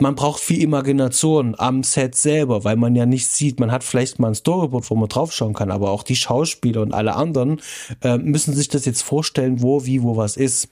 man 0.00 0.14
braucht 0.14 0.40
viel 0.40 0.62
Imagination 0.62 1.54
am 1.58 1.82
Set 1.82 2.14
selber, 2.14 2.64
weil 2.64 2.76
man 2.76 2.94
ja 2.94 3.06
nicht 3.06 3.28
sieht, 3.28 3.60
man 3.60 3.70
hat 3.70 3.84
vielleicht 3.84 4.18
mal 4.18 4.28
ein 4.28 4.34
Storyboard, 4.34 4.90
wo 4.90 4.94
man 4.94 5.08
draufschauen 5.08 5.54
kann, 5.54 5.70
aber 5.70 5.90
auch 5.90 6.02
die 6.02 6.16
Schauspieler 6.16 6.82
und 6.82 6.94
alle 6.94 7.14
anderen 7.14 7.60
äh, 8.02 8.18
müssen 8.18 8.54
sich 8.54 8.68
das 8.68 8.84
jetzt 8.84 9.02
vorstellen, 9.02 9.62
wo, 9.62 9.84
wie, 9.84 10.02
wo 10.02 10.16
was 10.16 10.36
ist. 10.36 10.68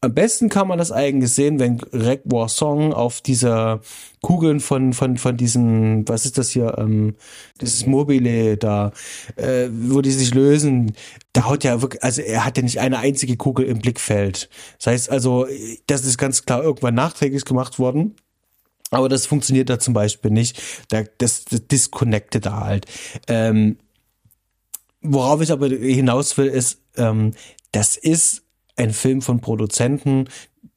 Am 0.00 0.14
besten 0.14 0.48
kann 0.48 0.68
man 0.68 0.78
das 0.78 0.92
eigentlich 0.92 1.32
sehen, 1.32 1.58
wenn 1.58 1.80
Rek 1.92 2.22
Song 2.46 2.92
auf 2.92 3.20
dieser 3.20 3.80
Kugeln 4.20 4.60
von, 4.60 4.92
von, 4.92 5.16
von 5.16 5.36
diesem, 5.36 6.08
was 6.08 6.24
ist 6.24 6.38
das 6.38 6.50
hier, 6.50 6.76
ähm, 6.78 7.16
dieses 7.60 7.84
Mobile 7.84 8.56
da, 8.56 8.92
äh, 9.34 9.68
wo 9.72 10.00
die 10.00 10.12
sich 10.12 10.34
lösen, 10.34 10.92
da 11.32 11.46
haut 11.46 11.64
ja 11.64 11.82
wirklich, 11.82 12.02
also 12.04 12.22
er 12.22 12.44
hat 12.44 12.56
ja 12.56 12.62
nicht 12.62 12.78
eine 12.78 12.98
einzige 12.98 13.36
Kugel 13.36 13.66
im 13.66 13.80
Blickfeld. 13.80 14.48
Das 14.76 14.86
heißt 14.86 15.10
also, 15.10 15.46
das 15.86 16.04
ist 16.04 16.18
ganz 16.18 16.44
klar 16.44 16.62
irgendwann 16.62 16.94
nachträglich 16.94 17.44
gemacht 17.44 17.80
worden. 17.80 18.14
Aber 18.90 19.08
das 19.08 19.26
funktioniert 19.26 19.68
da 19.68 19.78
zum 19.78 19.94
Beispiel 19.94 20.30
nicht. 20.30 20.60
Da, 20.88 21.02
das, 21.18 21.44
das 21.44 21.66
disconnectet 21.66 22.46
da 22.46 22.60
halt. 22.60 22.86
Ähm, 23.26 23.78
worauf 25.02 25.40
ich 25.40 25.52
aber 25.52 25.68
hinaus 25.68 26.36
will, 26.36 26.46
ist, 26.46 26.80
ähm, 26.96 27.34
das 27.72 27.96
ist 27.96 28.42
ein 28.76 28.92
Film 28.92 29.22
von 29.22 29.40
Produzenten, 29.40 30.28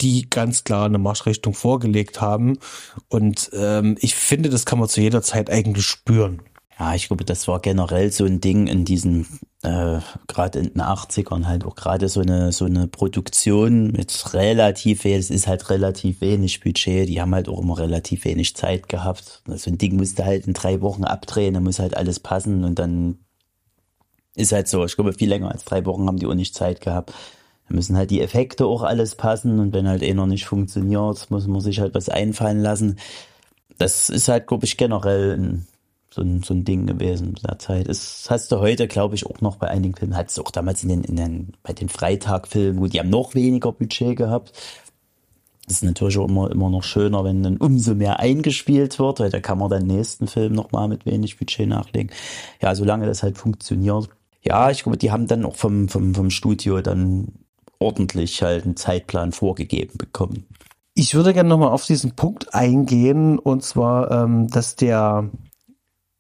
die 0.02 0.30
ganz 0.30 0.64
klar 0.64 0.86
eine 0.86 0.98
Marschrichtung 0.98 1.54
vorgelegt 1.54 2.20
haben. 2.20 2.58
Und 3.08 3.52
ähm, 3.54 3.96
ich 4.00 4.16
finde, 4.16 4.50
das 4.50 4.66
kann 4.66 4.80
man 4.80 4.90
zu 4.90 5.02
jeder 5.02 5.22
Zeit 5.22 5.50
eigentlich 5.50 5.86
spüren. 5.86 6.42
Ja, 6.82 6.96
ich 6.96 7.08
glaube, 7.10 7.24
das 7.26 7.48
war 7.48 7.60
generell 7.60 8.12
so 8.12 8.26
ein 8.26 8.42
Ding 8.42 8.66
in 8.66 8.86
diesen, 8.86 9.28
äh, 9.62 10.00
gerade 10.26 10.58
in 10.58 10.74
den 10.74 10.82
80ern 10.82 11.46
halt 11.46 11.64
auch 11.64 11.76
gerade 11.76 12.10
so 12.10 12.22
eine, 12.22 12.52
so 12.52 12.66
eine 12.66 12.88
Produktion 12.88 13.92
mit 13.92 14.34
relativ, 14.34 15.06
es 15.06 15.30
ist 15.30 15.46
halt 15.46 15.70
relativ 15.70 16.22
wenig 16.22 16.60
Budget, 16.60 17.08
die 17.08 17.22
haben 17.22 17.36
halt 17.36 17.50
auch 17.50 17.62
immer 17.62 17.78
relativ 17.78 18.26
wenig 18.26 18.56
Zeit 18.56 18.90
gehabt. 18.90 19.44
So 19.46 19.70
ein 19.70 19.78
Ding 19.78 19.96
musste 19.96 20.26
halt 20.26 20.48
in 20.48 20.54
drei 20.54 20.82
Wochen 20.82 21.04
abdrehen, 21.04 21.54
da 21.54 21.60
muss 21.60 21.78
halt 21.78 21.96
alles 21.96 22.20
passen 22.20 22.64
und 22.64 22.80
dann 22.80 23.20
ist 24.34 24.52
halt 24.52 24.68
so, 24.68 24.84
ich 24.84 24.96
glaube, 24.96 25.14
viel 25.14 25.30
länger 25.30 25.52
als 25.52 25.66
drei 25.66 25.86
Wochen 25.86 26.08
haben 26.08 26.18
die 26.18 26.26
auch 26.26 26.34
nicht 26.34 26.56
Zeit 26.56 26.82
gehabt. 26.82 27.14
Da 27.70 27.76
müssen 27.76 27.96
halt 27.96 28.10
die 28.10 28.22
Effekte 28.22 28.66
auch 28.66 28.82
alles 28.82 29.14
passen 29.14 29.60
und 29.60 29.72
wenn 29.74 29.88
halt 29.88 30.02
eh 30.02 30.16
noch 30.16 30.26
nicht 30.26 30.46
funktioniert, 30.46 31.30
muss 31.30 31.46
man 31.46 31.62
sich 31.62 31.80
halt 31.80 31.94
was 31.94 32.10
einfallen 32.10 32.60
lassen. 32.60 32.98
Das 33.78 34.10
ist 34.10 34.30
halt, 34.30 34.48
glaube 34.48 34.66
ich, 34.66 34.78
generell 34.78 35.38
ein 35.38 35.68
so 36.14 36.22
ein, 36.22 36.44
so 36.44 36.54
ein 36.54 36.66
Ding 36.66 36.88
gewesen 36.88 37.36
zu 37.36 37.44
der 37.44 37.60
Zeit. 37.60 37.88
Das 37.88 38.28
hast 38.30 38.52
du 38.52 38.60
heute, 38.60 38.88
glaube 38.88 39.16
ich, 39.16 39.26
auch 39.26 39.40
noch 39.42 39.56
bei 39.56 39.68
einigen 39.68 39.96
Filmen. 39.96 40.16
Hattest 40.16 40.38
du 40.38 40.44
auch 40.44 40.52
damals 40.52 40.84
in 40.84 40.90
den, 40.90 41.04
in 41.04 41.16
den, 41.16 41.54
bei 41.64 41.74
den 41.74 41.90
Freitagfilmen, 41.90 42.82
wo 42.82 42.88
die 42.88 43.00
haben 43.00 43.10
noch 43.10 43.34
weniger 43.34 43.72
Budget 43.72 44.18
gehabt. 44.18 44.52
Das 45.68 45.78
ist 45.78 45.84
natürlich 45.84 46.18
auch 46.18 46.28
immer, 46.28 46.52
immer 46.52 46.70
noch 46.70 46.84
schöner, 46.84 47.24
wenn 47.24 47.44
dann 47.44 47.58
umso 47.58 47.96
mehr 47.96 48.20
eingespielt 48.20 49.00
wird, 49.00 49.22
da 49.22 49.40
kann 49.40 49.58
man 49.58 49.70
dann 49.70 49.88
nächsten 49.88 50.28
Film 50.28 50.54
nochmal 50.54 50.90
mit 50.90 51.06
wenig 51.06 51.38
Budget 51.38 51.70
nachlegen. 51.70 52.12
Ja, 52.62 52.76
solange 52.76 53.06
das 53.06 53.24
halt 53.24 53.38
funktioniert. 53.38 54.10
Ja, 54.44 54.70
ich 54.70 54.84
glaube, 54.84 54.98
die 54.98 55.12
haben 55.12 55.28
dann 55.28 55.46
auch 55.46 55.56
vom, 55.56 55.88
vom, 55.88 56.14
vom 56.14 56.30
Studio 56.30 56.82
dann 56.82 57.28
ordentlich 57.80 58.42
halt 58.42 58.66
einen 58.66 58.76
Zeitplan 58.76 59.32
vorgegeben 59.32 59.98
bekommen. 59.98 60.46
Ich 60.94 61.16
würde 61.16 61.34
gerne 61.34 61.48
nochmal 61.48 61.70
auf 61.70 61.86
diesen 61.86 62.16
Punkt 62.16 62.54
eingehen, 62.54 63.40
und 63.40 63.64
zwar, 63.64 64.12
ähm, 64.12 64.50
dass 64.50 64.76
der 64.76 65.30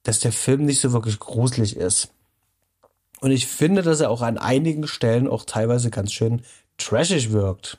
dass 0.03 0.19
der 0.19 0.31
Film 0.31 0.65
nicht 0.65 0.81
so 0.81 0.93
wirklich 0.93 1.19
gruselig 1.19 1.75
ist. 1.75 2.09
Und 3.19 3.31
ich 3.31 3.47
finde, 3.47 3.83
dass 3.83 3.99
er 3.99 4.09
auch 4.09 4.21
an 4.21 4.37
einigen 4.37 4.87
Stellen 4.87 5.27
auch 5.27 5.45
teilweise 5.45 5.91
ganz 5.91 6.11
schön 6.11 6.41
trashig 6.77 7.31
wirkt. 7.31 7.77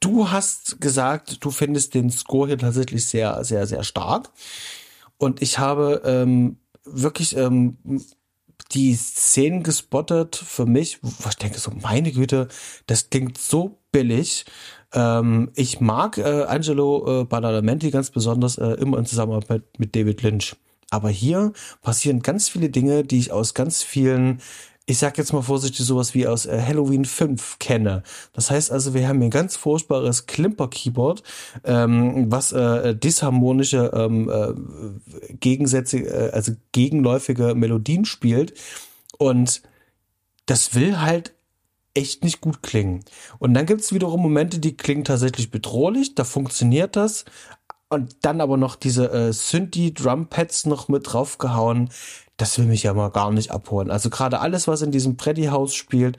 Du 0.00 0.30
hast 0.30 0.80
gesagt, 0.80 1.44
du 1.44 1.50
findest 1.50 1.94
den 1.94 2.10
Score 2.10 2.46
hier 2.46 2.58
tatsächlich 2.58 3.06
sehr, 3.06 3.42
sehr, 3.44 3.66
sehr 3.66 3.82
stark. 3.82 4.30
Und 5.18 5.42
ich 5.42 5.58
habe 5.58 6.02
ähm, 6.04 6.58
wirklich 6.84 7.36
ähm, 7.36 7.76
die 8.72 8.94
Szenen 8.94 9.62
gespottet 9.62 10.36
für 10.36 10.66
mich, 10.66 10.98
wo 11.02 11.28
ich 11.28 11.36
denke 11.36 11.58
so, 11.58 11.72
meine 11.82 12.12
Güte, 12.12 12.48
das 12.86 13.10
klingt 13.10 13.38
so 13.38 13.78
billig. 13.90 14.44
Ähm, 14.92 15.50
ich 15.54 15.80
mag 15.80 16.18
äh, 16.18 16.44
Angelo 16.44 17.22
äh, 17.22 17.24
Badalamenti 17.24 17.90
ganz 17.90 18.10
besonders 18.10 18.58
äh, 18.58 18.72
immer 18.74 18.98
in 18.98 19.06
Zusammenarbeit 19.06 19.62
mit 19.78 19.94
David 19.94 20.22
Lynch. 20.22 20.56
Aber 20.92 21.08
hier 21.08 21.54
passieren 21.80 22.20
ganz 22.20 22.50
viele 22.50 22.68
Dinge, 22.68 23.02
die 23.02 23.18
ich 23.18 23.32
aus 23.32 23.54
ganz 23.54 23.82
vielen, 23.82 24.42
ich 24.84 24.98
sag 24.98 25.16
jetzt 25.16 25.32
mal 25.32 25.40
vorsichtig, 25.40 25.86
sowas 25.86 26.12
wie 26.12 26.26
aus 26.26 26.44
äh, 26.44 26.60
Halloween 26.60 27.06
5 27.06 27.58
kenne. 27.58 28.02
Das 28.34 28.50
heißt 28.50 28.70
also, 28.70 28.92
wir 28.92 29.08
haben 29.08 29.16
hier 29.16 29.28
ein 29.28 29.30
ganz 29.30 29.56
furchtbares 29.56 30.26
Klimper-Keyboard, 30.26 31.22
ähm, 31.64 32.30
was 32.30 32.52
äh, 32.52 32.94
disharmonische 32.94 33.90
ähm, 33.94 34.28
äh, 34.28 35.32
Gegensätze, 35.36 36.00
äh, 36.00 36.30
also 36.32 36.52
gegenläufige 36.72 37.54
Melodien 37.54 38.04
spielt. 38.04 38.52
Und 39.16 39.62
das 40.44 40.74
will 40.74 41.00
halt 41.00 41.32
echt 41.94 42.22
nicht 42.22 42.42
gut 42.42 42.62
klingen. 42.62 43.02
Und 43.38 43.54
dann 43.54 43.64
gibt's 43.64 43.94
wiederum 43.94 44.20
Momente, 44.20 44.58
die 44.58 44.76
klingen 44.76 45.04
tatsächlich 45.04 45.50
bedrohlich, 45.50 46.14
da 46.14 46.24
funktioniert 46.24 46.96
das. 46.96 47.24
Und 47.92 48.24
dann 48.24 48.40
aber 48.40 48.56
noch 48.56 48.74
diese 48.74 49.12
äh, 49.12 49.34
Synthi-Drum-Pads 49.34 50.64
noch 50.64 50.88
mit 50.88 51.12
draufgehauen. 51.12 51.90
Das 52.38 52.56
will 52.56 52.64
mich 52.64 52.84
ja 52.84 52.94
mal 52.94 53.10
gar 53.10 53.30
nicht 53.30 53.50
abholen. 53.50 53.90
Also 53.90 54.08
gerade 54.08 54.40
alles, 54.40 54.66
was 54.66 54.80
in 54.80 54.92
diesem 54.92 55.18
Freddy-Haus 55.18 55.74
spielt, 55.74 56.16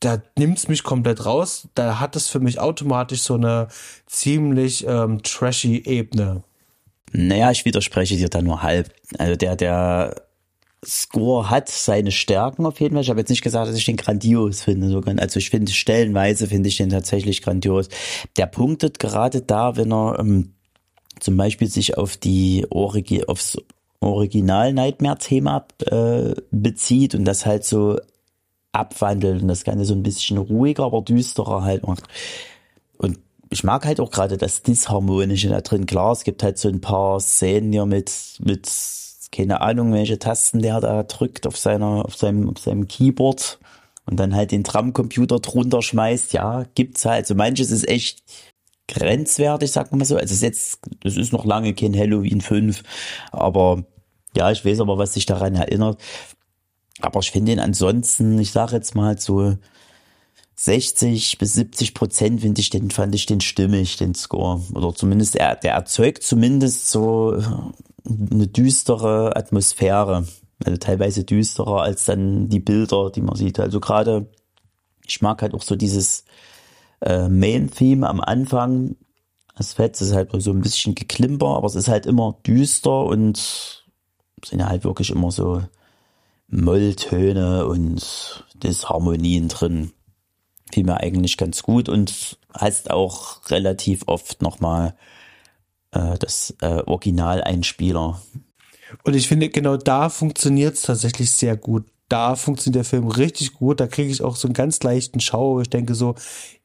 da 0.00 0.20
nimmt's 0.36 0.68
mich 0.68 0.82
komplett 0.82 1.24
raus. 1.24 1.68
Da 1.74 2.00
hat 2.00 2.16
es 2.16 2.28
für 2.28 2.38
mich 2.38 2.60
automatisch 2.60 3.22
so 3.22 3.32
eine 3.32 3.68
ziemlich 4.04 4.86
ähm, 4.86 5.22
trashy 5.22 5.82
Ebene. 5.86 6.42
Naja, 7.12 7.50
ich 7.50 7.64
widerspreche 7.64 8.16
dir 8.16 8.28
da 8.28 8.42
nur 8.42 8.62
halb. 8.62 8.92
Also 9.16 9.36
der, 9.36 9.56
der 9.56 10.22
Score 10.84 11.48
hat 11.48 11.68
seine 11.68 12.10
Stärken 12.10 12.66
auf 12.66 12.80
jeden 12.80 12.94
Fall. 12.94 13.02
Ich 13.02 13.10
habe 13.10 13.20
jetzt 13.20 13.28
nicht 13.28 13.42
gesagt, 13.42 13.68
dass 13.68 13.76
ich 13.76 13.84
den 13.84 13.96
grandios 13.96 14.62
finde. 14.62 15.00
Also 15.20 15.38
ich 15.38 15.50
finde 15.50 15.70
stellenweise 15.70 16.48
finde 16.48 16.68
ich 16.68 16.76
den 16.76 16.90
tatsächlich 16.90 17.42
grandios. 17.42 17.88
Der 18.36 18.46
punktet 18.46 18.98
gerade 18.98 19.42
da, 19.42 19.76
wenn 19.76 19.92
er 19.92 20.18
ähm, 20.18 20.54
zum 21.20 21.36
Beispiel 21.36 21.68
sich 21.68 21.96
auf 21.96 22.16
die 22.16 22.66
Origi 22.70 23.24
aufs 23.24 23.58
Original 24.00 24.72
Nightmare-Thema 24.72 25.66
äh, 25.86 26.34
bezieht 26.50 27.14
und 27.14 27.24
das 27.24 27.46
halt 27.46 27.64
so 27.64 28.00
abwandelt 28.72 29.42
und 29.42 29.48
das 29.48 29.62
Ganze 29.62 29.84
so 29.84 29.94
ein 29.94 30.02
bisschen 30.02 30.38
ruhiger, 30.38 30.84
aber 30.84 31.02
düsterer 31.02 31.62
halt 31.62 31.86
macht. 31.86 32.04
Und 32.98 33.20
ich 33.50 33.62
mag 33.62 33.84
halt 33.84 34.00
auch 34.00 34.10
gerade 34.10 34.36
das 34.36 34.62
Disharmonische 34.62 35.50
da 35.50 35.60
drin. 35.60 35.86
Klar, 35.86 36.12
es 36.12 36.24
gibt 36.24 36.42
halt 36.42 36.58
so 36.58 36.68
ein 36.68 36.80
paar 36.80 37.20
Szenen 37.20 37.70
hier 37.70 37.86
mit, 37.86 38.10
mit 38.40 38.66
keine 39.32 39.62
Ahnung, 39.62 39.92
welche 39.92 40.18
Tasten 40.18 40.60
der 40.60 40.80
da 40.80 41.02
drückt 41.02 41.46
auf 41.46 41.56
seiner, 41.56 42.04
auf 42.04 42.14
seinem, 42.14 42.50
auf 42.50 42.58
seinem 42.58 42.86
Keyboard 42.86 43.58
und 44.04 44.20
dann 44.20 44.34
halt 44.34 44.52
den 44.52 44.62
Drumcomputer 44.62 45.40
drunter 45.40 45.82
schmeißt. 45.82 46.34
Ja, 46.34 46.64
gibt's 46.74 47.04
halt. 47.04 47.24
Also 47.24 47.34
manches 47.34 47.70
ist 47.70 47.88
echt 47.88 48.22
grenzwertig, 48.88 49.74
man 49.74 49.98
mal 49.98 50.04
so. 50.04 50.16
Also 50.16 50.26
es 50.26 50.32
ist 50.32 50.42
jetzt, 50.42 50.80
das 51.00 51.16
ist 51.16 51.32
noch 51.32 51.46
lange 51.46 51.74
kein 51.74 51.96
Halloween 51.96 52.40
5, 52.40 52.82
aber 53.32 53.84
ja, 54.36 54.50
ich 54.50 54.64
weiß 54.64 54.80
aber, 54.80 54.98
was 54.98 55.14
sich 55.14 55.26
daran 55.26 55.54
erinnert. 55.54 56.00
Aber 57.00 57.20
ich 57.20 57.30
finde 57.30 57.52
ihn 57.52 57.60
ansonsten, 57.60 58.38
ich 58.38 58.52
sage 58.52 58.76
jetzt 58.76 58.94
mal 58.94 59.18
so 59.18 59.56
60 60.56 61.38
bis 61.38 61.54
70 61.54 61.94
Prozent 61.94 62.40
finde 62.42 62.60
ich 62.60 62.70
den, 62.70 62.90
fand 62.90 63.14
ich 63.14 63.26
den 63.26 63.40
stimmig, 63.40 63.96
den 63.96 64.14
Score. 64.14 64.62
Oder 64.74 64.94
zumindest, 64.94 65.36
er, 65.36 65.56
der 65.56 65.72
erzeugt 65.72 66.22
zumindest 66.22 66.90
so 66.90 67.42
eine 68.04 68.46
düstere 68.46 69.36
Atmosphäre. 69.36 70.26
Also 70.64 70.76
teilweise 70.78 71.24
düsterer 71.24 71.82
als 71.82 72.04
dann 72.04 72.48
die 72.48 72.60
Bilder, 72.60 73.10
die 73.10 73.22
man 73.22 73.36
sieht. 73.36 73.58
Also 73.58 73.80
gerade, 73.80 74.26
ich 75.06 75.20
mag 75.20 75.42
halt 75.42 75.54
auch 75.54 75.62
so 75.62 75.76
dieses 75.76 76.24
äh, 77.00 77.28
Main-Theme 77.28 78.08
am 78.08 78.20
Anfang. 78.20 78.96
Das 79.56 79.74
Fett 79.74 80.00
ist 80.00 80.14
halt 80.14 80.30
so 80.38 80.50
ein 80.50 80.60
bisschen 80.60 80.94
geklimper, 80.94 81.56
aber 81.56 81.66
es 81.66 81.74
ist 81.74 81.88
halt 81.88 82.06
immer 82.06 82.38
düster 82.46 83.04
und 83.04 83.84
sind 84.44 84.60
ja 84.60 84.68
halt 84.68 84.84
wirklich 84.84 85.10
immer 85.10 85.30
so 85.30 85.62
Molltöne 86.48 87.66
und 87.66 88.44
Disharmonien 88.54 89.48
drin. 89.48 89.92
Fiel 90.72 90.84
mir 90.84 90.98
eigentlich 90.98 91.36
ganz 91.36 91.62
gut 91.62 91.88
und 91.88 92.38
heißt 92.58 92.90
auch 92.90 93.50
relativ 93.50 94.04
oft 94.06 94.42
nochmal 94.42 94.94
äh, 95.92 96.18
das 96.18 96.54
äh, 96.60 96.82
Original-Einspieler. 96.86 98.20
Und 99.04 99.14
ich 99.14 99.28
finde, 99.28 99.48
genau 99.48 99.76
da 99.76 100.08
funktioniert 100.08 100.74
es 100.74 100.82
tatsächlich 100.82 101.30
sehr 101.30 101.56
gut. 101.56 101.84
Da 102.08 102.36
funktioniert 102.36 102.84
der 102.84 102.84
Film 102.84 103.08
richtig 103.08 103.54
gut. 103.54 103.80
Da 103.80 103.86
kriege 103.86 104.10
ich 104.10 104.22
auch 104.22 104.36
so 104.36 104.46
einen 104.48 104.54
ganz 104.54 104.82
leichten 104.82 105.20
Schau. 105.20 105.60
Ich 105.60 105.70
denke 105.70 105.94
so, 105.94 106.14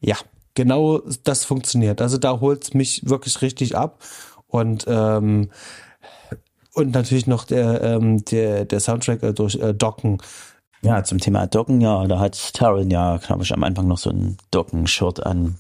ja, 0.01 0.17
genau 0.55 1.01
das 1.23 1.45
funktioniert. 1.45 2.01
Also 2.01 2.17
da 2.17 2.41
holt 2.41 2.63
es 2.63 2.73
mich 2.73 3.07
wirklich 3.07 3.41
richtig 3.41 3.78
ab. 3.78 4.03
Und 4.47 4.86
ähm, 4.88 5.49
und 6.73 6.93
natürlich 6.93 7.28
noch 7.28 7.45
der 7.45 7.82
ähm, 7.82 8.23
der 8.25 8.65
der 8.65 8.80
Soundtrack 8.80 9.23
äh, 9.23 9.34
durch 9.34 9.55
äh, 9.55 9.73
Docken. 9.73 10.19
Ja, 10.82 11.03
zum 11.03 11.19
Thema 11.19 11.47
Docken, 11.47 11.82
ja, 11.82 12.05
da 12.05 12.19
hat 12.19 12.53
Taron 12.53 12.91
ja, 12.91 13.17
glaube 13.17 13.43
ich, 13.43 13.51
am 13.51 13.63
Anfang 13.63 13.88
noch 13.88 13.97
so 13.97 14.11
ein 14.11 14.38
Docken-Shirt 14.51 15.25
an, 15.25 15.55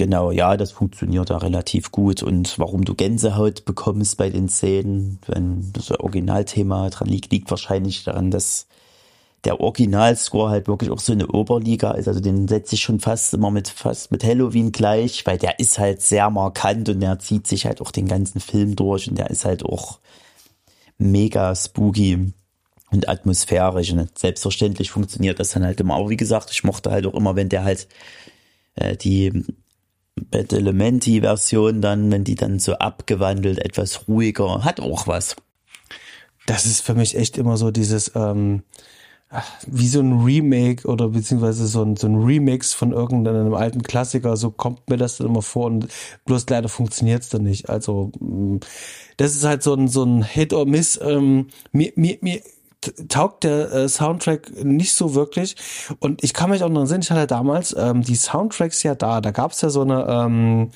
Genau, 0.00 0.30
ja, 0.30 0.56
das 0.56 0.72
funktioniert 0.72 1.28
da 1.28 1.36
relativ 1.36 1.92
gut. 1.92 2.22
Und 2.22 2.58
warum 2.58 2.86
du 2.86 2.94
Gänsehaut 2.94 3.66
bekommst 3.66 4.16
bei 4.16 4.30
den 4.30 4.48
Szenen, 4.48 5.18
wenn 5.26 5.74
das 5.74 5.90
Originalthema 5.90 6.88
dran 6.88 7.06
liegt, 7.06 7.30
liegt 7.30 7.50
wahrscheinlich 7.50 8.02
daran, 8.04 8.30
dass 8.30 8.66
der 9.44 9.60
Originalscore 9.60 10.48
halt 10.48 10.68
wirklich 10.68 10.90
auch 10.90 11.00
so 11.00 11.12
eine 11.12 11.26
Oberliga 11.26 11.90
ist. 11.90 12.08
Also 12.08 12.20
den 12.20 12.48
setze 12.48 12.76
ich 12.76 12.80
schon 12.80 12.98
fast 12.98 13.34
immer 13.34 13.50
mit 13.50 13.68
fast 13.68 14.10
mit 14.10 14.24
Halloween 14.24 14.72
gleich, 14.72 15.26
weil 15.26 15.36
der 15.36 15.58
ist 15.58 15.78
halt 15.78 16.00
sehr 16.00 16.30
markant 16.30 16.88
und 16.88 17.00
der 17.00 17.18
zieht 17.18 17.46
sich 17.46 17.66
halt 17.66 17.82
auch 17.82 17.90
den 17.90 18.08
ganzen 18.08 18.40
Film 18.40 18.76
durch 18.76 19.06
und 19.06 19.18
der 19.18 19.28
ist 19.28 19.44
halt 19.44 19.66
auch 19.66 19.98
mega 20.96 21.54
spooky 21.54 22.32
und 22.90 23.06
atmosphärisch. 23.06 23.92
Und 23.92 24.18
selbstverständlich 24.18 24.90
funktioniert 24.90 25.38
das 25.38 25.50
dann 25.50 25.62
halt 25.62 25.78
immer. 25.78 25.96
Aber 25.96 26.08
wie 26.08 26.16
gesagt, 26.16 26.50
ich 26.52 26.64
mochte 26.64 26.90
halt 26.90 27.04
auch 27.04 27.12
immer, 27.14 27.36
wenn 27.36 27.50
der 27.50 27.64
halt 27.64 27.86
äh, 28.76 28.96
die 28.96 29.44
Bad 30.30 30.52
Elementi 30.52 31.20
Version 31.20 31.80
dann, 31.80 32.10
wenn 32.10 32.24
die 32.24 32.34
dann 32.34 32.58
so 32.58 32.74
abgewandelt, 32.74 33.58
etwas 33.58 34.08
ruhiger, 34.08 34.64
hat 34.64 34.80
auch 34.80 35.06
was. 35.06 35.36
Das 36.46 36.66
ist 36.66 36.80
für 36.80 36.94
mich 36.94 37.16
echt 37.16 37.38
immer 37.38 37.56
so 37.56 37.70
dieses, 37.70 38.12
ähm, 38.14 38.62
wie 39.66 39.86
so 39.86 40.00
ein 40.00 40.24
Remake 40.24 40.88
oder 40.88 41.10
beziehungsweise 41.10 41.66
so 41.66 41.82
ein, 41.82 41.96
so 41.96 42.08
ein 42.08 42.16
Remix 42.16 42.74
von 42.74 42.92
irgendeinem 42.92 43.54
alten 43.54 43.82
Klassiker, 43.82 44.36
so 44.36 44.50
kommt 44.50 44.90
mir 44.90 44.96
das 44.96 45.18
dann 45.18 45.28
immer 45.28 45.42
vor 45.42 45.66
und 45.66 45.86
bloß 46.24 46.48
leider 46.48 46.68
funktioniert 46.68 47.22
es 47.22 47.28
dann 47.28 47.44
nicht. 47.44 47.68
Also 47.68 48.10
mm, 48.18 48.56
das 49.16 49.36
ist 49.36 49.44
halt 49.44 49.62
so 49.62 49.74
ein, 49.74 49.86
so 49.86 50.02
ein 50.02 50.24
Hit 50.24 50.52
or 50.52 50.66
Miss. 50.66 50.98
Ähm, 51.00 51.46
mir, 51.70 51.92
mir, 51.94 52.18
mir 52.22 52.40
taugt 53.08 53.44
der 53.44 53.72
äh, 53.72 53.88
Soundtrack 53.88 54.64
nicht 54.64 54.94
so 54.94 55.14
wirklich. 55.14 55.56
Und 55.98 56.24
ich 56.24 56.32
kann 56.32 56.50
mich 56.50 56.62
auch 56.62 56.68
noch 56.68 56.82
erinnern, 56.82 57.00
ich 57.02 57.10
hatte 57.10 57.26
damals 57.26 57.74
ähm, 57.78 58.02
die 58.02 58.14
Soundtracks 58.14 58.82
ja 58.82 58.94
da. 58.94 59.20
Da 59.20 59.30
gab 59.30 59.52
es 59.52 59.60
ja 59.60 59.70
so 59.70 59.82
eine, 59.82 60.06
ähm, 60.08 60.70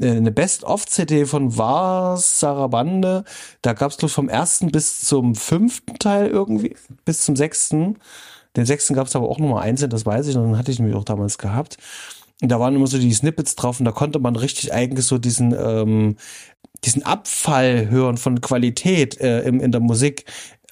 äh, 0.00 0.10
eine 0.10 0.30
Best-of-CD 0.30 1.26
von 1.26 1.56
War 1.56 2.16
Sarabande. 2.16 3.24
Da 3.62 3.72
gab 3.72 3.90
es 3.90 4.12
vom 4.12 4.28
ersten 4.28 4.70
bis 4.70 5.00
zum 5.00 5.34
fünften 5.34 5.98
Teil 5.98 6.28
irgendwie, 6.28 6.76
bis 7.04 7.24
zum 7.24 7.36
sechsten. 7.36 7.98
Den 8.56 8.66
sechsten 8.66 8.94
gab 8.94 9.06
es 9.06 9.16
aber 9.16 9.28
auch 9.28 9.38
nochmal 9.38 9.62
einzeln, 9.62 9.90
das 9.90 10.06
weiß 10.06 10.26
ich, 10.26 10.36
und 10.36 10.42
dann 10.42 10.58
hatte 10.58 10.72
ich 10.72 10.78
nämlich 10.78 10.96
auch 10.96 11.04
damals 11.04 11.38
gehabt. 11.38 11.76
Und 12.42 12.48
da 12.50 12.58
waren 12.58 12.74
immer 12.74 12.86
so 12.86 12.98
die 12.98 13.12
Snippets 13.12 13.54
drauf 13.54 13.80
und 13.80 13.84
da 13.84 13.92
konnte 13.92 14.18
man 14.18 14.34
richtig 14.34 14.72
eigentlich 14.72 15.06
so 15.06 15.18
diesen 15.18 15.54
ähm, 15.54 16.16
diesen 16.84 17.02
Abfall 17.02 17.90
hören 17.90 18.16
von 18.16 18.40
Qualität 18.40 19.20
äh, 19.20 19.42
im, 19.42 19.60
in 19.60 19.72
der 19.72 19.80
Musik 19.80 20.24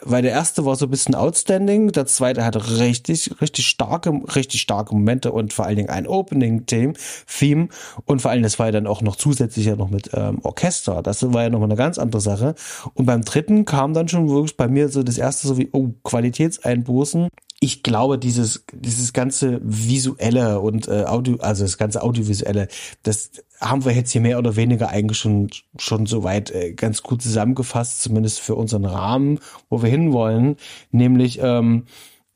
weil 0.02 0.22
der 0.22 0.32
erste 0.32 0.64
war 0.64 0.76
so 0.76 0.86
ein 0.86 0.90
bisschen 0.90 1.14
outstanding, 1.14 1.92
der 1.92 2.06
zweite 2.06 2.44
hatte 2.44 2.78
richtig, 2.78 3.40
richtig 3.40 3.66
starke, 3.66 4.10
richtig 4.34 4.60
starke 4.60 4.94
Momente 4.94 5.32
und 5.32 5.52
vor 5.52 5.66
allen 5.66 5.76
Dingen 5.76 5.90
ein 5.90 6.06
Opening-Theme, 6.06 6.94
Theme 7.26 7.68
und 8.04 8.22
vor 8.22 8.30
allem 8.30 8.42
das 8.42 8.58
war 8.58 8.66
ja 8.66 8.72
dann 8.72 8.86
auch 8.86 9.02
noch 9.02 9.16
zusätzlich 9.16 9.66
ja 9.66 9.76
noch 9.76 9.90
mit 9.90 10.10
ähm, 10.14 10.38
Orchester. 10.42 11.02
Das 11.02 11.32
war 11.32 11.42
ja 11.42 11.50
noch 11.50 11.58
mal 11.58 11.64
eine 11.64 11.76
ganz 11.76 11.98
andere 11.98 12.20
Sache. 12.20 12.54
Und 12.94 13.06
beim 13.06 13.22
dritten 13.22 13.64
kam 13.64 13.94
dann 13.94 14.08
schon 14.08 14.28
wirklich 14.28 14.56
bei 14.56 14.68
mir 14.68 14.88
so 14.88 15.02
das 15.02 15.18
erste 15.18 15.48
so 15.48 15.58
wie, 15.58 15.68
oh, 15.72 15.88
Qualitätseinbußen 16.04 17.28
ich 17.60 17.82
glaube, 17.82 18.18
dieses, 18.18 18.64
dieses 18.72 19.12
ganze 19.12 19.60
visuelle 19.62 20.60
und 20.60 20.86
äh, 20.86 21.04
Audio, 21.04 21.38
also 21.38 21.64
das 21.64 21.76
ganze 21.76 22.02
audiovisuelle, 22.02 22.68
das 23.02 23.30
haben 23.60 23.84
wir 23.84 23.92
jetzt 23.92 24.12
hier 24.12 24.20
mehr 24.20 24.38
oder 24.38 24.54
weniger 24.54 24.90
eigentlich 24.90 25.18
schon, 25.18 25.50
schon 25.76 26.06
soweit 26.06 26.52
äh, 26.52 26.72
ganz 26.72 27.02
gut 27.02 27.20
zusammengefasst, 27.20 28.02
zumindest 28.02 28.40
für 28.40 28.54
unseren 28.54 28.84
Rahmen, 28.84 29.40
wo 29.68 29.82
wir 29.82 29.90
hinwollen, 29.90 30.56
nämlich 30.92 31.40
ähm, 31.42 31.86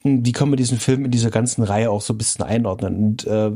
wie 0.05 0.33
können 0.33 0.51
wir 0.51 0.57
diesen 0.57 0.79
Film 0.79 1.05
in 1.05 1.11
dieser 1.11 1.31
ganzen 1.31 1.63
Reihe 1.63 1.91
auch 1.91 2.01
so 2.01 2.13
ein 2.13 2.19
bisschen 2.19 2.45
einordnen? 2.45 2.97
Und 2.97 3.25
äh, 3.25 3.53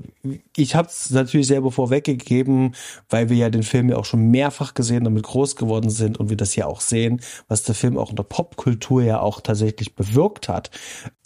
ich 0.56 0.76
habe 0.76 0.88
es 0.88 1.10
natürlich 1.10 1.48
selber 1.48 1.72
vorweggegeben, 1.72 2.74
weil 3.08 3.28
wir 3.28 3.36
ja 3.36 3.50
den 3.50 3.64
Film 3.64 3.88
ja 3.88 3.96
auch 3.96 4.04
schon 4.04 4.30
mehrfach 4.30 4.74
gesehen, 4.74 5.04
damit 5.04 5.24
groß 5.24 5.56
geworden 5.56 5.90
sind 5.90 6.18
und 6.18 6.30
wir 6.30 6.36
das 6.36 6.54
ja 6.54 6.66
auch 6.66 6.80
sehen, 6.80 7.20
was 7.48 7.64
der 7.64 7.74
Film 7.74 7.98
auch 7.98 8.10
in 8.10 8.16
der 8.16 8.22
Popkultur 8.22 9.02
ja 9.02 9.20
auch 9.20 9.40
tatsächlich 9.40 9.96
bewirkt 9.96 10.48
hat 10.48 10.70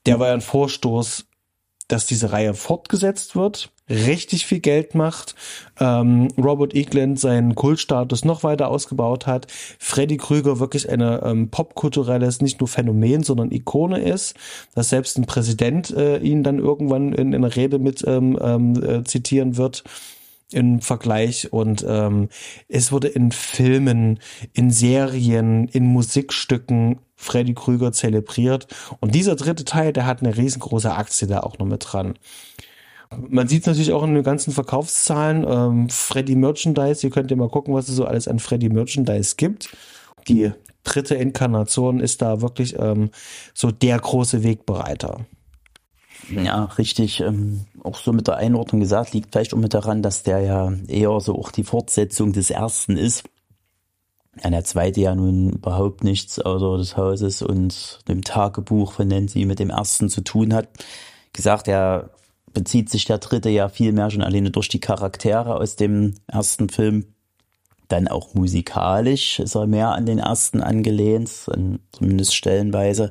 der 0.06 0.18
war 0.18 0.28
ja 0.28 0.34
ein 0.34 0.40
Vorstoß, 0.40 1.26
dass 1.88 2.06
diese 2.06 2.32
Reihe 2.32 2.54
fortgesetzt 2.54 3.34
wird. 3.36 3.72
richtig 3.88 4.46
viel 4.46 4.60
Geld 4.60 4.94
macht, 4.94 5.34
ähm, 5.80 6.28
Robert 6.38 6.74
Eagland 6.74 7.18
seinen 7.18 7.56
Kultstatus 7.56 8.24
noch 8.24 8.44
weiter 8.44 8.68
ausgebaut 8.68 9.26
hat, 9.26 9.48
Freddy 9.80 10.16
Krüger 10.16 10.60
wirklich 10.60 10.88
eine 10.88 11.22
ähm, 11.24 11.50
popkulturelles, 11.50 12.40
nicht 12.40 12.60
nur 12.60 12.68
Phänomen, 12.68 13.24
sondern 13.24 13.50
Ikone 13.50 14.00
ist, 14.00 14.36
dass 14.76 14.90
selbst 14.90 15.18
ein 15.18 15.26
Präsident 15.26 15.90
äh, 15.90 16.18
ihn 16.18 16.44
dann 16.44 16.60
irgendwann 16.60 17.12
in, 17.12 17.32
in 17.32 17.44
einer 17.44 17.56
Rede 17.56 17.80
mit 17.80 18.04
ähm, 18.06 18.38
ähm, 18.40 18.80
äh, 18.80 19.02
zitieren 19.02 19.56
wird 19.56 19.82
im 20.52 20.80
Vergleich 20.80 21.52
und 21.52 21.84
ähm, 21.88 22.28
es 22.68 22.92
wurde 22.92 23.08
in 23.08 23.32
Filmen, 23.32 24.18
in 24.52 24.70
Serien, 24.70 25.68
in 25.68 25.86
Musikstücken 25.86 27.00
Freddy 27.16 27.54
Krüger 27.54 27.92
zelebriert 27.92 28.66
und 29.00 29.14
dieser 29.14 29.36
dritte 29.36 29.64
Teil, 29.64 29.92
der 29.92 30.06
hat 30.06 30.22
eine 30.22 30.36
riesengroße 30.36 30.92
Aktie 30.92 31.28
da 31.28 31.40
auch 31.40 31.58
noch 31.58 31.66
mit 31.66 31.84
dran. 31.86 32.14
Man 33.28 33.48
sieht 33.48 33.62
es 33.62 33.66
natürlich 33.66 33.92
auch 33.92 34.04
in 34.04 34.14
den 34.14 34.22
ganzen 34.22 34.52
Verkaufszahlen. 34.52 35.44
Ähm, 35.48 35.88
Freddy 35.88 36.36
Merchandise, 36.36 37.04
ihr 37.04 37.10
könnt 37.10 37.30
ja 37.30 37.36
mal 37.36 37.48
gucken, 37.48 37.74
was 37.74 37.88
es 37.88 37.96
so 37.96 38.04
alles 38.04 38.28
an 38.28 38.38
Freddy 38.38 38.68
Merchandise 38.68 39.34
gibt. 39.36 39.76
Die 40.28 40.52
dritte 40.84 41.16
Inkarnation 41.16 42.00
ist 42.00 42.22
da 42.22 42.40
wirklich 42.40 42.78
ähm, 42.78 43.10
so 43.52 43.70
der 43.70 43.98
große 43.98 44.44
Wegbereiter. 44.44 45.26
Ja, 46.28 46.64
richtig. 46.64 47.20
Ähm, 47.20 47.66
auch 47.82 47.98
so 47.98 48.12
mit 48.12 48.26
der 48.26 48.36
Einordnung 48.36 48.80
gesagt, 48.80 49.12
liegt 49.12 49.32
vielleicht 49.32 49.54
auch 49.54 49.58
mit 49.58 49.74
daran, 49.74 50.02
dass 50.02 50.22
der 50.22 50.40
ja 50.40 50.72
eher 50.88 51.20
so 51.20 51.38
auch 51.38 51.50
die 51.50 51.64
Fortsetzung 51.64 52.32
des 52.32 52.50
ersten 52.50 52.96
ist. 52.96 53.24
Ja, 54.42 54.50
der 54.50 54.64
zweite 54.64 55.00
ja 55.00 55.14
nun 55.14 55.50
überhaupt 55.50 56.04
nichts 56.04 56.38
außer 56.38 56.78
des 56.78 56.96
Hauses 56.96 57.42
und 57.42 58.00
dem 58.08 58.22
Tagebuch 58.22 58.92
von 58.92 59.08
Nancy 59.08 59.44
mit 59.44 59.58
dem 59.58 59.70
ersten 59.70 60.08
zu 60.08 60.20
tun 60.20 60.54
hat. 60.54 60.68
Gesagt, 61.32 61.68
er 61.68 62.10
bezieht 62.52 62.90
sich 62.90 63.04
der 63.04 63.18
dritte 63.18 63.50
ja 63.50 63.68
viel 63.68 63.92
mehr 63.92 64.10
schon 64.10 64.22
alleine 64.22 64.50
durch 64.50 64.68
die 64.68 64.80
Charaktere 64.80 65.56
aus 65.56 65.76
dem 65.76 66.14
ersten 66.26 66.68
Film. 66.68 67.06
Dann 67.88 68.06
auch 68.06 68.34
musikalisch 68.34 69.40
ist 69.40 69.56
er 69.56 69.66
mehr 69.66 69.90
an 69.90 70.06
den 70.06 70.18
ersten 70.18 70.62
angelehnt, 70.62 71.28
zumindest 71.92 72.34
stellenweise. 72.34 73.10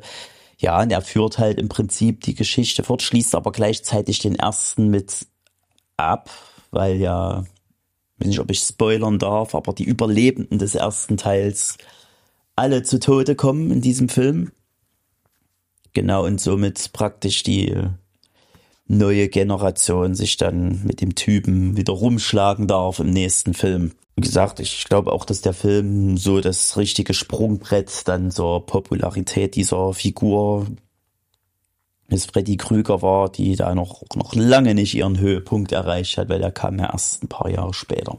Ja, 0.59 0.81
und 0.81 0.91
er 0.91 1.01
führt 1.01 1.37
halt 1.37 1.57
im 1.57 1.69
Prinzip 1.69 2.21
die 2.21 2.35
Geschichte 2.35 2.83
fort, 2.83 3.01
schließt 3.01 3.33
aber 3.33 3.51
gleichzeitig 3.53 4.19
den 4.19 4.35
ersten 4.35 4.89
mit 4.89 5.27
ab, 5.95 6.29
weil 6.71 6.97
ja, 6.97 7.45
ich 8.17 8.21
weiß 8.21 8.27
nicht, 8.27 8.39
ob 8.41 8.51
ich 8.51 8.59
spoilern 8.59 9.19
darf, 9.19 9.55
aber 9.55 9.71
die 9.71 9.85
Überlebenden 9.85 10.59
des 10.59 10.75
ersten 10.75 11.15
Teils 11.15 11.77
alle 12.57 12.83
zu 12.83 12.99
Tode 12.99 13.35
kommen 13.35 13.71
in 13.71 13.79
diesem 13.79 14.09
Film. 14.09 14.51
Genau, 15.93 16.25
und 16.25 16.41
somit 16.41 16.91
praktisch 16.91 17.43
die 17.43 17.73
neue 18.89 19.29
Generation 19.29 20.15
sich 20.15 20.35
dann 20.35 20.81
mit 20.83 20.99
dem 20.99 21.15
Typen 21.15 21.77
wieder 21.77 21.93
rumschlagen 21.93 22.67
darf 22.67 22.99
im 22.99 23.11
nächsten 23.11 23.53
Film. 23.53 23.93
Wie 24.15 24.21
gesagt, 24.21 24.59
ich 24.59 24.83
glaube 24.85 25.13
auch, 25.13 25.23
dass 25.23 25.41
der 25.41 25.53
Film 25.53 26.17
so 26.17 26.41
das 26.41 26.75
richtige 26.75 27.13
Sprungbrett 27.13 28.07
dann 28.07 28.31
zur 28.31 28.65
Popularität 28.65 29.55
dieser 29.55 29.93
Figur 29.93 30.67
Miss 32.09 32.25
Freddy 32.25 32.57
Krüger 32.57 33.03
war, 33.03 33.31
die 33.31 33.55
da 33.55 33.75
noch, 33.75 34.01
noch 34.15 34.33
lange 34.33 34.73
nicht 34.73 34.95
ihren 34.95 35.19
Höhepunkt 35.19 35.71
erreicht 35.71 36.17
hat, 36.17 36.27
weil 36.27 36.39
der 36.39 36.51
kam 36.51 36.79
ja 36.79 36.91
erst 36.91 37.23
ein 37.23 37.27
paar 37.27 37.49
Jahre 37.49 37.73
später. 37.73 38.17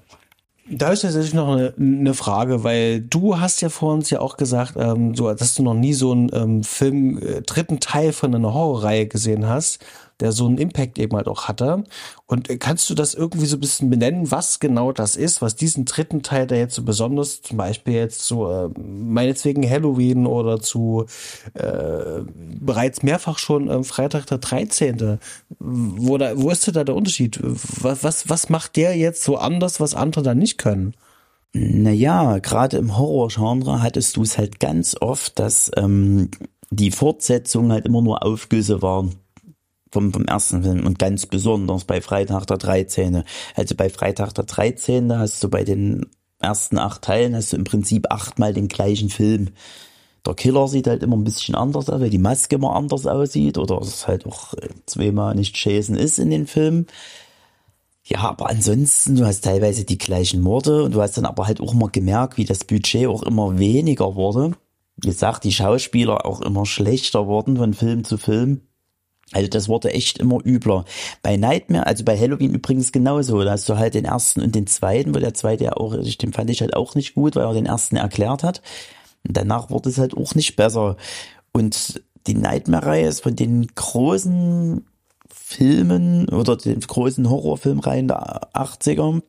Da 0.73 0.91
ist 0.91 1.01
tatsächlich 1.01 1.35
noch 1.35 1.49
eine, 1.49 1.75
eine 1.77 2.15
Frage, 2.15 2.63
weil 2.63 3.01
du 3.01 3.41
hast 3.41 3.61
ja 3.61 3.71
vor 3.71 3.93
uns 3.93 4.09
ja 4.11 4.21
auch 4.21 4.37
gesagt, 4.37 4.75
ähm, 4.77 5.17
so, 5.17 5.33
dass 5.35 5.57
du 5.57 5.65
noch 5.65 5.75
nie 5.75 5.95
so 5.95 6.13
einen 6.13 6.31
ähm, 6.33 6.63
Film, 6.63 7.19
äh, 7.19 7.43
dritten 7.43 7.81
Teil 7.81 8.13
von 8.13 8.33
einer 8.33 8.55
Horrorreihe 8.55 9.09
gesehen 9.09 9.49
hast 9.49 9.81
der 10.21 10.33
so 10.33 10.47
einen 10.47 10.59
Impact 10.59 10.99
eben 10.99 11.17
halt 11.17 11.29
auch 11.29 11.49
hatte. 11.49 11.85
Und 12.27 12.49
kannst 12.61 12.89
du 12.91 12.95
das 12.95 13.15
irgendwie 13.15 13.47
so 13.47 13.57
ein 13.57 13.61
bisschen 13.61 13.91
benennen, 13.91 14.31
was 14.31 14.61
genau 14.61 14.93
das 14.93 15.17
ist, 15.17 15.43
was 15.43 15.57
diesen 15.57 15.85
dritten 15.85 16.23
Teil 16.23 16.47
da 16.47 16.55
jetzt 16.55 16.75
so 16.75 16.83
besonders, 16.83 17.43
zum 17.43 17.57
Beispiel 17.57 17.95
jetzt 17.95 18.25
zu 18.25 18.47
äh, 18.47 18.69
meinetwegen 18.79 19.69
Halloween 19.69 20.27
oder 20.27 20.61
zu 20.61 21.07
äh, 21.55 22.21
bereits 22.61 23.03
mehrfach 23.03 23.39
schon 23.39 23.69
äh, 23.69 23.83
Freitag 23.83 24.27
der 24.27 24.39
13. 24.39 25.19
Wo, 25.59 26.19
da, 26.19 26.41
wo 26.41 26.51
ist 26.51 26.67
denn 26.67 26.75
da 26.75 26.85
der 26.85 26.95
Unterschied? 26.95 27.41
Was, 27.43 28.05
was, 28.05 28.29
was 28.29 28.49
macht 28.49 28.77
der 28.77 28.97
jetzt 28.97 29.25
so 29.25 29.37
anders, 29.37 29.81
was 29.81 29.95
andere 29.95 30.23
da 30.23 30.35
nicht 30.35 30.59
können? 30.59 30.95
Naja, 31.53 32.39
gerade 32.39 32.77
im 32.77 32.97
Horror-Genre 32.97 33.83
hattest 33.83 34.17
du 34.17 34.23
es 34.23 34.39
halt 34.39 34.61
ganz 34.61 34.97
oft, 35.01 35.39
dass 35.41 35.71
ähm, 35.77 36.31
die 36.71 36.93
Fortsetzungen 36.93 37.73
halt 37.73 37.87
immer 37.87 38.03
nur 38.03 38.25
Aufgüsse 38.25 38.83
waren 38.83 39.17
vom, 39.91 40.12
vom 40.12 40.25
ersten 40.25 40.62
Film 40.62 40.87
und 40.87 40.99
ganz 40.99 41.27
besonders 41.27 41.85
bei 41.85 42.01
Freitag 42.01 42.47
der 42.47 42.59
13. 42.59 43.25
Also 43.55 43.75
bei 43.75 43.91
Freitag 43.91 44.35
der 44.35 44.45
13. 44.45 45.17
hast 45.17 45.43
du 45.43 45.49
bei 45.49 45.65
den 45.65 46.07
ersten 46.41 46.79
acht 46.79 47.03
Teilen 47.03 47.37
hast 47.37 47.53
du 47.53 47.57
im 47.57 47.65
Prinzip 47.65 48.11
achtmal 48.11 48.53
den 48.53 48.69
gleichen 48.69 49.11
Film. 49.11 49.51
Der 50.27 50.35
Killer 50.35 50.69
sieht 50.69 50.87
halt 50.87 51.03
immer 51.03 51.17
ein 51.17 51.25
bisschen 51.25 51.55
anders 51.55 51.89
aus, 51.89 52.01
weil 52.01 52.11
die 52.11 52.19
Maske 52.19 52.57
immer 52.57 52.75
anders 52.75 53.07
aussieht 53.07 53.59
oder 53.59 53.79
es 53.79 54.07
halt 54.07 54.27
auch 54.27 54.55
äh, 54.55 54.69
zweimal 54.87 55.35
nicht 55.35 55.57
Jason 55.57 55.97
ist 55.97 56.19
in 56.19 56.31
den 56.31 56.47
Filmen. 56.47 56.87
Ja, 58.05 58.21
aber 58.21 58.51
ansonsten, 58.51 59.17
du 59.17 59.25
hast 59.25 59.45
teilweise 59.45 59.85
die 59.85 59.99
gleichen 59.99 60.41
Morde 60.41 60.83
und 60.85 60.95
du 60.95 61.01
hast 61.01 61.17
dann 61.17 61.27
aber 61.27 61.47
halt 61.47 61.61
auch 61.61 61.73
immer 61.73 61.89
gemerkt, 61.89 62.39
wie 62.39 62.45
das 62.45 62.65
Budget 62.65 63.07
auch 63.07 63.23
immer 63.23 63.59
weniger 63.59 64.15
wurde. 64.15 64.53
Wie 64.97 65.09
gesagt, 65.09 65.45
die 65.45 65.53
Schauspieler 65.53 66.27
auch 66.27 66.41
immer 66.41 66.67
schlechter 66.67 67.27
wurden 67.27 67.57
von 67.57 67.73
Film 67.73 68.05
zu 68.05 68.19
Film. 68.19 68.62
Also 69.32 69.48
das 69.48 69.69
wurde 69.69 69.93
echt 69.93 70.19
immer 70.19 70.44
übler. 70.44 70.85
Bei 71.23 71.36
Nightmare, 71.36 71.86
also 71.86 72.05
bei 72.05 72.19
Halloween 72.19 72.55
übrigens 72.55 72.90
genauso. 72.90 73.43
Da 73.44 73.52
hast 73.52 73.69
du 73.69 73.78
halt 73.78 73.94
den 73.94 74.05
ersten 74.05 74.43
und 74.43 74.55
den 74.55 74.66
zweiten, 74.66 75.15
weil 75.15 75.20
der 75.20 75.35
zweite 75.35 75.65
ja 75.65 75.73
auch, 75.74 75.94
den 75.94 76.32
fand 76.32 76.51
ich 76.51 76.61
halt 76.61 76.74
auch 76.74 76.94
nicht 76.94 77.15
gut, 77.15 77.36
weil 77.36 77.44
er 77.44 77.55
den 77.55 77.66
ersten 77.66 77.97
erklärt 77.97 78.43
hat. 78.43 78.61
Und 79.27 79.36
danach 79.36 79.70
wurde 79.70 79.89
es 79.89 79.98
halt 79.98 80.16
auch 80.16 80.35
nicht 80.35 80.57
besser. 80.57 80.97
Und 81.52 82.02
die 82.27 82.35
Nightmare-Reihe 82.35 83.07
ist 83.07 83.23
von 83.23 83.36
den 83.36 83.69
großen 83.69 84.85
Filmen 85.28 86.28
oder 86.28 86.57
den 86.57 86.81
großen 86.81 87.28
Horrorfilmreihen 87.28 88.09
der 88.09 88.52
80er. 88.55 89.23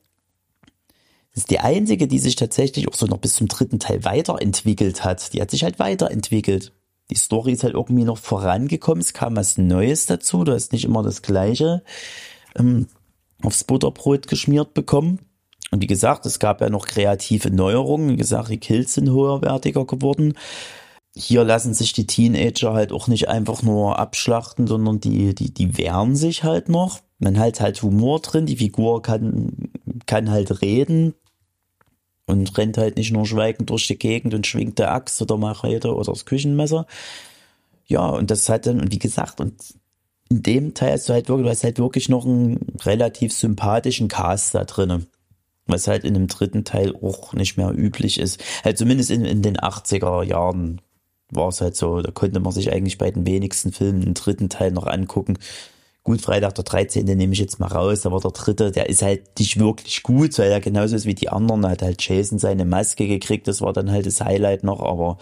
Das 1.33 1.43
ist 1.43 1.51
die 1.51 1.59
einzige, 1.59 2.07
die 2.07 2.19
sich 2.19 2.35
tatsächlich 2.35 2.87
auch 2.87 2.95
so 2.95 3.05
noch 3.05 3.19
bis 3.19 3.35
zum 3.35 3.47
dritten 3.47 3.79
Teil 3.79 4.03
weiterentwickelt 4.03 5.03
hat. 5.03 5.33
Die 5.33 5.41
hat 5.41 5.51
sich 5.51 5.63
halt 5.63 5.79
weiterentwickelt 5.79 6.73
die 7.11 7.17
Story 7.17 7.51
ist 7.51 7.63
halt 7.63 7.73
irgendwie 7.73 8.05
noch 8.05 8.17
vorangekommen, 8.17 9.01
es 9.01 9.13
kam 9.13 9.35
was 9.35 9.57
Neues 9.57 10.05
dazu, 10.05 10.43
du 10.43 10.53
hast 10.53 10.71
nicht 10.71 10.85
immer 10.85 11.03
das 11.03 11.21
Gleiche 11.21 11.83
ähm, 12.57 12.87
aufs 13.43 13.65
Butterbrot 13.65 14.27
geschmiert 14.27 14.73
bekommen. 14.73 15.19
Und 15.71 15.81
wie 15.81 15.87
gesagt, 15.87 16.25
es 16.25 16.39
gab 16.39 16.61
ja 16.61 16.69
noch 16.69 16.85
kreative 16.85 17.49
Neuerungen. 17.49 18.09
Wie 18.09 18.17
gesagt, 18.17 18.49
die 18.49 18.59
Kills 18.59 18.93
sind 18.93 19.09
höherwertiger 19.09 19.85
geworden. 19.85 20.33
Hier 21.15 21.43
lassen 21.43 21.73
sich 21.73 21.93
die 21.93 22.07
Teenager 22.07 22.73
halt 22.73 22.91
auch 22.91 23.07
nicht 23.07 23.29
einfach 23.29 23.63
nur 23.63 23.97
abschlachten, 23.97 24.67
sondern 24.67 24.99
die, 24.99 25.33
die, 25.33 25.53
die 25.53 25.77
wehren 25.77 26.15
sich 26.15 26.43
halt 26.43 26.69
noch. 26.69 26.99
Man 27.19 27.37
hat 27.39 27.61
halt 27.61 27.81
Humor 27.83 28.19
drin, 28.19 28.45
die 28.45 28.57
Figur 28.57 29.01
kann, 29.01 29.71
kann 30.05 30.29
halt 30.29 30.61
reden, 30.61 31.13
und 32.31 32.57
rennt 32.57 32.77
halt 32.77 32.97
nicht 32.97 33.11
nur 33.11 33.25
schweigend 33.25 33.69
durch 33.69 33.87
die 33.87 33.97
Gegend 33.97 34.33
und 34.33 34.47
schwingt 34.47 34.79
der 34.79 34.91
Axt 34.91 35.21
oder 35.21 35.37
Machete 35.37 35.93
oder 35.93 36.11
das 36.11 36.25
Küchenmesser. 36.25 36.87
Ja, 37.87 38.07
und 38.07 38.31
das 38.31 38.47
hat 38.49 38.65
dann, 38.65 38.79
und 38.79 38.91
wie 38.91 38.99
gesagt, 38.99 39.41
und 39.41 39.53
in 40.29 40.43
dem 40.43 40.73
Teil 40.73 40.93
hast 40.93 41.09
du 41.09 41.13
halt 41.13 41.27
wirklich, 41.27 41.45
du 41.45 41.49
hast 41.49 41.63
halt 41.65 41.77
wirklich 41.77 42.07
noch 42.07 42.25
einen 42.25 42.57
relativ 42.83 43.33
sympathischen 43.33 44.07
Cast 44.07 44.55
da 44.55 44.63
drinnen. 44.63 45.07
Was 45.67 45.87
halt 45.87 46.05
in 46.05 46.13
dem 46.13 46.27
dritten 46.27 46.63
Teil 46.63 46.95
auch 46.95 47.33
nicht 47.33 47.57
mehr 47.57 47.71
üblich 47.71 48.19
ist. 48.19 48.41
Halt 48.63 48.77
zumindest 48.77 49.11
in, 49.11 49.25
in 49.25 49.41
den 49.41 49.57
80er 49.57 50.23
Jahren 50.23 50.81
war 51.31 51.49
es 51.49 51.61
halt 51.61 51.75
so. 51.75 52.01
Da 52.01 52.11
konnte 52.11 52.39
man 52.39 52.53
sich 52.53 52.71
eigentlich 52.71 52.97
bei 52.97 53.11
den 53.11 53.25
wenigsten 53.25 53.71
Filmen 53.71 54.01
den 54.01 54.13
dritten 54.13 54.49
Teil 54.49 54.71
noch 54.71 54.87
angucken. 54.87 55.37
Gut, 56.03 56.21
Freitag 56.21 56.55
der 56.55 56.63
13. 56.63 57.05
nehme 57.05 57.33
ich 57.33 57.39
jetzt 57.39 57.59
mal 57.59 57.67
raus, 57.67 58.05
aber 58.05 58.19
der 58.19 58.31
dritte, 58.31 58.71
der 58.71 58.89
ist 58.89 59.03
halt 59.03 59.37
nicht 59.37 59.59
wirklich 59.59 60.01
gut, 60.01 60.37
weil 60.39 60.51
er 60.51 60.59
genauso 60.59 60.95
ist 60.95 61.05
wie 61.05 61.13
die 61.13 61.29
anderen. 61.29 61.67
Hat 61.67 61.83
halt 61.83 62.01
Jason 62.01 62.39
seine 62.39 62.65
Maske 62.65 63.07
gekriegt, 63.07 63.47
das 63.47 63.61
war 63.61 63.73
dann 63.73 63.91
halt 63.91 64.05
das 64.07 64.21
Highlight 64.21 64.63
noch, 64.63 64.81
aber 64.81 65.19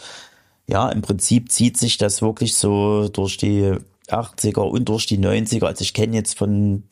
ja, 0.67 0.89
im 0.89 1.01
Prinzip 1.01 1.51
zieht 1.51 1.77
sich 1.77 1.97
das 1.97 2.21
wirklich 2.21 2.55
so 2.55 3.09
durch 3.09 3.37
die 3.37 3.75
80er 4.07 4.61
und 4.61 4.87
durch 4.87 5.05
die 5.05 5.19
90er. 5.19 5.65
Also 5.65 5.81
ich 5.81 5.93
kenne 5.93 6.15
jetzt 6.15 6.37
von 6.37 6.83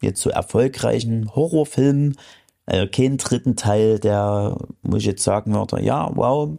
jetzt 0.00 0.22
so 0.22 0.30
erfolgreichen 0.30 1.34
Horrorfilmen 1.34 2.16
also 2.68 2.86
keinen 2.86 3.16
dritten 3.16 3.56
Teil, 3.56 3.98
der, 3.98 4.56
muss 4.82 5.00
ich 5.00 5.06
jetzt 5.06 5.24
sagen 5.24 5.54
würde, 5.54 5.82
ja, 5.82 6.10
wow, 6.14 6.58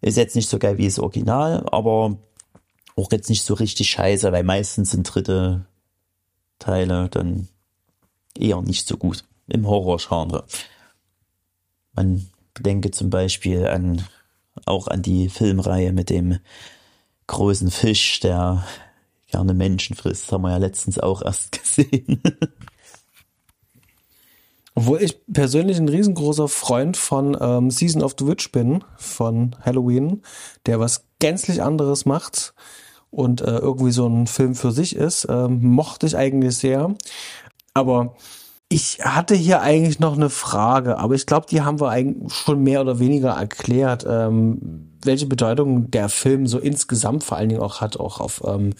ist 0.00 0.16
jetzt 0.16 0.34
nicht 0.34 0.48
so 0.48 0.58
geil 0.58 0.78
wie 0.78 0.86
das 0.86 0.98
Original, 0.98 1.66
aber 1.70 2.16
auch 2.96 3.12
jetzt 3.12 3.28
nicht 3.28 3.44
so 3.44 3.54
richtig 3.54 3.90
scheiße, 3.90 4.32
weil 4.32 4.42
meistens 4.42 4.90
sind 4.90 5.04
dritte 5.04 5.66
Teile 6.58 7.08
dann 7.10 7.48
eher 8.36 8.60
nicht 8.62 8.88
so 8.88 8.96
gut 8.96 9.24
im 9.46 9.66
Horrorgenre. 9.66 10.44
Man 11.94 12.26
denke 12.58 12.90
zum 12.90 13.10
Beispiel 13.10 13.66
an 13.66 14.04
auch 14.64 14.88
an 14.88 15.02
die 15.02 15.28
Filmreihe 15.28 15.92
mit 15.92 16.08
dem 16.08 16.38
großen 17.26 17.70
Fisch, 17.70 18.20
der 18.20 18.64
gerne 19.30 19.52
Menschen 19.52 19.94
frisst. 19.94 20.32
Haben 20.32 20.42
wir 20.42 20.52
ja 20.52 20.56
letztens 20.56 20.98
auch 20.98 21.22
erst 21.22 21.52
gesehen. 21.62 22.22
Obwohl 24.74 25.02
ich 25.02 25.18
persönlich 25.26 25.78
ein 25.78 25.88
riesengroßer 25.88 26.48
Freund 26.48 26.96
von 26.96 27.36
ähm, 27.40 27.70
Season 27.70 28.02
of 28.02 28.14
the 28.18 28.26
Witch 28.26 28.52
bin, 28.52 28.84
von 28.96 29.56
Halloween, 29.62 30.22
der 30.66 30.80
was 30.80 31.04
gänzlich 31.18 31.62
anderes 31.62 32.04
macht 32.04 32.54
und 33.10 33.40
äh, 33.40 33.58
irgendwie 33.58 33.92
so 33.92 34.06
ein 34.06 34.26
Film 34.26 34.54
für 34.54 34.72
sich 34.72 34.96
ist, 34.96 35.26
ähm, 35.30 35.60
mochte 35.62 36.06
ich 36.06 36.16
eigentlich 36.16 36.56
sehr. 36.56 36.94
Aber 37.74 38.14
ich 38.68 38.98
hatte 39.02 39.34
hier 39.34 39.60
eigentlich 39.60 40.00
noch 40.00 40.16
eine 40.16 40.30
Frage, 40.30 40.98
aber 40.98 41.14
ich 41.14 41.26
glaube, 41.26 41.46
die 41.48 41.62
haben 41.62 41.80
wir 41.80 41.90
eigentlich 41.90 42.32
schon 42.32 42.62
mehr 42.62 42.80
oder 42.80 42.98
weniger 42.98 43.30
erklärt, 43.30 44.04
ähm, 44.08 44.90
welche 45.04 45.26
Bedeutung 45.26 45.90
der 45.90 46.08
Film 46.08 46.46
so 46.46 46.58
insgesamt 46.58 47.22
vor 47.22 47.36
allen 47.36 47.48
Dingen 47.48 47.62
auch 47.62 47.80
hat, 47.80 47.98
auch 47.98 48.20
auf 48.20 48.42
ähm, 48.44 48.74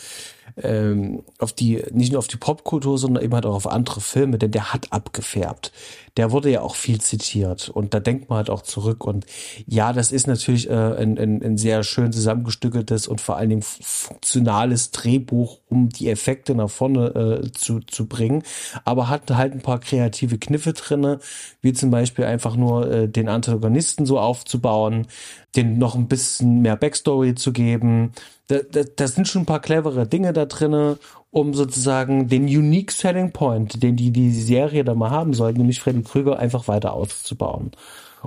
ähm, 0.56 1.22
auf 1.38 1.52
die, 1.52 1.82
nicht 1.92 2.12
nur 2.12 2.18
auf 2.18 2.28
die 2.28 2.36
Popkultur, 2.36 2.98
sondern 2.98 3.22
eben 3.22 3.34
halt 3.34 3.46
auch 3.46 3.54
auf 3.54 3.66
andere 3.66 4.00
Filme, 4.00 4.38
denn 4.38 4.50
der 4.50 4.72
hat 4.72 4.92
abgefärbt. 4.92 5.72
Der 6.16 6.32
wurde 6.32 6.50
ja 6.50 6.62
auch 6.62 6.76
viel 6.76 7.00
zitiert 7.00 7.68
und 7.68 7.94
da 7.94 8.00
denkt 8.00 8.28
man 8.28 8.38
halt 8.38 8.50
auch 8.50 8.62
zurück 8.62 9.04
und 9.04 9.26
ja, 9.66 9.92
das 9.92 10.12
ist 10.12 10.26
natürlich 10.26 10.70
äh, 10.70 10.72
ein, 10.72 11.18
ein, 11.18 11.42
ein 11.42 11.56
sehr 11.56 11.82
schön 11.82 12.12
zusammengestückeltes 12.12 13.06
und 13.06 13.20
vor 13.20 13.36
allen 13.36 13.50
Dingen 13.50 13.62
funktionales 13.62 14.90
Drehbuch, 14.90 15.58
um 15.68 15.88
die 15.88 16.08
Effekte 16.08 16.54
nach 16.54 16.70
vorne 16.70 17.42
äh, 17.44 17.52
zu, 17.52 17.80
zu 17.80 18.06
bringen, 18.06 18.42
aber 18.84 19.08
hat 19.08 19.30
halt 19.30 19.52
ein 19.52 19.62
paar 19.62 19.80
kreative 19.80 20.38
Kniffe 20.38 20.72
drinne, 20.72 21.18
wie 21.60 21.72
zum 21.72 21.90
Beispiel 21.90 22.24
einfach 22.24 22.56
nur 22.56 22.90
äh, 22.90 23.08
den 23.08 23.28
Antagonisten 23.28 24.06
so 24.06 24.18
aufzubauen, 24.18 25.06
den 25.54 25.78
noch 25.78 25.94
ein 25.94 26.08
bisschen 26.08 26.62
mehr 26.62 26.76
Backstory 26.76 27.34
zu 27.34 27.52
geben, 27.52 28.12
da, 28.48 28.58
da, 28.58 28.82
da 28.84 29.08
sind 29.08 29.26
schon 29.26 29.42
ein 29.42 29.46
paar 29.46 29.60
clevere 29.60 30.06
Dinge 30.06 30.32
da 30.32 30.46
drinne, 30.46 30.98
um 31.36 31.52
sozusagen 31.52 32.28
den 32.28 32.44
Unique 32.44 32.90
Selling 32.90 33.30
Point, 33.30 33.82
den 33.82 33.94
die, 33.94 34.10
die 34.10 34.30
Serie 34.30 34.84
da 34.84 34.94
mal 34.94 35.10
haben 35.10 35.34
soll, 35.34 35.52
nämlich 35.52 35.80
Freddy 35.80 36.00
Krüger 36.00 36.38
einfach 36.38 36.66
weiter 36.66 36.94
auszubauen. 36.94 37.72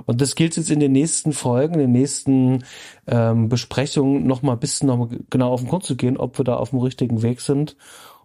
Und 0.06 0.20
das 0.20 0.36
gilt 0.36 0.56
jetzt 0.56 0.70
in 0.70 0.78
den 0.78 0.92
nächsten 0.92 1.32
Folgen, 1.32 1.74
in 1.74 1.80
den 1.80 1.92
nächsten 1.92 2.62
ähm, 3.08 3.48
Besprechungen 3.48 4.28
noch 4.28 4.42
mal 4.42 4.52
ein 4.52 4.60
bisschen 4.60 4.86
noch 4.86 4.96
mal 4.96 5.08
genau 5.28 5.52
auf 5.52 5.60
den 5.60 5.68
Grund 5.68 5.82
zu 5.82 5.96
gehen, 5.96 6.18
ob 6.18 6.38
wir 6.38 6.44
da 6.44 6.54
auf 6.54 6.70
dem 6.70 6.78
richtigen 6.78 7.20
Weg 7.22 7.40
sind 7.40 7.76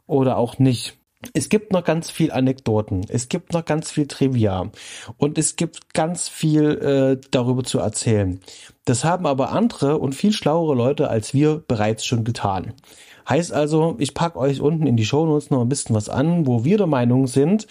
oder 0.05 0.37
auch 0.37 0.59
nicht. 0.59 0.99
Es 1.33 1.49
gibt 1.49 1.71
noch 1.71 1.83
ganz 1.83 2.09
viel 2.09 2.31
Anekdoten, 2.31 3.05
es 3.09 3.29
gibt 3.29 3.53
noch 3.53 3.65
ganz 3.65 3.91
viel 3.91 4.07
Trivia 4.07 4.71
und 5.17 5.37
es 5.37 5.55
gibt 5.55 5.93
ganz 5.93 6.27
viel 6.27 6.71
äh, 7.19 7.27
darüber 7.31 7.63
zu 7.63 7.79
erzählen. 7.79 8.39
Das 8.85 9.03
haben 9.03 9.25
aber 9.25 9.51
andere 9.51 9.97
und 9.97 10.13
viel 10.13 10.31
schlauere 10.31 10.75
Leute 10.75 11.09
als 11.09 11.33
wir 11.33 11.63
bereits 11.67 12.05
schon 12.05 12.23
getan. 12.23 12.73
Heißt 13.27 13.51
also, 13.51 13.95
ich 13.97 14.13
pack 14.13 14.35
euch 14.35 14.61
unten 14.61 14.85
in 14.85 14.97
die 14.97 15.05
Shownotes 15.05 15.49
noch 15.49 15.61
ein 15.61 15.69
bisschen 15.69 15.95
was 15.95 16.09
an, 16.09 16.45
wo 16.45 16.63
wir 16.63 16.77
der 16.77 16.87
Meinung 16.87 17.27
sind, 17.27 17.67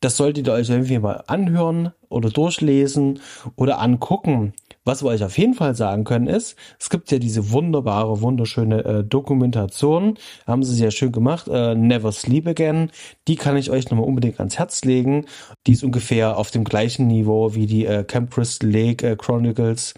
das 0.00 0.16
solltet 0.16 0.46
ihr 0.46 0.52
euch 0.52 0.68
irgendwie 0.68 0.98
mal 0.98 1.24
anhören 1.26 1.92
oder 2.08 2.28
durchlesen 2.28 3.20
oder 3.56 3.80
angucken. 3.80 4.52
Was 4.86 5.02
wir 5.02 5.08
euch 5.08 5.24
auf 5.24 5.36
jeden 5.36 5.54
Fall 5.54 5.74
sagen 5.74 6.04
können 6.04 6.28
ist, 6.28 6.56
es 6.78 6.90
gibt 6.90 7.10
ja 7.10 7.18
diese 7.18 7.50
wunderbare, 7.50 8.20
wunderschöne 8.20 8.84
äh, 8.84 9.04
Dokumentation, 9.04 10.16
haben 10.46 10.62
sie 10.62 10.76
sehr 10.76 10.92
schön 10.92 11.10
gemacht, 11.10 11.48
äh, 11.48 11.74
Never 11.74 12.12
Sleep 12.12 12.46
Again. 12.46 12.92
Die 13.26 13.34
kann 13.34 13.56
ich 13.56 13.72
euch 13.72 13.90
nochmal 13.90 14.06
unbedingt 14.06 14.38
ans 14.38 14.58
Herz 14.58 14.84
legen. 14.84 15.26
Die 15.66 15.72
ist 15.72 15.82
ungefähr 15.82 16.38
auf 16.38 16.52
dem 16.52 16.62
gleichen 16.62 17.08
Niveau 17.08 17.56
wie 17.56 17.66
die 17.66 17.84
äh, 17.84 18.04
Camp 18.04 18.32
Crystal 18.32 18.70
Lake 18.70 19.04
äh, 19.04 19.16
Chronicles. 19.16 19.94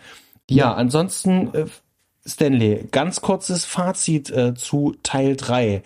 Ja, 0.48 0.72
ansonsten, 0.72 1.52
äh, 1.52 1.66
Stanley, 2.24 2.88
ganz 2.90 3.20
kurzes 3.20 3.66
Fazit 3.66 4.30
äh, 4.30 4.54
zu 4.54 4.96
Teil 5.02 5.36
3. 5.36 5.82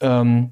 Ähm, 0.00 0.50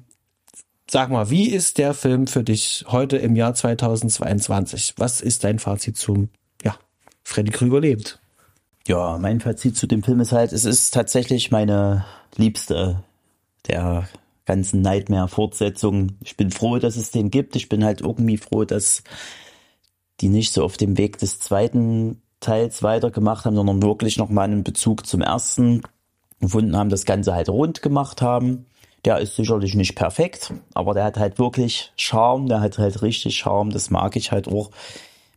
Sag 0.89 1.09
mal, 1.09 1.29
wie 1.29 1.49
ist 1.49 1.77
der 1.77 1.93
Film 1.93 2.27
für 2.27 2.43
dich 2.43 2.83
heute 2.87 3.15
im 3.15 3.37
Jahr 3.37 3.53
2022? 3.53 4.95
Was 4.97 5.21
ist 5.21 5.45
dein 5.45 5.57
Fazit 5.57 5.95
zum 5.95 6.27
Freddy 7.31 7.51
Krüger 7.51 7.79
lebt. 7.79 8.19
Ja, 8.87 9.17
mein 9.17 9.39
Fazit 9.39 9.77
zu 9.77 9.87
dem 9.87 10.03
Film 10.03 10.19
ist 10.19 10.31
halt, 10.33 10.51
es 10.51 10.65
ist 10.65 10.93
tatsächlich 10.93 11.51
meine 11.51 12.05
liebste 12.35 13.03
der 13.67 14.09
ganzen 14.45 14.81
Nightmare-Fortsetzungen. 14.81 16.17
Ich 16.21 16.35
bin 16.35 16.51
froh, 16.51 16.77
dass 16.77 16.97
es 16.97 17.11
den 17.11 17.31
gibt. 17.31 17.55
Ich 17.55 17.69
bin 17.69 17.85
halt 17.85 18.01
irgendwie 18.01 18.37
froh, 18.37 18.65
dass 18.65 19.03
die 20.19 20.29
nicht 20.29 20.51
so 20.51 20.63
auf 20.63 20.77
dem 20.77 20.97
Weg 20.97 21.19
des 21.19 21.39
zweiten 21.39 22.21
Teils 22.41 22.83
weitergemacht 22.83 23.45
haben, 23.45 23.55
sondern 23.55 23.81
wirklich 23.81 24.17
nochmal 24.17 24.45
einen 24.45 24.63
Bezug 24.63 25.05
zum 25.05 25.21
ersten 25.21 25.83
gefunden 26.41 26.75
haben, 26.75 26.89
das 26.89 27.05
Ganze 27.05 27.33
halt 27.33 27.49
rund 27.49 27.81
gemacht 27.81 28.21
haben. 28.21 28.65
Der 29.05 29.19
ist 29.19 29.35
sicherlich 29.35 29.75
nicht 29.75 29.95
perfekt, 29.95 30.53
aber 30.73 30.93
der 30.93 31.05
hat 31.05 31.17
halt 31.17 31.39
wirklich 31.39 31.93
Charme, 31.95 32.47
der 32.47 32.61
hat 32.61 32.77
halt 32.77 33.01
richtig 33.03 33.37
Charme, 33.37 33.69
das 33.69 33.89
mag 33.89 34.15
ich 34.15 34.31
halt 34.31 34.47
auch 34.47 34.71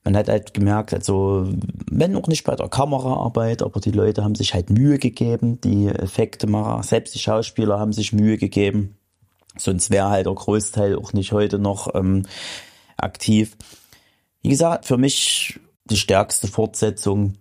man 0.05 0.16
hat 0.16 0.28
halt 0.28 0.52
gemerkt, 0.52 0.93
also 0.93 1.48
wenn 1.90 2.14
auch 2.14 2.28
nicht 2.28 2.44
bei 2.44 2.55
der 2.55 2.68
Kameraarbeit, 2.68 3.62
aber 3.62 3.81
die 3.81 3.90
Leute 3.90 4.22
haben 4.22 4.35
sich 4.35 4.52
halt 4.52 4.68
Mühe 4.68 4.98
gegeben, 4.98 5.60
die 5.62 5.89
Effekte 5.89 6.47
machen, 6.47 6.82
selbst 6.82 7.14
die 7.14 7.18
Schauspieler 7.18 7.78
haben 7.78 7.94
sich 7.94 8.12
Mühe 8.12 8.36
gegeben. 8.36 8.97
Sonst 9.56 9.90
wäre 9.90 10.10
halt 10.10 10.26
der 10.26 10.35
Großteil 10.35 10.97
auch 10.97 11.12
nicht 11.14 11.32
heute 11.32 11.59
noch 11.59 11.94
ähm, 11.94 12.26
aktiv. 12.98 13.56
Wie 14.43 14.51
gesagt, 14.51 14.85
für 14.85 14.98
mich 14.98 15.59
die 15.85 15.97
stärkste 15.97 16.48
Fortsetzung. 16.48 17.36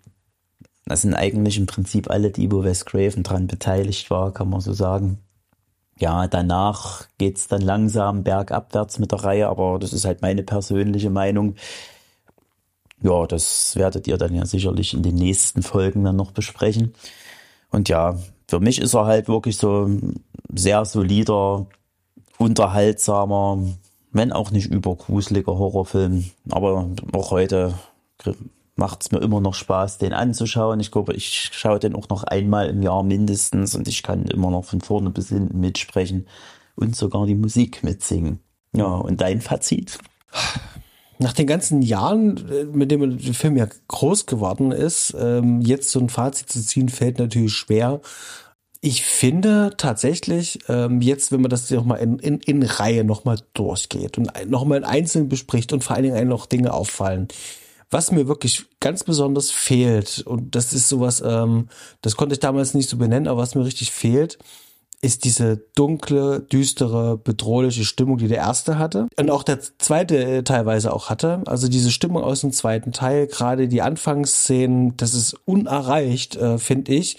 Das 0.86 1.02
sind 1.02 1.16
eigentlich 1.16 1.58
im 1.58 1.66
Prinzip 1.66 2.10
alle, 2.10 2.32
die 2.32 2.52
wo 2.52 2.64
Wes 2.64 2.86
Craven 2.86 3.24
dran 3.24 3.48
beteiligt 3.48 4.10
war, 4.10 4.32
kann 4.32 4.50
man 4.50 4.62
so 4.62 4.74
sagen. 4.74 5.20
Ja, 5.98 6.28
danach 6.28 7.08
geht's 7.18 7.48
dann 7.48 7.62
langsam 7.62 8.24
bergabwärts 8.24 9.00
mit 9.00 9.12
der 9.12 9.24
Reihe, 9.24 9.48
aber 9.48 9.80
das 9.80 9.94
ist 9.94 10.06
halt 10.06 10.22
meine 10.22 10.44
persönliche 10.44 11.10
Meinung. 11.10 11.56
Ja, 13.04 13.28
das 13.28 13.76
werdet 13.76 14.08
ihr 14.08 14.18
dann 14.18 14.34
ja 14.34 14.46
sicherlich 14.46 14.94
in 14.94 15.04
den 15.04 15.16
nächsten 15.16 15.62
Folgen 15.62 16.04
dann 16.06 16.16
noch 16.16 16.32
besprechen. 16.32 16.94
Und 17.70 17.90
ja, 17.90 18.18
für 18.48 18.60
mich 18.60 18.80
ist 18.80 18.94
er 18.94 19.06
halt 19.06 19.28
wirklich 19.28 19.58
so 19.58 19.90
sehr 20.54 20.86
solider, 20.86 21.68
unterhaltsamer, 22.38 23.60
wenn 24.12 24.32
auch 24.32 24.52
nicht 24.52 24.68
übergruseliger 24.68 25.58
Horrorfilm. 25.58 26.26
Aber 26.50 26.88
auch 27.12 27.32
heute 27.32 27.74
macht 28.76 29.04
es 29.04 29.12
mir 29.12 29.20
immer 29.20 29.42
noch 29.42 29.54
Spaß, 29.54 29.98
den 29.98 30.14
anzuschauen. 30.14 30.80
Ich 30.80 30.92
glaube, 30.92 31.14
ich 31.14 31.50
schaue 31.52 31.80
den 31.80 31.96
auch 31.96 32.10
noch 32.10 32.24
einmal 32.24 32.70
im 32.70 32.82
Jahr 32.82 33.04
mindestens 33.04 33.76
und 33.76 33.88
ich 33.88 34.02
kann 34.02 34.26
immer 34.26 34.50
noch 34.50 34.66
von 34.66 34.82
vorne 34.82 35.10
bis 35.10 35.30
hinten 35.30 35.60
mitsprechen 35.60 36.28
und 36.76 36.96
sogar 36.96 37.26
die 37.26 37.36
Musik 37.36 37.84
mitsingen. 37.84 38.40
Ja, 38.76 38.86
und 38.86 39.22
dein 39.22 39.42
Fazit? 39.42 40.00
Nach 41.20 41.34
den 41.34 41.48
ganzen 41.48 41.82
Jahren, 41.82 42.50
äh, 42.50 42.66
mit 42.66 42.92
dem 42.92 43.18
der 43.18 43.34
Film 43.34 43.58
ja 43.58 43.68
groß 43.88 44.26
geworden 44.26 44.72
ist, 44.72 45.16
ähm, 45.18 45.62
jetzt 45.62 45.90
so 45.92 46.00
ein 46.00 46.10
Fazit 46.10 46.50
zu 46.50 46.62
ziehen, 46.62 46.90
fällt 46.90 47.20
natürlich 47.20 47.54
schwer. 47.54 48.02
Ich 48.82 49.06
finde 49.06 49.72
tatsächlich, 49.78 50.60
ähm, 50.68 51.00
jetzt, 51.00 51.32
wenn 51.32 51.42
man 51.42 51.50
das 51.50 51.72
nochmal 51.72 52.00
in, 52.00 52.20
in, 52.20 52.40
in 52.42 52.64
Reihe 52.64 53.06
nochmal 53.06 53.38
durchgeht 53.54 54.18
und 54.18 54.30
nochmal 54.50 54.80
in 54.80 54.84
Einzelnen 54.84 55.30
bespricht 55.30 55.72
und 55.72 55.84
vor 55.84 55.96
allen 55.96 56.04
Dingen 56.04 56.28
noch 56.28 56.46
Dinge 56.46 56.74
auffallen, 56.74 57.30
was 57.90 58.12
mir 58.12 58.28
wirklich 58.28 58.66
ganz 58.80 59.04
besonders 59.04 59.52
fehlt, 59.52 60.24
und 60.26 60.56
das 60.56 60.74
ist 60.74 60.90
sowas, 60.90 61.24
ähm, 61.26 61.70
das 62.02 62.18
konnte 62.18 62.34
ich 62.34 62.40
damals 62.40 62.74
nicht 62.74 62.90
so 62.90 62.98
benennen, 62.98 63.28
aber 63.28 63.42
was 63.42 63.56
mir 63.56 63.64
richtig 63.64 63.92
fehlt, 63.92 64.38
ist 65.04 65.26
diese 65.26 65.58
dunkle, 65.76 66.40
düstere, 66.40 67.18
bedrohliche 67.18 67.84
Stimmung, 67.84 68.18
die 68.18 68.30
der 68.30 68.38
erste 68.38 68.80
hatte 68.80 69.08
und 69.18 69.30
auch 69.30 69.44
der 69.44 69.60
zweite 69.60 70.18
äh, 70.18 70.44
teilweise 70.44 70.94
auch 70.94 71.10
hatte. 71.10 71.42
Also 71.46 71.68
diese 71.68 71.92
Stimmung 71.92 72.24
aus 72.24 72.42
dem 72.42 72.52
zweiten 72.52 72.94
Teil, 72.94 73.28
gerade 73.28 73.68
die 73.68 73.82
Anfangsszenen, 73.82 74.96
das 74.96 75.14
ist 75.14 75.36
unerreicht, 75.46 76.38
äh, 76.38 76.58
finde 76.58 76.94
ich. 76.94 77.18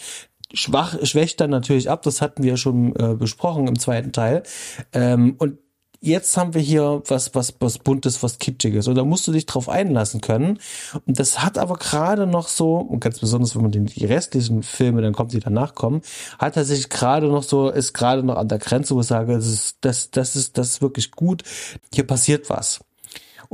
Schwach, 0.55 0.97
schwächt 1.03 1.41
dann 1.41 1.51
natürlich 1.51 1.91
ab, 1.91 2.03
das 2.03 2.23
hatten 2.23 2.43
wir 2.43 2.57
schon 2.57 2.95
äh, 2.97 3.15
besprochen 3.15 3.67
im 3.67 3.79
zweiten 3.79 4.13
Teil. 4.13 4.45
Ähm, 4.93 5.35
und 5.39 5.59
jetzt 6.05 6.37
haben 6.37 6.55
wir 6.55 6.61
hier 6.61 7.03
was, 7.07 7.35
was, 7.35 7.55
was 7.61 7.79
Buntes, 7.79 8.23
was 8.23 8.39
Kitschiges. 8.39 8.89
Und 8.89 8.97
da 8.97 9.05
musst 9.05 9.27
du 9.27 9.33
dich 9.33 9.47
drauf 9.47 9.69
einlassen 9.69 10.21
können. 10.21 10.59
Und 11.07 11.19
das 11.19 11.43
hat 11.43 11.59
aber 11.59 11.77
gerade 11.77 12.27
noch 12.27 12.49
so, 12.49 12.77
und 12.77 13.01
ganz 13.01 13.21
besonders, 13.21 13.55
wenn 13.55 13.63
man 13.63 13.73
die 13.73 14.05
restlichen 14.05 14.63
Filme, 14.63 15.03
dann 15.03 15.15
kommt, 15.15 15.33
die 15.33 15.41
danach 15.41 15.75
kommen, 15.75 16.03
hat 16.39 16.55
sich 16.55 16.89
gerade 16.89 17.27
noch 17.29 17.43
so, 17.43 17.71
ist 17.71 17.95
gerade 17.95 18.23
noch 18.23 18.37
an 18.37 18.49
der 18.49 18.59
Grenze, 18.59 18.95
wo 18.95 19.01
ich 19.01 19.07
sage, 19.07 19.35
das 19.35 19.47
ist, 19.47 19.79
das, 19.81 20.11
das 20.11 20.37
ist, 20.37 20.59
das 20.59 20.69
ist 20.71 20.83
wirklich 20.83 21.11
gut. 21.11 21.43
Hier 21.93 22.07
passiert 22.07 22.51
was 22.51 22.81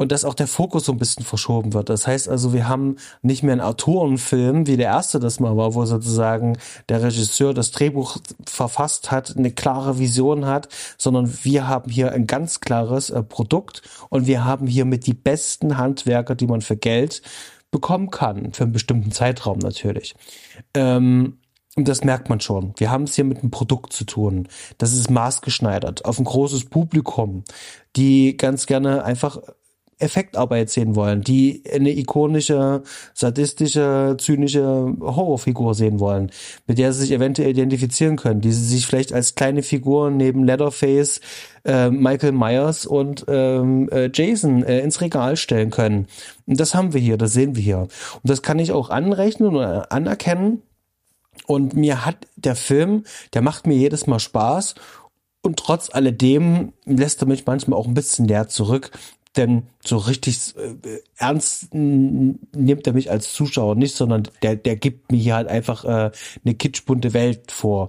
und 0.00 0.12
dass 0.12 0.24
auch 0.24 0.32
der 0.32 0.46
Fokus 0.46 0.86
so 0.86 0.92
ein 0.92 0.98
bisschen 0.98 1.26
verschoben 1.26 1.74
wird. 1.74 1.90
Das 1.90 2.06
heißt 2.06 2.26
also, 2.26 2.54
wir 2.54 2.66
haben 2.66 2.96
nicht 3.20 3.42
mehr 3.42 3.52
einen 3.52 3.60
Autorenfilm, 3.60 4.66
wie 4.66 4.78
der 4.78 4.86
erste 4.86 5.20
das 5.20 5.40
mal 5.40 5.58
war, 5.58 5.74
wo 5.74 5.84
sozusagen 5.84 6.56
der 6.88 7.02
Regisseur 7.02 7.52
das 7.52 7.70
Drehbuch 7.70 8.16
verfasst 8.46 9.10
hat, 9.10 9.36
eine 9.36 9.50
klare 9.50 9.98
Vision 9.98 10.46
hat, 10.46 10.68
sondern 10.96 11.30
wir 11.42 11.68
haben 11.68 11.90
hier 11.90 12.12
ein 12.12 12.26
ganz 12.26 12.60
klares 12.60 13.10
äh, 13.10 13.22
Produkt 13.22 13.82
und 14.08 14.26
wir 14.26 14.42
haben 14.46 14.66
hier 14.66 14.86
mit 14.86 15.06
die 15.06 15.12
besten 15.12 15.76
Handwerker, 15.76 16.34
die 16.34 16.46
man 16.46 16.62
für 16.62 16.78
Geld 16.78 17.20
bekommen 17.70 18.10
kann, 18.10 18.54
für 18.54 18.64
einen 18.64 18.72
bestimmten 18.72 19.12
Zeitraum 19.12 19.58
natürlich. 19.58 20.14
Ähm, 20.72 21.36
und 21.76 21.88
das 21.88 22.04
merkt 22.04 22.30
man 22.30 22.40
schon. 22.40 22.72
Wir 22.78 22.90
haben 22.90 23.04
es 23.04 23.16
hier 23.16 23.24
mit 23.24 23.40
einem 23.40 23.50
Produkt 23.50 23.92
zu 23.92 24.04
tun. 24.04 24.48
Das 24.78 24.94
ist 24.94 25.10
maßgeschneidert 25.10 26.06
auf 26.06 26.18
ein 26.18 26.24
großes 26.24 26.64
Publikum, 26.70 27.44
die 27.96 28.38
ganz 28.38 28.64
gerne 28.64 29.04
einfach 29.04 29.38
Effektarbeit 30.00 30.70
sehen 30.70 30.96
wollen, 30.96 31.22
die 31.22 31.62
eine 31.72 31.96
ikonische, 31.96 32.82
sadistische, 33.14 34.16
zynische 34.18 34.94
Horrorfigur 35.00 35.74
sehen 35.74 36.00
wollen, 36.00 36.30
mit 36.66 36.78
der 36.78 36.92
sie 36.92 37.00
sich 37.00 37.12
eventuell 37.12 37.50
identifizieren 37.50 38.16
können, 38.16 38.40
die 38.40 38.52
sie 38.52 38.64
sich 38.64 38.86
vielleicht 38.86 39.12
als 39.12 39.34
kleine 39.34 39.62
Figur 39.62 40.10
neben 40.10 40.44
Leatherface, 40.44 41.20
äh, 41.64 41.90
Michael 41.90 42.32
Myers 42.32 42.86
und 42.86 43.24
ähm, 43.28 43.88
äh, 43.90 44.10
Jason 44.12 44.62
äh, 44.62 44.80
ins 44.80 45.00
Regal 45.00 45.36
stellen 45.36 45.70
können. 45.70 46.06
Und 46.46 46.58
das 46.58 46.74
haben 46.74 46.94
wir 46.94 47.00
hier, 47.00 47.16
das 47.16 47.32
sehen 47.32 47.56
wir 47.56 47.62
hier. 47.62 47.78
Und 47.78 47.90
das 48.22 48.42
kann 48.42 48.58
ich 48.58 48.72
auch 48.72 48.90
anrechnen 48.90 49.54
oder 49.54 49.92
anerkennen. 49.92 50.62
Und 51.46 51.74
mir 51.74 52.04
hat 52.04 52.26
der 52.36 52.56
Film, 52.56 53.04
der 53.34 53.42
macht 53.42 53.66
mir 53.66 53.76
jedes 53.76 54.06
Mal 54.06 54.18
Spaß. 54.18 54.74
Und 55.42 55.58
trotz 55.58 55.90
alledem 55.90 56.72
lässt 56.84 57.22
er 57.22 57.28
mich 57.28 57.46
manchmal 57.46 57.78
auch 57.78 57.86
ein 57.86 57.94
bisschen 57.94 58.28
leer 58.28 58.48
zurück. 58.48 58.90
Denn 59.36 59.68
so 59.84 59.96
richtig 59.96 60.54
äh, 60.56 61.00
ernst 61.16 61.72
nimmt 61.72 62.86
er 62.86 62.92
mich 62.92 63.10
als 63.10 63.32
Zuschauer 63.32 63.76
nicht, 63.76 63.94
sondern 63.94 64.24
der, 64.42 64.56
der 64.56 64.76
gibt 64.76 65.12
mir 65.12 65.18
hier 65.18 65.34
halt 65.36 65.48
einfach 65.48 65.84
äh, 65.84 66.10
eine 66.44 66.54
kitschbunte 66.54 67.12
Welt 67.14 67.52
vor. 67.52 67.88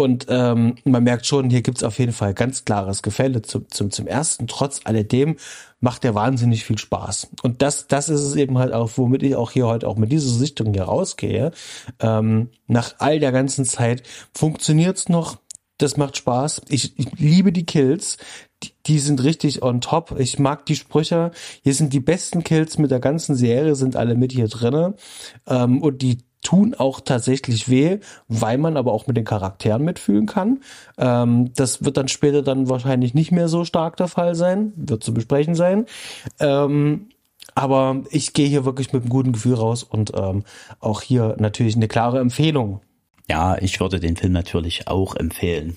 Und 0.00 0.26
ähm, 0.30 0.76
man 0.84 1.04
merkt 1.04 1.26
schon, 1.26 1.50
hier 1.50 1.60
gibt's 1.60 1.82
auf 1.82 1.98
jeden 1.98 2.12
Fall 2.12 2.32
ganz 2.32 2.64
klares 2.64 3.02
Gefälle 3.02 3.42
zum, 3.42 3.68
zum, 3.68 3.90
zum 3.90 4.06
ersten. 4.06 4.46
Trotz 4.46 4.80
alledem 4.84 5.36
macht 5.80 6.04
der 6.04 6.14
wahnsinnig 6.14 6.64
viel 6.64 6.78
Spaß. 6.78 7.28
Und 7.42 7.60
das, 7.60 7.86
das 7.86 8.08
ist 8.08 8.22
es 8.22 8.34
eben 8.34 8.56
halt 8.56 8.72
auch, 8.72 8.92
womit 8.96 9.22
ich 9.22 9.36
auch 9.36 9.50
hier 9.50 9.66
heute 9.66 9.86
auch 9.86 9.96
mit 9.96 10.10
dieser 10.10 10.30
Sichtung 10.30 10.72
hier 10.72 10.84
rausgehe. 10.84 11.50
Ähm, 11.98 12.48
nach 12.66 12.94
all 12.98 13.20
der 13.20 13.30
ganzen 13.30 13.66
Zeit 13.66 14.02
funktioniert's 14.32 15.10
noch. 15.10 15.36
Das 15.76 15.98
macht 15.98 16.16
Spaß. 16.16 16.62
Ich, 16.68 16.98
ich 16.98 17.18
liebe 17.18 17.52
die 17.52 17.66
Kills. 17.66 18.16
Die, 18.86 18.98
sind 18.98 19.22
richtig 19.22 19.62
on 19.62 19.80
top. 19.80 20.16
Ich 20.18 20.38
mag 20.38 20.66
die 20.66 20.76
Sprüche. 20.76 21.30
Hier 21.62 21.74
sind 21.74 21.92
die 21.92 22.00
besten 22.00 22.44
Kills 22.44 22.76
mit 22.78 22.90
der 22.90 23.00
ganzen 23.00 23.34
Serie, 23.34 23.74
sind 23.74 23.96
alle 23.96 24.14
mit 24.14 24.32
hier 24.32 24.48
drinne. 24.48 24.94
Ähm, 25.46 25.80
und 25.80 26.02
die 26.02 26.18
tun 26.42 26.74
auch 26.74 27.00
tatsächlich 27.00 27.68
weh, 27.68 27.98
weil 28.28 28.58
man 28.58 28.76
aber 28.76 28.92
auch 28.92 29.06
mit 29.06 29.16
den 29.16 29.24
Charakteren 29.24 29.84
mitfühlen 29.84 30.26
kann. 30.26 30.60
Ähm, 30.98 31.52
das 31.54 31.84
wird 31.84 31.96
dann 31.96 32.08
später 32.08 32.42
dann 32.42 32.68
wahrscheinlich 32.68 33.14
nicht 33.14 33.32
mehr 33.32 33.48
so 33.48 33.64
stark 33.64 33.96
der 33.96 34.08
Fall 34.08 34.34
sein, 34.34 34.72
wird 34.76 35.04
zu 35.04 35.12
besprechen 35.12 35.54
sein. 35.54 35.86
Ähm, 36.38 37.10
aber 37.54 38.02
ich 38.10 38.32
gehe 38.32 38.48
hier 38.48 38.64
wirklich 38.64 38.92
mit 38.92 39.02
einem 39.02 39.10
guten 39.10 39.32
Gefühl 39.32 39.54
raus 39.54 39.82
und 39.82 40.12
ähm, 40.14 40.44
auch 40.78 41.02
hier 41.02 41.36
natürlich 41.38 41.76
eine 41.76 41.88
klare 41.88 42.20
Empfehlung. 42.20 42.80
Ja, 43.28 43.58
ich 43.58 43.78
würde 43.80 44.00
den 44.00 44.16
Film 44.16 44.32
natürlich 44.32 44.88
auch 44.88 45.14
empfehlen. 45.14 45.76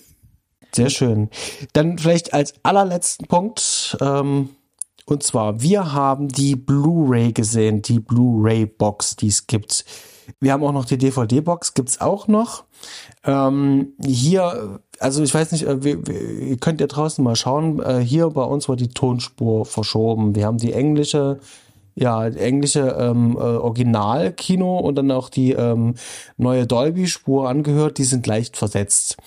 Sehr 0.76 0.90
schön. 0.90 1.30
Dann 1.74 1.98
vielleicht 1.98 2.34
als 2.34 2.54
allerletzten 2.64 3.28
Punkt, 3.28 3.98
ähm, 4.02 4.50
und 5.06 5.22
zwar, 5.22 5.62
wir 5.62 5.94
haben 5.94 6.30
die 6.30 6.56
Blu-ray 6.56 7.34
gesehen, 7.34 7.82
die 7.82 8.00
Blu-ray-Box, 8.00 9.18
die 9.18 9.28
es 9.28 9.48
gibt. 9.48 9.86
Wir 10.40 10.54
haben 10.54 10.64
auch 10.64 10.72
noch 10.72 10.86
die 10.86 10.98
DVD-Box, 10.98 11.74
gibt's 11.74 12.00
auch 12.00 12.28
noch. 12.28 12.64
Ähm, 13.26 13.94
hier, 14.04 14.80
also 15.00 15.22
ich 15.22 15.34
weiß 15.34 15.52
nicht, 15.52 15.68
äh, 15.68 15.84
wir, 15.84 16.08
wir, 16.08 16.22
ihr 16.22 16.58
könnt 16.58 16.80
ja 16.80 16.88
draußen 16.88 17.24
mal 17.24 17.36
schauen. 17.36 17.82
Äh, 17.82 18.00
hier 18.00 18.30
bei 18.30 18.44
uns 18.44 18.70
war 18.70 18.78
die 18.78 18.88
Tonspur 18.88 19.66
verschoben. 19.66 20.36
Wir 20.36 20.46
haben 20.46 20.58
die 20.58 20.74
englische 20.74 21.40
ja, 21.96 22.28
englische 22.28 22.96
ähm, 23.00 23.36
äh, 23.38 23.42
Originalkino 23.42 24.80
und 24.80 24.96
dann 24.96 25.12
auch 25.12 25.30
die 25.30 25.52
ähm, 25.52 25.96
neue 26.38 26.66
Dolby-Spur 26.66 27.48
angehört, 27.48 27.98
die 27.98 28.04
sind 28.04 28.26
leicht 28.26 28.58
versetzt. 28.58 29.18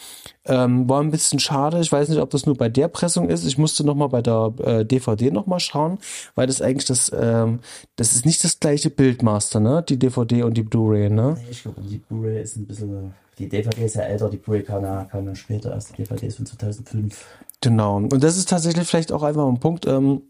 Ähm, 0.44 0.88
war 0.88 1.01
ein 1.01 1.10
bisschen 1.10 1.40
schade. 1.40 1.80
Ich 1.80 1.90
weiß 1.90 2.09
nicht, 2.09 2.20
ob 2.20 2.30
das 2.30 2.47
nur 2.47 2.56
bei 2.56 2.68
der 2.68 2.88
Pressung 2.88 3.28
ist. 3.28 3.44
Ich 3.44 3.59
musste 3.59 3.84
noch 3.84 3.97
mal 3.97 4.09
bei 4.09 4.22
der 4.22 4.52
äh, 4.62 4.84
DVD 4.84 5.30
noch 5.30 5.47
mal 5.47 5.59
schauen, 5.59 5.98
weil 6.34 6.47
das 6.47 6.62
eigentlich 6.62 6.86
das, 6.86 7.10
ähm, 7.16 7.60
das 7.97 8.14
ist 8.14 8.24
nicht 8.24 8.44
das 8.44 8.60
gleiche 8.60 8.90
Bildmaster, 8.90 9.59
ne? 9.59 9.84
Die 9.88 9.98
DVD 9.98 10.44
und 10.44 10.56
die 10.56 10.62
Blu-ray, 10.62 11.10
ne? 11.10 11.36
Ich 11.51 11.62
glaube, 11.62 11.80
die 11.80 11.98
Blu-ray 11.98 12.43
ist 12.43 12.56
ein 12.56 12.66
bisschen, 12.66 13.14
die 13.38 13.48
DVD 13.48 13.84
ist 13.84 13.97
ja 13.97 14.02
älter, 14.02 14.28
die 14.30 14.36
Blu-ray 14.36 14.62
kam 14.62 14.84
ja, 14.84 15.05
kam 15.05 15.26
ja 15.26 15.34
später 15.34 15.72
erst. 15.72 15.90
Die 15.90 16.02
DVD 16.02 16.26
ist 16.28 16.36
von 16.36 16.47
2005. 16.47 17.26
Genau. 17.60 17.97
Und 17.97 18.22
das 18.22 18.36
ist 18.36 18.48
tatsächlich 18.48 18.86
vielleicht 18.86 19.10
auch 19.10 19.24
einfach 19.24 19.48
ein 19.48 19.59
Punkt, 19.59 19.86
ähm, 19.86 20.22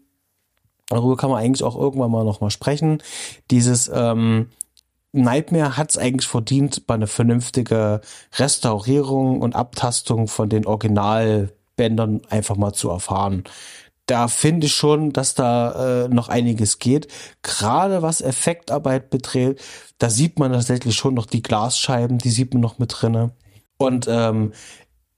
darüber 0.89 1.17
kann 1.17 1.29
man 1.29 1.43
eigentlich 1.43 1.63
auch 1.63 1.75
irgendwann 1.75 2.11
mal 2.11 2.23
noch 2.23 2.41
mal 2.41 2.49
sprechen. 2.49 3.01
Dieses, 3.49 3.91
ähm, 3.93 4.47
Nightmare 5.13 5.77
hat 5.77 5.89
es 5.89 5.97
eigentlich 5.97 6.27
verdient, 6.27 6.85
bei 6.87 6.93
einer 6.93 7.07
vernünftigen 7.07 7.99
Restaurierung 8.35 9.41
und 9.41 9.55
Abtastung 9.55 10.27
von 10.27 10.49
den 10.49 10.65
Originalbändern 10.65 12.21
einfach 12.29 12.55
mal 12.55 12.73
zu 12.73 12.89
erfahren. 12.89 13.43
Da 14.05 14.29
finde 14.29 14.67
ich 14.67 14.73
schon, 14.73 15.11
dass 15.11 15.35
da 15.35 16.05
äh, 16.05 16.07
noch 16.07 16.29
einiges 16.29 16.79
geht. 16.79 17.09
Gerade 17.41 18.01
was 18.01 18.21
Effektarbeit 18.21 19.09
betrifft, 19.09 19.61
da 19.97 20.09
sieht 20.09 20.39
man 20.39 20.53
tatsächlich 20.53 20.95
schon 20.95 21.13
noch 21.13 21.25
die 21.25 21.41
Glasscheiben, 21.41 22.17
die 22.17 22.29
sieht 22.29 22.53
man 22.53 22.61
noch 22.61 22.79
mit 22.79 22.93
drinne. 23.01 23.31
Und 23.77 24.07
ähm, 24.09 24.53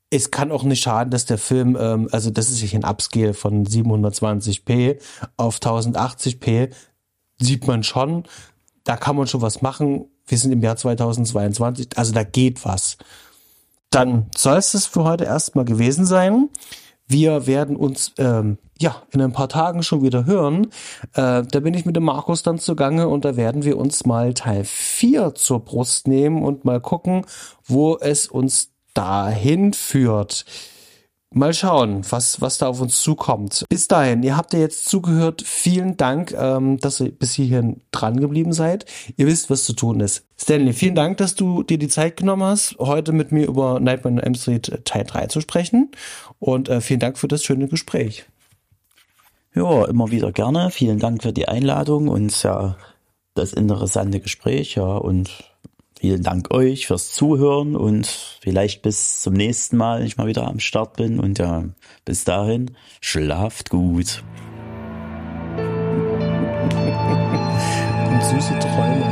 es 0.09 0.31
kann 0.31 0.51
auch 0.51 0.63
nicht 0.63 0.81
schaden, 0.81 1.11
dass 1.11 1.25
der 1.25 1.37
Film, 1.37 1.77
ähm, 1.79 2.09
also 2.11 2.29
das 2.29 2.49
ist 2.49 2.57
sich 2.59 2.75
ein 2.75 2.83
Upscale 2.83 3.33
von 3.33 3.65
720p 3.65 4.99
auf 5.37 5.59
1080p, 5.59 6.71
sieht 7.39 7.67
man 7.67 7.83
schon, 7.83 8.23
da 8.83 8.97
kann 8.97 9.15
man 9.15 9.27
schon 9.27 9.41
was 9.41 9.61
machen. 9.61 10.05
Wir 10.25 10.37
sind 10.37 10.51
im 10.51 10.61
Jahr 10.61 10.75
2022, 10.75 11.97
also 11.97 12.13
da 12.13 12.23
geht 12.23 12.65
was. 12.65 12.97
Dann 13.91 14.27
soll 14.35 14.57
es 14.57 14.71
das 14.71 14.85
für 14.85 15.03
heute 15.03 15.25
erstmal 15.25 15.65
gewesen 15.65 16.05
sein. 16.05 16.49
Wir 17.07 17.47
werden 17.47 17.75
uns 17.75 18.13
ähm, 18.19 18.59
ja 18.79 19.01
in 19.11 19.21
ein 19.21 19.31
paar 19.31 19.49
Tagen 19.49 19.81
schon 19.81 20.03
wieder 20.03 20.25
hören. 20.25 20.67
Äh, 21.13 21.43
da 21.43 21.59
bin 21.59 21.73
ich 21.73 21.85
mit 21.85 21.95
dem 21.95 22.03
Markus 22.03 22.43
dann 22.43 22.59
zugange 22.59 23.07
und 23.07 23.25
da 23.25 23.35
werden 23.35 23.63
wir 23.63 23.77
uns 23.77 24.05
mal 24.05 24.35
Teil 24.35 24.63
4 24.63 25.33
zur 25.33 25.65
Brust 25.65 26.07
nehmen 26.07 26.43
und 26.43 26.65
mal 26.65 26.79
gucken, 26.79 27.25
wo 27.65 27.97
es 27.97 28.27
uns 28.27 28.71
dahin 28.99 29.71
führt. 29.73 30.43
Mal 31.31 31.53
schauen, 31.53 32.01
was, 32.09 32.41
was 32.41 32.57
da 32.57 32.67
auf 32.67 32.81
uns 32.81 33.01
zukommt. 33.01 33.63
Bis 33.69 33.87
dahin, 33.87 34.23
ihr 34.23 34.35
habt 34.35 34.51
ja 34.51 34.59
jetzt 34.59 34.89
zugehört. 34.89 35.43
Vielen 35.45 35.95
Dank, 35.95 36.33
ähm, 36.33 36.79
dass 36.79 36.99
ihr 36.99 37.11
bis 37.11 37.33
hierhin 37.33 37.81
dran 37.91 38.19
geblieben 38.19 38.51
seid. 38.51 38.85
Ihr 39.15 39.27
wisst, 39.27 39.49
was 39.49 39.63
zu 39.63 39.73
tun 39.73 39.99
ist. 39.99 40.25
Stanley, 40.37 40.73
vielen 40.73 40.95
Dank, 40.95 41.17
dass 41.17 41.35
du 41.35 41.61
dir 41.61 41.77
die 41.77 41.87
Zeit 41.87 42.17
genommen 42.17 42.43
hast, 42.43 42.77
heute 42.79 43.11
mit 43.11 43.31
mir 43.31 43.47
über 43.47 43.79
Nightmare 43.79 44.15
on 44.15 44.19
M 44.19 44.33
Street 44.33 44.69
äh, 44.69 44.81
Teil 44.81 45.03
3 45.03 45.27
zu 45.27 45.39
sprechen. 45.39 45.91
Und 46.39 46.67
äh, 46.67 46.81
vielen 46.81 46.99
Dank 46.99 47.17
für 47.17 47.27
das 47.27 47.43
schöne 47.43 47.67
Gespräch. 47.67 48.25
Ja, 49.53 49.85
immer 49.85 50.09
wieder 50.11 50.31
gerne. 50.31 50.71
Vielen 50.71 50.99
Dank 50.99 51.21
für 51.21 51.31
die 51.31 51.47
Einladung 51.47 52.07
und 52.07 52.43
ja, 52.43 52.75
das 53.35 53.53
interessante 53.53 54.19
Gespräch, 54.19 54.75
ja, 54.75 54.97
und 54.97 55.29
Vielen 55.99 56.23
Dank 56.23 56.53
euch 56.53 56.87
fürs 56.87 57.11
Zuhören 57.11 57.75
und 57.75 58.07
vielleicht 58.39 58.83
bis 58.83 59.19
zum 59.19 59.33
nächsten 59.33 59.75
Mal, 59.75 59.99
wenn 59.99 60.05
ich 60.07 60.15
mal 60.15 60.27
wieder 60.27 60.47
am 60.47 60.61
Start 60.61 60.95
bin. 60.95 61.19
Und 61.19 61.39
ja, 61.39 61.65
bis 62.05 62.23
dahin, 62.23 62.71
schlaft 63.01 63.69
gut. 63.69 64.23
und 68.09 68.23
süße 68.23 68.57
Träume. 68.59 69.08